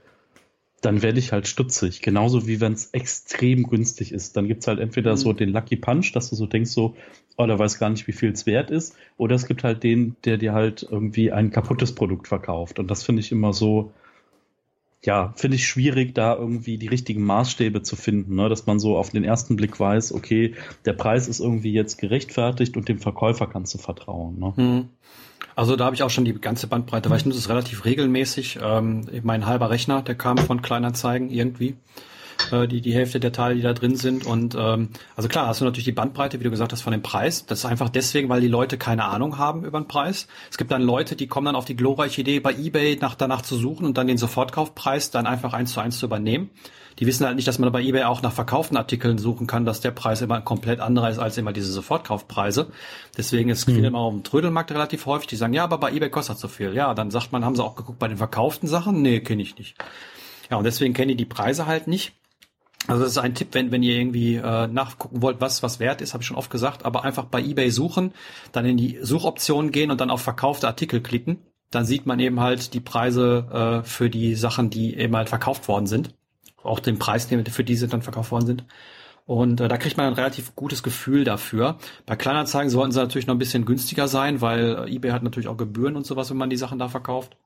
dann 0.79 1.01
werde 1.01 1.19
ich 1.19 1.33
halt 1.33 1.45
stutzig. 1.45 2.01
Genauso 2.01 2.47
wie 2.47 2.61
wenn 2.61 2.71
es 2.71 2.91
extrem 2.91 3.63
günstig 3.63 4.13
ist. 4.13 4.37
Dann 4.37 4.47
gibt's 4.47 4.67
halt 4.67 4.79
entweder 4.79 5.11
mhm. 5.11 5.17
so 5.17 5.33
den 5.33 5.49
Lucky 5.49 5.75
Punch, 5.75 6.13
dass 6.13 6.29
du 6.29 6.37
so 6.37 6.45
denkst, 6.45 6.71
so, 6.71 6.95
oh, 7.39 7.47
der 7.47 7.57
weiß 7.57 7.79
gar 7.79 7.89
nicht, 7.89 8.05
wie 8.07 8.11
viel 8.11 8.31
es 8.33 8.45
wert 8.45 8.69
ist. 8.69 8.95
Oder 9.17 9.35
es 9.35 9.47
gibt 9.47 9.63
halt 9.63 9.81
den, 9.81 10.17
der 10.25 10.37
dir 10.37 10.53
halt 10.53 10.85
irgendwie 10.89 11.31
ein 11.31 11.51
kaputtes 11.51 11.95
Produkt 11.95 12.27
verkauft. 12.27 12.79
Und 12.79 12.91
das 12.91 13.03
finde 13.03 13.21
ich 13.21 13.31
immer 13.31 13.53
so, 13.53 13.93
ja, 15.01 15.33
finde 15.37 15.55
ich 15.55 15.65
schwierig, 15.65 16.13
da 16.13 16.35
irgendwie 16.35 16.77
die 16.77 16.89
richtigen 16.89 17.23
Maßstäbe 17.23 17.81
zu 17.81 17.95
finden, 17.95 18.35
ne? 18.35 18.49
dass 18.49 18.65
man 18.65 18.79
so 18.79 18.97
auf 18.97 19.11
den 19.11 19.23
ersten 19.23 19.55
Blick 19.55 19.79
weiß, 19.79 20.11
okay, 20.11 20.53
der 20.83 20.91
Preis 20.91 21.29
ist 21.29 21.39
irgendwie 21.39 21.71
jetzt 21.71 21.97
gerechtfertigt 21.97 22.75
und 22.75 22.89
dem 22.89 22.99
Verkäufer 22.99 23.47
kannst 23.47 23.73
du 23.73 23.77
vertrauen. 23.77 24.37
Ne? 24.37 24.53
Hm. 24.57 24.89
Also 25.55 25.77
da 25.77 25.85
habe 25.85 25.95
ich 25.95 26.03
auch 26.03 26.09
schon 26.09 26.25
die 26.25 26.33
ganze 26.33 26.67
Bandbreite, 26.67 27.09
weil 27.09 27.17
ich 27.17 27.25
nutze 27.25 27.39
es 27.39 27.47
relativ 27.47 27.85
regelmäßig. 27.85 28.59
Ähm, 28.61 29.07
mein 29.23 29.45
halber 29.45 29.69
Rechner, 29.69 30.01
der 30.01 30.15
kam 30.15 30.37
von 30.37 30.61
Kleinanzeigen 30.61 31.29
irgendwie 31.29 31.75
äh, 32.51 32.67
die, 32.67 32.81
die 32.81 32.93
Hälfte 32.93 33.19
der 33.19 33.31
Teile, 33.31 33.55
die 33.55 33.61
da 33.61 33.73
drin 33.73 33.95
sind. 33.95 34.25
Und 34.25 34.55
ähm, 34.55 34.89
also 35.15 35.29
klar, 35.29 35.47
hast 35.47 35.61
du 35.61 35.65
natürlich 35.65 35.85
die 35.85 35.91
Bandbreite, 35.91 36.39
wie 36.39 36.43
du 36.43 36.49
gesagt 36.49 36.71
hast, 36.71 36.81
von 36.81 36.91
dem 36.91 37.01
Preis. 37.01 37.45
Das 37.45 37.59
ist 37.59 37.65
einfach 37.65 37.89
deswegen, 37.89 38.29
weil 38.29 38.41
die 38.41 38.47
Leute 38.47 38.77
keine 38.77 39.05
Ahnung 39.05 39.37
haben 39.37 39.63
über 39.65 39.79
den 39.79 39.87
Preis. 39.87 40.27
Es 40.49 40.57
gibt 40.57 40.71
dann 40.71 40.81
Leute, 40.81 41.15
die 41.15 41.27
kommen 41.27 41.45
dann 41.45 41.55
auf 41.55 41.65
die 41.65 41.75
glorreiche 41.75 42.21
Idee, 42.21 42.39
bei 42.39 42.53
eBay 42.53 42.97
nach 42.99 43.15
danach 43.15 43.41
zu 43.41 43.55
suchen 43.55 43.85
und 43.85 43.97
dann 43.97 44.07
den 44.07 44.17
Sofortkaufpreis 44.17 45.11
dann 45.11 45.27
einfach 45.27 45.53
eins 45.53 45.73
zu 45.73 45.79
eins 45.79 45.99
zu 45.99 46.05
übernehmen. 46.05 46.49
Die 46.99 47.05
wissen 47.05 47.25
halt 47.25 47.37
nicht, 47.37 47.47
dass 47.47 47.59
man 47.59 47.71
bei 47.71 47.81
eBay 47.81 48.03
auch 48.03 48.21
nach 48.21 48.33
verkauften 48.33 48.75
Artikeln 48.75 49.17
suchen 49.17 49.47
kann, 49.47 49.63
dass 49.63 49.79
der 49.79 49.91
Preis 49.91 50.21
immer 50.21 50.41
komplett 50.41 50.81
anderer 50.81 51.09
ist 51.09 51.17
als 51.17 51.37
immer 51.37 51.53
diese 51.53 51.71
Sofortkaufpreise. 51.71 52.71
Deswegen 53.17 53.49
ist 53.49 53.69
mhm. 53.69 53.85
immer 53.85 53.99
auf 53.99 54.13
dem 54.13 54.23
Trödelmarkt 54.23 54.71
relativ 54.71 55.05
häufig. 55.05 55.27
Die 55.27 55.37
sagen, 55.37 55.53
ja, 55.53 55.63
aber 55.63 55.77
bei 55.77 55.91
eBay 55.93 56.09
kostet 56.09 56.37
so 56.37 56.49
viel. 56.49 56.73
Ja, 56.73 56.93
dann 56.93 57.09
sagt 57.09 57.31
man, 57.31 57.45
haben 57.45 57.55
sie 57.55 57.63
auch 57.63 57.75
geguckt 57.75 57.99
bei 57.99 58.09
den 58.09 58.17
verkauften 58.17 58.67
Sachen? 58.67 59.01
Nee, 59.01 59.21
kenne 59.21 59.41
ich 59.41 59.57
nicht. 59.57 59.77
Ja, 60.49 60.57
und 60.57 60.65
deswegen 60.65 60.93
kennen 60.93 61.09
die 61.09 61.15
die 61.15 61.25
Preise 61.25 61.67
halt 61.67 61.87
nicht. 61.87 62.18
Also 62.89 63.03
das 63.03 63.11
ist 63.11 63.17
ein 63.19 63.35
Tipp, 63.35 63.49
wenn, 63.51 63.71
wenn 63.71 63.83
ihr 63.83 63.95
irgendwie 63.95 64.35
äh, 64.35 64.67
nachgucken 64.67 65.21
wollt, 65.21 65.39
was 65.39 65.61
was 65.61 65.79
wert 65.79 66.01
ist, 66.01 66.13
habe 66.13 66.23
ich 66.23 66.27
schon 66.27 66.37
oft 66.37 66.49
gesagt, 66.49 66.85
aber 66.85 67.03
einfach 67.03 67.25
bei 67.25 67.39
eBay 67.39 67.69
suchen, 67.69 68.13
dann 68.51 68.65
in 68.65 68.77
die 68.77 68.97
Suchoptionen 69.01 69.71
gehen 69.71 69.91
und 69.91 70.01
dann 70.01 70.09
auf 70.09 70.21
verkaufte 70.21 70.67
Artikel 70.67 70.99
klicken. 71.01 71.37
Dann 71.69 71.85
sieht 71.85 72.07
man 72.07 72.19
eben 72.19 72.39
halt 72.39 72.73
die 72.73 72.79
Preise 72.79 73.81
äh, 73.83 73.87
für 73.87 74.09
die 74.09 74.33
Sachen, 74.33 74.71
die 74.71 74.95
eben 74.97 75.15
halt 75.15 75.29
verkauft 75.29 75.67
worden 75.67 75.85
sind. 75.85 76.15
Auch 76.63 76.79
den 76.79 76.97
Preis, 76.97 77.27
für 77.27 77.63
diese 77.63 77.87
dann 77.87 78.01
verkauft 78.01 78.31
worden 78.31 78.47
sind. 78.47 78.65
Und 79.27 79.61
äh, 79.61 79.67
da 79.67 79.77
kriegt 79.77 79.95
man 79.95 80.07
ein 80.07 80.13
relativ 80.13 80.55
gutes 80.55 80.81
Gefühl 80.81 81.23
dafür. 81.23 81.77
Bei 82.07 82.15
Kleinanzeigen 82.15 82.71
sollten 82.71 82.91
sie 82.91 82.99
natürlich 82.99 83.27
noch 83.27 83.35
ein 83.35 83.39
bisschen 83.39 83.65
günstiger 83.65 84.07
sein, 84.07 84.41
weil 84.41 84.87
äh, 84.87 84.95
eBay 84.95 85.11
hat 85.11 85.21
natürlich 85.21 85.47
auch 85.47 85.57
Gebühren 85.57 85.95
und 85.95 86.07
sowas, 86.07 86.31
wenn 86.31 86.37
man 86.37 86.49
die 86.49 86.57
Sachen 86.57 86.79
da 86.79 86.87
verkauft. 86.87 87.37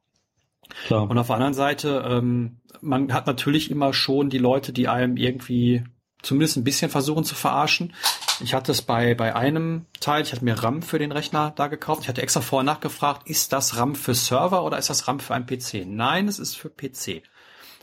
Klar. 0.86 1.10
Und 1.10 1.18
auf 1.18 1.28
der 1.28 1.36
anderen 1.36 1.54
Seite, 1.54 2.04
ähm, 2.08 2.62
man 2.82 3.14
hat 3.14 3.28
natürlich 3.28 3.72
immer 3.72 3.94
schon 3.94 4.30
die 4.30 4.38
Leute, 4.38 4.74
die 4.74 4.88
einem 4.88 5.18
irgendwie 5.18 5.84
zumindest 6.22 6.58
ein 6.58 6.64
bisschen 6.64 6.90
versuchen 6.90 7.24
zu 7.24 7.36
verarschen. 7.36 7.94
Ich 8.40 8.54
hatte 8.54 8.72
es 8.72 8.82
bei, 8.82 9.14
bei 9.14 9.36
einem 9.36 9.86
Teil, 10.00 10.24
ich 10.24 10.32
hatte 10.32 10.44
mir 10.44 10.56
RAM 10.56 10.82
für 10.82 11.00
den 11.00 11.12
Rechner 11.12 11.52
da 11.56 11.68
gekauft. 11.68 12.04
Ich 12.04 12.10
hatte 12.10 12.22
extra 12.22 12.42
vorher 12.42 12.66
nachgefragt, 12.66 13.30
ist 13.30 13.54
das 13.54 13.78
RAM 13.78 13.96
für 13.96 14.16
Server 14.16 14.64
oder 14.64 14.78
ist 14.78 14.90
das 14.90 15.08
RAM 15.08 15.20
für 15.20 15.36
einen 15.36 15.46
PC? 15.46 15.86
Nein, 15.86 16.28
es 16.28 16.40
ist 16.40 16.56
für 16.56 16.70
PC. 16.70 17.24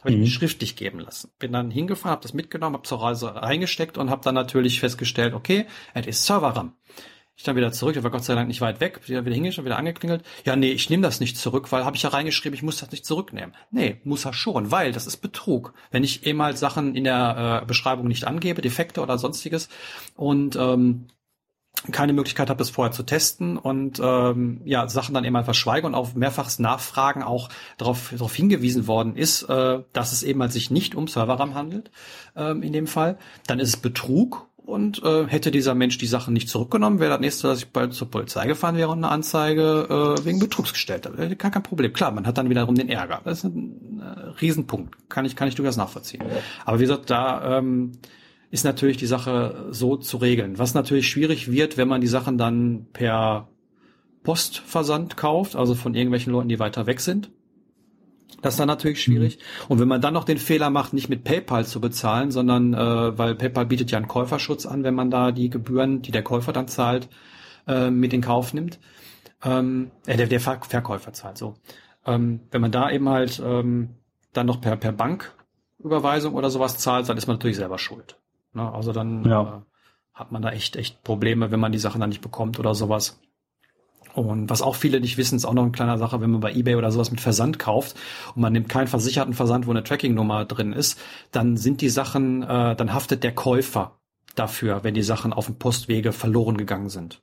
Habe 0.00 0.10
ich 0.10 0.16
mhm. 0.16 0.22
mir 0.22 0.28
schriftlich 0.28 0.76
geben 0.76 1.00
lassen. 1.00 1.30
Bin 1.38 1.52
dann 1.52 1.70
hingefahren, 1.70 2.12
habe 2.12 2.22
das 2.22 2.32
mitgenommen, 2.32 2.74
habe 2.74 2.88
zur 2.88 3.02
Reise 3.02 3.34
reingesteckt 3.34 3.98
und 3.98 4.10
habe 4.10 4.22
dann 4.24 4.34
natürlich 4.34 4.80
festgestellt, 4.80 5.34
okay, 5.34 5.66
es 5.92 6.06
ist 6.06 6.24
Server-RAM. 6.24 6.72
Ich 7.40 7.44
dann 7.44 7.56
wieder 7.56 7.72
zurück, 7.72 7.94
der 7.94 8.04
war 8.04 8.10
Gott 8.10 8.22
sei 8.22 8.34
Dank 8.34 8.48
nicht 8.48 8.60
weit 8.60 8.80
weg, 8.80 9.00
wieder, 9.06 9.24
wieder 9.24 9.34
hingestellt, 9.34 9.64
wieder 9.64 9.78
angeklingelt. 9.78 10.22
Ja, 10.44 10.56
nee, 10.56 10.72
ich 10.72 10.90
nehme 10.90 11.02
das 11.02 11.20
nicht 11.20 11.38
zurück, 11.38 11.72
weil 11.72 11.86
habe 11.86 11.96
ich 11.96 12.02
ja 12.02 12.10
reingeschrieben, 12.10 12.54
ich 12.54 12.62
muss 12.62 12.76
das 12.76 12.90
nicht 12.90 13.06
zurücknehmen. 13.06 13.54
Nee, 13.70 13.98
muss 14.04 14.26
er 14.26 14.34
schon, 14.34 14.70
weil 14.70 14.92
das 14.92 15.06
ist 15.06 15.16
Betrug. 15.16 15.72
Wenn 15.90 16.04
ich 16.04 16.26
eben 16.26 16.42
halt 16.42 16.58
Sachen 16.58 16.94
in 16.94 17.04
der 17.04 17.62
äh, 17.62 17.66
Beschreibung 17.66 18.08
nicht 18.08 18.26
angebe, 18.26 18.60
Defekte 18.60 19.00
oder 19.00 19.16
sonstiges 19.16 19.70
und 20.16 20.54
ähm, 20.56 21.06
keine 21.92 22.12
Möglichkeit 22.12 22.50
habe, 22.50 22.58
das 22.58 22.68
vorher 22.68 22.92
zu 22.92 23.04
testen 23.04 23.56
und 23.56 23.98
ähm, 24.04 24.60
ja 24.66 24.86
Sachen 24.86 25.14
dann 25.14 25.24
eben 25.24 25.32
mal 25.32 25.44
verschweige 25.44 25.86
und 25.86 25.94
auf 25.94 26.14
mehrfaches 26.14 26.58
Nachfragen 26.58 27.22
auch 27.22 27.48
darauf, 27.78 28.10
darauf 28.10 28.34
hingewiesen 28.34 28.86
worden 28.86 29.16
ist, 29.16 29.44
äh, 29.44 29.78
dass 29.94 30.12
es 30.12 30.22
eben 30.22 30.42
halt 30.42 30.52
sich 30.52 30.70
nicht 30.70 30.94
um 30.94 31.08
Serverram 31.08 31.54
handelt 31.54 31.90
ähm, 32.36 32.62
in 32.62 32.74
dem 32.74 32.86
Fall, 32.86 33.16
dann 33.46 33.60
ist 33.60 33.68
es 33.70 33.76
Betrug 33.78 34.49
und 34.66 35.02
äh, 35.02 35.26
hätte 35.26 35.50
dieser 35.50 35.74
Mensch 35.74 35.98
die 35.98 36.06
Sachen 36.06 36.34
nicht 36.34 36.48
zurückgenommen, 36.48 37.00
wäre 37.00 37.10
das 37.10 37.20
nächste, 37.20 37.48
dass 37.48 37.58
ich 37.60 37.68
bald 37.68 37.92
zur 37.94 38.10
Polizei 38.10 38.46
gefahren 38.46 38.76
wäre 38.76 38.90
und 38.90 38.98
eine 38.98 39.08
Anzeige 39.08 40.16
äh, 40.18 40.24
wegen 40.24 40.38
Betrugs 40.38 40.72
gestellt 40.72 41.06
habe. 41.06 41.36
Kein, 41.36 41.50
kein 41.50 41.62
Problem. 41.62 41.92
Klar, 41.92 42.12
man 42.12 42.26
hat 42.26 42.38
dann 42.38 42.50
wiederum 42.50 42.74
den 42.74 42.88
Ärger. 42.88 43.20
Das 43.24 43.38
ist 43.38 43.44
ein 43.44 44.00
äh, 44.00 44.28
Riesenpunkt. 44.40 45.08
Kann 45.08 45.24
ich, 45.24 45.36
kann 45.36 45.48
ich 45.48 45.54
durchaus 45.54 45.76
nachvollziehen. 45.76 46.22
Aber 46.64 46.78
wie 46.78 46.84
gesagt, 46.84 47.10
da 47.10 47.58
ähm, 47.58 47.92
ist 48.50 48.64
natürlich 48.64 48.96
die 48.96 49.06
Sache 49.06 49.66
so 49.70 49.96
zu 49.96 50.16
regeln. 50.16 50.58
Was 50.58 50.74
natürlich 50.74 51.08
schwierig 51.08 51.50
wird, 51.50 51.76
wenn 51.76 51.88
man 51.88 52.00
die 52.00 52.06
Sachen 52.06 52.38
dann 52.38 52.86
per 52.92 53.48
Postversand 54.22 55.16
kauft, 55.16 55.56
also 55.56 55.74
von 55.74 55.94
irgendwelchen 55.94 56.32
Leuten, 56.32 56.48
die 56.48 56.58
weiter 56.58 56.86
weg 56.86 57.00
sind. 57.00 57.30
Das 58.42 58.54
ist 58.54 58.60
dann 58.60 58.68
natürlich 58.68 59.02
schwierig. 59.02 59.38
Mhm. 59.38 59.64
Und 59.68 59.80
wenn 59.80 59.88
man 59.88 60.00
dann 60.00 60.14
noch 60.14 60.24
den 60.24 60.38
Fehler 60.38 60.70
macht, 60.70 60.92
nicht 60.92 61.08
mit 61.08 61.24
PayPal 61.24 61.66
zu 61.66 61.80
bezahlen, 61.80 62.30
sondern 62.30 62.74
äh, 62.74 63.18
weil 63.18 63.34
PayPal 63.34 63.66
bietet 63.66 63.90
ja 63.90 63.98
einen 63.98 64.08
Käuferschutz 64.08 64.66
an, 64.66 64.84
wenn 64.84 64.94
man 64.94 65.10
da 65.10 65.32
die 65.32 65.50
Gebühren, 65.50 66.02
die 66.02 66.10
der 66.10 66.22
Käufer 66.22 66.52
dann 66.52 66.68
zahlt, 66.68 67.08
äh, 67.66 67.90
mit 67.90 68.12
in 68.12 68.20
Kauf 68.20 68.54
nimmt. 68.54 68.78
Ähm, 69.42 69.90
äh, 70.06 70.16
der, 70.16 70.26
der 70.26 70.40
Ver 70.40 70.60
Verkäufer 70.60 71.12
zahlt 71.12 71.38
so. 71.38 71.54
Ähm, 72.06 72.40
wenn 72.50 72.60
man 72.60 72.72
da 72.72 72.90
eben 72.90 73.08
halt 73.08 73.40
ähm, 73.44 73.96
dann 74.32 74.46
noch 74.46 74.60
per, 74.60 74.76
per 74.76 74.92
Banküberweisung 74.92 76.34
oder 76.34 76.50
sowas 76.50 76.78
zahlt, 76.78 77.08
dann 77.08 77.16
ist 77.16 77.26
man 77.26 77.36
natürlich 77.36 77.56
selber 77.56 77.78
schuld. 77.78 78.18
Ne? 78.52 78.72
Also 78.72 78.92
dann 78.92 79.24
ja. 79.24 79.42
äh, 79.42 79.60
hat 80.14 80.32
man 80.32 80.42
da 80.42 80.50
echt, 80.50 80.76
echt 80.76 81.02
Probleme, 81.02 81.50
wenn 81.50 81.60
man 81.60 81.72
die 81.72 81.78
Sachen 81.78 82.00
dann 82.00 82.10
nicht 82.10 82.22
bekommt 82.22 82.58
oder 82.58 82.74
sowas. 82.74 83.20
Und 84.14 84.50
was 84.50 84.62
auch 84.62 84.74
viele 84.74 85.00
nicht 85.00 85.16
wissen, 85.18 85.36
ist 85.36 85.44
auch 85.44 85.54
noch 85.54 85.62
eine 85.62 85.72
kleine 85.72 85.98
Sache, 85.98 86.20
wenn 86.20 86.30
man 86.30 86.40
bei 86.40 86.52
eBay 86.52 86.74
oder 86.76 86.90
sowas 86.90 87.10
mit 87.10 87.20
Versand 87.20 87.58
kauft 87.58 87.96
und 88.34 88.42
man 88.42 88.52
nimmt 88.52 88.68
keinen 88.68 88.88
versicherten 88.88 89.34
Versand, 89.34 89.66
wo 89.66 89.70
eine 89.70 89.84
Tracking-Nummer 89.84 90.44
drin 90.44 90.72
ist, 90.72 90.98
dann 91.30 91.56
sind 91.56 91.80
die 91.80 91.88
Sachen, 91.88 92.42
äh, 92.42 92.74
dann 92.74 92.92
haftet 92.92 93.22
der 93.22 93.34
Käufer 93.34 94.00
dafür, 94.34 94.82
wenn 94.84 94.94
die 94.94 95.02
Sachen 95.02 95.32
auf 95.32 95.46
dem 95.46 95.56
Postwege 95.56 96.12
verloren 96.12 96.56
gegangen 96.56 96.88
sind. 96.88 97.22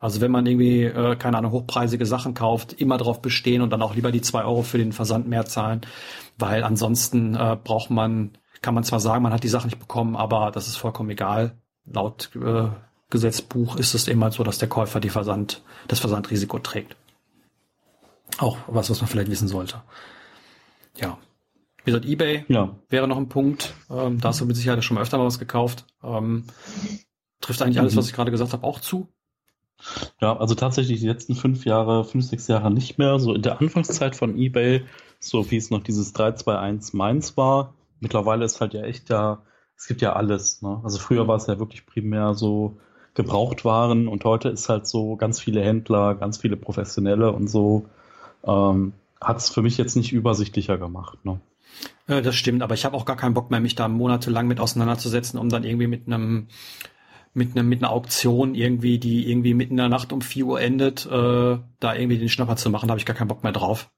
Also 0.00 0.20
wenn 0.20 0.30
man 0.30 0.46
irgendwie, 0.46 0.84
äh, 0.84 1.16
keine 1.16 1.38
Ahnung, 1.38 1.52
hochpreisige 1.52 2.06
Sachen 2.06 2.34
kauft, 2.34 2.74
immer 2.74 2.98
drauf 2.98 3.20
bestehen 3.20 3.62
und 3.62 3.70
dann 3.70 3.82
auch 3.82 3.96
lieber 3.96 4.12
die 4.12 4.20
zwei 4.20 4.44
Euro 4.44 4.62
für 4.62 4.78
den 4.78 4.92
Versand 4.92 5.28
mehr 5.28 5.44
zahlen, 5.44 5.80
weil 6.38 6.62
ansonsten 6.62 7.34
äh, 7.34 7.56
braucht 7.62 7.90
man, 7.90 8.38
kann 8.62 8.74
man 8.74 8.84
zwar 8.84 9.00
sagen, 9.00 9.24
man 9.24 9.32
hat 9.32 9.42
die 9.42 9.48
Sachen 9.48 9.66
nicht 9.68 9.80
bekommen, 9.80 10.14
aber 10.14 10.52
das 10.52 10.68
ist 10.68 10.76
vollkommen 10.76 11.10
egal. 11.10 11.58
Laut 11.84 12.30
äh, 12.36 12.68
Gesetzbuch 13.10 13.76
ist 13.76 13.94
es 13.94 14.06
immer 14.08 14.30
so, 14.30 14.42
dass 14.42 14.58
der 14.58 14.68
Käufer 14.68 15.00
die 15.00 15.08
Versand, 15.08 15.62
das 15.86 16.00
Versandrisiko 16.00 16.58
trägt. 16.58 16.96
Auch 18.38 18.58
was, 18.66 18.90
was 18.90 19.00
man 19.00 19.08
vielleicht 19.08 19.30
wissen 19.30 19.48
sollte. 19.48 19.82
Ja. 20.96 21.18
Wie 21.84 21.90
gesagt, 21.90 22.04
eBay 22.04 22.44
ja. 22.48 22.76
wäre 22.90 23.08
noch 23.08 23.16
ein 23.16 23.30
Punkt. 23.30 23.74
Ähm, 23.88 24.20
da 24.20 24.28
hast 24.28 24.40
du 24.40 24.46
mit 24.46 24.56
Sicherheit 24.56 24.84
schon 24.84 24.96
mal 24.96 25.00
öfter 25.00 25.16
mal 25.16 25.24
was 25.24 25.38
gekauft. 25.38 25.86
Ähm, 26.02 26.44
trifft 27.40 27.62
eigentlich 27.62 27.80
alles, 27.80 27.94
mhm. 27.94 27.98
was 27.98 28.08
ich 28.08 28.12
gerade 28.12 28.30
gesagt 28.30 28.52
habe, 28.52 28.66
auch 28.66 28.80
zu? 28.80 29.08
Ja, 30.20 30.36
also 30.36 30.54
tatsächlich 30.54 31.00
die 31.00 31.06
letzten 31.06 31.34
fünf 31.34 31.64
Jahre, 31.64 32.04
fünf, 32.04 32.26
sechs 32.26 32.48
Jahre 32.48 32.70
nicht 32.70 32.98
mehr. 32.98 33.18
So 33.18 33.32
in 33.32 33.42
der 33.42 33.60
Anfangszeit 33.60 34.16
von 34.16 34.36
eBay, 34.36 34.84
so 35.18 35.50
wie 35.50 35.56
es 35.56 35.70
noch 35.70 35.82
dieses 35.82 36.12
321 36.12 36.94
Mainz 36.94 37.36
war. 37.36 37.74
Mittlerweile 38.00 38.44
ist 38.44 38.60
halt 38.60 38.74
ja 38.74 38.82
echt 38.82 39.08
ja, 39.08 39.42
es 39.76 39.86
gibt 39.86 40.02
ja 40.02 40.12
alles. 40.12 40.62
Ne? 40.62 40.80
Also 40.84 40.98
früher 40.98 41.24
mhm. 41.24 41.28
war 41.28 41.36
es 41.36 41.46
ja 41.46 41.58
wirklich 41.58 41.86
primär 41.86 42.34
so 42.34 42.78
gebraucht 43.18 43.64
waren 43.64 44.06
und 44.06 44.24
heute 44.24 44.48
ist 44.48 44.68
halt 44.68 44.86
so 44.86 45.16
ganz 45.16 45.40
viele 45.40 45.60
Händler, 45.60 46.14
ganz 46.14 46.38
viele 46.38 46.56
Professionelle 46.56 47.32
und 47.32 47.48
so 47.48 47.86
ähm, 48.46 48.92
hat 49.20 49.38
es 49.38 49.50
für 49.50 49.60
mich 49.60 49.76
jetzt 49.76 49.96
nicht 49.96 50.12
übersichtlicher 50.12 50.78
gemacht. 50.78 51.18
Ne? 51.24 51.40
Das 52.06 52.36
stimmt, 52.36 52.62
aber 52.62 52.74
ich 52.74 52.84
habe 52.84 52.96
auch 52.96 53.04
gar 53.04 53.16
keinen 53.16 53.34
Bock 53.34 53.50
mehr, 53.50 53.58
mich 53.58 53.74
da 53.74 53.88
monatelang 53.88 54.46
mit 54.46 54.60
auseinanderzusetzen, 54.60 55.38
um 55.38 55.48
dann 55.48 55.64
irgendwie 55.64 55.88
mit 55.88 56.06
einem 56.06 56.46
mit 57.34 57.56
einer 57.56 57.64
mit 57.64 57.82
einer 57.82 57.92
Auktion 57.92 58.54
irgendwie, 58.54 58.98
die 58.98 59.28
irgendwie 59.28 59.52
mitten 59.52 59.72
in 59.72 59.78
der 59.78 59.88
Nacht 59.88 60.12
um 60.12 60.22
4 60.22 60.46
Uhr 60.46 60.60
endet, 60.60 61.04
äh, 61.06 61.58
da 61.80 61.94
irgendwie 61.94 62.18
den 62.18 62.28
Schnapper 62.28 62.56
zu 62.56 62.70
machen, 62.70 62.86
da 62.86 62.92
habe 62.92 63.00
ich 63.00 63.06
gar 63.06 63.16
keinen 63.16 63.28
Bock 63.28 63.42
mehr 63.42 63.52
drauf. 63.52 63.90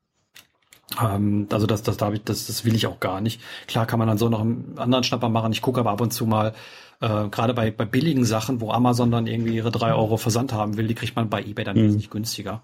Ähm, 1.01 1.47
also 1.53 1.67
das, 1.67 1.83
das, 1.83 1.99
das, 1.99 2.25
das, 2.25 2.47
das 2.47 2.65
will 2.65 2.75
ich 2.75 2.87
auch 2.87 3.01
gar 3.01 3.21
nicht. 3.21 3.41
Klar 3.67 3.87
kann 3.87 3.99
man 3.99 4.09
dann 4.09 4.19
so 4.19 4.29
noch 4.31 4.41
einen 4.41 4.75
anderen 4.79 5.05
Schnapper 5.05 5.29
machen. 5.29 5.53
Ich 5.53 5.63
gucke 5.63 5.81
aber 5.81 5.91
ab 5.91 6.01
und 6.01 6.13
zu 6.13 6.27
mal, 6.27 6.55
äh, 7.01 7.29
gerade 7.29 7.55
bei, 7.55 7.71
bei 7.71 7.85
billigen 7.85 8.25
Sachen, 8.25 8.61
wo 8.61 8.71
Amazon 8.71 9.11
dann 9.11 9.27
irgendwie 9.27 9.57
ihre 9.57 9.71
drei 9.71 9.93
Euro 9.93 10.17
Versand 10.17 10.53
haben 10.53 10.77
will, 10.77 10.87
die 10.87 10.95
kriegt 10.95 11.17
man 11.17 11.31
bei 11.31 11.43
eBay 11.43 11.65
dann 11.65 11.77
mhm. 11.77 11.97
nicht 11.97 12.11
günstiger. 12.11 12.63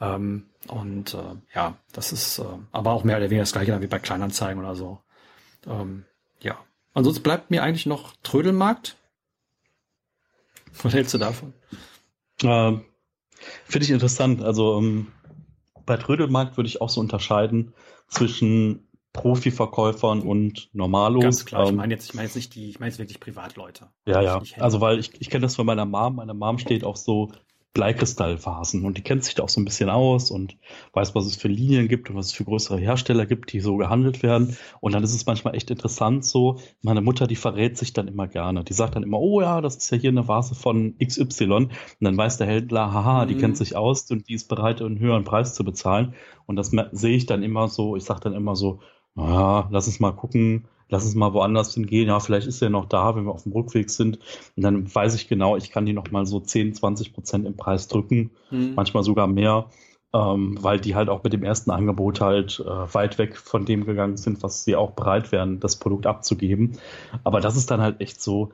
Ähm, 0.00 0.46
und 0.68 1.14
äh, 1.14 1.36
ja, 1.54 1.76
das 1.92 2.12
ist 2.12 2.38
äh, 2.38 2.44
aber 2.72 2.92
auch 2.92 3.04
mehr 3.04 3.16
oder 3.16 3.26
weniger 3.30 3.42
das 3.42 3.52
gleiche 3.52 3.80
wie 3.80 3.86
bei 3.86 3.98
Kleinanzeigen 3.98 4.62
oder 4.62 4.74
so. 4.74 5.00
Ähm, 5.66 6.04
ja. 6.40 6.58
Ansonsten 6.94 7.22
bleibt 7.22 7.50
mir 7.50 7.62
eigentlich 7.62 7.86
noch 7.86 8.14
Trödelmarkt. 8.22 8.96
Was 10.82 10.94
hältst 10.94 11.14
du 11.14 11.18
davon? 11.18 11.52
Ähm, 12.42 12.84
Finde 13.64 13.84
ich 13.84 13.90
interessant. 13.90 14.42
Also 14.42 14.78
ähm, 14.78 15.08
bei 15.84 15.96
Trödelmarkt 15.96 16.56
würde 16.56 16.68
ich 16.68 16.80
auch 16.80 16.90
so 16.90 17.00
unterscheiden 17.00 17.72
zwischen 18.08 18.85
Profiverkäufern 19.16 20.20
und 20.20 20.70
Normalos. 20.72 21.22
Ganz 21.22 21.44
klar, 21.44 21.64
ich 21.64 21.70
ähm, 21.70 21.76
meine 21.76 21.94
jetzt, 21.94 22.08
ich 22.08 22.14
meine 22.14 22.26
jetzt 22.26 22.36
nicht 22.36 22.54
die, 22.54 22.68
ich 22.70 22.78
meine 22.78 22.90
jetzt 22.90 22.98
wirklich 22.98 23.20
Privatleute. 23.20 23.88
Ja, 24.06 24.20
ja. 24.20 24.42
Also 24.58 24.80
weil 24.80 24.98
ich, 24.98 25.10
ich 25.20 25.30
kenne 25.30 25.42
das 25.42 25.56
von 25.56 25.66
meiner 25.66 25.86
Mom. 25.86 26.16
Meine 26.16 26.34
Mom 26.34 26.58
steht 26.58 26.84
auch 26.84 26.96
so 26.96 27.32
Bleikristallphasen 27.76 28.86
und 28.86 28.96
die 28.96 29.02
kennt 29.02 29.22
sich 29.22 29.34
da 29.34 29.42
auch 29.42 29.50
so 29.50 29.60
ein 29.60 29.66
bisschen 29.66 29.90
aus 29.90 30.30
und 30.30 30.56
weiß, 30.94 31.14
was 31.14 31.26
es 31.26 31.36
für 31.36 31.48
Linien 31.48 31.88
gibt 31.88 32.08
und 32.08 32.16
was 32.16 32.26
es 32.26 32.32
für 32.32 32.44
größere 32.44 32.78
Hersteller 32.78 33.26
gibt, 33.26 33.52
die 33.52 33.60
so 33.60 33.76
gehandelt 33.76 34.22
werden. 34.22 34.56
Und 34.80 34.94
dann 34.94 35.04
ist 35.04 35.14
es 35.14 35.26
manchmal 35.26 35.54
echt 35.54 35.70
interessant 35.70 36.24
so. 36.24 36.58
Meine 36.80 37.02
Mutter, 37.02 37.26
die 37.26 37.36
verrät 37.36 37.76
sich 37.76 37.92
dann 37.92 38.08
immer 38.08 38.28
gerne. 38.28 38.64
Die 38.64 38.72
sagt 38.72 38.96
dann 38.96 39.02
immer, 39.02 39.20
oh 39.20 39.42
ja, 39.42 39.60
das 39.60 39.76
ist 39.76 39.90
ja 39.90 39.98
hier 39.98 40.08
eine 40.08 40.26
Vase 40.26 40.54
von 40.54 40.96
XY. 41.04 41.44
Und 41.52 41.70
dann 42.00 42.16
weiß 42.16 42.38
der 42.38 42.46
Händler, 42.46 42.94
haha, 42.94 43.26
die 43.26 43.34
mhm. 43.34 43.40
kennt 43.40 43.56
sich 43.58 43.76
aus 43.76 44.10
und 44.10 44.26
die 44.26 44.34
ist 44.34 44.48
bereit, 44.48 44.80
einen 44.80 44.98
höheren 44.98 45.24
Preis 45.24 45.52
zu 45.52 45.62
bezahlen. 45.62 46.14
Und 46.46 46.56
das 46.56 46.72
sehe 46.92 47.16
ich 47.16 47.26
dann 47.26 47.42
immer 47.42 47.68
so, 47.68 47.94
ich 47.94 48.04
sage 48.04 48.20
dann 48.20 48.32
immer 48.32 48.56
so, 48.56 48.80
naja, 49.16 49.68
lass 49.70 49.86
uns 49.86 49.98
mal 49.98 50.12
gucken, 50.12 50.68
lass 50.88 51.04
uns 51.04 51.14
mal 51.14 51.32
woanders 51.32 51.74
hingehen. 51.74 52.08
Ja, 52.08 52.20
vielleicht 52.20 52.46
ist 52.46 52.62
er 52.62 52.70
noch 52.70 52.86
da, 52.86 53.16
wenn 53.16 53.24
wir 53.24 53.32
auf 53.32 53.42
dem 53.42 53.52
Rückweg 53.52 53.90
sind. 53.90 54.18
Und 54.56 54.62
dann 54.62 54.94
weiß 54.94 55.14
ich 55.14 55.26
genau, 55.26 55.56
ich 55.56 55.70
kann 55.70 55.86
die 55.86 55.94
noch 55.94 56.10
mal 56.10 56.26
so 56.26 56.38
10, 56.38 56.74
20 56.74 57.14
Prozent 57.14 57.46
im 57.46 57.56
Preis 57.56 57.88
drücken, 57.88 58.30
mhm. 58.50 58.74
manchmal 58.76 59.02
sogar 59.02 59.26
mehr, 59.26 59.70
ähm, 60.12 60.58
weil 60.60 60.78
die 60.78 60.94
halt 60.94 61.08
auch 61.08 61.24
mit 61.24 61.32
dem 61.32 61.42
ersten 61.42 61.70
Angebot 61.70 62.20
halt 62.20 62.60
äh, 62.60 62.94
weit 62.94 63.18
weg 63.18 63.36
von 63.36 63.64
dem 63.64 63.86
gegangen 63.86 64.18
sind, 64.18 64.42
was 64.42 64.64
sie 64.64 64.76
auch 64.76 64.92
bereit 64.92 65.32
wären, 65.32 65.60
das 65.60 65.76
Produkt 65.76 66.06
abzugeben. 66.06 66.78
Aber 67.24 67.40
das 67.40 67.56
ist 67.56 67.70
dann 67.70 67.80
halt 67.80 68.00
echt 68.00 68.20
so, 68.20 68.52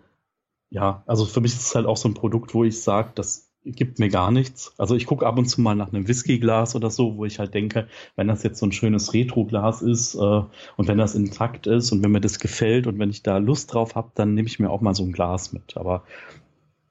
ja, 0.70 1.02
also 1.06 1.26
für 1.26 1.40
mich 1.40 1.52
ist 1.52 1.66
es 1.66 1.74
halt 1.74 1.86
auch 1.86 1.96
so 1.96 2.08
ein 2.08 2.14
Produkt, 2.14 2.54
wo 2.54 2.64
ich 2.64 2.82
sage, 2.82 3.10
das 3.14 3.51
gibt 3.64 3.98
mir 3.98 4.08
gar 4.08 4.30
nichts. 4.30 4.74
Also 4.76 4.96
ich 4.96 5.06
gucke 5.06 5.26
ab 5.26 5.38
und 5.38 5.46
zu 5.46 5.60
mal 5.60 5.74
nach 5.74 5.92
einem 5.92 6.08
Whiskyglas 6.08 6.74
oder 6.74 6.90
so, 6.90 7.16
wo 7.16 7.24
ich 7.24 7.38
halt 7.38 7.54
denke, 7.54 7.86
wenn 8.16 8.28
das 8.28 8.42
jetzt 8.42 8.58
so 8.58 8.66
ein 8.66 8.72
schönes 8.72 9.14
Retro-Glas 9.14 9.82
ist 9.82 10.14
äh, 10.14 10.18
und 10.18 10.88
wenn 10.88 10.98
das 10.98 11.14
intakt 11.14 11.66
ist 11.66 11.92
und 11.92 12.02
wenn 12.02 12.10
mir 12.10 12.20
das 12.20 12.40
gefällt 12.40 12.86
und 12.86 12.98
wenn 12.98 13.10
ich 13.10 13.22
da 13.22 13.38
Lust 13.38 13.72
drauf 13.72 13.94
habe, 13.94 14.10
dann 14.14 14.34
nehme 14.34 14.48
ich 14.48 14.58
mir 14.58 14.70
auch 14.70 14.80
mal 14.80 14.94
so 14.94 15.04
ein 15.04 15.12
Glas 15.12 15.52
mit. 15.52 15.76
Aber 15.76 16.02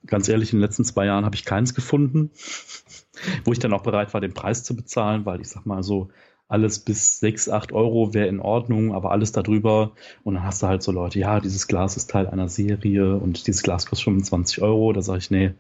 ganz 0.06 0.30
ehrlich, 0.30 0.54
in 0.54 0.60
den 0.60 0.64
letzten 0.64 0.86
zwei 0.86 1.06
Jahren 1.06 1.26
habe 1.26 1.36
ich 1.36 1.46
keins 1.46 1.76
gefunden, 1.76 2.32
wo 3.44 3.52
ich 3.52 3.60
dann 3.60 3.74
auch 3.74 3.84
bereit 3.84 4.14
war, 4.14 4.22
den 4.22 4.34
Preis 4.34 4.64
zu 4.64 4.76
bezahlen, 4.76 5.26
weil 5.26 5.42
ich 5.42 5.50
sag 5.50 5.66
mal 5.66 5.84
so, 5.84 6.10
alles 6.48 6.80
bis 6.80 7.20
sechs, 7.20 7.48
acht 7.48 7.72
Euro 7.72 8.14
wäre 8.14 8.28
in 8.28 8.42
Ordnung, 8.42 8.94
aber 8.94 9.12
alles 9.12 9.32
darüber. 9.32 9.94
Und 10.24 10.34
dann 10.34 10.44
hast 10.44 10.62
du 10.62 10.68
halt 10.68 10.84
so 10.84 10.92
Leute, 10.92 11.18
ja, 11.18 11.40
dieses 11.40 11.66
Glas 11.66 11.96
ist 11.96 12.10
Teil 12.10 12.28
einer 12.28 12.50
Serie 12.50 13.16
und 13.16 13.48
dieses 13.48 13.64
Glas 13.64 13.86
kostet 13.86 14.04
25 14.04 14.62
Euro. 14.62 14.92
Da 14.92 15.02
sage 15.02 15.20
ich, 15.20 15.32
nee, 15.32 15.54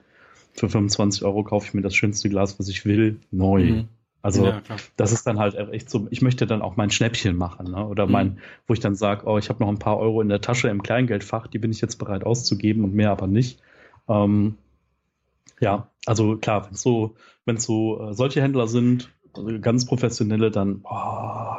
für 0.53 0.69
25 0.69 1.23
Euro 1.23 1.43
kaufe 1.43 1.67
ich 1.67 1.73
mir 1.73 1.81
das 1.81 1.95
schönste 1.95 2.29
Glas, 2.29 2.59
was 2.59 2.67
ich 2.67 2.85
will, 2.85 3.19
neu. 3.31 3.63
Mhm. 3.63 3.87
Also 4.23 4.45
ja, 4.45 4.61
das 4.97 5.11
ist 5.11 5.25
dann 5.25 5.39
halt 5.39 5.55
echt 5.55 5.89
so, 5.89 6.07
ich 6.11 6.21
möchte 6.21 6.45
dann 6.45 6.61
auch 6.61 6.75
mein 6.75 6.91
Schnäppchen 6.91 7.35
machen, 7.35 7.71
ne? 7.71 7.87
Oder 7.87 8.05
mein, 8.05 8.27
mhm. 8.27 8.37
wo 8.67 8.73
ich 8.73 8.79
dann 8.79 8.93
sage, 8.93 9.25
oh, 9.25 9.39
ich 9.39 9.49
habe 9.49 9.63
noch 9.63 9.69
ein 9.69 9.79
paar 9.79 9.97
Euro 9.97 10.21
in 10.21 10.29
der 10.29 10.41
Tasche 10.41 10.69
im 10.69 10.83
Kleingeldfach, 10.83 11.47
die 11.47 11.57
bin 11.57 11.71
ich 11.71 11.81
jetzt 11.81 11.95
bereit 11.95 12.23
auszugeben 12.23 12.83
und 12.83 12.93
mehr 12.93 13.09
aber 13.09 13.25
nicht. 13.25 13.59
Ähm, 14.07 14.57
ja, 15.59 15.87
also 16.05 16.37
klar, 16.37 16.67
wenn 16.67 16.75
so, 16.75 17.15
wenn 17.45 17.57
so 17.57 18.09
äh, 18.09 18.13
solche 18.13 18.41
Händler 18.43 18.67
sind, 18.67 19.09
ganz 19.61 19.85
professionelle, 19.85 20.51
dann 20.51 20.81
oh, 20.83 21.55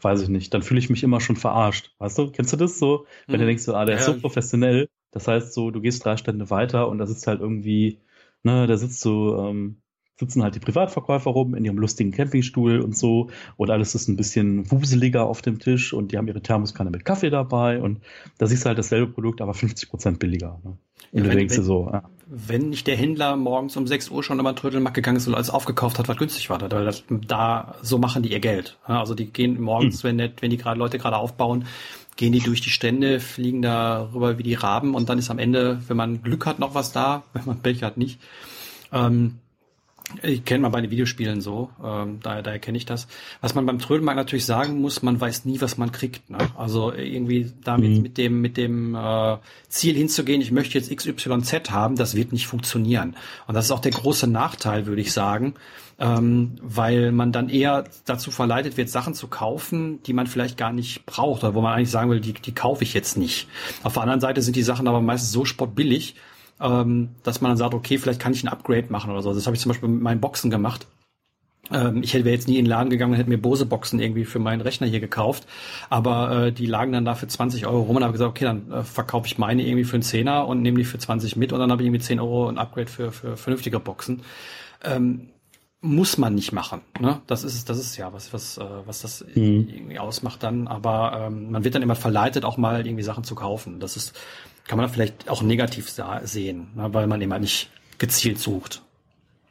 weiß 0.00 0.22
ich 0.22 0.28
nicht, 0.28 0.54
dann 0.54 0.62
fühle 0.62 0.78
ich 0.78 0.90
mich 0.90 1.02
immer 1.02 1.20
schon 1.20 1.36
verarscht. 1.36 1.92
Weißt 1.98 2.18
du, 2.18 2.30
kennst 2.30 2.52
du 2.52 2.56
das 2.56 2.78
so? 2.78 3.06
Wenn 3.26 3.36
mhm. 3.36 3.40
du 3.40 3.46
denkst, 3.46 3.68
ah, 3.68 3.84
der 3.84 3.96
ja, 3.96 4.00
ist 4.00 4.06
so 4.06 4.18
professionell, 4.18 4.88
das 5.10 5.26
heißt 5.26 5.52
so, 5.52 5.70
du 5.70 5.80
gehst 5.80 6.04
drei 6.04 6.16
Stände 6.16 6.50
weiter 6.50 6.88
und 6.88 6.98
das 6.98 7.10
ist 7.10 7.26
halt 7.26 7.40
irgendwie 7.40 7.98
Ne, 8.42 8.66
da 8.66 8.76
sitzt 8.76 9.00
so, 9.00 9.36
ähm, 9.36 9.82
sitzen 10.20 10.42
halt 10.42 10.54
die 10.54 10.60
Privatverkäufer 10.60 11.30
rum 11.30 11.54
in 11.54 11.64
ihrem 11.64 11.78
lustigen 11.78 12.12
Campingstuhl 12.12 12.80
und 12.80 12.96
so 12.96 13.30
und 13.56 13.70
alles 13.70 13.94
ist 13.94 14.08
ein 14.08 14.16
bisschen 14.16 14.70
wuseliger 14.70 15.26
auf 15.26 15.42
dem 15.42 15.58
Tisch 15.58 15.92
und 15.92 16.12
die 16.12 16.18
haben 16.18 16.28
ihre 16.28 16.42
Thermoskanne 16.42 16.90
mit 16.90 17.04
Kaffee 17.04 17.30
dabei 17.30 17.80
und 17.80 18.00
da 18.38 18.46
siehst 18.46 18.64
du 18.64 18.68
halt 18.68 18.78
dasselbe 18.78 19.12
Produkt, 19.12 19.40
aber 19.40 19.54
50 19.54 19.88
Prozent 19.90 20.18
billiger. 20.18 20.60
Ne? 20.62 20.76
Und 21.12 21.18
ja, 21.18 21.22
du 21.22 21.30
wenn, 21.30 21.38
denkst 21.38 21.56
dir 21.56 21.62
so, 21.62 21.88
ja. 21.90 22.04
Wenn 22.26 22.68
nicht 22.68 22.86
der 22.86 22.96
Händler 22.96 23.36
morgens 23.36 23.76
um 23.76 23.86
6 23.86 24.10
Uhr 24.10 24.22
schon 24.22 24.38
den 24.38 24.56
Trödelmarkt 24.56 24.94
gegangen 24.94 25.16
ist 25.16 25.26
und 25.26 25.34
alles 25.34 25.50
aufgekauft 25.50 25.98
hat, 25.98 26.06
was 26.06 26.16
günstig 26.16 26.48
war, 26.50 26.58
das, 26.58 27.02
da 27.26 27.74
so 27.82 27.98
machen 27.98 28.22
die 28.22 28.30
ihr 28.30 28.38
Geld. 28.38 28.78
Also 28.84 29.14
die 29.14 29.32
gehen 29.32 29.60
morgens, 29.60 30.04
hm. 30.04 30.18
wenn, 30.18 30.32
wenn 30.40 30.50
die 30.50 30.56
gerade 30.56 30.78
Leute 30.78 30.98
gerade 30.98 31.16
aufbauen, 31.16 31.64
gehen 32.20 32.32
die 32.34 32.40
durch 32.40 32.60
die 32.60 32.68
Stände, 32.68 33.18
fliegen 33.18 33.62
da 33.62 34.10
rüber 34.12 34.36
wie 34.36 34.42
die 34.42 34.52
Raben 34.52 34.94
und 34.94 35.08
dann 35.08 35.18
ist 35.18 35.30
am 35.30 35.38
Ende, 35.38 35.80
wenn 35.88 35.96
man 35.96 36.22
Glück 36.22 36.44
hat, 36.44 36.58
noch 36.58 36.74
was 36.74 36.92
da, 36.92 37.22
wenn 37.32 37.46
man 37.46 37.62
Pech 37.62 37.82
hat, 37.82 37.96
nicht. 37.96 38.20
Ähm, 38.92 39.38
ich 40.22 40.44
kenne 40.44 40.62
mal 40.62 40.68
bei 40.70 40.80
den 40.80 40.90
Videospielen 40.90 41.40
so, 41.40 41.70
ähm, 41.82 42.20
daher, 42.22 42.42
daher 42.42 42.58
kenne 42.58 42.78
ich 42.78 42.86
das. 42.86 43.06
Was 43.40 43.54
man 43.54 43.66
beim 43.66 43.78
Trödelmarkt 43.78 44.16
natürlich 44.16 44.46
sagen 44.46 44.80
muss, 44.80 45.02
man 45.02 45.20
weiß 45.20 45.44
nie, 45.44 45.60
was 45.60 45.78
man 45.78 45.92
kriegt. 45.92 46.28
Ne? 46.30 46.38
Also 46.56 46.92
irgendwie 46.92 47.52
damit 47.64 47.90
mhm. 47.90 48.02
mit 48.02 48.18
dem 48.18 48.40
mit 48.40 48.56
dem 48.56 48.94
äh, 48.94 49.36
Ziel 49.68 49.94
hinzugehen, 49.94 50.40
ich 50.40 50.52
möchte 50.52 50.78
jetzt 50.78 50.94
XYZ 50.94 51.70
haben, 51.70 51.96
das 51.96 52.14
wird 52.14 52.32
nicht 52.32 52.46
funktionieren. 52.46 53.16
Und 53.46 53.54
das 53.54 53.66
ist 53.66 53.70
auch 53.70 53.80
der 53.80 53.92
große 53.92 54.26
Nachteil, 54.26 54.86
würde 54.86 55.00
ich 55.00 55.12
sagen, 55.12 55.54
ähm, 55.98 56.56
weil 56.62 57.12
man 57.12 57.30
dann 57.30 57.48
eher 57.48 57.84
dazu 58.06 58.30
verleitet 58.30 58.76
wird, 58.76 58.88
Sachen 58.88 59.14
zu 59.14 59.28
kaufen, 59.28 60.02
die 60.04 60.14
man 60.14 60.26
vielleicht 60.26 60.56
gar 60.56 60.72
nicht 60.72 61.04
braucht 61.06 61.44
oder 61.44 61.54
wo 61.54 61.60
man 61.60 61.74
eigentlich 61.74 61.90
sagen 61.90 62.10
will, 62.10 62.20
die, 62.20 62.32
die 62.32 62.54
kaufe 62.54 62.84
ich 62.84 62.94
jetzt 62.94 63.16
nicht. 63.16 63.48
Auf 63.82 63.92
der 63.92 64.02
anderen 64.02 64.20
Seite 64.20 64.42
sind 64.42 64.56
die 64.56 64.62
Sachen 64.62 64.88
aber 64.88 65.00
meistens 65.00 65.30
so 65.30 65.44
spottbillig, 65.44 66.16
ähm, 66.60 67.10
dass 67.22 67.40
man 67.40 67.50
dann 67.50 67.58
sagt, 67.58 67.74
okay, 67.74 67.98
vielleicht 67.98 68.20
kann 68.20 68.32
ich 68.32 68.44
ein 68.44 68.48
Upgrade 68.48 68.86
machen 68.90 69.10
oder 69.10 69.22
so. 69.22 69.32
Das 69.32 69.46
habe 69.46 69.56
ich 69.56 69.62
zum 69.62 69.70
Beispiel 69.70 69.88
mit 69.88 70.02
meinen 70.02 70.20
Boxen 70.20 70.50
gemacht. 70.50 70.86
Ähm, 71.72 72.02
ich 72.02 72.14
hätte 72.14 72.28
jetzt 72.28 72.48
nie 72.48 72.58
in 72.58 72.64
den 72.64 72.70
Laden 72.70 72.90
gegangen 72.90 73.12
und 73.12 73.18
hätte 73.18 73.30
mir 73.30 73.38
Bose-Boxen 73.38 74.00
irgendwie 74.00 74.24
für 74.24 74.38
meinen 74.38 74.60
Rechner 74.60 74.86
hier 74.86 75.00
gekauft, 75.00 75.46
aber 75.88 76.46
äh, 76.46 76.52
die 76.52 76.66
lagen 76.66 76.92
dann 76.92 77.04
da 77.04 77.14
für 77.14 77.28
20 77.28 77.66
Euro 77.66 77.82
rum 77.82 77.96
und 77.96 78.02
habe 78.02 78.12
gesagt, 78.12 78.30
okay, 78.30 78.44
dann 78.44 78.70
äh, 78.72 78.82
verkaufe 78.82 79.26
ich 79.26 79.38
meine 79.38 79.62
irgendwie 79.62 79.84
für 79.84 79.94
einen 79.94 80.02
Zehner 80.02 80.46
und 80.46 80.62
nehme 80.62 80.78
die 80.78 80.84
für 80.84 80.98
20 80.98 81.36
mit 81.36 81.52
und 81.52 81.60
dann 81.60 81.70
habe 81.70 81.82
ich 81.82 81.86
irgendwie 81.86 82.04
10 82.04 82.20
Euro 82.20 82.48
ein 82.48 82.58
Upgrade 82.58 82.90
für, 82.90 83.12
für 83.12 83.36
vernünftige 83.36 83.78
Boxen. 83.78 84.22
Ähm, 84.82 85.28
muss 85.82 86.18
man 86.18 86.34
nicht 86.34 86.52
machen. 86.52 86.82
Ne? 87.00 87.22
Das 87.26 87.42
ist 87.42 87.70
das 87.70 87.78
ist 87.78 87.96
ja 87.96 88.12
was 88.12 88.34
was 88.34 88.58
äh, 88.58 88.64
was 88.84 89.00
das 89.00 89.24
mhm. 89.34 89.66
irgendwie 89.68 89.98
ausmacht 89.98 90.42
dann. 90.42 90.68
Aber 90.68 91.26
ähm, 91.26 91.52
man 91.52 91.64
wird 91.64 91.74
dann 91.74 91.82
immer 91.82 91.94
verleitet, 91.94 92.44
auch 92.44 92.58
mal 92.58 92.86
irgendwie 92.86 93.02
Sachen 93.02 93.24
zu 93.24 93.34
kaufen. 93.34 93.80
Das 93.80 93.96
ist 93.96 94.14
kann 94.70 94.78
man 94.78 94.88
vielleicht 94.88 95.28
auch 95.28 95.42
negativ 95.42 95.90
sehen, 95.90 96.68
ne, 96.76 96.94
weil 96.94 97.08
man 97.08 97.20
immer 97.20 97.40
nicht 97.40 97.70
gezielt 97.98 98.38
sucht. 98.38 98.82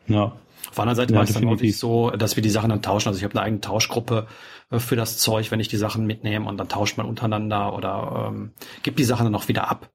Ja. 0.07 0.31
Auf 0.69 0.75
der 0.75 0.83
anderen 0.83 0.95
Seite 0.95 1.13
ja, 1.13 1.17
war 1.17 1.25
es 1.25 1.33
dann 1.33 1.45
auch 1.45 1.59
nicht 1.59 1.77
so, 1.77 2.11
dass 2.11 2.37
wir 2.37 2.41
die 2.41 2.49
Sachen 2.49 2.69
dann 2.69 2.81
tauschen. 2.81 3.09
Also 3.09 3.17
ich 3.17 3.25
habe 3.25 3.33
eine 3.33 3.41
eigene 3.41 3.59
Tauschgruppe 3.59 4.27
äh, 4.71 4.79
für 4.79 4.95
das 4.95 5.17
Zeug, 5.17 5.51
wenn 5.51 5.59
ich 5.59 5.67
die 5.67 5.75
Sachen 5.75 6.07
mitnehme 6.07 6.47
und 6.47 6.55
dann 6.55 6.69
tauscht 6.69 6.95
man 6.95 7.05
untereinander 7.05 7.75
oder 7.75 8.29
ähm, 8.29 8.53
gibt 8.81 8.97
die 8.97 9.03
Sachen 9.03 9.25
dann 9.25 9.35
auch 9.35 9.49
wieder 9.49 9.69
ab. 9.69 9.89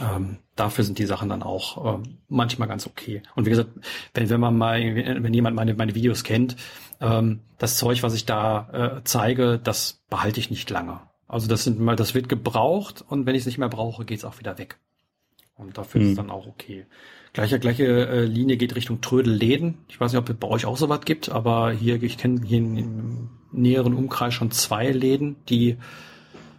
Ähm, 0.00 0.38
dafür 0.54 0.84
sind 0.84 1.00
die 1.00 1.06
Sachen 1.06 1.28
dann 1.28 1.42
auch 1.42 1.96
ähm, 1.96 2.18
manchmal 2.28 2.68
ganz 2.68 2.86
okay. 2.86 3.24
Und 3.34 3.46
wie 3.46 3.50
gesagt, 3.50 3.70
wenn, 4.14 4.30
wenn 4.30 4.38
man 4.38 4.56
mal, 4.56 4.80
wenn 4.80 5.34
jemand 5.34 5.56
meine, 5.56 5.74
meine 5.74 5.96
Videos 5.96 6.22
kennt, 6.22 6.54
ähm, 7.00 7.40
das 7.58 7.78
Zeug, 7.78 8.04
was 8.04 8.14
ich 8.14 8.26
da 8.26 8.68
äh, 8.98 9.00
zeige, 9.02 9.58
das 9.58 10.04
behalte 10.08 10.38
ich 10.38 10.50
nicht 10.50 10.70
lange. 10.70 11.00
Also 11.30 11.46
das 11.46 11.62
sind 11.62 11.78
mal, 11.78 11.94
das 11.94 12.14
wird 12.14 12.28
gebraucht 12.28 13.04
und 13.08 13.24
wenn 13.24 13.36
ich 13.36 13.42
es 13.42 13.46
nicht 13.46 13.58
mehr 13.58 13.68
brauche, 13.68 14.04
geht 14.04 14.18
es 14.18 14.24
auch 14.24 14.40
wieder 14.40 14.58
weg. 14.58 14.78
Und 15.54 15.78
dafür 15.78 16.00
mhm. 16.00 16.06
ist 16.06 16.10
es 16.12 16.16
dann 16.16 16.30
auch 16.30 16.48
okay. 16.48 16.86
Gleiche, 17.32 17.60
gleiche 17.60 17.84
äh, 17.84 18.24
Linie 18.24 18.56
geht 18.56 18.74
Richtung 18.74 19.00
Trödelläden. 19.00 19.78
Ich 19.86 20.00
weiß 20.00 20.10
nicht, 20.10 20.18
ob 20.18 20.28
es 20.28 20.36
bei 20.36 20.48
euch 20.48 20.66
auch 20.66 20.76
sowas 20.76 21.02
gibt, 21.04 21.28
aber 21.28 21.70
hier, 21.70 22.02
ich 22.02 22.18
kenne 22.18 22.40
hier 22.44 22.58
im 22.58 23.30
näheren 23.52 23.94
Umkreis 23.94 24.34
schon 24.34 24.50
zwei 24.50 24.90
Läden, 24.90 25.36
die 25.48 25.76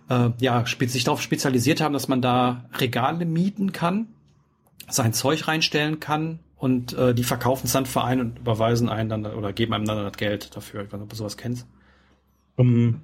äh, 0.09 0.29
ja, 0.39 0.65
sich 0.65 1.03
darauf 1.03 1.21
spezialisiert 1.21 1.81
haben, 1.81 1.93
dass 1.93 2.07
man 2.07 2.21
da 2.21 2.69
Regale 2.75 3.25
mieten 3.25 3.73
kann, 3.73 4.07
sein 4.87 5.11
Zeug 5.11 5.49
reinstellen 5.49 5.99
kann 5.99 6.39
und 6.55 6.93
äh, 6.93 7.13
die 7.13 7.25
verkaufen 7.25 7.65
es 7.65 7.73
dann 7.73 7.85
für 7.85 8.05
einen 8.05 8.21
und 8.21 8.39
überweisen 8.39 8.87
einen 8.87 9.09
dann 9.09 9.25
oder 9.25 9.51
geben 9.51 9.73
einem 9.73 9.85
dann 9.85 10.01
das 10.01 10.15
Geld 10.15 10.55
dafür. 10.55 10.83
Ich 10.83 10.93
weiß 10.93 10.99
nicht, 10.99 11.03
ob 11.03 11.09
du 11.09 11.15
sowas 11.17 11.35
kennst. 11.35 11.67
Um, 12.55 12.67
ähm, 12.67 13.01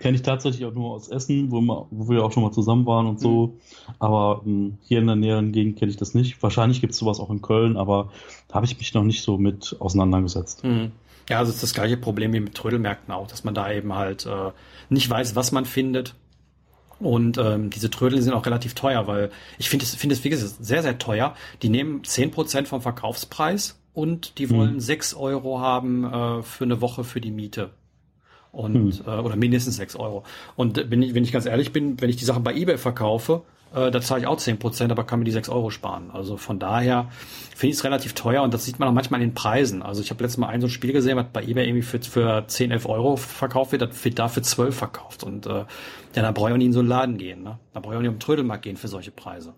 Kenne 0.00 0.16
ich 0.16 0.22
tatsächlich 0.22 0.64
auch 0.64 0.74
nur 0.74 0.90
aus 0.90 1.08
Essen, 1.08 1.52
wo, 1.52 1.60
wir, 1.60 1.86
wo 1.90 2.08
wir 2.08 2.24
auch 2.24 2.32
schon 2.32 2.42
mal 2.42 2.50
zusammen 2.50 2.86
waren 2.86 3.06
und 3.06 3.20
so. 3.20 3.46
Mhm. 3.46 3.94
Aber 4.00 4.42
ähm, 4.44 4.78
hier 4.82 4.98
in 4.98 5.06
der 5.06 5.14
näheren 5.14 5.52
Gegend 5.52 5.78
kenne 5.78 5.92
ich 5.92 5.96
das 5.96 6.14
nicht. 6.14 6.42
Wahrscheinlich 6.42 6.80
gibt 6.80 6.94
es 6.94 6.98
sowas 6.98 7.20
auch 7.20 7.30
in 7.30 7.42
Köln, 7.42 7.76
aber 7.76 8.10
da 8.48 8.56
habe 8.56 8.66
ich 8.66 8.76
mich 8.78 8.92
noch 8.94 9.04
nicht 9.04 9.22
so 9.22 9.38
mit 9.38 9.76
auseinandergesetzt. 9.78 10.64
Mhm. 10.64 10.90
Ja, 11.28 11.38
also 11.38 11.50
es 11.50 11.56
ist 11.56 11.62
das 11.62 11.74
gleiche 11.74 11.96
Problem 11.96 12.32
wie 12.32 12.40
mit 12.40 12.56
Trödelmärkten 12.56 13.14
auch, 13.14 13.28
dass 13.28 13.44
man 13.44 13.54
da 13.54 13.70
eben 13.70 13.94
halt 13.94 14.26
äh, 14.26 14.50
nicht 14.88 15.08
weiß, 15.08 15.36
was 15.36 15.52
man 15.52 15.64
findet 15.64 16.16
Und 17.00 17.38
ähm, 17.38 17.70
diese 17.70 17.90
Trödel 17.90 18.20
sind 18.20 18.34
auch 18.34 18.44
relativ 18.44 18.74
teuer, 18.74 19.06
weil 19.06 19.30
ich 19.58 19.70
finde 19.70 19.84
es, 19.84 19.94
finde 19.94 20.14
es, 20.14 20.22
wie 20.22 20.28
gesagt, 20.28 20.64
sehr, 20.64 20.82
sehr 20.82 20.98
teuer. 20.98 21.34
Die 21.62 21.70
nehmen 21.70 22.04
zehn 22.04 22.30
Prozent 22.30 22.68
vom 22.68 22.82
Verkaufspreis 22.82 23.80
und 23.94 24.38
die 24.38 24.50
wollen 24.50 24.74
mhm. 24.74 24.80
sechs 24.80 25.14
Euro 25.14 25.60
haben 25.60 26.04
äh, 26.04 26.42
für 26.42 26.64
eine 26.64 26.80
Woche 26.80 27.02
für 27.02 27.20
die 27.20 27.30
Miete. 27.30 27.70
Und, 28.52 28.74
hm. 28.74 28.92
äh, 29.06 29.20
oder 29.20 29.36
mindestens 29.36 29.76
sechs 29.76 29.94
Euro. 29.96 30.24
Und 30.56 30.90
wenn 30.90 31.02
ich, 31.02 31.14
wenn 31.14 31.22
ich 31.22 31.32
ganz 31.32 31.46
ehrlich 31.46 31.72
bin, 31.72 32.00
wenn 32.00 32.10
ich 32.10 32.16
die 32.16 32.24
Sachen 32.24 32.42
bei 32.42 32.54
eBay 32.54 32.78
verkaufe, 32.78 33.42
äh, 33.74 33.90
da 33.90 34.00
zahle 34.00 34.22
ich 34.22 34.26
auch 34.26 34.38
zehn 34.38 34.58
Prozent, 34.58 34.90
aber 34.90 35.04
kann 35.04 35.20
mir 35.20 35.24
die 35.24 35.30
sechs 35.30 35.48
Euro 35.48 35.70
sparen. 35.70 36.10
Also 36.12 36.36
von 36.36 36.58
daher 36.58 37.08
finde 37.54 37.70
ich 37.72 37.78
es 37.78 37.84
relativ 37.84 38.14
teuer 38.14 38.42
und 38.42 38.52
das 38.52 38.64
sieht 38.64 38.78
man 38.78 38.88
auch 38.88 38.92
manchmal 38.92 39.22
in 39.22 39.28
den 39.28 39.34
Preisen. 39.34 39.82
Also 39.82 40.02
ich 40.02 40.10
habe 40.10 40.22
letztes 40.24 40.38
Mal 40.38 40.48
ein 40.48 40.60
so 40.60 40.66
ein 40.66 40.70
Spiel 40.70 40.92
gesehen, 40.92 41.16
was 41.16 41.26
bei 41.32 41.42
eBay 41.42 41.66
irgendwie 41.66 41.82
für, 41.82 42.00
für 42.00 42.44
10, 42.46 42.72
11 42.72 42.86
Euro 42.86 43.16
verkauft 43.16 43.72
wird, 43.72 43.82
das 43.82 44.04
wird 44.04 44.18
da 44.18 44.28
für 44.28 44.42
12 44.42 44.76
verkauft. 44.76 45.22
Und 45.22 45.46
äh, 45.46 45.50
ja, 45.50 45.66
da 46.14 46.32
brauche 46.32 46.48
ich 46.48 46.54
auch 46.54 46.58
nicht 46.58 46.66
in 46.66 46.72
so 46.72 46.80
einen 46.80 46.88
Laden 46.88 47.18
gehen. 47.18 47.42
Ne? 47.42 47.58
Da 47.72 47.80
brauche 47.80 47.94
ich 47.94 47.98
auch 47.98 48.02
nicht 48.02 48.10
um 48.10 48.16
den 48.16 48.20
Trödelmarkt 48.20 48.64
gehen 48.64 48.76
für 48.76 48.88
solche 48.88 49.12
Preise. 49.12 49.54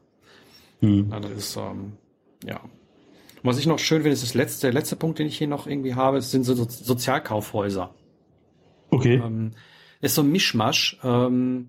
Hm. 0.80 1.10
Ja, 1.10 1.20
das 1.20 1.30
ist, 1.30 1.56
ähm, 1.56 1.92
ja. 2.44 2.60
was 3.42 3.58
ich 3.58 3.66
noch 3.66 3.78
schön 3.78 4.02
finde, 4.02 4.12
ist 4.12 4.22
das 4.22 4.34
letzte, 4.34 4.66
der 4.66 4.74
letzte 4.74 4.96
Punkt, 4.96 5.20
den 5.20 5.26
ich 5.26 5.38
hier 5.38 5.48
noch 5.48 5.66
irgendwie 5.66 5.94
habe, 5.94 6.20
sind 6.20 6.44
so, 6.44 6.54
so 6.54 6.66
Sozialkaufhäuser. 6.68 7.94
Okay. 8.92 9.14
Ähm, 9.24 9.52
ist 10.00 10.14
so 10.14 10.22
ein 10.22 10.30
Mischmasch. 10.30 10.98
Ähm, 11.02 11.68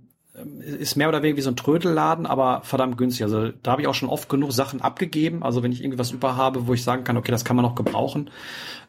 ist 0.61 0.95
mehr 0.95 1.09
oder 1.09 1.21
weniger 1.21 1.37
wie 1.37 1.41
so 1.41 1.51
ein 1.51 1.55
Trödelladen, 1.55 2.25
aber 2.25 2.61
verdammt 2.63 2.97
günstig. 2.97 3.23
Also 3.23 3.49
da 3.61 3.71
habe 3.71 3.83
ich 3.83 3.87
auch 3.87 3.93
schon 3.93 4.09
oft 4.09 4.29
genug 4.29 4.51
Sachen 4.51 4.81
abgegeben. 4.81 5.43
Also 5.43 5.61
wenn 5.61 5.71
ich 5.71 5.81
irgendwie 5.81 5.99
was 5.99 6.11
über 6.11 6.35
habe, 6.35 6.65
wo 6.65 6.73
ich 6.73 6.83
sagen 6.83 7.03
kann, 7.03 7.17
okay, 7.17 7.31
das 7.31 7.45
kann 7.45 7.55
man 7.55 7.63
noch 7.63 7.75
gebrauchen. 7.75 8.31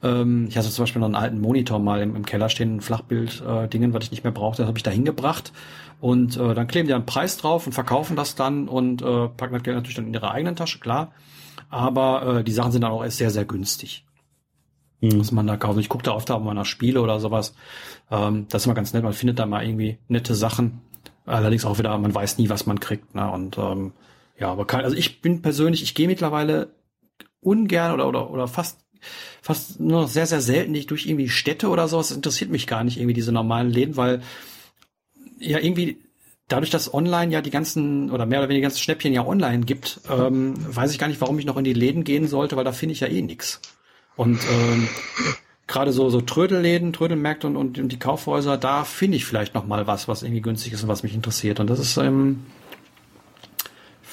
Ähm, 0.02 0.46
ich 0.48 0.56
hatte 0.56 0.70
zum 0.70 0.84
Beispiel 0.84 1.00
noch 1.00 1.06
einen 1.06 1.14
alten 1.14 1.40
Monitor 1.40 1.78
mal 1.78 2.00
im, 2.00 2.16
im 2.16 2.24
Keller 2.24 2.48
stehen, 2.48 2.76
ein 2.76 2.80
Flachbild-Dingen, 2.80 3.90
äh, 3.90 3.94
was 3.94 4.04
ich 4.04 4.10
nicht 4.10 4.24
mehr 4.24 4.32
brauchte, 4.32 4.62
das 4.62 4.68
habe 4.68 4.78
ich 4.78 4.82
da 4.82 4.90
hingebracht. 4.90 5.52
Und 6.00 6.38
äh, 6.38 6.54
dann 6.54 6.66
kleben 6.66 6.88
die 6.88 6.94
einen 6.94 7.06
Preis 7.06 7.36
drauf 7.36 7.66
und 7.66 7.72
verkaufen 7.74 8.16
das 8.16 8.34
dann 8.34 8.66
und 8.66 9.02
äh, 9.02 9.28
packen 9.28 9.52
das 9.52 9.62
Geld 9.62 9.76
natürlich 9.76 9.96
dann 9.96 10.06
in 10.06 10.14
ihre 10.14 10.30
eigenen 10.30 10.56
Tasche, 10.56 10.80
klar. 10.80 11.12
Aber 11.68 12.38
äh, 12.38 12.44
die 12.44 12.52
Sachen 12.52 12.72
sind 12.72 12.82
dann 12.82 12.92
auch 12.92 13.04
erst 13.04 13.18
sehr, 13.18 13.30
sehr 13.30 13.44
günstig 13.44 14.04
mhm. 15.08 15.20
was 15.20 15.32
man 15.32 15.46
da 15.46 15.56
kauft. 15.56 15.78
Ich 15.78 15.88
gucke 15.88 16.04
da 16.04 16.12
oft 16.12 16.30
auch 16.30 16.42
mal 16.42 16.54
nach 16.54 16.66
Spiele 16.66 17.00
oder 17.00 17.20
sowas. 17.20 17.54
Ähm, 18.10 18.46
das 18.48 18.62
ist 18.62 18.66
immer 18.66 18.74
ganz 18.74 18.92
nett, 18.92 19.02
man 19.02 19.12
findet 19.12 19.38
da 19.38 19.46
mal 19.46 19.64
irgendwie 19.64 19.98
nette 20.08 20.34
Sachen. 20.34 20.80
Allerdings 21.26 21.64
auch 21.64 21.78
wieder, 21.78 21.96
man 21.96 22.14
weiß 22.14 22.38
nie, 22.38 22.48
was 22.48 22.66
man 22.66 22.80
kriegt. 22.80 23.14
Ne? 23.14 23.30
Und 23.30 23.58
ähm, 23.58 23.92
ja, 24.38 24.50
aber 24.50 24.66
kein, 24.66 24.84
also 24.84 24.96
ich 24.96 25.20
bin 25.22 25.42
persönlich, 25.42 25.82
ich 25.82 25.94
gehe 25.94 26.06
mittlerweile 26.06 26.74
ungern 27.40 27.92
oder 27.92 28.08
oder 28.08 28.30
oder 28.30 28.48
fast 28.48 28.80
fast 29.42 29.80
nur 29.80 30.02
noch 30.02 30.08
sehr 30.08 30.26
sehr 30.26 30.40
selten 30.40 30.72
nicht 30.72 30.90
durch 30.90 31.06
irgendwie 31.06 31.28
Städte 31.28 31.68
oder 31.68 31.88
sowas. 31.88 32.08
Das 32.08 32.16
interessiert 32.16 32.50
mich 32.50 32.66
gar 32.66 32.84
nicht 32.84 32.96
irgendwie 32.96 33.14
diese 33.14 33.32
normalen 33.32 33.70
Läden, 33.70 33.96
weil 33.96 34.22
ja 35.38 35.58
irgendwie 35.58 35.98
dadurch, 36.48 36.70
dass 36.70 36.92
online 36.92 37.32
ja 37.32 37.42
die 37.42 37.50
ganzen 37.50 38.10
oder 38.10 38.26
mehr 38.26 38.40
oder 38.40 38.48
weniger 38.48 38.60
die 38.60 38.72
ganzen 38.72 38.82
Schnäppchen 38.82 39.12
ja 39.12 39.26
online 39.26 39.64
gibt, 39.64 40.00
ähm, 40.10 40.54
weiß 40.74 40.92
ich 40.92 40.98
gar 40.98 41.08
nicht, 41.08 41.20
warum 41.20 41.38
ich 41.38 41.46
noch 41.46 41.56
in 41.56 41.64
die 41.64 41.72
Läden 41.72 42.04
gehen 42.04 42.26
sollte, 42.26 42.56
weil 42.56 42.64
da 42.64 42.72
finde 42.72 42.92
ich 42.92 43.00
ja 43.00 43.08
eh 43.08 43.22
nix. 43.22 43.60
Und 44.16 44.40
ähm, 44.50 44.88
gerade 45.66 45.92
so 45.92 46.08
so 46.10 46.20
Trödelläden, 46.20 46.92
Trödelmärkte 46.92 47.46
und, 47.46 47.78
und, 47.78 47.92
die 47.92 47.98
Kaufhäuser, 47.98 48.56
da 48.56 48.84
finde 48.84 49.16
ich 49.16 49.24
vielleicht 49.24 49.54
noch 49.54 49.66
mal 49.66 49.86
was, 49.86 50.08
was 50.08 50.22
irgendwie 50.22 50.42
günstig 50.42 50.72
ist 50.72 50.82
und 50.82 50.88
was 50.88 51.02
mich 51.02 51.14
interessiert. 51.14 51.60
Und 51.60 51.68
das 51.68 51.78
ist 51.78 51.96
ähm, 51.96 52.44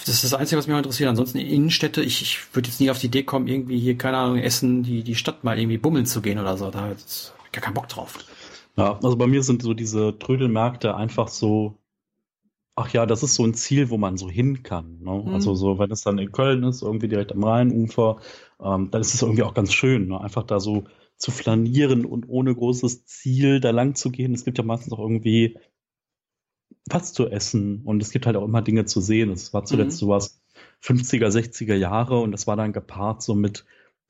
das 0.06 0.16
ist 0.16 0.24
das 0.24 0.34
Einzige, 0.34 0.58
was 0.58 0.68
mich 0.68 0.76
interessiert. 0.76 1.10
Ansonsten 1.10 1.38
Innenstädte, 1.38 2.02
ich, 2.02 2.22
ich 2.22 2.56
würde 2.56 2.70
jetzt 2.70 2.80
nie 2.80 2.90
auf 2.90 3.00
die 3.00 3.08
Idee 3.08 3.24
kommen, 3.24 3.48
irgendwie 3.48 3.80
hier, 3.80 3.98
keine 3.98 4.18
Ahnung, 4.18 4.38
Essen, 4.38 4.84
die, 4.84 5.04
die 5.04 5.16
Stadt 5.16 5.44
mal 5.44 5.60
irgendwie 5.60 5.78
bummeln 5.78 6.06
zu 6.06 6.22
gehen 6.22 6.40
oder 6.40 6.58
so. 6.58 6.72
Da 6.72 6.82
habe 6.82 6.96
ich 6.96 7.32
gar 7.52 7.62
keinen 7.62 7.76
Bock 7.76 7.88
drauf. 7.88 8.18
Ja, 8.78 9.00
also 9.04 9.16
bei 9.16 9.28
mir 9.28 9.44
sind 9.44 9.62
so 9.62 9.74
diese 9.74 10.18
Trödelmärkte 10.18 10.96
einfach 10.96 11.28
so, 11.28 11.78
ach 12.76 12.90
ja, 12.94 13.06
das 13.06 13.22
ist 13.22 13.36
so 13.36 13.46
ein 13.46 13.54
Ziel, 13.54 13.90
wo 13.90 13.98
man 13.98 14.18
so 14.18 14.30
hin 14.30 14.64
kann. 14.64 15.00
Ne? 15.02 15.24
Mhm. 15.26 15.34
Also 15.34 15.54
so, 15.56 15.78
wenn 15.78 15.92
es 15.92 16.02
dann 16.02 16.18
in 16.18 16.32
Köln 16.32 16.64
ist, 16.64 16.82
irgendwie 16.82 17.08
direkt 17.08 17.32
am 17.32 17.44
Rheinufer, 17.44 18.18
ähm, 18.64 18.90
dann 18.92 19.02
ist 19.02 19.14
es 19.14 19.22
irgendwie 19.22 19.44
auch 19.44 19.54
ganz 19.54 19.74
schön, 19.74 20.08
ne? 20.08 20.22
einfach 20.22 20.44
da 20.44 20.60
so 20.60 20.86
zu 21.18 21.32
flanieren 21.32 22.06
und 22.06 22.28
ohne 22.28 22.54
großes 22.54 23.06
Ziel 23.06 23.60
da 23.60 23.72
lang 23.72 23.96
zu 23.96 24.12
gehen. 24.12 24.34
Es 24.34 24.44
gibt 24.44 24.58
ja 24.58 24.64
meistens 24.64 24.94
auch 24.94 25.00
irgendwie 25.00 25.58
was 26.90 27.14
zu 27.14 27.30
essen 27.30 27.82
und 27.86 28.02
es 28.02 28.12
gibt 28.12 28.26
halt 28.26 28.36
auch 28.36 28.46
immer 28.46 28.62
Dinge 28.62 28.86
zu 28.86 29.02
sehen. 29.02 29.30
Es 29.30 29.54
war 29.54 29.64
zuletzt 29.66 30.02
mhm. 30.02 30.06
sowas 30.06 30.42
50er, 30.84 31.28
60er 31.28 31.76
Jahre 31.76 32.20
und 32.20 32.32
das 32.32 32.48
war 32.48 32.56
dann 32.56 32.74
gepaart 32.74 33.22
so 33.22 33.36
mit 33.36 33.66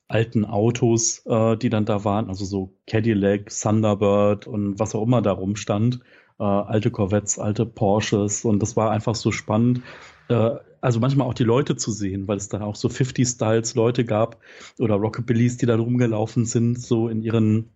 alten 0.08 0.44
Autos, 0.44 1.24
äh, 1.26 1.56
die 1.56 1.70
dann 1.70 1.84
da 1.84 2.04
waren, 2.04 2.28
also 2.28 2.44
so 2.44 2.74
Cadillac, 2.86 3.48
Thunderbird 3.50 4.46
und 4.46 4.78
was 4.78 4.94
auch 4.94 5.02
immer 5.02 5.22
da 5.22 5.32
rumstand. 5.32 6.00
Äh, 6.38 6.44
alte 6.44 6.90
Corvettes, 6.90 7.38
alte 7.38 7.66
Porsches 7.66 8.44
und 8.44 8.60
das 8.60 8.76
war 8.76 8.90
einfach 8.90 9.14
so 9.14 9.32
spannend. 9.32 9.82
Äh, 10.28 10.56
also 10.82 11.00
manchmal 11.00 11.26
auch 11.28 11.34
die 11.34 11.44
Leute 11.44 11.76
zu 11.76 11.92
sehen, 11.92 12.28
weil 12.28 12.36
es 12.36 12.48
da 12.48 12.60
auch 12.60 12.76
so 12.76 12.88
50-Styles 12.88 13.74
Leute 13.76 14.04
gab 14.04 14.38
oder 14.78 14.96
Rockabillys, 14.96 15.56
die 15.56 15.66
da 15.66 15.76
rumgelaufen 15.76 16.44
sind, 16.44 16.80
so 16.82 17.08
in 17.08 17.22
ihren 17.22 17.70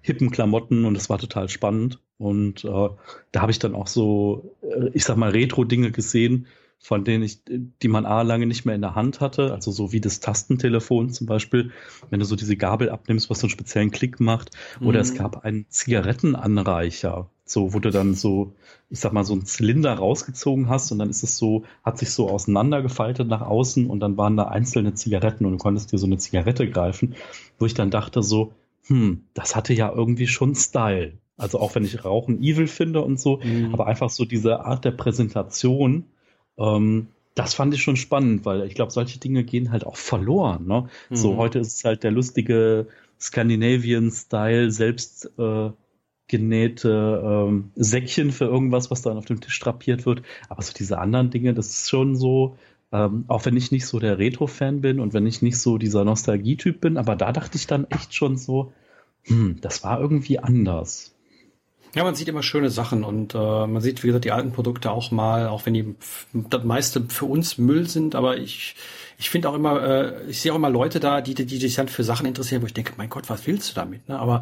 hippen 0.00 0.30
Klamotten 0.30 0.84
und 0.84 0.96
es 0.96 1.10
war 1.10 1.18
total 1.18 1.48
spannend. 1.48 2.00
Und 2.18 2.64
äh, 2.64 2.88
da 3.30 3.40
habe 3.40 3.52
ich 3.52 3.58
dann 3.58 3.74
auch 3.74 3.86
so, 3.86 4.56
äh, 4.62 4.88
ich 4.94 5.04
sag 5.04 5.16
mal, 5.16 5.30
Retro-Dinge 5.30 5.92
gesehen, 5.92 6.46
von 6.82 7.04
denen 7.04 7.22
ich, 7.22 7.38
die 7.46 7.88
man 7.88 8.06
A 8.06 8.22
lange 8.22 8.44
nicht 8.44 8.64
mehr 8.64 8.74
in 8.74 8.80
der 8.80 8.96
Hand 8.96 9.20
hatte, 9.20 9.52
also 9.52 9.70
so 9.70 9.92
wie 9.92 10.00
das 10.00 10.18
Tastentelefon 10.18 11.10
zum 11.10 11.28
Beispiel, 11.28 11.70
wenn 12.10 12.18
du 12.18 12.26
so 12.26 12.34
diese 12.34 12.56
Gabel 12.56 12.90
abnimmst, 12.90 13.30
was 13.30 13.38
so 13.38 13.46
einen 13.46 13.52
speziellen 13.52 13.92
Klick 13.92 14.18
macht. 14.18 14.50
Oder 14.80 14.98
mhm. 14.98 15.02
es 15.02 15.14
gab 15.14 15.44
einen 15.44 15.66
Zigarettenanreicher, 15.68 17.30
so 17.44 17.72
wo 17.72 17.78
du 17.78 17.90
dann 17.90 18.14
so, 18.14 18.54
ich 18.90 18.98
sag 18.98 19.12
mal, 19.12 19.22
so 19.22 19.32
einen 19.32 19.46
Zylinder 19.46 19.94
rausgezogen 19.94 20.68
hast 20.68 20.90
und 20.90 20.98
dann 20.98 21.08
ist 21.08 21.22
es 21.22 21.36
so, 21.36 21.62
hat 21.84 21.98
sich 21.98 22.10
so 22.10 22.28
auseinandergefaltet 22.28 23.28
nach 23.28 23.42
außen 23.42 23.88
und 23.88 24.00
dann 24.00 24.16
waren 24.16 24.36
da 24.36 24.48
einzelne 24.48 24.94
Zigaretten 24.94 25.46
und 25.46 25.52
du 25.52 25.58
konntest 25.58 25.92
dir 25.92 25.98
so 25.98 26.06
eine 26.06 26.18
Zigarette 26.18 26.68
greifen, 26.68 27.14
wo 27.60 27.66
ich 27.66 27.74
dann 27.74 27.92
dachte 27.92 28.24
so, 28.24 28.54
hm, 28.88 29.22
das 29.34 29.54
hatte 29.54 29.72
ja 29.72 29.92
irgendwie 29.94 30.26
schon 30.26 30.56
Style. 30.56 31.12
Also 31.36 31.60
auch 31.60 31.76
wenn 31.76 31.84
ich 31.84 32.04
Rauchen 32.04 32.42
evil 32.42 32.66
finde 32.66 33.02
und 33.02 33.20
so, 33.20 33.38
mhm. 33.38 33.72
aber 33.72 33.86
einfach 33.86 34.10
so 34.10 34.24
diese 34.24 34.64
Art 34.64 34.84
der 34.84 34.90
Präsentation, 34.90 36.06
ähm, 36.58 37.08
das 37.34 37.54
fand 37.54 37.72
ich 37.74 37.82
schon 37.82 37.96
spannend, 37.96 38.44
weil 38.44 38.66
ich 38.66 38.74
glaube, 38.74 38.92
solche 38.92 39.18
Dinge 39.18 39.44
gehen 39.44 39.70
halt 39.70 39.86
auch 39.86 39.96
verloren. 39.96 40.66
Ne? 40.66 40.88
Mhm. 41.10 41.16
So 41.16 41.36
heute 41.36 41.58
ist 41.58 41.78
es 41.78 41.84
halt 41.84 42.02
der 42.02 42.10
lustige 42.10 42.88
Scandinavian-Style, 43.20 44.70
selbst 44.70 45.30
äh, 45.38 45.70
genähte 46.28 47.22
ähm, 47.24 47.70
Säckchen 47.74 48.32
für 48.32 48.46
irgendwas, 48.46 48.90
was 48.90 49.02
dann 49.02 49.16
auf 49.16 49.26
dem 49.26 49.40
Tisch 49.40 49.58
drapiert 49.60 50.06
wird. 50.06 50.22
Aber 50.48 50.62
so 50.62 50.72
diese 50.72 50.98
anderen 50.98 51.30
Dinge, 51.30 51.54
das 51.54 51.68
ist 51.68 51.90
schon 51.90 52.16
so, 52.16 52.56
ähm, 52.90 53.24
auch 53.28 53.44
wenn 53.44 53.56
ich 53.56 53.70
nicht 53.70 53.86
so 53.86 53.98
der 53.98 54.18
Retro-Fan 54.18 54.80
bin 54.80 55.00
und 55.00 55.14
wenn 55.14 55.26
ich 55.26 55.42
nicht 55.42 55.58
so 55.58 55.78
dieser 55.78 56.04
Nostalgie-Typ 56.04 56.80
bin, 56.80 56.96
aber 56.96 57.16
da 57.16 57.32
dachte 57.32 57.56
ich 57.56 57.66
dann 57.66 57.86
echt 57.90 58.14
schon 58.14 58.36
so, 58.36 58.72
hm, 59.24 59.58
das 59.60 59.84
war 59.84 60.00
irgendwie 60.00 60.38
anders. 60.38 61.11
Ja, 61.94 62.04
man 62.04 62.14
sieht 62.14 62.28
immer 62.28 62.42
schöne 62.42 62.70
Sachen 62.70 63.04
und 63.04 63.34
äh, 63.34 63.38
man 63.66 63.82
sieht, 63.82 64.02
wie 64.02 64.06
gesagt, 64.06 64.24
die 64.24 64.32
alten 64.32 64.52
Produkte 64.52 64.90
auch 64.90 65.10
mal, 65.10 65.48
auch 65.48 65.66
wenn 65.66 65.74
die 65.74 65.94
das 66.32 66.64
meiste 66.64 67.04
für 67.08 67.26
uns 67.26 67.58
Müll 67.58 67.86
sind, 67.86 68.14
aber 68.14 68.38
ich, 68.38 68.76
ich 69.18 69.28
finde 69.28 69.50
auch 69.50 69.54
immer, 69.54 69.82
äh, 69.82 70.30
ich 70.30 70.40
sehe 70.40 70.52
auch 70.52 70.56
immer 70.56 70.70
Leute 70.70 71.00
da, 71.00 71.20
die, 71.20 71.34
die, 71.34 71.44
die 71.44 71.58
sich 71.58 71.74
dann 71.74 71.88
für 71.88 72.02
Sachen 72.02 72.24
interessieren, 72.24 72.62
wo 72.62 72.66
ich 72.66 72.72
denke, 72.72 72.94
mein 72.96 73.10
Gott, 73.10 73.28
was 73.28 73.46
willst 73.46 73.70
du 73.70 73.74
damit? 73.74 74.08
Ne? 74.08 74.18
Aber 74.18 74.40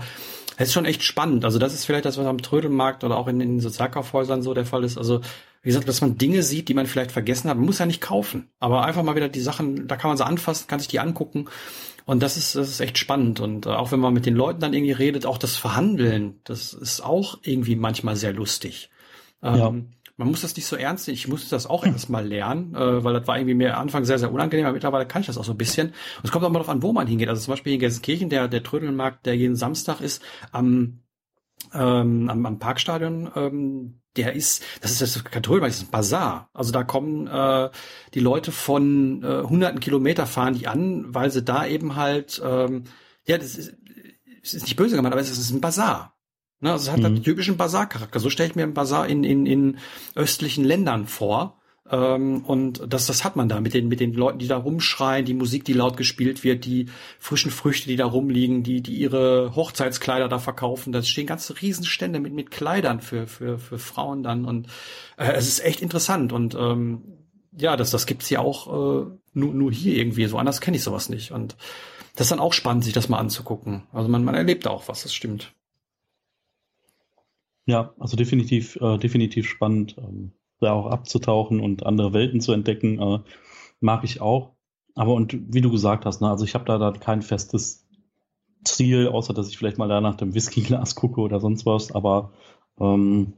es 0.59 0.68
ist 0.68 0.74
schon 0.74 0.84
echt 0.84 1.03
spannend. 1.03 1.44
Also 1.44 1.59
das 1.59 1.74
ist 1.74 1.86
vielleicht 1.86 2.05
das, 2.05 2.18
was 2.18 2.26
am 2.26 2.40
Trödelmarkt 2.40 3.03
oder 3.03 3.16
auch 3.16 3.26
in, 3.26 3.40
den 3.40 3.61
Sozialkaufhäusern 3.61 4.42
so 4.42 4.55
der 4.55 4.66
Fall 4.66 4.84
ist. 4.84 4.96
Also 4.96 5.20
wie 5.62 5.68
gesagt, 5.68 5.88
dass 5.88 6.01
man 6.01 6.18
Dinge 6.18 6.42
sieht, 6.42 6.68
die 6.68 6.74
man 6.74 6.86
vielleicht 6.86 7.12
vergessen 7.12 7.51
hat. 7.51 7.57
Man 7.57 7.66
muss 7.66 7.78
ja 7.78 7.86
nicht 7.86 8.01
kaufen, 8.01 8.48
aber 8.61 8.84
einfach 8.84 9.03
mal 9.03 9.16
wieder 9.16 9.28
die 9.28 9.40
Sachen, 9.40 9.88
da 9.88 9.96
kann 9.96 10.11
man 10.11 10.16
sie 10.16 10.24
anfassen, 10.24 10.68
kann 10.68 10.78
sich 10.78 10.88
die 10.88 11.01
angucken 11.01 11.46
und 12.11 12.24
das 12.24 12.36
ist, 12.36 12.56
das 12.56 12.68
ist 12.68 12.80
echt 12.80 12.98
spannend. 12.98 13.38
Und 13.38 13.66
äh, 13.66 13.68
auch 13.68 13.92
wenn 13.92 14.00
man 14.00 14.12
mit 14.12 14.26
den 14.26 14.34
Leuten 14.34 14.58
dann 14.58 14.74
irgendwie 14.74 14.90
redet, 14.90 15.26
auch 15.26 15.38
das 15.38 15.54
Verhandeln, 15.54 16.41
das 16.42 16.72
ist 16.72 17.03
auch 17.03 17.38
irgendwie 17.45 17.76
manchmal 17.76 18.16
sehr 18.16 18.32
lustig. 18.32 18.91
Ähm, 19.45 19.54
ja. 19.54 19.70
Man 20.16 20.28
muss 20.28 20.41
das 20.41 20.57
nicht 20.57 20.66
so 20.66 20.74
ernst 20.74 21.07
nehmen. 21.07 21.14
Ich 21.14 21.28
musste 21.28 21.50
das 21.50 21.68
auch 21.68 21.87
erst 21.87 22.11
mal 22.11 22.26
lernen, 22.26 22.74
äh, 22.74 23.04
weil 23.04 23.14
das 23.14 23.28
war 23.28 23.38
irgendwie 23.38 23.54
mir 23.54 23.76
am 23.76 23.82
Anfang 23.82 24.04
sehr, 24.04 24.18
sehr 24.18 24.32
unangenehm, 24.32 24.66
aber 24.66 24.72
mittlerweile 24.72 25.07
kann 25.07 25.20
ich 25.20 25.28
das 25.28 25.38
auch 25.38 25.45
so 25.45 25.53
ein 25.53 25.57
bisschen. 25.57 25.91
Und 25.91 26.24
es 26.24 26.32
kommt 26.32 26.45
auch 26.45 26.49
mal 26.49 26.54
darauf 26.54 26.68
an, 26.68 26.82
wo 26.82 26.92
man 26.92 27.07
hingeht. 27.07 27.28
Also 27.28 27.42
zum 27.42 27.53
Beispiel 27.53 27.74
in 27.74 27.78
Gelsenkirchen, 27.78 28.28
der, 28.28 28.49
der 28.49 28.64
Trödelmarkt, 28.64 29.24
der 29.24 29.37
jeden 29.37 29.54
Samstag 29.54 30.00
ist, 30.00 30.20
am 30.50 30.99
ähm, 31.72 32.28
am, 32.28 32.45
am 32.45 32.58
Parkstadion, 32.58 33.30
ähm, 33.37 34.00
der 34.16 34.34
ist, 34.34 34.62
das 34.80 34.92
ist 34.92 35.03
das 35.03 35.24
Katholmarkt, 35.24 35.74
das 35.74 35.82
ist 35.82 35.88
ein 35.88 35.91
Bazar. 35.91 36.50
Also 36.53 36.72
da 36.72 36.82
kommen 36.82 37.26
äh, 37.26 37.70
die 38.14 38.20
Leute 38.20 38.53
von 38.53 39.22
äh, 39.22 39.42
hunderten 39.42 39.80
Kilometer 39.80 40.26
fahren 40.26 40.54
die 40.54 40.66
an, 40.66 41.14
weil 41.14 41.30
sie 41.30 41.42
da 41.42 41.66
eben 41.66 41.96
halt, 41.96 42.41
ähm, 42.45 42.84
ja, 43.26 43.38
das 43.38 43.54
ist, 43.54 43.76
das 44.42 44.54
ist 44.54 44.62
nicht 44.62 44.76
böse 44.76 44.96
gemeint, 44.96 45.12
aber 45.12 45.20
es 45.20 45.30
ist 45.30 45.50
ein 45.50 45.61
Bazar. 45.61 46.16
Ne, 46.61 46.72
also 46.72 46.84
es 46.84 46.92
hat 46.92 47.00
mhm. 47.00 47.07
einen 47.07 47.22
typischen 47.22 47.57
Bazar-Charakter. 47.57 48.20
So 48.20 48.30
stelle 48.30 48.50
ich 48.50 48.57
mir 48.57 48.64
einen 48.64 48.74
Bazar 48.74 49.07
in, 49.07 49.24
in, 49.24 49.46
in 49.46 49.78
östlichen 50.14 50.64
Ländern 50.64 51.07
vor. 51.07 51.59
Ähm, 51.91 52.45
und 52.45 52.83
das, 52.88 53.07
das 53.07 53.25
hat 53.25 53.37
man 53.37 53.49
da 53.49 53.61
mit 53.61 53.75
den, 53.75 53.88
mit 53.88 54.00
den 54.00 54.12
Leuten, 54.12 54.38
die 54.38 54.46
da 54.46 54.57
rumschreien, 54.57 55.25
die 55.25 55.34
Musik, 55.34 55.64
die 55.64 55.72
laut 55.72 55.96
gespielt 55.96 56.45
wird, 56.45 56.64
die 56.64 56.87
frischen 57.18 57.50
Früchte, 57.50 57.88
die 57.88 57.96
da 57.96 58.07
rumliegen, 58.07 58.62
die, 58.62 58.80
die 58.80 58.95
ihre 58.95 59.54
Hochzeitskleider 59.57 60.29
da 60.29 60.38
verkaufen. 60.38 60.92
Da 60.92 61.03
stehen 61.03 61.26
ganze 61.26 61.61
Riesenstände 61.61 62.21
mit, 62.21 62.33
mit 62.33 62.50
Kleidern 62.50 63.00
für, 63.00 63.26
für, 63.26 63.58
für 63.58 63.79
Frauen 63.79 64.22
dann. 64.22 64.45
Und 64.45 64.68
äh, 65.17 65.33
es 65.33 65.49
ist 65.49 65.64
echt 65.64 65.83
interessant. 65.83 66.33
Und 66.33 66.54
ähm, 66.54 67.03
ja, 67.58 67.76
das, 67.76 67.91
das 67.91 68.07
gibt's 68.07 68.30
ja 68.30 68.38
auch 68.38 68.68
äh, 68.68 69.11
nur, 69.34 69.54
nur 69.54 69.72
hier 69.72 69.96
irgendwie. 69.96 70.26
So 70.26 70.38
anders 70.38 70.61
kenne 70.61 70.76
ich 70.76 70.84
sowas 70.84 71.08
nicht. 71.08 71.33
Und 71.33 71.57
das 72.14 72.26
ist 72.26 72.30
dann 72.30 72.41
auch 72.41 72.53
spannend, 72.53 72.84
sich 72.84 72.92
das 72.92 73.08
mal 73.08 73.18
anzugucken. 73.18 73.84
Also 73.92 74.08
man, 74.08 74.22
man 74.22 74.37
erlebt 74.37 74.68
auch 74.68 74.87
was, 74.88 75.03
das 75.03 75.12
stimmt. 75.12 75.53
Ja, 77.67 77.95
also 77.99 78.17
definitiv, 78.17 78.76
äh, 78.76 78.99
definitiv 78.99 79.49
spannend. 79.49 79.96
Ähm 79.99 80.33
da 80.61 80.72
auch 80.72 80.87
abzutauchen 80.87 81.61
und 81.61 81.87
andere 81.87 82.12
Welten 82.12 82.41
zu 82.41 82.53
entdecken, 82.53 83.00
äh, 83.00 83.18
mag 83.80 84.04
ich 84.04 84.20
auch. 84.20 84.53
Aber 84.95 85.14
und 85.14 85.37
wie 85.53 85.61
du 85.61 85.70
gesagt 85.70 86.04
hast, 86.04 86.20
ne, 86.20 86.30
also 86.30 86.45
ich 86.45 86.54
habe 86.54 86.64
da, 86.64 86.78
da 86.78 86.92
kein 86.92 87.22
festes 87.22 87.87
Ziel, 88.64 89.08
außer 89.08 89.32
dass 89.32 89.49
ich 89.49 89.58
vielleicht 89.58 89.78
mal 89.78 89.88
da 89.88 90.00
nach 90.00 90.16
dem 90.16 90.34
Whiskyglas 90.34 90.95
gucke 90.95 91.20
oder 91.20 91.41
sonst 91.41 91.64
was, 91.64 91.92
aber 91.92 92.32
ähm, 92.78 93.32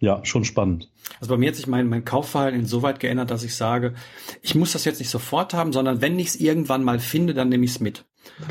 ja, 0.00 0.24
schon 0.24 0.44
spannend. 0.44 0.90
Also 1.20 1.32
bei 1.32 1.38
mir 1.38 1.48
hat 1.48 1.56
sich 1.56 1.66
mein, 1.66 1.88
mein 1.88 2.04
Kaufverhalten 2.04 2.60
insoweit 2.60 3.00
geändert, 3.00 3.30
dass 3.30 3.44
ich 3.44 3.54
sage, 3.54 3.94
ich 4.42 4.54
muss 4.54 4.72
das 4.72 4.84
jetzt 4.84 4.98
nicht 4.98 5.10
sofort 5.10 5.54
haben, 5.54 5.72
sondern 5.72 6.00
wenn 6.00 6.18
ich 6.18 6.28
es 6.28 6.36
irgendwann 6.36 6.84
mal 6.84 6.98
finde, 6.98 7.32
dann 7.32 7.48
nehme 7.48 7.64
ich 7.64 7.72
es 7.72 7.80
mit. 7.80 8.04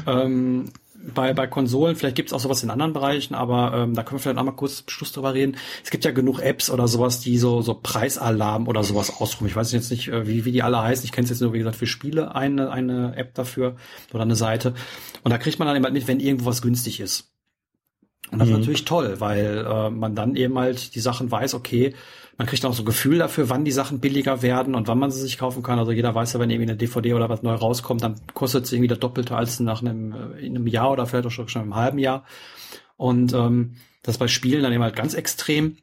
Ähm, 0.07 0.71
bei, 1.13 1.33
bei 1.33 1.47
Konsolen, 1.47 1.95
vielleicht 1.95 2.15
gibt 2.15 2.29
es 2.29 2.33
auch 2.33 2.39
sowas 2.39 2.63
in 2.63 2.69
anderen 2.69 2.93
Bereichen, 2.93 3.35
aber 3.35 3.73
ähm, 3.73 3.93
da 3.93 4.03
können 4.03 4.19
wir 4.19 4.23
vielleicht 4.23 4.37
auch 4.37 4.43
mal 4.43 4.51
kurz 4.51 4.83
Schluss 4.87 5.11
drüber 5.11 5.33
reden. 5.33 5.57
Es 5.83 5.91
gibt 5.91 6.05
ja 6.05 6.11
genug 6.11 6.39
Apps 6.39 6.69
oder 6.69 6.87
sowas, 6.87 7.19
die 7.19 7.37
so, 7.37 7.61
so 7.61 7.73
Preisalarm 7.73 8.67
oder 8.67 8.83
sowas 8.83 9.09
ausrufen. 9.09 9.47
Ich 9.47 9.55
weiß 9.55 9.71
jetzt 9.73 9.91
nicht, 9.91 10.07
äh, 10.07 10.27
wie, 10.27 10.45
wie 10.45 10.51
die 10.51 10.63
alle 10.63 10.81
heißen. 10.81 11.05
Ich 11.05 11.11
kenne 11.11 11.25
es 11.25 11.29
jetzt 11.29 11.41
nur, 11.41 11.53
wie 11.53 11.59
gesagt, 11.59 11.75
für 11.75 11.87
Spiele 11.87 12.35
eine, 12.35 12.71
eine 12.71 13.15
App 13.17 13.33
dafür 13.33 13.75
oder 14.13 14.23
eine 14.23 14.35
Seite. 14.35 14.73
Und 15.23 15.31
da 15.31 15.37
kriegt 15.37 15.59
man 15.59 15.67
dann 15.67 15.77
immer 15.77 15.91
mit, 15.91 16.07
wenn 16.07 16.19
irgendwo 16.19 16.45
was 16.45 16.61
günstig 16.61 16.99
ist. 16.99 17.31
Und 18.31 18.39
das 18.39 18.47
mhm. 18.47 18.53
ist 18.53 18.59
natürlich 18.61 18.85
toll, 18.85 19.15
weil 19.19 19.65
äh, 19.67 19.89
man 19.89 20.15
dann 20.15 20.35
eben 20.35 20.57
halt 20.57 20.95
die 20.95 20.99
Sachen 20.99 21.29
weiß, 21.29 21.53
okay, 21.53 21.93
man 22.37 22.47
kriegt 22.47 22.65
auch 22.65 22.73
so 22.73 22.83
ein 22.83 22.87
Gefühl 22.87 23.19
dafür, 23.19 23.49
wann 23.49 23.65
die 23.65 23.71
Sachen 23.71 23.99
billiger 23.99 24.41
werden 24.41 24.75
und 24.75 24.87
wann 24.87 24.99
man 24.99 25.11
sie 25.11 25.21
sich 25.21 25.37
kaufen 25.37 25.61
kann. 25.61 25.79
Also 25.79 25.91
jeder 25.91 26.15
weiß 26.15 26.33
ja, 26.33 26.39
wenn 26.39 26.49
irgendwie 26.49 26.69
eine 26.69 26.77
DVD 26.77 27.13
oder 27.13 27.29
was 27.29 27.43
neu 27.43 27.53
rauskommt, 27.53 28.01
dann 28.01 28.15
kostet 28.33 28.65
es 28.65 28.71
irgendwie 28.71 28.87
das 28.87 28.99
Doppelte 28.99 29.35
als 29.35 29.59
nach 29.59 29.81
einem, 29.81 30.13
äh, 30.13 30.45
in 30.45 30.55
einem 30.55 30.67
Jahr 30.67 30.91
oder 30.91 31.05
vielleicht 31.05 31.27
auch 31.27 31.49
schon 31.49 31.63
im 31.63 31.75
halben 31.75 31.99
Jahr. 31.99 32.25
Und 32.97 33.33
ähm, 33.33 33.75
das 34.01 34.17
bei 34.17 34.27
Spielen 34.27 34.63
dann 34.63 34.73
eben 34.73 34.83
halt 34.83 34.95
ganz 34.95 35.13
extrem. 35.13 35.77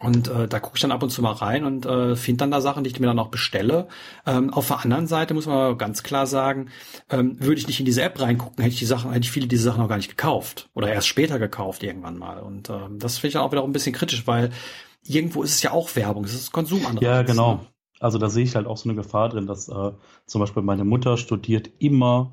Und 0.00 0.28
äh, 0.28 0.46
da 0.46 0.60
gucke 0.60 0.76
ich 0.76 0.82
dann 0.82 0.92
ab 0.92 1.02
und 1.02 1.10
zu 1.10 1.22
mal 1.22 1.32
rein 1.32 1.64
und 1.64 1.84
äh, 1.84 2.14
finde 2.14 2.38
dann 2.38 2.52
da 2.52 2.60
Sachen, 2.60 2.84
die 2.84 2.90
ich 2.90 3.00
mir 3.00 3.08
dann 3.08 3.18
auch 3.18 3.30
bestelle. 3.30 3.88
Ähm, 4.26 4.52
auf 4.52 4.68
der 4.68 4.84
anderen 4.84 5.08
Seite 5.08 5.34
muss 5.34 5.46
man 5.46 5.56
aber 5.56 5.76
ganz 5.76 6.04
klar 6.04 6.28
sagen, 6.28 6.68
ähm, 7.10 7.40
würde 7.40 7.58
ich 7.58 7.66
nicht 7.66 7.80
in 7.80 7.86
diese 7.86 8.02
App 8.02 8.20
reingucken, 8.20 8.62
hätte 8.62 8.74
ich 8.74 8.78
die 8.78 8.84
Sachen, 8.84 9.10
hätte 9.10 9.24
ich 9.24 9.32
viele 9.32 9.48
diese 9.48 9.64
Sachen 9.64 9.80
noch 9.80 9.88
gar 9.88 9.96
nicht 9.96 10.10
gekauft 10.10 10.68
oder 10.74 10.92
erst 10.92 11.08
später 11.08 11.40
gekauft 11.40 11.82
irgendwann 11.82 12.16
mal. 12.16 12.38
Und 12.38 12.70
ähm, 12.70 13.00
das 13.00 13.18
finde 13.18 13.28
ich 13.28 13.32
dann 13.34 13.42
auch 13.42 13.50
wieder 13.50 13.64
ein 13.64 13.72
bisschen 13.72 13.92
kritisch, 13.92 14.24
weil 14.28 14.50
irgendwo 15.04 15.42
ist 15.42 15.54
es 15.54 15.62
ja 15.62 15.72
auch 15.72 15.94
Werbung, 15.96 16.24
es 16.24 16.34
ist 16.34 16.52
Konsumanreiz. 16.52 17.02
Ja, 17.02 17.22
genau. 17.22 17.54
Ne? 17.54 17.60
Also 18.00 18.18
da 18.18 18.28
sehe 18.28 18.44
ich 18.44 18.54
halt 18.54 18.66
auch 18.66 18.76
so 18.76 18.88
eine 18.88 18.96
Gefahr 18.96 19.28
drin, 19.28 19.46
dass 19.46 19.68
äh, 19.68 19.92
zum 20.26 20.40
Beispiel 20.40 20.62
meine 20.62 20.84
Mutter 20.84 21.16
studiert 21.16 21.70
immer 21.78 22.30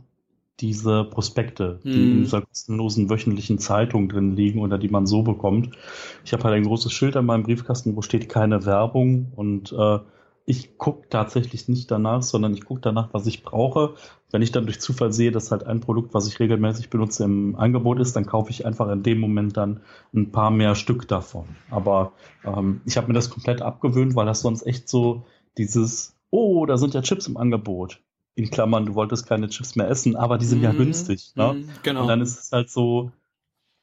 diese 0.59 1.03
Prospekte, 1.03 1.79
die 1.83 1.89
in 1.89 2.11
hm. 2.11 2.23
dieser 2.23 2.41
kostenlosen 2.41 3.09
wöchentlichen 3.09 3.59
Zeitung 3.59 4.07
drin 4.07 4.35
liegen 4.35 4.61
oder 4.61 4.77
die 4.77 4.87
man 4.87 5.05
so 5.05 5.21
bekommt. 5.21 5.75
Ich 6.23 6.31
habe 6.31 6.43
halt 6.43 6.53
ein 6.53 6.63
großes 6.63 6.93
Schild 6.93 7.17
an 7.17 7.25
meinem 7.25 7.43
Briefkasten, 7.43 7.95
wo 7.95 8.01
steht 8.01 8.29
keine 8.29 8.65
Werbung 8.65 9.33
und 9.35 9.73
äh, 9.73 9.99
ich 10.45 10.77
gucke 10.77 11.09
tatsächlich 11.09 11.67
nicht 11.67 11.89
danach, 11.89 12.21
sondern 12.21 12.53
ich 12.53 12.65
gucke 12.65 12.81
danach, 12.81 13.09
was 13.13 13.25
ich 13.25 13.43
brauche. 13.43 13.95
Wenn 14.31 14.43
ich 14.43 14.51
dann 14.51 14.65
durch 14.65 14.79
Zufall 14.79 15.11
sehe, 15.11 15.31
dass 15.31 15.51
halt 15.51 15.65
ein 15.65 15.79
Produkt, 15.79 16.13
was 16.13 16.27
ich 16.27 16.39
regelmäßig 16.39 16.91
benutze, 16.91 17.23
im 17.23 17.55
Angebot 17.55 17.99
ist, 17.99 18.15
dann 18.15 18.27
kaufe 18.27 18.51
ich 18.51 18.65
einfach 18.65 18.89
in 18.89 19.01
dem 19.01 19.19
Moment 19.19 19.57
dann 19.57 19.81
ein 20.13 20.31
paar 20.31 20.51
mehr 20.51 20.75
Stück 20.75 21.07
davon. 21.07 21.45
Aber 21.71 22.13
ähm, 22.43 22.81
ich 22.85 22.95
habe 22.95 23.07
mir 23.07 23.13
das 23.13 23.31
komplett 23.31 23.63
abgewöhnt, 23.63 24.15
weil 24.15 24.27
das 24.27 24.41
sonst 24.41 24.67
echt 24.67 24.87
so 24.87 25.25
dieses, 25.57 26.15
oh, 26.29 26.65
da 26.67 26.77
sind 26.77 26.93
ja 26.93 27.01
Chips 27.01 27.27
im 27.27 27.37
Angebot. 27.37 28.01
In 28.35 28.51
Klammern, 28.51 28.85
du 28.85 28.95
wolltest 28.95 29.27
keine 29.27 29.47
Chips 29.49 29.75
mehr 29.75 29.89
essen, 29.89 30.15
aber 30.15 30.37
die 30.37 30.45
sind 30.45 30.59
mm, 30.59 30.63
ja 30.63 30.73
mhm. 30.73 30.77
günstig. 30.77 31.31
Ne? 31.35 31.53
Mm, 31.53 31.69
genau. 31.81 32.01
Und 32.01 32.07
dann 32.07 32.21
ist 32.21 32.37
es 32.37 32.51
halt 32.51 32.69
so, 32.69 33.11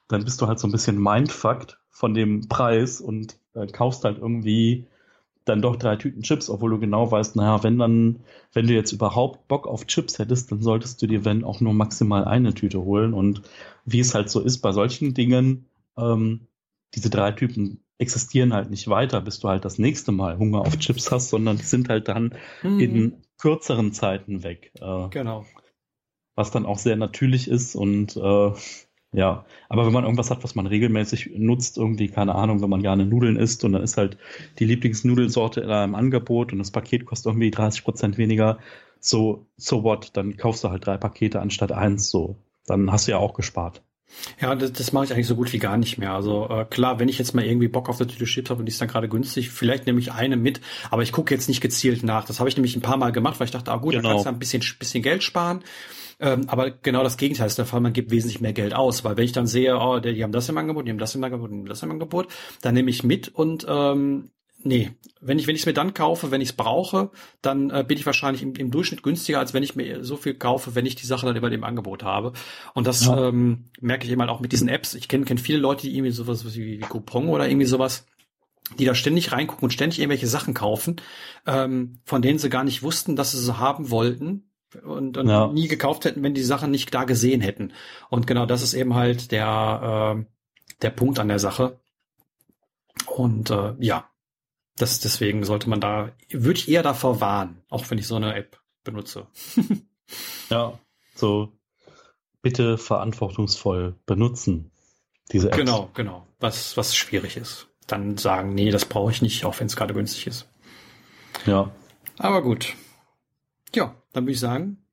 dann 0.08 0.24
bist 0.24 0.40
du 0.40 0.46
halt 0.46 0.60
so 0.60 0.68
ein 0.68 0.72
bisschen 0.72 1.02
mindfucked 1.02 1.78
von 1.90 2.14
dem 2.14 2.48
Preis 2.48 3.00
und 3.00 3.38
äh, 3.54 3.66
kaufst 3.66 4.04
halt 4.04 4.18
irgendwie 4.18 4.86
dann 5.44 5.62
doch 5.62 5.76
drei 5.76 5.96
Tüten 5.96 6.22
Chips, 6.22 6.48
obwohl 6.48 6.70
du 6.70 6.78
genau 6.78 7.10
weißt, 7.10 7.36
naja, 7.36 7.62
wenn 7.62 7.78
dann, 7.78 8.20
wenn 8.52 8.66
du 8.66 8.74
jetzt 8.74 8.92
überhaupt 8.92 9.48
Bock 9.48 9.66
auf 9.66 9.86
Chips 9.86 10.18
hättest, 10.18 10.52
dann 10.52 10.62
solltest 10.62 11.02
du 11.02 11.06
dir, 11.06 11.24
wenn 11.24 11.44
auch 11.44 11.60
nur 11.60 11.74
maximal 11.74 12.24
eine 12.24 12.54
Tüte 12.54 12.84
holen. 12.84 13.14
Und 13.14 13.42
wie 13.84 14.00
es 14.00 14.14
halt 14.14 14.30
so 14.30 14.40
ist 14.40 14.58
bei 14.58 14.72
solchen 14.72 15.14
Dingen, 15.14 15.66
ähm, 15.96 16.46
diese 16.94 17.10
drei 17.10 17.32
Typen 17.32 17.82
existieren 17.98 18.52
halt 18.52 18.70
nicht 18.70 18.88
weiter, 18.88 19.20
bis 19.20 19.40
du 19.40 19.48
halt 19.48 19.64
das 19.64 19.78
nächste 19.78 20.12
Mal 20.12 20.38
Hunger 20.38 20.60
auf 20.60 20.78
Chips 20.78 21.10
hast, 21.10 21.30
sondern 21.30 21.56
die 21.56 21.64
sind 21.64 21.88
halt 21.88 22.08
dann 22.08 22.34
mhm. 22.62 22.80
in 22.80 23.16
kürzeren 23.38 23.92
Zeiten 23.92 24.42
weg. 24.42 24.72
Äh, 24.80 25.08
genau. 25.08 25.46
Was 26.34 26.50
dann 26.50 26.66
auch 26.66 26.78
sehr 26.78 26.96
natürlich 26.96 27.48
ist 27.48 27.74
und 27.74 28.16
äh, 28.16 28.52
ja, 29.12 29.44
aber 29.68 29.84
wenn 29.86 29.92
man 29.92 30.04
irgendwas 30.04 30.30
hat, 30.30 30.42
was 30.42 30.54
man 30.54 30.66
regelmäßig 30.66 31.32
nutzt, 31.36 31.76
irgendwie, 31.76 32.08
keine 32.08 32.34
Ahnung, 32.34 32.62
wenn 32.62 32.70
man 32.70 32.82
gerne 32.82 33.04
Nudeln 33.06 33.36
isst 33.36 33.62
und 33.64 33.72
dann 33.72 33.82
ist 33.82 33.96
halt 33.98 34.16
die 34.58 34.64
Lieblingsnudelsorte 34.64 35.60
im 35.60 35.94
Angebot 35.94 36.52
und 36.52 36.58
das 36.58 36.70
Paket 36.70 37.04
kostet 37.04 37.26
irgendwie 37.26 37.50
30 37.50 37.84
Prozent 37.84 38.18
weniger, 38.18 38.58
so, 39.00 39.46
so 39.56 39.82
what, 39.84 40.16
dann 40.16 40.36
kaufst 40.36 40.64
du 40.64 40.70
halt 40.70 40.86
drei 40.86 40.96
Pakete 40.96 41.40
anstatt 41.40 41.72
eins, 41.72 42.08
so. 42.10 42.36
Dann 42.66 42.90
hast 42.92 43.06
du 43.06 43.12
ja 43.12 43.18
auch 43.18 43.34
gespart. 43.34 43.82
Ja, 44.40 44.54
das, 44.54 44.72
das 44.72 44.92
mache 44.92 45.06
ich 45.06 45.12
eigentlich 45.12 45.26
so 45.26 45.36
gut 45.36 45.52
wie 45.52 45.58
gar 45.58 45.76
nicht 45.76 45.98
mehr. 45.98 46.12
Also 46.12 46.48
äh, 46.48 46.64
klar, 46.64 46.98
wenn 46.98 47.08
ich 47.08 47.18
jetzt 47.18 47.34
mal 47.34 47.44
irgendwie 47.44 47.68
Bock 47.68 47.88
auf 47.88 48.00
eine 48.00 48.08
Tüte 48.08 48.24
Chips 48.24 48.50
habe 48.50 48.60
und 48.60 48.66
die 48.66 48.72
ist 48.72 48.80
dann 48.80 48.88
gerade 48.88 49.08
günstig, 49.08 49.50
vielleicht 49.50 49.86
nehme 49.86 50.00
ich 50.00 50.12
eine 50.12 50.36
mit, 50.36 50.60
aber 50.90 51.02
ich 51.02 51.12
gucke 51.12 51.34
jetzt 51.34 51.48
nicht 51.48 51.60
gezielt 51.60 52.02
nach. 52.02 52.24
Das 52.24 52.38
habe 52.38 52.48
ich 52.48 52.56
nämlich 52.56 52.76
ein 52.76 52.82
paar 52.82 52.96
Mal 52.96 53.12
gemacht, 53.12 53.40
weil 53.40 53.46
ich 53.46 53.50
dachte, 53.50 53.70
ah 53.70 53.76
gut, 53.76 53.92
genau. 53.92 54.02
da 54.02 54.14
kannst 54.14 54.26
du 54.26 54.30
ein 54.30 54.38
bisschen, 54.38 54.62
bisschen 54.78 55.02
Geld 55.02 55.22
sparen. 55.22 55.62
Ähm, 56.20 56.44
aber 56.46 56.70
genau 56.70 57.02
das 57.02 57.16
Gegenteil 57.16 57.48
ist 57.48 57.58
der 57.58 57.66
Fall. 57.66 57.80
Man 57.80 57.92
gibt 57.92 58.10
wesentlich 58.10 58.40
mehr 58.40 58.52
Geld 58.52 58.74
aus, 58.74 59.04
weil 59.04 59.16
wenn 59.16 59.24
ich 59.24 59.32
dann 59.32 59.46
sehe, 59.46 59.76
oh, 59.76 59.98
die 59.98 60.22
haben 60.22 60.32
das 60.32 60.48
im 60.48 60.56
Angebot, 60.56 60.86
die 60.86 60.90
haben 60.90 60.98
das 60.98 61.14
im 61.14 61.24
Angebot, 61.24 61.50
die 61.50 61.56
haben 61.56 61.66
das 61.66 61.82
im 61.82 61.90
Angebot, 61.90 62.28
dann 62.60 62.74
nehme 62.74 62.90
ich 62.90 63.02
mit 63.02 63.28
und 63.28 63.66
ähm, 63.68 64.30
nee, 64.64 64.90
wenn 65.20 65.38
ich 65.38 65.46
wenn 65.46 65.54
ich 65.54 65.62
es 65.62 65.66
mir 65.66 65.72
dann 65.72 65.94
kaufe, 65.94 66.30
wenn 66.30 66.40
ich 66.40 66.50
es 66.50 66.56
brauche, 66.56 67.10
dann 67.40 67.70
äh, 67.70 67.84
bin 67.86 67.98
ich 67.98 68.06
wahrscheinlich 68.06 68.42
im, 68.42 68.54
im, 68.54 68.70
Durchschnitt 68.70 69.02
günstiger, 69.02 69.38
als 69.38 69.54
wenn 69.54 69.62
ich 69.62 69.76
mir 69.76 70.04
so 70.04 70.16
viel 70.16 70.34
kaufe, 70.34 70.74
wenn 70.74 70.86
ich 70.86 70.94
die 70.94 71.06
Sache 71.06 71.26
dann 71.26 71.36
über 71.36 71.50
dem 71.50 71.64
Angebot 71.64 72.02
habe. 72.02 72.32
Und 72.74 72.86
das 72.86 73.06
ja. 73.06 73.28
ähm, 73.28 73.64
merke 73.80 74.04
ich 74.04 74.10
eben 74.10 74.20
halt 74.20 74.30
auch 74.30 74.40
mit 74.40 74.52
diesen 74.52 74.68
Apps. 74.68 74.94
Ich 74.94 75.08
kenne 75.08 75.24
kenn 75.24 75.38
viele 75.38 75.58
Leute, 75.58 75.82
die 75.82 75.94
irgendwie 75.96 76.12
sowas 76.12 76.44
wie, 76.54 76.78
wie 76.78 76.78
Coupon 76.80 77.28
oder 77.28 77.48
irgendwie 77.48 77.66
sowas 77.66 78.06
die 78.78 78.84
da 78.84 78.94
ständig 78.94 79.32
reingucken 79.32 79.64
und 79.64 79.72
ständig 79.72 79.98
irgendwelche 79.98 80.28
Sachen 80.28 80.54
kaufen, 80.54 80.96
ähm, 81.46 81.98
von 82.04 82.22
denen 82.22 82.38
sie 82.38 82.48
gar 82.48 82.64
nicht 82.64 82.82
wussten, 82.82 83.16
dass 83.16 83.32
sie 83.32 83.38
sie 83.38 83.58
haben 83.58 83.90
wollten 83.90 84.50
und, 84.84 85.16
und 85.18 85.28
ja. 85.28 85.48
nie 85.48 85.68
gekauft 85.68 86.04
hätten, 86.04 86.22
wenn 86.22 86.34
die 86.34 86.42
Sachen 86.42 86.70
nicht 86.70 86.94
da 86.94 87.04
gesehen 87.04 87.40
hätten. 87.40 87.72
Und 88.08 88.26
genau 88.26 88.46
das 88.46 88.62
ist 88.62 88.74
eben 88.74 88.94
halt 88.94 89.32
der, 89.32 90.16
äh, 90.16 90.24
der 90.80 90.90
Punkt 90.90 91.18
an 91.18 91.28
der 91.28 91.38
Sache. 91.38 91.80
Und 93.06 93.50
äh, 93.50 93.74
ja, 93.80 94.08
das 94.76 95.00
deswegen 95.00 95.44
sollte 95.44 95.68
man 95.68 95.80
da, 95.80 96.12
würde 96.30 96.58
ich 96.58 96.68
eher 96.68 96.82
davor 96.82 97.20
warnen, 97.20 97.62
auch 97.68 97.90
wenn 97.90 97.98
ich 97.98 98.06
so 98.06 98.16
eine 98.16 98.34
App 98.34 98.60
benutze. 98.84 99.26
ja, 100.50 100.78
so 101.14 101.52
bitte 102.40 102.78
verantwortungsvoll 102.78 103.96
benutzen, 104.06 104.72
diese 105.30 105.50
App. 105.50 105.56
Genau, 105.56 105.90
genau. 105.94 106.26
Was, 106.40 106.76
was 106.76 106.96
schwierig 106.96 107.36
ist. 107.36 107.68
Dann 107.86 108.16
sagen, 108.16 108.54
nee, 108.54 108.70
das 108.70 108.84
brauche 108.84 109.10
ich 109.10 109.22
nicht, 109.22 109.44
auch 109.44 109.58
wenn 109.60 109.66
es 109.66 109.76
gerade 109.76 109.94
günstig 109.94 110.26
ist. 110.26 110.48
Ja. 111.46 111.70
Aber 112.18 112.42
gut. 112.42 112.74
Ja, 113.74 113.94
dann 114.12 114.24
würde 114.24 114.32
ich 114.32 114.40
sagen, 114.40 114.84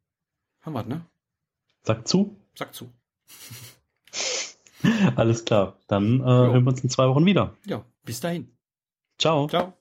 haben 0.62 0.74
wir, 0.74 0.84
ne? 0.84 1.06
Sag 1.84 2.08
zu. 2.08 2.36
Sag 2.56 2.74
zu. 2.74 2.92
Alles 5.16 5.46
klar. 5.46 5.78
Dann 5.88 6.22
äh, 6.22 6.24
hören 6.24 6.64
wir 6.64 6.72
uns 6.72 6.84
in 6.84 6.90
zwei 6.90 7.08
Wochen 7.08 7.26
wieder. 7.26 7.56
Ja, 7.66 7.86
bis 8.04 8.20
dahin. 8.20 8.52
Ciao. 9.20 9.48
Ciao. 9.48 9.79